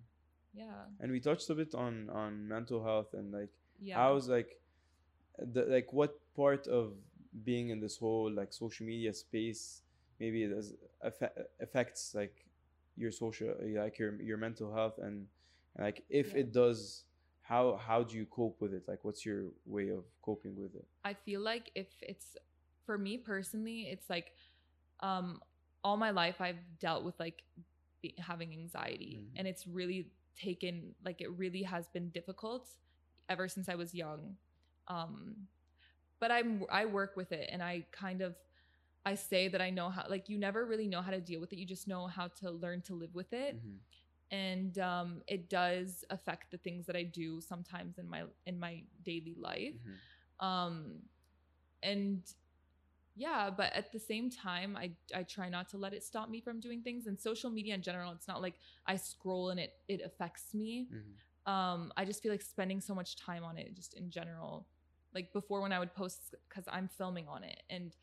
yeah 0.53 0.85
And 1.01 1.11
we 1.13 1.19
touched 1.21 1.49
a 1.51 1.55
bit 1.55 1.75
on 1.75 2.11
on 2.11 2.47
mental 2.57 2.81
health 2.85 3.11
and 3.19 3.27
like 3.33 3.53
yeah 3.81 3.97
how's 4.01 4.29
like 4.29 4.51
the 5.39 5.63
like 5.77 5.89
what 5.93 6.13
part 6.37 6.67
of 6.69 6.93
being 7.45 7.71
in 7.71 7.81
this 7.81 7.97
whole 7.97 8.31
like 8.31 8.53
social 8.53 8.87
media 8.87 9.13
space 9.13 9.83
maybe 10.19 10.43
it 10.45 10.51
has 10.51 10.75
affe- 11.05 11.31
affects 11.61 12.15
like 12.15 12.45
your 12.97 13.11
social 13.11 13.55
like 13.77 13.99
your 13.99 14.21
your 14.21 14.37
mental 14.37 14.73
health 14.73 14.99
and, 14.99 15.27
and 15.77 15.85
like 15.87 16.05
if 16.11 16.35
Yeah. 16.35 16.41
it 16.41 16.53
does 16.53 17.05
how 17.43 17.77
how 17.77 18.03
do 18.03 18.17
you 18.17 18.27
cope 18.27 18.61
with 18.61 18.73
it 18.75 18.83
like 18.89 19.05
what's 19.05 19.25
your 19.25 19.47
way 19.67 19.89
of 19.91 20.05
coping 20.23 20.57
with 20.57 20.75
it 20.75 20.87
I 21.05 21.15
feel 21.15 21.41
like 21.41 21.71
if 21.75 21.89
it's 22.03 22.37
for 22.85 22.99
me 22.99 23.17
personally, 23.17 23.83
it's 23.91 24.11
like 24.11 24.33
um 25.01 25.41
all 25.83 25.97
my 25.97 26.11
life 26.11 26.41
I've 26.41 26.61
dealt 26.79 27.05
with 27.05 27.19
like 27.19 27.43
be, 28.03 28.15
having 28.19 28.53
anxiety 28.53 29.21
Mhm. 29.23 29.39
and 29.39 29.49
it's 29.49 29.67
really 29.67 30.11
taken 30.37 30.95
like 31.05 31.21
it 31.21 31.31
really 31.33 31.63
has 31.63 31.89
been 31.89 32.11
difficult 32.11 32.69
ever 33.29 33.49
since 33.49 33.69
I 33.69 33.77
was 33.77 33.95
young. 33.95 34.37
Um 34.89 35.49
but 36.21 36.31
I'm 36.31 36.65
I 36.71 36.87
work 36.87 37.17
with 37.17 37.33
it 37.33 37.49
and 37.53 37.63
I 37.63 37.87
kind 37.93 38.23
of 38.23 38.37
I 39.05 39.15
say 39.15 39.49
that 39.49 39.61
I 39.61 39.71
know 39.71 39.89
how 39.91 40.05
like 40.09 40.29
you 40.29 40.39
never 40.39 40.65
really 40.67 40.87
know 40.87 41.03
how 41.03 41.11
to 41.11 41.21
deal 41.21 41.41
with 41.41 41.53
it. 41.53 41.59
You 41.59 41.67
just 41.67 41.89
know 41.89 42.07
how 42.07 42.29
to 42.41 42.51
learn 42.51 42.83
to 42.83 42.95
live 42.95 43.15
with 43.15 43.33
it. 43.33 43.57
Mhm. 43.57 43.79
And 44.31 44.79
um 44.79 45.23
it 45.27 45.49
does 45.51 46.05
affect 46.11 46.51
the 46.51 46.59
things 46.59 46.87
that 46.87 46.97
I 46.97 47.05
do 47.05 47.41
sometimes 47.41 47.99
in 47.99 48.09
my 48.09 48.25
in 48.47 48.59
my 48.59 48.85
daily 49.05 49.35
life. 49.39 49.75
Mhm. 49.85 50.47
Um 50.47 51.03
and 51.83 52.23
yeah, 53.17 53.51
but 53.51 53.73
at 53.75 53.93
the 53.93 53.99
same 53.99 54.31
time 54.31 54.77
I 54.77 54.93
I 55.15 55.23
try 55.25 55.49
not 55.49 55.69
to 55.71 55.77
let 55.79 55.93
it 55.93 56.03
stop 56.05 56.29
me 56.31 56.41
from 56.41 56.61
doing 56.61 56.83
things 56.83 57.07
and 57.07 57.19
social 57.21 57.51
media 57.51 57.75
in 57.75 57.83
general 57.83 58.13
it's 58.13 58.29
not 58.29 58.41
like 58.43 58.55
I 58.87 58.97
scroll 58.97 59.51
and 59.51 59.61
it 59.61 59.73
it 59.89 60.01
affects 60.05 60.55
me 60.55 60.89
Mhm. 60.93 61.15
um 61.47 61.93
i 61.97 62.05
just 62.05 62.23
feel 62.23 62.31
like 62.33 62.43
spending 62.43 62.81
so 62.81 62.95
much 62.95 63.17
time 63.17 63.45
on 63.45 63.57
it 63.57 63.75
just 63.75 63.95
in 63.95 64.11
general 64.11 64.67
like 65.15 65.33
before 65.33 65.61
when 65.61 65.73
i 65.73 65.79
would 65.79 65.95
post 65.95 66.35
because 66.49 66.65
i'm 66.71 66.89
filming 66.89 67.27
on 67.29 67.45
it 67.45 67.63
and 67.71 67.97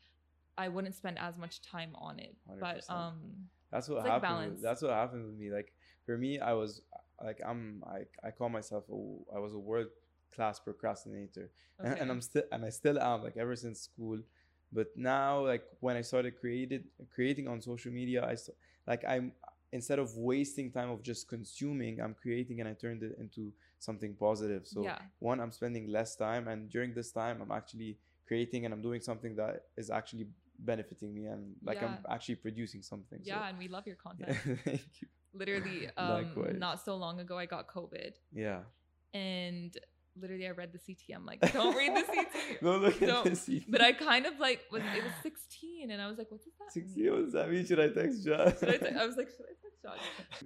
i 0.56 0.68
wouldn't 0.68 0.94
spend 0.94 1.18
as 1.18 1.36
much 1.36 1.62
time 1.62 1.90
on 1.96 2.18
it 2.18 2.36
but 2.60 2.82
100%. 2.88 2.90
um 2.90 3.48
That's 3.70 3.88
what 3.88 3.98
like 3.98 4.06
happened. 4.06 4.22
balance. 4.22 4.62
That's 4.62 4.82
what 4.82 4.92
happened 4.92 5.26
with 5.26 5.36
me. 5.36 5.50
Like 5.50 5.72
for 6.06 6.16
me, 6.16 6.40
I 6.40 6.54
was 6.54 6.80
like 7.22 7.38
I'm 7.46 7.82
I 7.86 8.08
I 8.26 8.30
call 8.30 8.48
myself 8.48 8.84
a, 8.88 8.96
I 9.36 9.38
was 9.38 9.52
a 9.52 9.58
world 9.58 9.88
class 10.34 10.58
procrastinator, 10.58 11.50
and, 11.78 11.92
okay. 11.92 12.00
and 12.00 12.10
I'm 12.10 12.20
still 12.20 12.44
and 12.52 12.64
I 12.64 12.70
still 12.70 12.98
am 12.98 13.22
like 13.22 13.36
ever 13.36 13.56
since 13.56 13.80
school. 13.80 14.18
But 14.72 14.88
now, 14.96 15.44
like 15.44 15.64
when 15.80 15.96
I 15.96 16.02
started 16.02 16.40
created 16.40 16.84
creating 17.14 17.48
on 17.48 17.60
social 17.60 17.92
media, 17.92 18.24
I 18.24 18.36
like 18.86 19.04
I'm 19.06 19.32
instead 19.72 19.98
of 19.98 20.16
wasting 20.16 20.70
time 20.72 20.90
of 20.90 21.02
just 21.02 21.28
consuming, 21.28 22.00
I'm 22.00 22.14
creating 22.14 22.60
and 22.60 22.68
I 22.68 22.72
turned 22.74 23.02
it 23.02 23.16
into 23.18 23.52
something 23.78 24.14
positive. 24.14 24.66
So 24.66 24.82
yeah 24.82 24.98
one, 25.18 25.40
I'm 25.40 25.52
spending 25.52 25.88
less 25.88 26.16
time, 26.16 26.48
and 26.48 26.68
during 26.70 26.94
this 26.94 27.10
time, 27.12 27.40
I'm 27.42 27.52
actually 27.52 27.98
creating 28.26 28.64
and 28.64 28.74
I'm 28.74 28.82
doing 28.82 29.00
something 29.00 29.34
that 29.36 29.64
is 29.76 29.90
actually 29.90 30.26
benefiting 30.58 31.14
me 31.14 31.26
and 31.26 31.54
like 31.64 31.82
I'm 31.82 31.98
actually 32.10 32.34
producing 32.36 32.82
something. 32.82 33.20
So- 33.22 33.28
yeah 33.32 33.48
and 33.48 33.58
we 33.58 33.68
love 33.68 33.86
your 33.86 33.96
content 34.06 34.36
yeah, 34.44 34.54
thank 34.64 34.82
you. 35.00 35.08
literally 35.32 35.88
um 35.96 36.58
not 36.58 36.84
so 36.84 36.96
long 36.96 37.20
ago 37.20 37.38
i 37.38 37.46
got 37.46 37.68
covid 37.68 38.14
Yeah. 38.32 38.60
and 39.14 39.76
literally 40.20 40.46
i 40.46 40.50
read 40.50 40.70
the 40.72 40.78
ct 40.78 41.02
i'm 41.14 41.24
like 41.26 41.40
don't 41.52 41.76
read 41.76 41.94
the 41.96 42.02
ct 42.02 42.62
Go 42.62 42.76
look 42.84 43.00
at 43.02 43.08
Don't. 43.08 43.24
this. 43.24 43.48
but 43.68 43.80
i 43.80 43.92
kind 43.92 44.26
of 44.26 44.38
like 44.38 44.60
was 44.72 44.82
it 44.96 45.02
was 45.04 45.12
16 45.22 45.90
and 45.90 46.00
i 46.02 46.06
was 46.08 46.18
like 46.18 46.30
what 46.30 46.40
does 46.42 46.52
that 46.58 46.72
60 46.72 47.00
mean? 47.00 47.12
what 47.12 47.24
does 47.24 47.32
that 47.32 47.50
mean? 47.50 47.64
Should 47.66 47.80
I 47.80 47.88
text 47.88 48.24
John? 48.24 48.40
I, 48.48 48.50
te- 48.76 48.96
I 49.02 49.06
was 49.06 49.16
like 49.16 49.28
should 49.28 49.46
i 49.46 49.54
text 49.62 49.82
John 49.82 49.96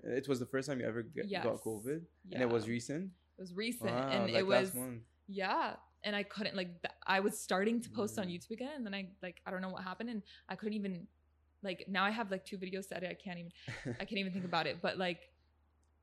it 0.17 0.29
was 0.29 0.39
the 0.39 0.47
first 0.47 0.69
time 0.69 0.81
you 0.81 0.87
ever 0.87 1.03
get, 1.03 1.27
yes 1.29 1.45
got 1.45 1.63
COVID, 1.63 2.01
yeah. 2.29 2.35
and 2.35 2.43
it 2.43 2.49
was 2.51 2.69
recent. 2.69 3.11
it 3.39 3.41
was 3.41 3.55
recent 3.55 3.91
Wow, 3.91 4.09
and 4.11 4.25
like 4.25 4.35
it 4.35 4.47
was 4.47 4.69
last 4.69 4.75
month. 4.77 5.01
Yeah. 5.29 5.75
And 6.05 6.17
I 6.17 6.25
couldn't 6.25 6.57
like 6.57 6.83
th- 6.83 6.93
I 7.07 7.21
was 7.21 7.39
starting 7.39 7.81
to 7.83 7.89
post 7.91 8.19
on 8.19 8.27
Mm. 8.27 8.33
YouTube 8.35 8.51
again 8.51 8.73
and 8.77 8.85
then 8.85 8.93
I 8.93 9.09
like 9.23 9.41
I 9.47 9.51
don't 9.53 9.63
know 9.63 9.69
what 9.69 9.85
happened 9.85 10.11
and 10.11 10.23
I 10.49 10.57
couldn't 10.57 10.75
even 10.75 11.07
like 11.63 11.85
now 11.89 12.05
I 12.05 12.11
have 12.11 12.29
like 12.31 12.45
two 12.45 12.59
videos 12.59 12.89
to 12.89 12.97
edit. 12.97 13.11
I 13.11 13.15
can't 13.15 13.39
even 13.39 13.53
I 14.01 14.05
can't 14.05 14.19
even 14.19 14.33
think 14.33 14.45
about 14.45 14.67
it. 14.67 14.83
But 14.83 14.99
like 14.99 15.21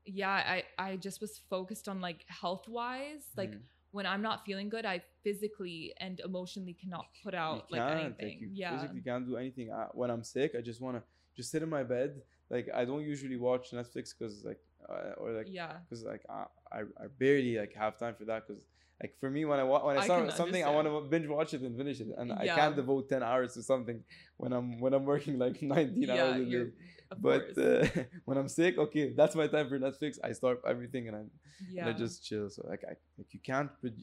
yeah, 0.04 0.30
I 0.30 0.64
I 0.78 0.96
just 0.96 1.20
was 1.20 1.38
focused 1.50 1.88
on 1.88 2.00
like 2.00 2.24
health 2.28 2.68
wise. 2.68 3.26
Like 3.36 3.50
Mhm. 3.50 3.62
when 3.92 4.06
I'm 4.06 4.22
not 4.22 4.44
feeling 4.44 4.68
good, 4.68 4.84
I 4.86 5.02
physically 5.22 5.92
and 5.98 6.20
emotionally 6.20 6.74
cannot 6.74 7.06
put 7.22 7.34
out 7.34 7.70
like 7.70 7.82
anything. 7.82 8.40
you 8.40 8.48
yeah. 8.52 8.76
physically 8.76 9.02
can't 9.02 9.26
do 9.26 9.36
anything. 9.36 9.72
I, 9.72 9.86
when 9.92 10.10
I'm 10.10 10.24
sick, 10.24 10.54
I 10.56 10.60
just 10.60 10.80
wanna 10.80 11.02
just 11.36 11.50
sit 11.50 11.62
in 11.62 11.68
my 11.68 11.82
bed. 11.82 12.22
Like 12.48 12.68
I 12.74 12.84
don't 12.84 13.02
usually 13.02 13.36
watch 13.36 13.70
Netflix 13.72 14.14
because 14.16 14.44
like 14.44 14.60
uh, 14.88 15.12
or 15.18 15.32
like 15.32 15.46
yeah. 15.48 15.78
because 15.88 16.04
like 16.04 16.22
I, 16.28 16.46
I 16.72 16.80
I 16.80 17.06
barely 17.18 17.58
like 17.58 17.74
have 17.74 17.98
time 17.98 18.14
for 18.14 18.24
that 18.24 18.46
because 18.46 18.62
like 19.00 19.14
for 19.18 19.30
me 19.30 19.44
when 19.44 19.58
I 19.58 19.64
wa- 19.64 19.84
when 19.86 19.96
I 19.96 20.02
I 20.02 20.04
start 20.04 20.32
something 20.32 20.62
I 20.62 20.70
want 20.70 20.86
to 20.88 21.00
binge 21.12 21.26
watch 21.26 21.54
it 21.54 21.62
and 21.62 21.76
finish 21.76 22.00
it 22.00 22.08
and 22.18 22.32
I 22.32 22.46
can't 22.46 22.76
devote 22.76 23.08
ten 23.08 23.22
hours 23.22 23.54
to 23.54 23.62
something 23.62 24.02
when 24.36 24.52
I'm 24.52 24.78
when 24.78 24.92
I'm 24.92 25.04
working 25.04 25.38
like 25.38 25.62
nineteen 25.74 26.02
Yeah, 26.08 26.24
hours 26.24 26.40
a 26.40 26.44
day. 26.50 26.70
But 27.18 27.58
uh, 27.58 27.86
when 28.26 28.36
I'm 28.38 28.48
sick, 28.48 28.78
okay, 28.78 29.12
that's 29.16 29.34
my 29.34 29.48
time 29.48 29.68
for 29.68 29.78
Netflix. 29.78 30.18
I 30.22 30.32
start 30.32 30.60
everything 30.66 31.08
and 31.08 31.16
I 31.16 31.22
yeah. 31.70 31.86
and 31.86 31.94
I 31.94 31.98
just 31.98 32.24
chill. 32.24 32.48
So 32.50 32.64
like 32.68 32.84
I 32.84 32.94
like 33.18 33.30
you 33.32 33.40
can't 33.40 33.70
put 33.82 33.94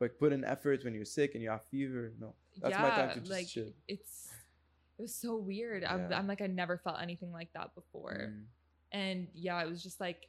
like 0.00 0.18
put 0.18 0.32
in 0.32 0.44
effort 0.44 0.82
when 0.84 0.94
you're 0.94 1.04
sick 1.04 1.34
and 1.34 1.42
you 1.42 1.50
have 1.50 1.64
fever. 1.70 2.12
No, 2.18 2.34
that's 2.60 2.76
my 2.78 2.90
time 2.90 3.10
to 3.14 3.20
just 3.20 3.30
like 3.30 3.46
chill. 3.46 3.70
it's 3.86 4.30
it 4.98 5.02
was 5.02 5.14
so 5.14 5.36
weird. 5.36 5.84
I'm, 5.84 6.10
Yeah. 6.10 6.18
I'm 6.18 6.26
like 6.26 6.40
I 6.40 6.46
never 6.48 6.78
felt 6.78 6.98
anything 7.00 7.32
like 7.32 7.50
that 7.54 7.74
before. 7.74 8.32
Mm. 8.32 8.44
and 8.92 9.28
yeah 9.34 9.62
it 9.62 9.68
was 9.70 9.82
just 9.82 10.00
like 10.00 10.20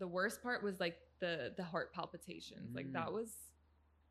the 0.00 0.08
worst 0.08 0.42
part 0.42 0.62
was 0.64 0.80
like 0.80 0.96
the 1.20 1.52
the 1.56 1.62
heart 1.72 1.92
palpitations 1.92 2.74
like 2.74 2.88
Mm. 2.90 2.94
that 2.98 3.10
was 3.12 3.30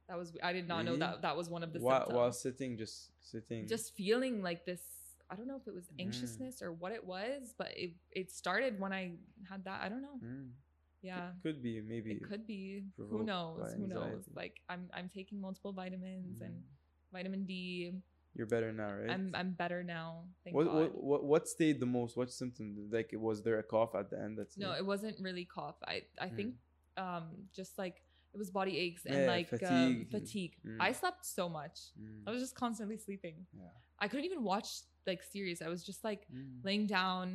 that 0.07 0.17
was 0.17 0.31
i 0.41 0.51
did 0.53 0.67
not 0.67 0.85
know 0.85 0.95
that 0.97 1.21
that 1.25 1.35
was 1.35 1.49
one 1.49 1.63
of 1.67 1.71
the 1.73 1.79
While, 1.79 1.99
symptoms 1.99 2.15
while 2.17 2.31
sitting, 2.45 2.71
just 2.77 2.97
sitting. 3.31 3.67
just 3.67 3.87
feeling 3.95 4.41
like 4.49 4.65
this 4.65 4.81
i 5.29 5.35
don't 5.35 5.47
know 5.51 5.57
if 5.63 5.67
it 5.67 5.73
was 5.79 5.87
Mm. 5.89 6.05
anxiousness 6.05 6.61
or 6.65 6.71
what 6.81 6.91
it 6.97 7.03
was 7.15 7.53
but 7.57 7.69
it 7.83 7.91
it 8.11 8.31
started 8.31 8.79
when 8.79 8.93
i 8.93 9.03
had 9.49 9.63
that 9.65 9.81
i 9.83 9.89
don't 9.91 10.01
know 10.01 10.17
Mm. 10.23 10.49
yeah 11.01 11.31
Could 11.43 11.61
be 11.61 11.81
maybe. 11.81 12.11
it 12.13 12.23
could 12.29 12.45
be 12.47 12.85
who 12.97 13.23
knows 13.31 13.73
who 13.77 13.85
knows 13.87 14.23
like 14.41 14.55
i'm 14.69 14.89
i'm 14.97 15.09
taking 15.09 15.37
multiple 15.41 15.73
vitamins 15.73 16.41
and 16.41 16.53
Mm. 16.53 16.63
vitamin 17.15 17.45
d 17.45 17.91
You're 18.39 18.47
better 18.55 18.71
now, 18.83 18.91
right? 18.99 19.09
i'm 19.15 19.25
i'm 19.39 19.51
better 19.63 19.81
now 19.83 20.07
thank 20.43 20.55
what, 20.55 20.65
god 20.67 20.75
what 20.75 20.91
what 21.09 21.21
what 21.31 21.43
stayed 21.55 21.77
the 21.83 21.85
most? 21.97 22.11
What 22.19 22.29
symptom? 22.31 22.65
Like, 22.97 23.09
was 23.27 23.37
there 23.45 23.59
a 23.59 23.63
cough 23.73 23.93
at 24.01 24.07
the 24.11 24.17
end? 24.25 24.33
That's 24.39 24.55
no 24.65 24.69
it 24.81 24.85
wasn't 24.93 25.15
really 25.27 25.45
cough 25.57 25.75
i 25.93 25.95
i 26.25 26.27
Mm. 26.29 26.35
think 26.37 26.49
um 27.05 27.25
just 27.59 27.73
like 27.83 27.97
it 28.33 28.37
was 28.43 28.49
body 28.59 28.75
aches 28.85 29.03
and 29.09 29.17
Yeah, 29.19 29.33
like 29.35 29.47
fatigue 29.55 29.97
um, 30.03 30.07
fatigue 30.17 30.53
Mm. 30.65 30.77
i 30.87 30.89
slept 31.01 31.21
so 31.39 31.43
much 31.59 31.77
Mm. 31.99 32.23
i 32.27 32.29
was 32.33 32.41
just 32.45 32.55
constantly 32.63 32.97
sleeping 33.07 33.37
Yeah. 33.61 33.75
i 34.03 34.05
couldn't 34.09 34.27
even 34.31 34.41
watch 34.53 34.69
like 35.09 35.21
series 35.35 35.57
i 35.67 35.69
was 35.73 35.81
just 35.89 36.01
like 36.09 36.21
Mm. 36.31 36.63
laying 36.67 36.85
down 36.99 37.25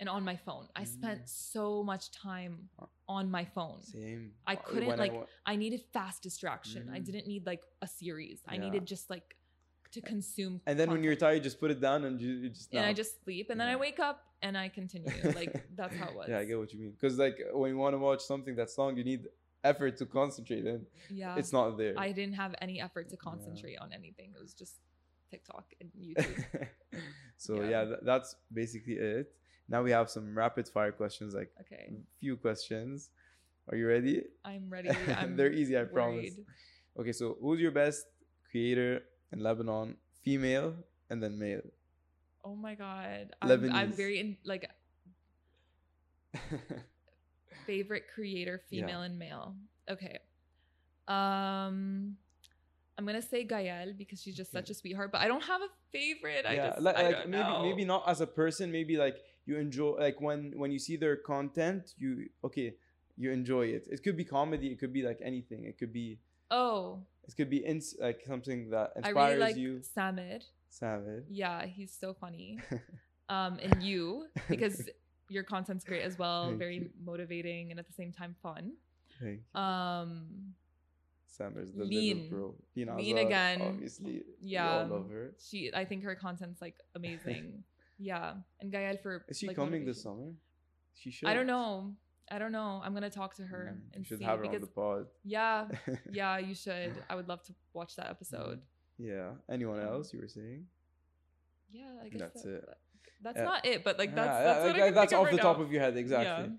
and 0.00 0.08
on 0.16 0.22
my 0.30 0.36
phone 0.46 0.66
i 0.80 0.84
spent 0.98 1.20
Mm. 1.22 1.28
so 1.54 1.64
much 1.92 2.04
time 2.28 2.54
Uh, 2.82 2.86
on 3.18 3.24
my 3.38 3.44
phone 3.56 3.80
Same. 3.82 4.24
I 4.52 4.54
couldn't, 4.68 4.88
when 4.90 4.98
like, 5.04 5.14
wa- 5.20 5.26
i 5.52 5.54
needed 5.64 5.80
fast 5.96 6.18
distraction 6.28 6.82
i 6.96 6.98
Mm. 7.00 7.04
didn't 7.08 7.26
need 7.32 7.44
like 7.52 7.64
a 7.86 7.88
series 8.02 8.38
i 8.52 8.54
Yeah. 8.54 8.64
needed 8.64 8.82
just 8.94 9.06
like 9.14 9.28
to 9.98 10.00
consume 10.14 10.54
and 10.68 10.74
then 10.78 10.88
when 10.92 11.02
you're 11.04 11.16
tired, 11.24 11.36
you 11.38 11.44
just 11.50 11.60
put 11.64 11.70
it 11.76 11.80
down 11.88 11.98
and 12.08 12.14
you, 12.24 12.30
you 12.42 12.48
just. 12.58 12.68
and 12.72 12.84
i 12.90 12.92
just 13.02 13.12
sleep 13.24 13.46
and 13.50 13.58
then 13.60 13.68
i 13.74 13.76
wake 13.86 14.00
up 14.08 14.18
and 14.46 14.52
i 14.64 14.66
continue 14.80 15.12
like 15.40 15.52
that's 15.80 15.96
how 16.00 16.08
it 16.12 16.16
was 16.20 16.26
Yeah, 16.32 16.38
I 16.42 16.44
get 16.50 16.58
what 16.62 16.70
you 16.72 16.78
mean. 16.82 16.92
Because 16.96 17.16
like 17.26 17.36
when 17.60 17.68
you 17.72 17.78
want 17.84 17.94
to 17.98 18.02
watch 18.08 18.22
something 18.32 18.54
that's 18.60 18.76
long, 18.80 18.90
you 19.00 19.04
need 19.12 19.22
effort 19.72 19.92
to 20.00 20.04
concentrate, 20.20 20.64
and 20.72 20.82
yeah 21.22 21.38
it's 21.40 21.52
not 21.58 21.66
there. 21.80 21.94
I 22.06 22.10
didn't 22.18 22.36
have 22.44 22.52
any 22.66 22.76
effort 22.86 23.06
to 23.12 23.16
Yeah. 23.18 23.28
concentrate 23.30 23.78
on 23.84 23.88
anything. 24.00 24.28
It 24.36 24.40
was 24.46 24.54
just 24.62 24.74
TikTok 25.32 25.66
and 25.80 25.88
YouTube. 26.06 26.68
so 27.46 27.52
Yeah. 27.60 27.70
yeah, 27.72 27.82
tha- 27.90 28.02
that's 28.10 28.30
basically 28.60 28.96
it. 29.14 29.26
Now 29.72 29.80
we 29.86 29.90
have 29.98 30.08
some 30.16 30.26
rapid 30.44 30.64
fire 30.76 30.92
questions, 31.02 31.30
like 31.40 31.50
Okay, 31.62 31.84
mm, 31.92 32.02
few 32.20 32.34
questions. 32.46 33.10
Are 33.68 33.76
you 33.80 33.86
ready? 33.94 34.14
I'm 34.44 34.66
ready. 34.76 34.90
I'm 35.20 35.30
They're 35.38 35.52
easy, 35.60 35.74
I 35.82 35.84
promise. 35.98 36.34
Okay, 37.00 37.12
so 37.20 37.24
who's 37.42 37.60
your 37.66 37.72
best 37.82 38.02
creator 38.50 38.92
in 39.32 39.40
Lebanon, 39.40 39.96
female 40.22 40.74
and 41.10 41.22
then 41.22 41.38
male? 41.38 41.62
Oh 42.44 42.54
my 42.54 42.74
god, 42.74 43.32
I'm, 43.42 43.70
I'm 43.72 43.92
very 43.92 44.20
in, 44.20 44.36
like 44.44 44.70
favorite 47.66 48.04
creator, 48.14 48.60
Yeah. 48.70 48.82
female 48.82 49.02
and 49.02 49.18
male. 49.18 49.56
Okay, 49.90 50.18
um, 51.08 52.16
I'm 52.98 53.04
gonna 53.04 53.22
say 53.22 53.44
Gael 53.44 53.92
because 53.96 54.20
she's 54.22 54.36
just 54.36 54.52
such 54.52 54.70
a 54.70 54.74
sweetheart. 54.74 55.12
But 55.12 55.20
I 55.22 55.28
don't 55.28 55.42
have 55.42 55.60
a 55.60 55.68
favorite. 55.92 56.44
I 56.46 56.54
yeah, 56.54 56.70
just 56.70 56.82
like, 56.82 56.96
I 56.96 57.02
like 57.02 57.28
maybe 57.28 57.42
know. 57.42 57.62
maybe 57.62 57.84
not 57.84 58.04
as 58.06 58.20
a 58.20 58.26
person. 58.26 58.70
Maybe 58.70 58.96
like 58.96 59.16
you 59.44 59.56
enjoy 59.58 59.96
like 59.98 60.20
when 60.20 60.52
when 60.56 60.70
you 60.70 60.78
see 60.78 60.96
their 60.96 61.16
content, 61.16 61.92
you 61.98 62.28
okay, 62.44 62.74
you 63.16 63.30
enjoy 63.32 63.66
it. 63.66 63.86
It 63.90 64.02
could 64.02 64.16
be 64.16 64.24
comedy. 64.24 64.68
It 64.68 64.78
could 64.78 64.92
be 64.92 65.02
like 65.02 65.18
anything. 65.22 65.64
It 65.64 65.78
could 65.78 65.92
be 65.92 66.18
Oh, 66.50 67.00
it 67.28 67.36
could 67.36 67.50
be 67.50 67.58
ins- 67.58 67.96
like 68.00 68.22
something 68.26 68.70
that 68.70 68.92
inspires 68.96 69.16
I 69.16 69.28
really 69.28 69.40
like 69.40 69.56
you. 69.56 69.80
Samir. 69.96 70.42
Savage. 70.68 71.24
Yeah, 71.30 71.64
he's 71.66 71.96
so 71.98 72.14
funny. 72.14 72.58
um, 73.28 73.58
and 73.62 73.82
you 73.82 74.26
because 74.48 74.88
your 75.28 75.42
content's 75.42 75.84
great 75.84 76.02
as 76.02 76.18
well, 76.18 76.46
Thank 76.46 76.58
very 76.58 76.76
you. 76.76 76.90
motivating 77.04 77.70
and 77.70 77.80
at 77.80 77.86
the 77.86 77.92
same 77.92 78.12
time 78.12 78.34
fun. 78.42 78.72
Thank 79.20 79.40
you. 79.54 79.60
Um, 79.60 80.54
Sammer's 81.38 81.72
the 81.72 81.84
Lean. 81.84 82.22
little 82.30 82.30
bro. 82.30 82.54
Lean, 82.74 82.96
Lean 82.96 83.18
again. 83.18 83.60
Obviously, 83.62 84.22
Yeah. 84.40 84.82
all 84.82 84.86
love 84.86 85.10
her. 85.10 85.34
she, 85.38 85.70
I 85.74 85.84
think 85.84 86.04
her 86.04 86.14
content's 86.14 86.60
like 86.62 86.76
amazing. 86.94 87.64
yeah, 87.98 88.34
and 88.60 88.70
Gael 88.72 88.96
for 89.02 89.24
Is 89.28 89.38
she 89.38 89.48
like, 89.48 89.56
coming 89.56 89.84
this 89.84 90.02
summer? 90.02 90.32
She 90.94 91.10
should. 91.10 91.28
I 91.28 91.34
don't 91.34 91.46
know. 91.46 91.92
I 92.30 92.38
don't 92.38 92.52
know. 92.52 92.80
I'm 92.84 92.92
gonna 92.94 93.10
talk 93.10 93.34
to 93.36 93.44
her 93.44 93.74
Mm, 93.76 93.94
and 93.94 94.06
should 94.06 94.18
see 94.18 94.24
have 94.24 94.38
her 94.38 94.42
because 94.42 94.56
on 94.56 94.60
the 94.62 94.66
pod. 94.66 95.06
yeah, 95.24 95.68
yeah, 96.12 96.38
you 96.38 96.54
should. 96.54 96.92
I 97.08 97.14
would 97.14 97.28
love 97.28 97.42
to 97.44 97.54
watch 97.72 97.94
that 97.96 98.08
episode. 98.10 98.60
yeah. 98.98 99.30
Anyone 99.50 99.80
else 99.80 100.12
you 100.12 100.20
were 100.20 100.28
saying? 100.28 100.66
Yeah, 101.72 101.90
I 102.04 102.08
guess 102.08 102.20
That's 102.20 102.42
that- 102.42 102.54
it. 102.54 102.68
That's 103.22 103.38
Yeah. 103.38 103.44
not 103.44 103.64
it, 103.66 103.82
but 103.84 103.98
like 103.98 104.14
that's 104.14 104.26
yeah, 104.26 104.44
that's 104.44 104.66
what 104.66 104.80
I 104.82 104.90
that's 104.90 105.12
off 105.12 105.24
of 105.26 105.30
the 105.30 105.36
right 105.36 105.42
top 105.42 105.56
now. 105.58 105.62
of 105.64 105.72
your 105.72 105.80
head, 105.80 105.96
exactly. 105.96 106.52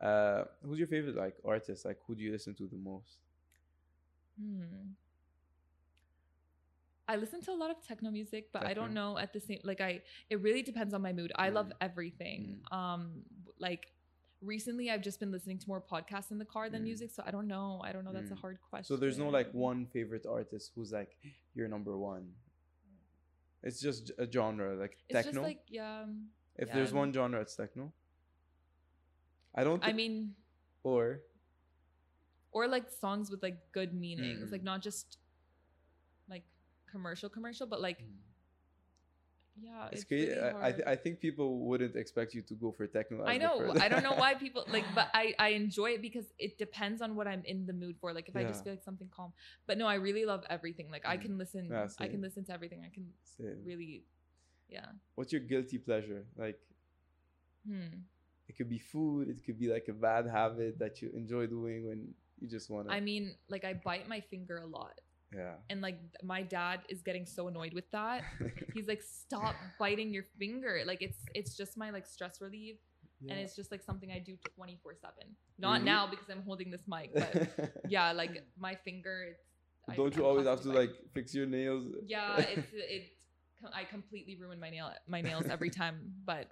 Uh, 0.00 0.44
who's 0.64 0.78
your 0.78 0.88
favorite 0.88 1.16
like 1.16 1.36
artist? 1.44 1.84
Like, 1.84 1.98
who 2.06 2.14
do 2.14 2.22
you 2.22 2.32
listen 2.32 2.54
to 2.56 2.66
the 2.66 2.76
most? 2.76 3.18
Hmm. 4.38 4.92
I 7.08 7.16
listen 7.16 7.40
to 7.42 7.50
a 7.52 7.58
lot 7.62 7.70
of 7.70 7.76
techno 7.86 8.10
music, 8.10 8.50
but 8.52 8.64
I 8.64 8.74
don't 8.74 8.94
know 8.94 9.18
at 9.18 9.32
the 9.32 9.40
same 9.40 9.60
like 9.64 9.80
I 9.80 10.02
it 10.30 10.40
really 10.40 10.62
depends 10.62 10.94
on 10.94 11.02
my 11.02 11.12
mood. 11.12 11.32
I 11.36 11.48
love 11.50 11.66
Mm. 11.68 11.72
everything. 11.80 12.60
Mm. 12.72 12.76
Um 12.76 13.22
like 13.58 13.86
recently 14.42 14.90
I've 14.90 15.02
just 15.02 15.20
been 15.20 15.30
listening 15.30 15.58
to 15.58 15.68
more 15.68 15.80
podcasts 15.80 16.30
in 16.30 16.38
the 16.38 16.44
car 16.44 16.68
than 16.68 16.80
Mm. 16.82 16.90
music, 16.90 17.10
so 17.10 17.22
I 17.24 17.30
don't 17.30 17.46
know. 17.46 17.80
I 17.84 17.92
don't 17.92 18.04
know. 18.04 18.12
That's 18.12 18.30
a 18.30 18.34
Mm. 18.34 18.40
hard 18.40 18.58
question. 18.60 18.84
So 18.84 18.96
there's 18.96 19.18
no 19.18 19.28
like 19.28 19.52
one 19.54 19.86
favorite 19.86 20.26
artist 20.26 20.72
who's 20.74 20.92
like 20.92 21.16
your 21.54 21.68
number 21.68 21.96
one. 21.96 22.34
It's 23.62 23.80
just 23.80 24.10
a 24.18 24.26
genre 24.30 24.74
like 24.74 24.98
It's 25.08 25.14
techno. 25.16 25.32
just 25.32 25.42
like 25.42 25.62
yeah. 25.68 26.06
if 26.56 26.72
there's 26.72 26.92
one 26.92 27.12
genre, 27.12 27.40
it's 27.40 27.54
techno. 27.54 27.92
I 29.54 29.62
don't. 29.64 29.84
I 29.84 29.92
mean 29.92 30.34
or 30.82 31.20
or 32.50 32.66
like 32.66 32.90
songs 32.90 33.30
with 33.30 33.42
like 33.42 33.70
good 33.72 33.94
meanings, 33.94 34.48
Mm. 34.48 34.52
like 34.52 34.62
not 34.62 34.82
just 34.82 35.18
like 36.28 36.44
commercial 36.86 37.28
commercial, 37.30 37.66
but 37.66 37.80
like 37.80 38.02
yeah, 39.60 39.88
it's, 39.92 40.02
it's, 40.02 40.10
really 40.10 40.40
I, 40.40 40.68
I, 40.68 40.72
th- 40.72 40.86
I 40.86 40.96
think 40.96 41.20
people 41.20 41.58
wouldn't 41.60 41.94
expect 41.96 42.32
you 42.34 42.42
to 42.42 42.54
go 42.54 42.72
for 42.72 42.86
techno. 42.86 43.24
I 43.24 43.36
know. 43.36 43.74
I 43.78 43.88
don't 43.88 44.02
know 44.02 44.14
why 44.24 44.34
people 44.34 44.64
like, 44.72 44.84
but 44.94 45.08
I 45.12 45.34
I 45.38 45.48
enjoy 45.48 45.90
it 45.90 46.02
because 46.02 46.24
it 46.38 46.56
depends 46.58 47.02
on 47.02 47.14
what 47.16 47.28
I'm 47.28 47.42
in 47.44 47.66
the 47.66 47.72
mood 47.72 47.96
for. 48.00 48.12
Like 48.14 48.28
if 48.28 48.36
I 48.36 48.44
just 48.44 48.64
feel 48.64 48.72
like 48.72 48.82
something 48.82 49.08
calm. 49.14 49.32
But 49.66 49.76
no, 49.78 49.86
I 49.86 49.96
really 49.96 50.24
love 50.24 50.44
everything. 50.48 50.90
Like 50.90 51.04
I 51.06 51.16
Mm. 51.16 51.22
can 51.22 51.38
listen. 51.38 51.68
Yeah, 51.70 51.88
I 51.98 52.08
can 52.08 52.22
listen 52.22 52.44
to 52.46 52.52
everything. 52.52 52.82
I 52.84 52.88
can 52.94 53.06
Same. 53.24 53.58
really, 53.64 54.04
yeah. 54.68 54.86
What's 55.16 55.32
your 55.32 55.42
guilty 55.42 55.78
pleasure? 55.78 56.24
Like 56.36 56.58
Hmm. 57.66 58.02
it 58.48 58.56
could 58.56 58.68
be 58.68 58.78
food. 58.78 59.28
It 59.28 59.44
could 59.44 59.58
be 59.58 59.68
like 59.68 59.86
a 59.88 59.92
bad 59.92 60.26
habit 60.26 60.78
that 60.78 61.00
you 61.00 61.10
enjoy 61.14 61.46
doing 61.46 61.86
when 61.86 62.14
you 62.40 62.48
just 62.48 62.70
want 62.70 62.88
to. 62.88 62.94
I 62.94 63.00
mean, 63.00 63.36
like 63.48 63.64
I 63.64 63.74
bite 63.74 64.08
my 64.08 64.20
finger 64.20 64.58
a 64.58 64.66
lot, 64.66 65.00
yeah. 65.34 65.54
and 65.70 65.80
like 65.80 65.98
my 66.22 66.42
dad 66.42 66.80
is 66.88 67.02
getting 67.02 67.26
so 67.26 67.48
annoyed 67.48 67.72
with 67.74 67.90
that. 67.92 68.22
He's 68.74 68.86
like, 68.88 69.02
"Stop 69.02 69.54
biting 69.78 70.12
your 70.12 70.24
finger!" 70.38 70.82
Like 70.86 71.02
it's 71.02 71.18
it's 71.34 71.56
just 71.56 71.76
my 71.76 71.90
like 71.90 72.06
stress 72.06 72.40
relief, 72.40 72.76
and 73.28 73.38
it's 73.38 73.54
just 73.56 73.70
like 73.70 73.82
something 73.82 74.10
I 74.12 74.18
do 74.18 74.36
twenty 74.56 74.78
four 74.82 74.94
seven. 74.94 75.34
Not 75.58 75.72
Really? 75.74 75.84
now 75.84 76.06
because 76.06 76.28
I'm 76.30 76.42
holding 76.42 76.70
this 76.70 76.82
mic, 76.86 77.10
but 77.14 77.72
yeah, 77.88 78.12
like 78.12 78.42
my 78.58 78.74
finger. 78.74 79.26
It's, 79.30 79.40
I- 79.88 79.96
Don't 79.96 80.14
you 80.16 80.22
I'm 80.22 80.28
always 80.30 80.46
have 80.46 80.60
to 80.62 80.68
constantly 80.70 80.86
like 80.88 80.96
fix 81.12 81.34
your 81.34 81.46
nails? 81.46 81.86
yeah 82.06 82.38
it's 82.54 82.68
it 82.72 83.10
i 83.74 83.84
completely 83.84 84.34
ruin 84.36 84.58
my 84.58 84.70
nail 84.70 84.90
my 85.06 85.20
nails 85.20 85.46
every 85.50 85.70
time 85.70 85.96
but 86.24 86.46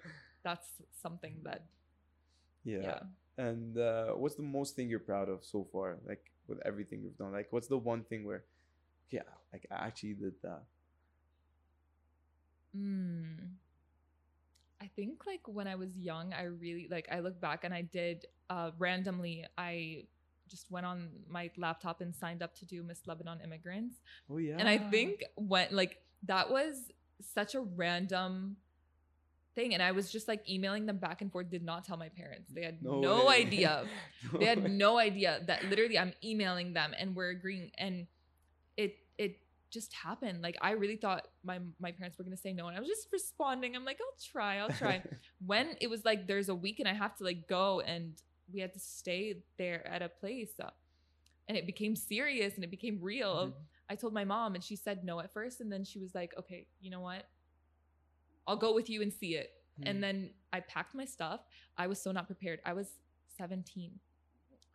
that's 0.44 0.66
something 1.02 1.34
that 1.44 1.62
yeah. 2.64 2.78
yeah, 2.82 3.00
And 3.38 3.78
uh, 3.78 4.12
what's 4.20 4.34
the 4.34 4.42
most 4.42 4.76
thing 4.76 4.88
you're 4.90 4.98
proud 5.00 5.28
of 5.28 5.44
so 5.44 5.66
far? 5.72 5.98
Like 6.06 6.22
with 6.46 6.58
everything 6.64 7.02
you've 7.02 7.16
done, 7.16 7.32
like 7.32 7.48
what's 7.50 7.68
the 7.68 7.78
one 7.78 8.02
thing 8.04 8.24
where, 8.26 8.44
yeah, 9.10 9.22
like 9.52 9.66
I 9.70 9.86
actually 9.86 10.14
did 10.14 10.34
that. 10.42 10.62
Mm. 12.76 13.54
i 14.80 14.86
think 14.94 15.26
like 15.26 15.40
when 15.46 15.66
i 15.66 15.74
was 15.74 15.96
young 15.96 16.32
i 16.32 16.44
really 16.44 16.86
like 16.88 17.08
i 17.10 17.18
look 17.18 17.40
back 17.40 17.64
and 17.64 17.74
i 17.74 17.82
did 17.82 18.26
uh 18.48 18.70
randomly 18.78 19.44
i 19.58 20.04
just 20.48 20.70
went 20.70 20.86
on 20.86 21.08
my 21.28 21.50
laptop 21.56 22.00
and 22.00 22.14
signed 22.14 22.44
up 22.44 22.54
to 22.54 22.64
do 22.64 22.84
miss 22.84 23.08
lebanon 23.08 23.40
immigrants 23.42 23.96
Oh 24.30 24.36
yeah. 24.36 24.54
and 24.56 24.68
i 24.68 24.78
think 24.78 25.24
when 25.34 25.66
like 25.72 25.98
that 26.26 26.48
was 26.48 26.92
such 27.20 27.56
a 27.56 27.60
random 27.60 28.56
thing 29.56 29.74
and 29.74 29.82
i 29.82 29.90
was 29.90 30.12
just 30.12 30.28
like 30.28 30.48
emailing 30.48 30.86
them 30.86 30.98
back 30.98 31.22
and 31.22 31.32
forth 31.32 31.50
did 31.50 31.64
not 31.64 31.84
tell 31.84 31.96
my 31.96 32.08
parents 32.08 32.52
they 32.52 32.62
had 32.62 32.80
no, 32.84 33.26
way. 33.26 33.34
idea 33.34 33.84
they 34.38 34.44
had 34.44 34.62
way. 34.62 34.70
no 34.70 34.96
idea 34.96 35.40
that 35.48 35.64
literally 35.64 35.98
I'm 35.98 36.12
emailing 36.22 36.72
them 36.72 36.94
and 36.96 37.16
we're 37.16 37.30
agreeing 37.30 37.72
and 37.76 38.06
it 38.84 38.92
it 39.24 39.32
just 39.76 39.92
happened. 40.06 40.38
Like 40.46 40.56
I 40.68 40.72
really 40.82 40.96
thought 41.04 41.22
my 41.50 41.58
my 41.78 41.92
parents 41.98 42.18
were 42.18 42.24
gonna 42.24 42.36
say 42.46 42.52
no 42.52 42.66
and 42.68 42.76
I 42.76 42.80
was 42.80 42.88
just 42.88 43.08
responding. 43.12 43.76
I'm 43.76 43.84
like, 43.90 44.00
I'll 44.04 44.18
try, 44.32 44.52
I'll 44.62 44.76
try. 44.84 44.96
when 45.50 45.66
it 45.80 45.88
was 45.94 46.04
like 46.04 46.20
there's 46.30 46.48
a 46.48 46.54
week 46.66 46.78
and 46.80 46.88
I 46.88 46.94
have 47.04 47.14
to 47.18 47.24
like 47.24 47.40
go 47.48 47.80
and 47.80 48.14
we 48.52 48.60
had 48.64 48.72
to 48.78 48.80
stay 48.80 49.22
there 49.58 49.80
at 49.94 50.02
a 50.02 50.08
place 50.08 50.52
uh, 50.60 50.70
and 51.48 51.56
it 51.60 51.66
became 51.72 51.94
serious 51.94 52.54
and 52.56 52.64
it 52.64 52.70
became 52.78 52.98
real. 53.00 53.34
Mhm. 53.48 53.52
I 53.92 53.94
told 53.96 54.12
my 54.20 54.24
mom 54.24 54.54
and 54.56 54.62
she 54.68 54.76
said 54.76 55.04
no 55.04 55.14
at 55.20 55.32
first 55.32 55.60
and 55.60 55.70
then 55.72 55.82
she 55.84 55.98
was 56.04 56.14
like, 56.14 56.32
okay, 56.38 56.66
you 56.80 56.90
know 56.90 57.00
what? 57.10 57.22
I'll 58.46 58.56
go 58.66 58.74
with 58.74 58.88
you 58.90 59.02
and 59.02 59.12
see 59.12 59.32
it. 59.42 59.50
Mhm. 59.80 59.88
And 59.88 60.02
then 60.04 60.16
I 60.52 60.60
packed 60.60 60.94
my 60.94 61.04
stuff. 61.04 61.40
I 61.76 61.86
was 61.86 62.00
so 62.02 62.10
not 62.12 62.26
prepared. 62.26 62.58
I 62.64 62.72
was 62.72 62.88
17. 63.38 63.92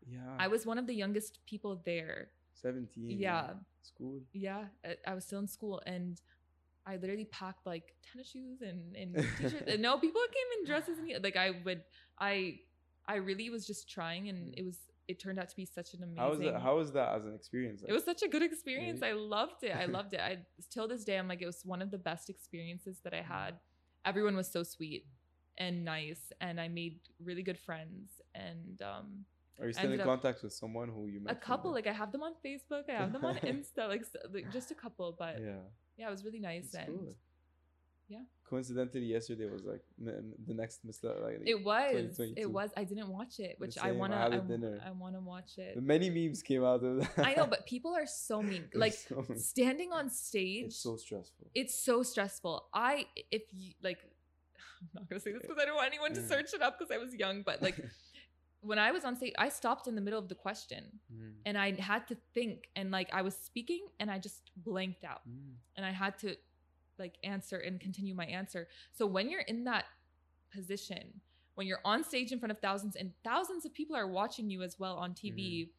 yeah, 0.08 0.20
I 0.40 0.48
was 0.48 0.66
one 0.66 0.78
of 0.78 0.86
the 0.88 0.94
youngest 1.04 1.40
people 1.46 1.82
there. 1.86 2.30
Seventeen. 2.62 3.20
Yeah. 3.20 3.52
School. 3.82 4.22
Yeah, 4.34 4.66
I- 5.08 5.14
was 5.14 5.26
still 5.26 5.40
in 5.40 5.48
school 5.48 5.82
and 5.86 6.20
I 6.88 6.98
literally 6.98 7.26
packed 7.26 7.66
like 7.66 7.94
tennis 8.12 8.30
shoes 8.32 8.62
and, 8.62 8.96
and 8.96 9.16
t-shirts. 9.38 9.64
and 9.68 9.82
no, 9.82 9.98
people 9.98 10.22
came 10.32 10.60
in 10.60 10.66
dresses 10.66 10.98
and 11.00 11.24
like 11.24 11.36
I 11.36 11.52
would 11.66 11.82
I 12.20 12.60
I 13.08 13.16
really 13.16 13.50
was 13.50 13.66
just 13.68 13.90
trying 13.90 14.30
and 14.30 14.54
it 14.58 14.64
was 14.66 14.78
it 15.08 15.20
turned 15.20 15.38
out 15.40 15.50
to 15.50 15.56
be 15.56 15.66
such 15.66 15.94
an 15.94 16.02
amazing 16.02 16.18
How 16.18 16.30
was 16.30 16.40
that? 16.40 16.62
How 16.62 16.76
was 16.78 16.92
that 16.94 17.16
as 17.16 17.26
an 17.26 17.36
experience? 17.36 17.84
it 17.88 17.94
was 17.94 18.04
such 18.04 18.24
a 18.24 18.28
good 18.28 18.42
experience. 18.42 19.02
Really? 19.02 19.14
I 19.14 19.16
loved 19.16 19.64
it. 19.64 19.76
I 19.76 19.86
loved 19.98 20.14
it. 20.16 20.20
I 20.20 20.40
till 20.72 20.88
this 20.88 21.04
day 21.04 21.18
I'm 21.20 21.28
like 21.28 21.42
it 21.44 21.46
was 21.46 21.62
one 21.64 21.82
of 21.84 21.92
the 21.92 22.00
best 22.00 22.30
experiences 22.30 23.00
that 23.04 23.14
I 23.14 23.22
Mm. 23.22 23.26
had. 23.28 23.54
Everyone 24.04 24.36
was 24.36 24.52
so 24.52 24.64
sweet 24.64 25.06
and 25.58 25.86
nice 25.86 26.32
and 26.42 26.60
I 26.60 26.68
made 26.68 27.00
really 27.24 27.44
good 27.44 27.58
friends 27.60 28.10
and 28.34 28.82
um 28.82 29.26
Are 29.60 29.68
you 29.68 29.74
still 29.74 29.92
in 29.92 30.00
up- 30.02 30.06
contact 30.06 30.44
with 30.44 30.54
someone 30.54 30.90
who 30.90 31.08
you 31.08 31.20
met? 31.22 31.34
a 31.34 31.36
couple 31.36 31.72
like 31.72 31.88
I 31.88 31.94
have 31.94 32.12
them 32.12 32.24
on 32.24 32.34
Facebook, 32.46 32.90
I 32.90 32.94
have 32.94 33.14
them 33.14 33.24
on 33.26 33.36
Insta 33.54 33.88
like, 33.88 34.02
s- 34.02 34.16
like 34.34 34.52
just 34.52 34.72
a 34.72 34.76
couple 34.76 35.16
but 35.18 35.40
yeah. 35.40 35.62
yeah. 35.98 36.08
it 36.08 36.12
was 36.12 36.24
really 36.26 36.40
nice 36.40 36.72
That's 36.72 36.88
and 36.90 37.00
cool. 37.00 37.16
yeah. 38.10 38.20
Coincidentally, 38.48 39.06
yesterday 39.06 39.50
was 39.50 39.64
like 39.64 39.82
the 39.98 40.54
next 40.54 40.86
Miss 40.86 41.00
like 41.04 41.40
it 41.46 41.64
was 41.64 42.20
it 42.44 42.50
was 42.58 42.70
I 42.78 42.84
didn't 42.84 43.10
watch 43.10 43.40
it 43.40 43.56
which 43.58 43.76
I 43.80 43.92
want 43.92 44.14
to 44.14 44.18
had 44.20 44.34
I, 44.34 44.38
a 44.38 44.42
dinner. 44.42 44.80
want 45.00 45.16
to 45.16 45.22
watch 45.22 45.58
it. 45.58 45.82
Many 45.82 46.12
memes 46.12 46.44
came 46.44 46.64
out 46.64 46.84
of 46.84 47.00
that. 47.00 47.26
I 47.30 47.34
know 47.34 47.48
but 47.48 47.66
people 47.74 47.96
are 47.96 48.06
so 48.06 48.44
mean. 48.44 48.66
Like 48.76 48.94
so 48.94 49.26
many- 49.28 49.40
standing 49.40 49.92
on 49.92 50.12
stage 50.12 50.66
it's 50.66 50.78
so 50.78 50.96
stressful. 50.96 51.48
it's 51.56 51.74
so 51.74 52.04
stressful. 52.04 52.68
I 52.74 53.08
if 53.32 53.42
you 53.52 53.74
like 53.82 53.98
I'm 54.82 54.90
not 54.94 55.10
gonna 55.10 55.20
say 55.22 55.32
this 55.32 55.42
eh, 55.44 55.48
because 55.48 55.60
I 55.62 55.66
don't 55.66 55.76
want 55.76 55.88
anyone 55.88 56.14
to 56.14 56.22
eh. 56.22 56.28
search 56.28 56.54
it 56.54 56.62
up 56.62 56.78
because 56.78 56.92
I 56.96 57.00
was 57.04 57.16
young, 57.16 57.42
but 57.42 57.64
like 57.64 57.78
when 58.66 58.80
I 58.80 58.92
was 58.92 59.06
on 59.06 59.16
stage, 59.16 59.34
I 59.38 59.50
stopped 59.50 59.88
in 59.88 59.96
the 59.96 60.02
middle 60.02 60.20
of 60.20 60.28
the 60.28 60.36
question 60.36 61.00
Mm, 61.14 61.34
and 61.46 61.58
I 61.58 61.72
had 61.80 62.08
to 62.08 62.16
think 62.34 62.70
and 62.76 62.92
like 62.92 63.10
I 63.14 63.22
was 63.22 63.36
speaking 63.36 63.86
and 64.00 64.10
I 64.10 64.18
just 64.20 64.52
blanked 64.58 65.04
out 65.04 65.22
mm. 65.30 65.54
and 65.76 65.86
I 65.86 65.92
had 65.92 66.18
to 66.20 66.36
like 66.98 67.16
answer 67.24 67.58
and 67.58 67.80
continue 67.80 68.16
my 68.16 68.26
answer. 68.26 68.68
So 68.92 69.06
when 69.06 69.30
you're 69.30 69.42
in 69.42 69.66
that 69.66 69.86
position, 70.52 71.22
when 71.56 71.68
you're 71.68 71.82
on 71.86 72.04
stage 72.04 72.32
in 72.32 72.40
front 72.40 72.52
of 72.52 72.60
thousands 72.60 72.96
and 72.96 73.12
thousands 73.24 73.66
of 73.66 73.74
people 73.74 73.96
are 73.96 74.08
watching 74.08 74.50
you 74.50 74.62
as 74.64 74.80
well 74.80 74.96
on 74.96 75.14
TV, 75.14 75.70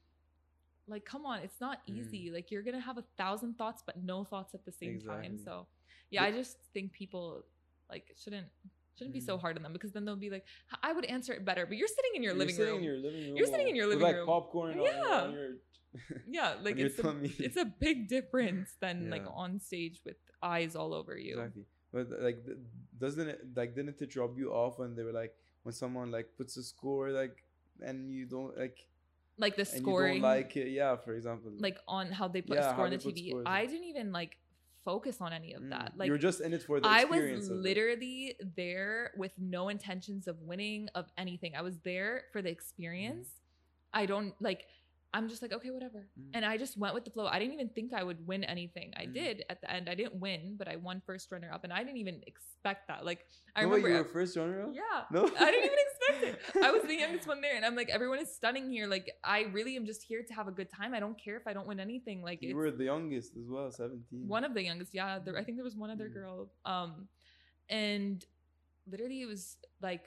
like 0.89 1.05
come 1.05 1.26
on, 1.26 1.41
it's 1.41 1.61
not 1.61 1.78
Mm. 1.87 1.97
easy. 1.99 2.30
Like 2.30 2.51
you're 2.51 2.62
gonna 2.62 2.80
have 2.80 2.99
a 2.99 3.05
thousand 3.16 3.59
thoughts 3.59 3.82
but 3.84 4.03
no 4.03 4.24
thoughts 4.24 4.55
at 4.55 4.64
the 4.64 4.72
same 4.72 5.01
time. 5.01 5.39
So 5.45 5.66
yeah, 6.11 6.22
I 6.22 6.30
just 6.30 6.59
think 6.72 6.93
people 6.93 7.45
like 7.91 8.14
shouldn't 8.22 8.47
shouldn't 8.97 9.14
be 9.14 9.20
so 9.20 9.36
Mm. 9.36 9.40
hard 9.40 9.57
on 9.57 9.62
them 9.62 9.72
because 9.72 9.92
then 9.92 10.05
they'll 10.05 10.16
be 10.16 10.30
like, 10.30 10.44
I 10.82 10.92
would 10.92 11.05
answer 11.05 11.32
it 11.32 11.44
better, 11.44 11.66
but 11.66 11.76
you're 11.76 11.88
sitting 11.88 12.12
in 12.14 12.22
your 12.22 12.32
You're 12.32 12.38
living 12.38 12.55
sitting 12.55 12.72
room. 12.74 12.78
in 12.82 12.84
your 12.84 12.97
living 12.99 13.26
room. 13.28 13.36
You're 13.36 13.47
sitting 13.47 13.68
in 13.68 13.76
your 13.76 13.88
with, 13.88 13.99
living 13.99 14.07
like 14.09 14.16
room. 14.16 14.26
popcorn 14.26 14.70
on 14.72 14.76
your- 14.76 14.86
Yeah. 14.86 15.22
on 15.22 15.32
your. 15.32 15.51
yeah, 16.28 16.55
like 16.62 16.76
it's 16.76 16.99
a, 16.99 17.16
it's 17.38 17.57
a 17.57 17.64
big 17.64 18.09
difference 18.09 18.74
than 18.80 19.09
like 19.09 19.24
on 19.32 19.59
stage 19.61 20.01
with 20.05 20.16
eyes 20.42 20.76
all 20.76 20.92
over 20.92 21.16
you. 21.16 21.38
Exactly. 21.38 21.64
But 21.92 22.09
like, 22.20 22.44
doesn't 22.99 23.28
it 23.28 23.40
like 23.55 23.74
didn't 23.74 24.01
it 24.03 24.11
drop 24.11 24.36
you 24.36 24.53
off 24.53 24.78
when 24.78 24.94
they 24.94 25.03
were 25.03 25.12
like 25.12 25.34
when 25.62 25.72
someone 25.72 26.11
like 26.11 26.36
puts 26.36 26.57
a 26.59 26.62
score 26.62 27.11
like 27.11 27.42
and 27.80 28.11
you 28.11 28.26
don't 28.26 28.57
like 28.59 28.76
Like 29.38 29.57
the 29.57 29.62
and 29.72 29.80
scoring. 29.82 30.16
you 30.16 30.20
don't 30.20 30.30
like 30.30 30.55
it? 30.57 30.68
Yeah, 30.68 30.97
for 30.97 31.14
example. 31.14 31.53
like 31.59 31.78
on 31.88 32.11
how 32.12 32.28
they 32.28 32.42
put 32.42 32.57
Yeah, 32.59 32.68
a 32.68 32.72
score 32.72 32.84
on 32.86 32.90
the 32.90 32.99
TV. 32.99 33.32
I 33.47 33.64
didn't 33.64 33.84
even 33.84 34.12
like 34.12 34.36
focus 34.87 35.16
on 35.20 35.32
any 35.32 35.53
of 35.53 35.62
Mm. 35.62 35.70
that. 35.70 35.93
Like 35.99 36.07
you're 36.09 36.16
just 36.28 36.41
in 36.41 36.53
it 36.55 36.62
for 36.62 36.78
the 36.80 36.87
I 36.89 37.05
was 37.05 37.49
it. 37.51 37.53
literally 37.68 38.37
there 38.61 39.11
with 39.16 39.32
no 39.39 39.68
intentions 39.68 40.26
of 40.28 40.41
winning 40.51 40.89
of 40.95 41.05
anything. 41.18 41.53
I 41.61 41.62
was 41.68 41.76
there 41.91 42.12
for 42.32 42.41
the 42.41 42.51
experience. 42.51 43.28
I 43.93 44.07
don't 44.07 44.34
like 44.41 44.62
I'm 45.17 45.27
just 45.33 45.41
like 45.45 45.53
okay 45.59 45.71
whatever. 45.77 46.01
Mm. 46.21 46.31
And 46.35 46.43
I 46.53 46.55
just 46.64 46.75
went 46.83 46.95
with 46.97 47.05
the 47.07 47.11
flow. 47.17 47.27
I 47.35 47.39
didn't 47.41 47.55
even 47.59 47.71
think 47.77 47.89
I 48.01 48.03
would 48.09 48.21
win 48.31 48.43
anything. 48.55 48.89
I 49.03 49.05
Mm. 49.07 49.14
did 49.21 49.37
at 49.53 49.59
the 49.62 49.69
end. 49.77 49.85
I 49.93 49.95
didn't 50.01 50.17
win, 50.27 50.41
but 50.61 50.67
I 50.69 50.77
won 50.77 50.97
first 51.11 51.25
runner 51.33 51.51
up 51.55 51.62
and 51.64 51.73
I 51.73 51.81
didn't 51.85 52.01
even 52.05 52.19
expect 52.33 52.83
that. 52.91 53.01
Like 53.11 53.21
I 53.57 53.62
no, 53.62 53.69
wait, 53.69 53.77
remember 53.77 53.89
you 53.97 54.03
were 54.05 54.09
first 54.19 54.37
runner. 54.37 54.59
Up. 54.64 54.71
Yeah. 54.83 54.99
No, 55.17 55.23
I 55.47 55.51
didn't 55.53 55.67
even 55.71 55.79
expect 55.89 56.19
it. 56.57 56.64
I 56.67 56.71
was 56.77 56.83
the 56.93 56.99
youngest 57.05 57.27
one 57.33 57.41
there, 57.41 57.57
and 57.57 57.64
I'm 57.67 57.77
like, 57.81 57.89
everyone 57.99 58.21
is 58.25 58.31
stunning 58.41 58.67
here. 58.71 58.87
Like, 58.97 59.07
I 59.37 59.39
really 59.59 59.75
am 59.81 59.87
just 59.93 60.03
here 60.11 60.23
to 60.29 60.33
have 60.39 60.47
a 60.53 60.55
good 60.61 60.71
time. 60.79 60.91
I 60.99 61.01
don't 61.05 61.19
care 61.27 61.37
if 61.41 61.47
I 61.51 61.53
don't 61.57 61.67
win 61.73 61.81
anything. 61.81 62.19
Like, 62.31 62.41
You 62.43 62.57
were 62.62 62.71
the 62.71 62.85
youngest 62.93 63.31
as 63.41 63.49
well, 63.55 63.69
seventeen. 63.83 64.29
one 64.37 64.45
of 64.49 64.53
the 64.55 64.62
youngest. 64.71 64.91
Yeah, 65.01 65.19
there, 65.25 65.37
I 65.41 65.43
think 65.45 65.57
there 65.59 65.64
was 65.73 65.77
one 65.85 65.91
other 65.97 66.09
Mm. 66.11 66.14
girl. 66.19 66.37
Um, 66.75 66.93
and 67.71 68.25
literally, 68.91 69.21
it 69.23 69.27
was 69.27 69.57
like. 69.81 70.05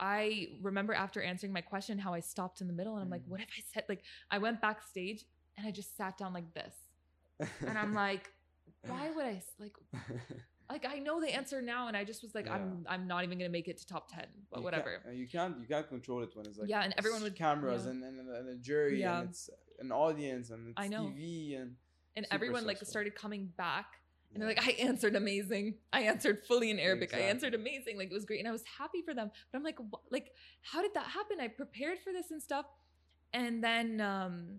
I 0.00 0.48
remember 0.62 0.94
after 0.94 1.20
answering 1.22 1.52
my 1.52 1.60
question 1.60 1.98
how 1.98 2.14
I 2.14 2.20
stopped 2.20 2.60
in 2.60 2.66
the 2.66 2.72
middle 2.72 2.94
and 2.96 3.02
I'm 3.02 3.10
like, 3.10 3.24
Mm. 3.24 3.28
what 3.28 3.40
if 3.40 3.48
I 3.56 3.62
said 3.72 3.84
like 3.88 4.02
I 4.30 4.38
went 4.38 4.60
backstage 4.60 5.24
and 5.56 5.66
I 5.66 5.70
just 5.70 5.96
sat 5.96 6.16
down 6.18 6.32
like 6.32 6.52
this 6.54 6.74
and 7.66 7.76
I'm 7.78 7.94
like, 8.06 8.32
why 8.86 9.10
would 9.10 9.24
I 9.26 9.42
like 9.58 9.74
like 10.70 10.84
I 10.86 10.98
know 10.98 11.20
the 11.20 11.34
answer 11.34 11.60
now 11.62 11.88
and 11.88 11.96
I 11.96 12.04
just 12.04 12.22
was 12.22 12.34
like 12.34 12.48
I'm 12.48 12.84
I'm 12.88 13.06
not 13.08 13.24
even 13.24 13.38
gonna 13.38 13.48
make 13.50 13.68
it 13.68 13.78
to 13.78 13.86
top 13.86 14.08
10 14.12 14.26
but 14.50 14.58
You 14.60 14.64
whatever 14.64 15.00
can't, 15.04 15.16
you 15.16 15.26
can't 15.26 15.58
you 15.60 15.66
can't 15.66 15.88
control 15.88 16.22
it 16.22 16.30
when 16.34 16.46
it's 16.46 16.58
like 16.58 16.68
Yeah, 16.68 16.82
and 16.82 16.94
everyone 16.98 17.22
with 17.22 17.34
cameras 17.34 17.84
yeah. 17.84 17.90
and, 17.92 18.04
and, 18.04 18.28
and 18.28 18.48
a 18.50 18.56
jury 18.56 19.00
Yeah. 19.00 19.20
and 19.20 19.30
it's 19.30 19.50
an 19.80 19.90
audience 19.92 20.50
and 20.50 20.68
it's 20.68 20.74
I 20.78 20.88
know. 20.88 21.04
TV 21.16 21.60
and 21.60 21.74
and 22.16 22.26
everyone 22.30 22.66
like 22.66 22.78
started 22.84 23.14
coming 23.14 23.52
back 23.56 23.86
and 24.32 24.42
they're 24.42 24.48
like 24.48 24.62
I 24.66 24.72
answered 24.72 25.16
amazing 25.16 25.74
I 25.92 26.02
answered 26.02 26.44
fully 26.46 26.70
in 26.70 26.78
Arabic 26.78 27.14
I 27.14 27.20
answered 27.20 27.54
amazing 27.54 27.96
like 27.96 28.10
it 28.10 28.14
was 28.14 28.24
great 28.24 28.38
and 28.40 28.48
I 28.48 28.52
was 28.52 28.64
happy 28.78 29.02
for 29.02 29.14
them 29.14 29.30
but 29.50 29.58
I'm 29.58 29.64
like 29.64 29.78
wh- 29.78 30.12
like 30.12 30.32
how 30.62 30.82
did 30.82 30.94
that 30.94 31.06
happen 31.06 31.38
I 31.40 31.48
prepared 31.48 31.98
for 32.00 32.12
this 32.12 32.30
and 32.30 32.42
stuff 32.42 32.66
and 33.32 33.62
then 33.64 34.00
um 34.00 34.58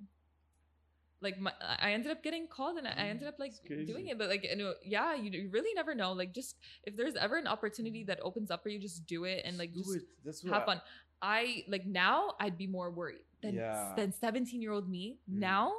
like 1.21 1.37
my, 1.39 1.51
I 1.61 1.91
ended 1.91 2.11
up 2.11 2.23
getting 2.23 2.47
called 2.47 2.77
and 2.77 2.87
I 2.87 2.91
ended 2.91 3.25
Mm, 3.25 3.29
up 3.33 3.39
like 3.39 3.53
doing 3.67 4.07
it 4.07 4.17
but 4.17 4.29
like 4.29 4.43
you 4.45 4.55
know 4.55 4.73
yeah 4.85 5.15
you, 5.15 5.29
you 5.31 5.49
really 5.49 5.73
never 5.73 5.93
know 5.93 6.13
like 6.13 6.33
just 6.33 6.55
if 6.83 6.95
there's 6.95 7.15
ever 7.15 7.35
an 7.37 7.45
opportunity 7.47 8.05
that 8.05 8.19
opens 8.23 8.49
up 8.51 8.63
for 8.63 8.69
you 8.69 8.79
just 8.79 9.05
do 9.05 9.25
it 9.25 9.41
and 9.45 9.57
like 9.57 9.73
do 9.73 9.83
just. 10.23 10.43
Have 10.45 10.63
I- 10.63 10.65
fun. 10.65 10.81
I 11.21 11.65
like 11.67 11.85
now 11.85 12.35
I'd 12.39 12.57
be 12.57 12.65
more 12.67 12.89
worried 12.89 13.25
than 13.43 13.55
Yeah. 13.55 13.91
than 13.97 14.13
17 14.13 14.61
year 14.61 14.71
old 14.71 14.89
me. 14.89 15.17
Mm. 15.29 15.39
Now 15.39 15.73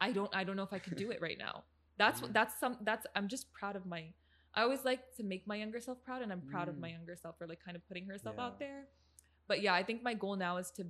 I 0.00 0.12
don't 0.12 0.34
I 0.34 0.44
don't 0.44 0.56
know 0.56 0.62
if 0.62 0.72
I 0.72 0.78
could 0.78 0.96
do 0.96 1.10
it 1.10 1.20
right 1.20 1.36
now. 1.38 1.64
That's 1.98 2.20
what 2.22 2.30
Mm. 2.30 2.34
that's 2.34 2.54
some 2.60 2.74
that's 2.82 3.06
I'm 3.16 3.28
just 3.28 3.52
proud 3.52 3.76
of 3.76 3.84
my 3.86 4.02
I 4.54 4.62
always 4.62 4.84
like 4.84 5.02
to 5.16 5.22
make 5.22 5.46
my 5.46 5.56
younger 5.56 5.80
self 5.80 6.02
proud 6.02 6.22
and 6.22 6.32
I'm 6.32 6.40
proud 6.52 6.68
of 6.68 6.76
Mm. 6.76 6.80
my 6.80 6.90
younger 6.96 7.16
self 7.16 7.36
for 7.38 7.46
like 7.46 7.60
kind 7.66 7.76
of 7.76 7.86
putting 7.88 8.06
herself 8.06 8.36
Yeah. 8.38 8.46
out 8.46 8.58
there. 8.58 8.80
But 9.46 9.60
yeah, 9.62 9.74
I 9.74 9.82
think 9.82 10.02
my 10.02 10.14
goal 10.14 10.36
now 10.36 10.56
is 10.62 10.70
to 10.78 10.84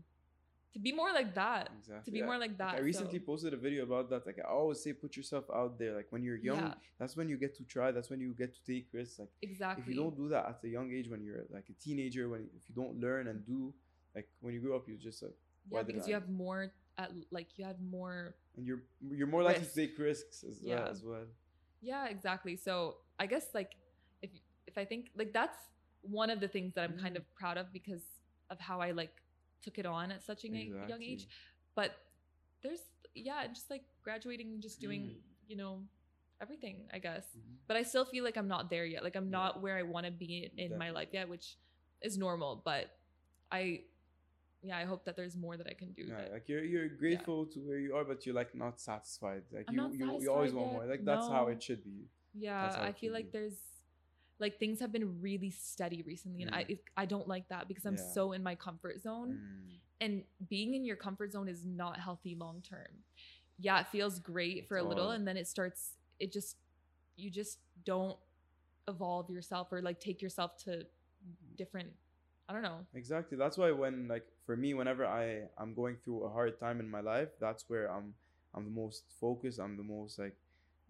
to 0.74 0.78
be 0.78 0.92
more 0.92 1.12
like 1.12 1.34
that. 1.34 1.70
Exactly. 1.78 2.04
To 2.04 2.10
be 2.12 2.18
yeah. 2.18 2.26
more 2.30 2.38
like 2.44 2.54
that. 2.58 2.74
I 2.74 2.80
recently 2.80 3.18
so- 3.18 3.24
posted 3.24 3.52
a 3.54 3.56
video 3.56 3.82
about 3.84 4.10
that. 4.10 4.26
Like 4.26 4.38
I 4.38 4.48
always 4.58 4.78
say, 4.84 4.92
put 4.92 5.16
yourself 5.16 5.46
out 5.60 5.78
there. 5.78 5.94
Like 5.96 6.08
when 6.12 6.22
you're 6.22 6.36
young, 6.50 6.58
Yeah. 6.60 6.74
that's 7.00 7.16
when 7.16 7.28
you 7.30 7.38
get 7.44 7.52
to 7.56 7.64
try. 7.64 7.90
That's 7.90 8.10
when 8.10 8.20
you 8.20 8.34
get 8.42 8.50
to 8.54 8.62
take 8.72 8.86
risks. 8.92 9.18
Like 9.18 9.30
exactly. 9.40 9.82
if 9.82 9.88
you 9.88 9.96
don't 10.02 10.14
do 10.22 10.28
that 10.28 10.44
at 10.46 10.62
a 10.62 10.68
young 10.68 10.92
age, 10.92 11.08
when 11.08 11.22
you're 11.22 11.44
like 11.50 11.66
a 11.70 11.76
teenager, 11.84 12.28
when 12.28 12.42
if 12.58 12.62
you 12.68 12.74
don't 12.74 13.00
learn 13.00 13.28
and 13.28 13.44
do, 13.46 13.72
like 14.14 14.28
when 14.42 14.52
you 14.54 14.60
grow 14.60 14.76
up, 14.76 14.86
you 14.88 14.96
just 14.98 15.22
like 15.22 15.32
yeah, 15.34 15.70
why 15.72 15.82
did 15.82 15.86
because 15.94 16.06
you 16.06 16.14
have 16.14 16.28
more 16.28 16.70
at 16.98 17.12
like 17.30 17.46
you 17.56 17.64
have 17.64 17.80
more 17.80 18.34
and 18.56 18.66
you're 18.66 18.82
you're 19.10 19.26
more 19.28 19.42
likely 19.42 19.60
Risk. 19.62 19.74
to 19.74 19.86
take 19.86 19.98
risks 19.98 20.44
as 20.44 20.60
well 20.62 20.78
Yeah. 20.78 20.88
as 20.90 21.02
well. 21.04 21.24
Yeah, 21.80 22.08
exactly. 22.08 22.56
So 22.56 22.96
I 23.18 23.26
guess 23.26 23.46
like 23.54 23.76
if 24.20 24.30
if 24.66 24.76
I 24.76 24.84
think 24.84 25.10
like 25.16 25.32
that's 25.32 25.58
one 26.02 26.28
of 26.30 26.40
the 26.40 26.48
things 26.48 26.74
that 26.74 26.84
I'm 26.84 26.98
kind 26.98 27.14
Mm. 27.14 27.18
of 27.20 27.34
proud 27.34 27.56
of 27.56 27.72
because 27.72 28.02
of 28.50 28.58
how 28.58 28.80
I 28.80 28.90
like 28.90 29.22
took 29.62 29.78
it 29.78 29.86
on 29.86 30.10
at 30.10 30.22
such 30.22 30.44
a 30.44 30.48
young- 30.48 30.88
young 30.88 31.02
age. 31.02 31.28
But 31.74 31.92
there's 32.62 32.82
yeah, 33.14 33.46
just 33.46 33.70
like 33.70 33.84
graduating, 34.02 34.60
just 34.60 34.80
doing 34.80 35.02
Mm. 35.02 35.20
you 35.48 35.56
know 35.56 35.86
everything. 36.40 36.88
I 36.92 36.98
guess. 36.98 37.26
Mhm. 37.36 37.56
But 37.68 37.76
I 37.76 37.82
still 37.82 38.04
feel 38.04 38.24
like 38.24 38.36
I'm 38.36 38.48
not 38.48 38.70
there 38.70 38.84
yet. 38.86 39.02
Like 39.04 39.16
I'm 39.16 39.26
Yeah. 39.26 39.38
not 39.40 39.62
where 39.62 39.76
I 39.76 39.82
want 39.82 40.06
to 40.06 40.12
be 40.12 40.50
in 40.56 40.76
my 40.78 40.90
life 40.90 41.10
yet, 41.12 41.28
which 41.28 41.56
is 42.02 42.16
normal. 42.18 42.56
But 42.64 42.90
I 43.52 43.84
yeah, 44.62 44.76
I 44.78 44.84
hope 44.84 45.04
that 45.04 45.16
there's 45.16 45.36
more 45.36 45.56
that 45.56 45.66
I 45.68 45.74
can 45.74 45.92
do. 45.92 46.02
Yeah, 46.08 46.16
that- 46.16 46.32
like 46.32 46.48
you're 46.48 46.64
you're 46.64 46.88
grateful 46.88 47.46
to 47.46 47.58
where 47.60 47.78
you 47.78 47.94
are, 47.96 48.04
but 48.04 48.26
you're 48.26 48.34
like 48.34 48.54
not 48.54 48.80
satisfied. 48.80 49.42
Like 49.52 49.66
I'm 49.68 49.74
you 49.74 49.88
you, 49.92 49.98
you 49.98 50.30
always 50.32 50.50
satisfied 50.50 50.54
want 50.54 50.72
more. 50.72 50.86
Like 50.86 51.04
that's 51.04 51.28
how 51.28 51.46
it 51.48 51.62
should 51.62 51.84
be. 51.84 52.06
Yeah, 52.34 52.76
I 52.80 52.92
feel 52.92 53.12
like 53.12 53.26
be. 53.32 53.38
there's 53.38 53.58
like 54.40 54.58
things 54.58 54.78
have 54.80 54.92
been 54.92 55.20
really 55.20 55.50
steady 55.50 56.02
recently, 56.02 56.42
and 56.42 56.54
I 56.54 56.64
Mm. 56.64 56.70
it, 56.70 56.80
I 56.96 57.06
don't 57.06 57.26
like 57.28 57.48
that 57.48 57.66
because 57.68 57.84
I'm 57.86 57.96
Yeah. 57.96 58.12
so 58.12 58.32
in 58.32 58.42
my 58.42 58.54
comfort 58.54 59.00
zone, 59.00 59.30
Mm. 59.40 59.74
and 60.00 60.24
being 60.48 60.74
in 60.74 60.84
your 60.84 60.96
comfort 60.96 61.32
zone 61.32 61.48
is 61.48 61.64
not 61.64 61.98
healthy 61.98 62.34
long 62.34 62.62
term. 62.62 63.02
Yeah, 63.58 63.80
it 63.80 63.88
feels 63.88 64.20
great 64.20 64.68
for 64.68 64.76
a 64.76 64.82
little, 64.84 65.06
all. 65.06 65.10
and 65.12 65.26
then 65.26 65.36
it 65.36 65.46
starts. 65.48 65.94
It 66.20 66.30
just 66.32 66.56
you 67.16 67.30
just 67.30 67.58
don't 67.84 68.16
evolve 68.86 69.28
yourself 69.28 69.72
or 69.72 69.82
like 69.82 69.98
take 70.00 70.22
yourself 70.22 70.56
to 70.64 70.86
different. 71.56 71.92
I 72.48 72.52
don't 72.52 72.62
know. 72.62 72.86
Exactly. 72.94 73.36
That's 73.36 73.58
why 73.58 73.72
when 73.72 74.06
like 74.08 74.26
for 74.48 74.56
me, 74.56 74.74
whenever 74.74 75.06
I 75.06 75.48
I'm 75.58 75.74
going 75.74 75.98
through 76.04 76.24
a 76.24 76.30
hard 76.30 76.58
time 76.60 76.80
in 76.80 76.88
my 76.90 77.02
life, 77.02 77.30
that's 77.40 77.68
where 77.68 77.92
I'm 77.92 78.14
I'm 78.54 78.64
the 78.64 78.70
most 78.82 79.04
focused. 79.20 79.60
I'm 79.60 79.76
the 79.76 79.84
most 79.84 80.18
like 80.18 80.36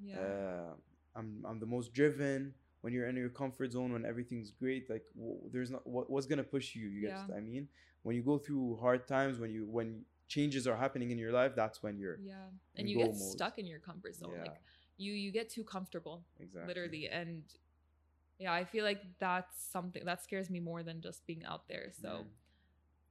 Yeah. 0.00 0.16
uh, 0.16 0.74
I'm 1.16 1.44
I'm 1.48 1.60
the 1.60 1.66
most 1.66 1.92
driven. 1.94 2.54
When 2.82 2.94
you're 2.94 3.08
in 3.08 3.16
your 3.16 3.30
comfort 3.30 3.72
zone, 3.72 3.92
when 3.92 4.06
everything's 4.06 4.52
great, 4.52 4.88
like 4.90 5.04
w- 5.16 5.40
there's 5.52 5.70
not 5.70 5.86
what, 5.86 6.10
what's 6.10 6.26
gonna 6.26 6.44
push 6.44 6.74
you. 6.76 6.88
You 6.88 7.00
get 7.02 7.18
Yeah. 7.18 7.36
I 7.36 7.40
mean? 7.40 7.68
When 8.02 8.16
you 8.16 8.22
go 8.22 8.38
through 8.38 8.78
hard 8.80 9.06
times, 9.08 9.38
when 9.38 9.50
you 9.50 9.66
when 9.66 10.04
changes 10.28 10.66
are 10.66 10.76
happening 10.76 11.10
in 11.10 11.18
your 11.18 11.32
life, 11.32 11.52
that's 11.56 11.82
when 11.82 11.98
you're 11.98 12.20
yeah, 12.20 12.48
and 12.76 12.88
you 12.88 12.96
get 12.96 13.14
mode. 13.14 13.16
stuck 13.16 13.58
in 13.58 13.66
your 13.66 13.78
comfort 13.80 14.14
zone. 14.16 14.34
yeah 14.34 14.42
Like 14.42 14.60
you 14.96 15.12
you 15.12 15.32
get 15.32 15.50
too 15.50 15.64
comfortable. 15.64 16.24
exactly 16.40 16.68
literally 16.68 17.08
and 17.08 17.42
yeah 18.38 18.52
i 18.52 18.64
feel 18.64 18.84
like 18.84 19.02
that's 19.20 19.56
something 19.72 20.04
that 20.04 20.22
scares 20.22 20.50
me 20.50 20.60
more 20.60 20.82
than 20.82 21.00
just 21.00 21.26
being 21.26 21.44
out 21.44 21.68
there 21.68 21.92
so 22.00 22.26
Mm. 22.26 22.30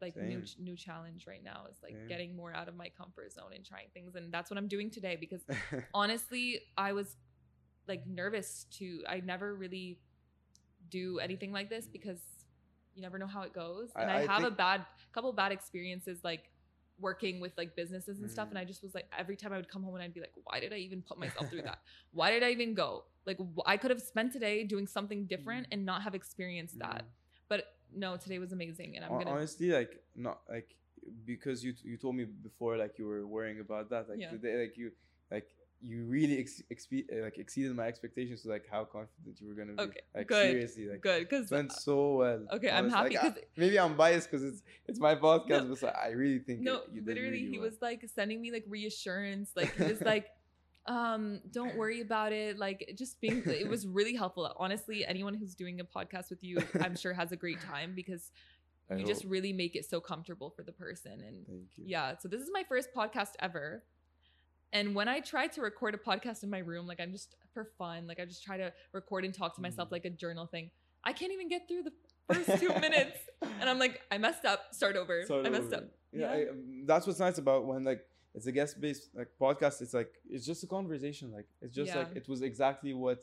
Like 0.01 0.15
new 0.15 0.45
Same. 0.45 0.45
ch- 0.45 0.57
new 0.59 0.75
challenge 0.75 1.25
right 1.27 1.43
now 1.43 1.65
is 1.71 1.77
like 1.81 1.93
Same. 1.93 2.07
getting 2.07 2.35
more 2.35 2.53
out 2.53 2.67
of 2.67 2.75
my 2.75 2.89
comfort 2.89 3.31
zone 3.33 3.51
and 3.55 3.65
trying 3.65 3.87
things 3.93 4.15
and 4.15 4.31
that's 4.31 4.49
what 4.51 4.57
i'm 4.57 4.67
doing 4.67 4.89
today 4.91 5.17
because 5.19 5.41
honestly 5.93 6.59
i 6.77 6.91
was 6.93 7.15
like 7.87 8.05
nervous 8.05 8.65
to 8.71 9.01
i 9.07 9.19
never 9.19 9.55
really 9.55 9.99
do 10.89 11.19
anything 11.19 11.51
like 11.51 11.69
this 11.69 11.85
because 11.87 12.19
you 12.95 13.01
never 13.01 13.17
know 13.17 13.27
how 13.27 13.41
it 13.41 13.53
goes 13.53 13.89
and 13.95 14.09
i, 14.09 14.19
I 14.21 14.25
have 14.25 14.43
a 14.43 14.51
bad 14.51 14.85
couple 15.13 15.31
bad 15.33 15.51
experiences 15.51 16.19
like 16.23 16.51
working 16.99 17.39
with 17.39 17.51
like 17.57 17.75
businesses 17.75 18.19
and 18.19 18.29
stuff 18.29 18.47
Mm. 18.47 18.51
and 18.51 18.59
i 18.59 18.65
just 18.65 18.81
was 18.83 18.95
like 18.95 19.05
every 19.17 19.35
time 19.35 19.53
i 19.53 19.57
would 19.57 19.69
come 19.69 19.83
home 19.83 19.93
and 19.95 20.03
i'd 20.03 20.13
be 20.13 20.19
like 20.19 20.33
why 20.45 20.59
did 20.59 20.73
i 20.73 20.77
even 20.77 21.01
put 21.01 21.19
myself 21.19 21.49
through 21.49 21.61
that 21.63 21.79
why 22.11 22.31
did 22.31 22.43
i 22.43 22.49
even 22.49 22.73
go 22.73 23.03
like 23.25 23.37
wh- 23.37 23.61
i 23.67 23.77
could 23.77 23.91
have 23.91 24.01
spent 24.01 24.31
today 24.33 24.63
doing 24.63 24.87
something 24.87 25.25
different 25.25 25.65
Mm. 25.67 25.73
and 25.73 25.85
not 25.85 26.01
have 26.03 26.15
experienced 26.15 26.79
that 26.79 27.03
Mm. 27.03 27.07
but 27.49 27.63
no 27.95 28.17
today 28.17 28.39
was 28.39 28.51
amazing 28.51 28.95
and 28.95 29.05
i'm 29.05 29.11
gonna 29.11 29.29
honestly 29.29 29.69
like 29.71 30.01
not 30.15 30.41
like 30.49 30.75
because 31.25 31.63
you 31.63 31.73
you 31.83 31.97
told 31.97 32.15
me 32.15 32.25
before 32.25 32.77
like 32.77 32.97
you 32.99 33.05
were 33.07 33.25
worrying 33.25 33.59
about 33.59 33.89
that 33.89 34.09
like 34.09 34.19
Yeah. 34.19 34.29
today 34.31 34.59
like 34.63 34.77
you 34.77 34.91
like 35.31 35.47
you 35.79 36.03
really 36.05 36.39
ex- 36.39 36.63
expe- 36.73 37.05
uh, 37.13 37.23
like 37.23 37.37
exceeded 37.37 37.73
my 37.75 37.85
expectations 37.87 38.41
to 38.41 38.49
like 38.49 38.65
how 38.69 38.83
confident 38.83 39.39
you 39.39 39.47
were 39.47 39.53
gonna 39.53 39.73
be 39.73 39.83
Okay, 39.83 40.01
like 40.15 40.27
good, 40.27 40.51
seriously 40.51 40.87
like 40.89 41.01
good 41.01 41.29
because 41.29 41.51
went 41.51 41.71
so 41.71 42.15
well 42.15 42.45
okay 42.51 42.69
i'm 42.71 42.89
happy 42.89 43.15
Like, 43.15 43.23
I- 43.23 43.29
because 43.29 43.43
maybe 43.55 43.79
i'm 43.79 43.95
biased 43.95 44.29
because 44.29 44.43
it's 44.43 44.63
it's 44.87 44.99
my 44.99 45.15
podcast 45.15 45.63
No. 45.63 45.69
but 45.69 45.77
so 45.77 45.87
I 45.87 46.09
really 46.09 46.39
think 46.39 46.61
no 46.61 46.77
it, 46.77 46.83
you 46.93 47.01
did 47.01 47.07
literally 47.09 47.29
really 47.43 47.51
he 47.51 47.59
well. 47.59 47.69
was 47.69 47.77
like 47.81 48.03
sending 48.13 48.41
me 48.41 48.51
like 48.51 48.65
reassurance 48.67 49.51
like 49.55 49.73
he 49.75 49.83
was 49.83 50.01
like 50.01 50.27
um 50.87 51.41
don't 51.51 51.75
worry 51.75 52.01
about 52.01 52.31
it. 52.31 52.57
Like 52.57 52.93
just 52.97 53.19
being 53.21 53.43
it 53.45 53.67
was 53.67 53.85
really 53.85 54.15
helpful. 54.15 54.51
Honestly 54.57 55.05
anyone 55.05 55.33
who's 55.33 55.53
doing 55.55 55.79
a 55.79 55.83
podcast 55.83 56.29
with 56.29 56.43
you 56.43 56.59
i'm 56.81 56.95
sure 56.95 57.13
has 57.13 57.31
a 57.31 57.35
great 57.35 57.59
time 57.61 57.93
because 57.95 58.31
I 58.89 58.95
you 58.95 59.05
just 59.05 59.25
really 59.25 59.51
make 59.51 59.75
it 59.75 59.85
so 59.85 59.99
comfortable 59.99 60.49
for 60.49 60.63
the 60.63 60.71
person. 60.71 61.21
And 61.27 61.65
yeah 61.75 62.15
so 62.17 62.27
this 62.29 62.41
is 62.41 62.49
my 62.53 62.63
first 62.67 62.89
podcast 62.95 63.31
ever. 63.39 63.83
And 64.73 64.95
when 64.95 65.07
i 65.07 65.19
try 65.21 65.47
to 65.47 65.61
record 65.61 65.93
a 65.95 65.97
podcast 65.97 66.43
in 66.43 66.49
my 66.49 66.59
room 66.59 66.87
like 66.87 66.99
i'm 66.99 67.11
just 67.11 67.35
for 67.53 67.65
fun 67.77 68.05
like 68.05 68.19
i 68.19 68.25
just 68.25 68.43
try 68.43 68.57
to 68.57 68.71
record 68.93 69.23
and 69.25 69.33
talk 69.33 69.55
to 69.55 69.61
myself 69.61 69.87
Mm. 69.89 69.93
like 69.93 70.05
a 70.05 70.09
journal 70.09 70.45
thing 70.45 70.71
i 71.05 71.13
can't 71.13 71.31
even 71.31 71.47
get 71.47 71.67
through 71.69 71.83
the 71.83 71.93
first 72.33 72.59
two 72.59 72.67
minutes. 72.69 73.17
And 73.41 73.69
i'm 73.69 73.79
like 73.79 74.01
i 74.11 74.17
messed 74.17 74.43
up. 74.45 74.73
Start 74.73 74.95
over. 74.97 75.23
Start 75.25 75.45
i 75.45 75.49
messed 75.49 75.67
over. 75.73 75.75
up 75.77 75.83
yeah, 76.11 76.19
Yeah. 76.21 76.31
I, 76.47 76.49
um, 76.49 76.83
that's 76.85 77.07
what's 77.07 77.19
nice 77.19 77.37
about 77.37 77.65
when 77.65 77.83
like 77.85 78.01
it's 78.37 78.45
a 78.45 78.51
guest 78.51 78.79
based 78.79 79.09
like 79.15 79.29
podcast. 79.41 79.81
It's 79.81 79.95
like 79.95 80.13
it's 80.29 80.45
just 80.45 80.63
a 80.63 80.67
conversation. 80.67 81.31
Like 81.31 81.47
it's 81.61 81.75
just 81.75 81.95
like 81.95 82.15
it 82.15 82.29
was 82.29 82.41
exactly 82.43 82.93
what 82.93 83.19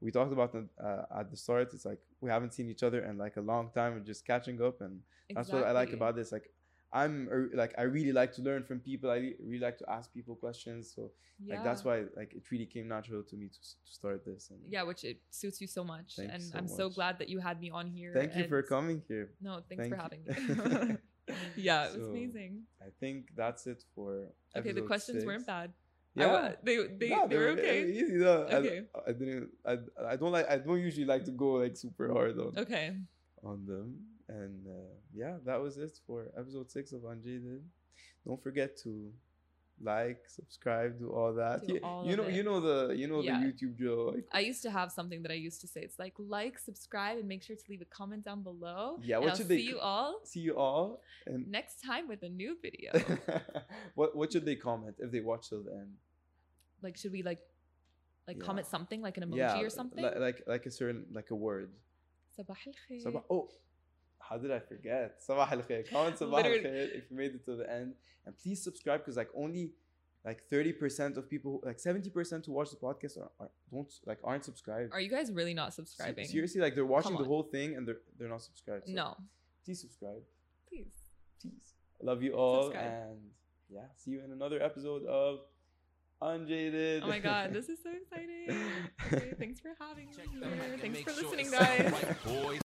we 0.00 0.10
talked 0.10 0.32
about 0.32 0.54
uh, 0.56 1.20
at 1.20 1.30
the 1.30 1.36
start. 1.36 1.68
It's 1.74 1.84
like 1.84 2.00
we 2.22 2.30
haven't 2.30 2.54
seen 2.54 2.70
each 2.70 2.82
other 2.82 3.04
in 3.04 3.18
like 3.18 3.36
a 3.36 3.42
long 3.42 3.70
time. 3.74 3.92
And 3.96 4.06
just 4.06 4.26
catching 4.26 4.60
up 4.62 4.80
and 4.80 5.00
that's 5.34 5.50
what 5.50 5.64
i 5.64 5.72
like 5.72 5.92
about 5.92 6.16
this. 6.16 6.32
Like 6.32 6.50
i'm 6.92 7.28
like 7.54 7.74
i 7.76 7.82
really 7.82 8.12
like 8.12 8.32
to 8.36 8.42
learn 8.42 8.64
from 8.64 8.80
people. 8.80 9.10
I 9.10 9.34
really 9.50 9.64
like 9.68 9.78
to 9.78 9.90
ask 9.96 10.12
people 10.12 10.34
questions. 10.34 10.92
So 10.94 11.10
like 11.46 11.64
that's 11.64 11.84
why 11.84 12.04
like 12.16 12.32
it 12.32 12.44
really 12.50 12.66
came 12.66 12.88
natural 12.88 13.22
to 13.22 13.36
me 13.36 13.48
to, 13.48 13.60
to 13.60 13.92
start 13.98 14.24
this 14.24 14.50
and 14.50 14.60
yeah 14.68 14.84
which 14.84 15.02
it 15.02 15.18
suits 15.30 15.60
you 15.60 15.66
so 15.66 15.82
much 15.82 16.18
and 16.18 16.40
so 16.40 16.56
i'm 16.56 16.68
so 16.68 16.88
glad 16.88 17.18
that 17.18 17.28
you 17.28 17.40
had 17.40 17.60
me 17.60 17.70
on 17.70 17.90
here 17.90 18.12
thank 18.14 18.36
you 18.36 18.46
for 18.46 18.62
coming 18.62 19.02
here. 19.08 19.32
No 19.40 19.60
thanks 19.68 19.88
for 19.88 19.96
having 19.96 20.20
me. 20.24 20.96
yeah 21.56 21.86
it 21.86 21.98
was 21.98 22.08
amazing 22.08 22.62
i 22.80 22.90
think 23.00 23.28
that's 23.36 23.66
it 23.66 23.82
for 23.94 24.26
okay 24.56 24.72
the 24.72 24.82
questions 24.82 25.18
six. 25.18 25.26
weren't 25.26 25.46
bad 25.46 25.72
yeah 26.14 26.52
they 26.62 26.76
they, 26.86 27.08
they 27.28 27.36
were 27.36 27.48
uh, 27.48 27.58
okay 27.58 27.90
Easy 27.90 28.18
though. 28.18 28.46
I- 28.46 28.54
Okay. 28.54 28.82
I, 29.08 29.12
didn't. 29.12 29.48
I, 29.66 29.78
I 30.12 30.16
don't 30.16 30.30
like. 30.30 30.48
I 30.48 30.58
don't 30.58 30.78
usually 30.78 31.06
like 31.06 31.24
to 31.24 31.32
go 31.32 31.54
like 31.64 31.76
super 31.76 32.12
hard 32.12 32.38
on 32.38 32.52
okay 32.56 32.94
on 33.42 33.66
them. 33.66 33.98
And 34.28 34.64
uh, 34.66 34.94
yeah, 35.12 35.36
that 35.44 35.60
was 35.60 35.76
it 35.76 35.98
for 36.06 36.30
episode 36.38 36.70
six 36.70 36.92
of 36.92 37.04
Unjaded. 37.04 37.62
Don't 38.26 38.40
forget 38.42 38.76
to 38.84 39.10
like, 39.82 40.22
subscribe, 40.28 40.98
do 40.98 41.10
all 41.10 41.34
that. 41.34 41.66
Do 41.66 41.74
you, 41.74 41.80
all 41.82 42.06
you 42.06 42.16
know, 42.16 42.28
you 42.28 42.42
know 42.42 42.60
the 42.60 42.94
you 42.94 43.06
know 43.08 43.20
Yeah. 43.20 43.40
the 43.40 43.46
YouTube 43.46 43.76
drill. 43.76 44.14
Like, 44.14 44.26
I 44.32 44.40
used 44.40 44.62
to 44.62 44.70
have 44.70 44.92
something 44.92 45.22
that 45.22 45.30
I 45.32 45.34
used 45.34 45.60
to 45.62 45.66
say. 45.66 45.80
It's 45.82 45.98
like 45.98 46.14
like, 46.18 46.58
subscribe, 46.58 47.18
and 47.18 47.26
make 47.28 47.42
sure 47.42 47.56
to 47.56 47.66
leave 47.68 47.82
a 47.82 47.86
comment 47.86 48.24
down 48.24 48.42
below. 48.42 48.98
Yeah, 49.02 49.18
what 49.18 49.30
I'll 49.30 49.36
should 49.36 49.48
they 49.48 49.58
see 49.58 49.68
you 49.68 49.80
all 49.80 50.20
see 50.24 50.40
you 50.40 50.56
all 50.56 51.00
and 51.26 51.48
next 51.58 51.82
time 51.82 52.08
with 52.08 52.22
a 52.22 52.28
new 52.28 52.56
video. 52.62 52.92
what 53.94 54.16
what 54.16 54.32
should 54.32 54.44
they 54.46 54.56
comment 54.56 54.96
if 54.98 55.10
they 55.10 55.20
watch 55.20 55.48
till 55.48 55.62
the 55.62 55.72
end? 55.72 55.94
like, 56.82 56.96
should 56.96 57.12
we 57.12 57.22
like 57.22 57.40
like 58.28 58.36
Yeah. 58.38 58.44
comment 58.44 58.66
something 58.66 59.00
like 59.00 59.16
an 59.16 59.24
emoji 59.24 59.36
yeah, 59.36 59.60
or 59.60 59.70
something. 59.70 60.04
like 60.04 60.42
like 60.46 60.66
a 60.66 60.70
certain 60.70 61.06
like 61.12 61.30
a 61.30 61.34
word. 61.34 61.70
Sabah 62.36 62.56
al 62.66 62.74
khair. 62.84 63.00
Sabah. 63.04 63.22
Oh, 63.30 63.48
how 64.28 64.36
did 64.38 64.50
I 64.50 64.60
forget? 64.60 65.20
Sabah 65.26 65.50
al 65.52 65.62
khair. 65.62 65.82
Comment 65.90 66.16
sabah 66.16 66.38
al 66.44 66.50
Literally. 66.50 66.60
khair 66.64 66.84
if 66.98 67.10
you 67.10 67.16
made 67.16 67.32
it 67.38 67.44
to 67.46 67.56
the 67.56 67.66
end, 67.70 67.94
and 68.26 68.32
please 68.42 68.62
subscribe 68.62 69.00
because 69.00 69.16
like 69.16 69.28
only 69.36 69.72
like 70.24 70.40
thirty 70.48 70.72
percent 70.72 71.16
of 71.18 71.28
people, 71.28 71.60
like 71.64 71.78
seventy 71.78 72.10
percent 72.10 72.46
who 72.46 72.52
watch 72.52 72.70
the 72.70 72.76
podcast 72.76 73.18
are, 73.18 73.30
are 73.40 73.50
don't 73.70 73.92
like 74.06 74.18
aren't 74.24 74.44
subscribed. 74.44 74.92
Are 74.92 75.00
you 75.00 75.10
guys 75.10 75.30
really 75.32 75.52
not 75.54 75.74
subscribing? 75.74 76.26
Seriously, 76.26 76.60
like 76.60 76.74
they're 76.74 76.86
watching 76.96 77.16
the 77.16 77.24
whole 77.32 77.42
thing 77.56 77.76
and 77.76 77.86
they're 77.86 78.00
they're 78.18 78.28
not 78.36 78.42
subscribed. 78.42 78.86
So 78.88 78.92
No, 78.92 79.16
please 79.64 79.80
subscribe. 79.80 80.22
please. 80.68 80.96
Please. 81.40 81.74
I 82.00 82.06
love 82.06 82.22
you 82.22 82.32
all 82.32 82.64
Subscribe. 82.72 82.86
and 82.90 83.18
yeah, 83.68 83.86
see 83.96 84.12
you 84.12 84.20
in 84.24 84.32
another 84.32 84.62
episode 84.62 85.04
of 85.04 85.40
Unjaded. 86.22 87.02
Oh 87.04 87.08
my 87.08 87.18
god, 87.18 87.52
this 87.52 87.68
is 87.68 87.78
so 87.82 87.90
exciting. 88.00 88.48
Okay, 89.12 89.34
thanks 89.38 89.60
for 89.60 89.72
having 89.78 90.06
me 90.06 90.12
Check 90.16 90.28
the 90.32 90.46
mic 90.46 90.56
here. 90.56 90.78
Thanks 90.80 91.00
for 91.02 91.12
listening, 91.22 91.50
guys. 91.50 91.92
right, 91.92 92.24
boys. 92.24 92.60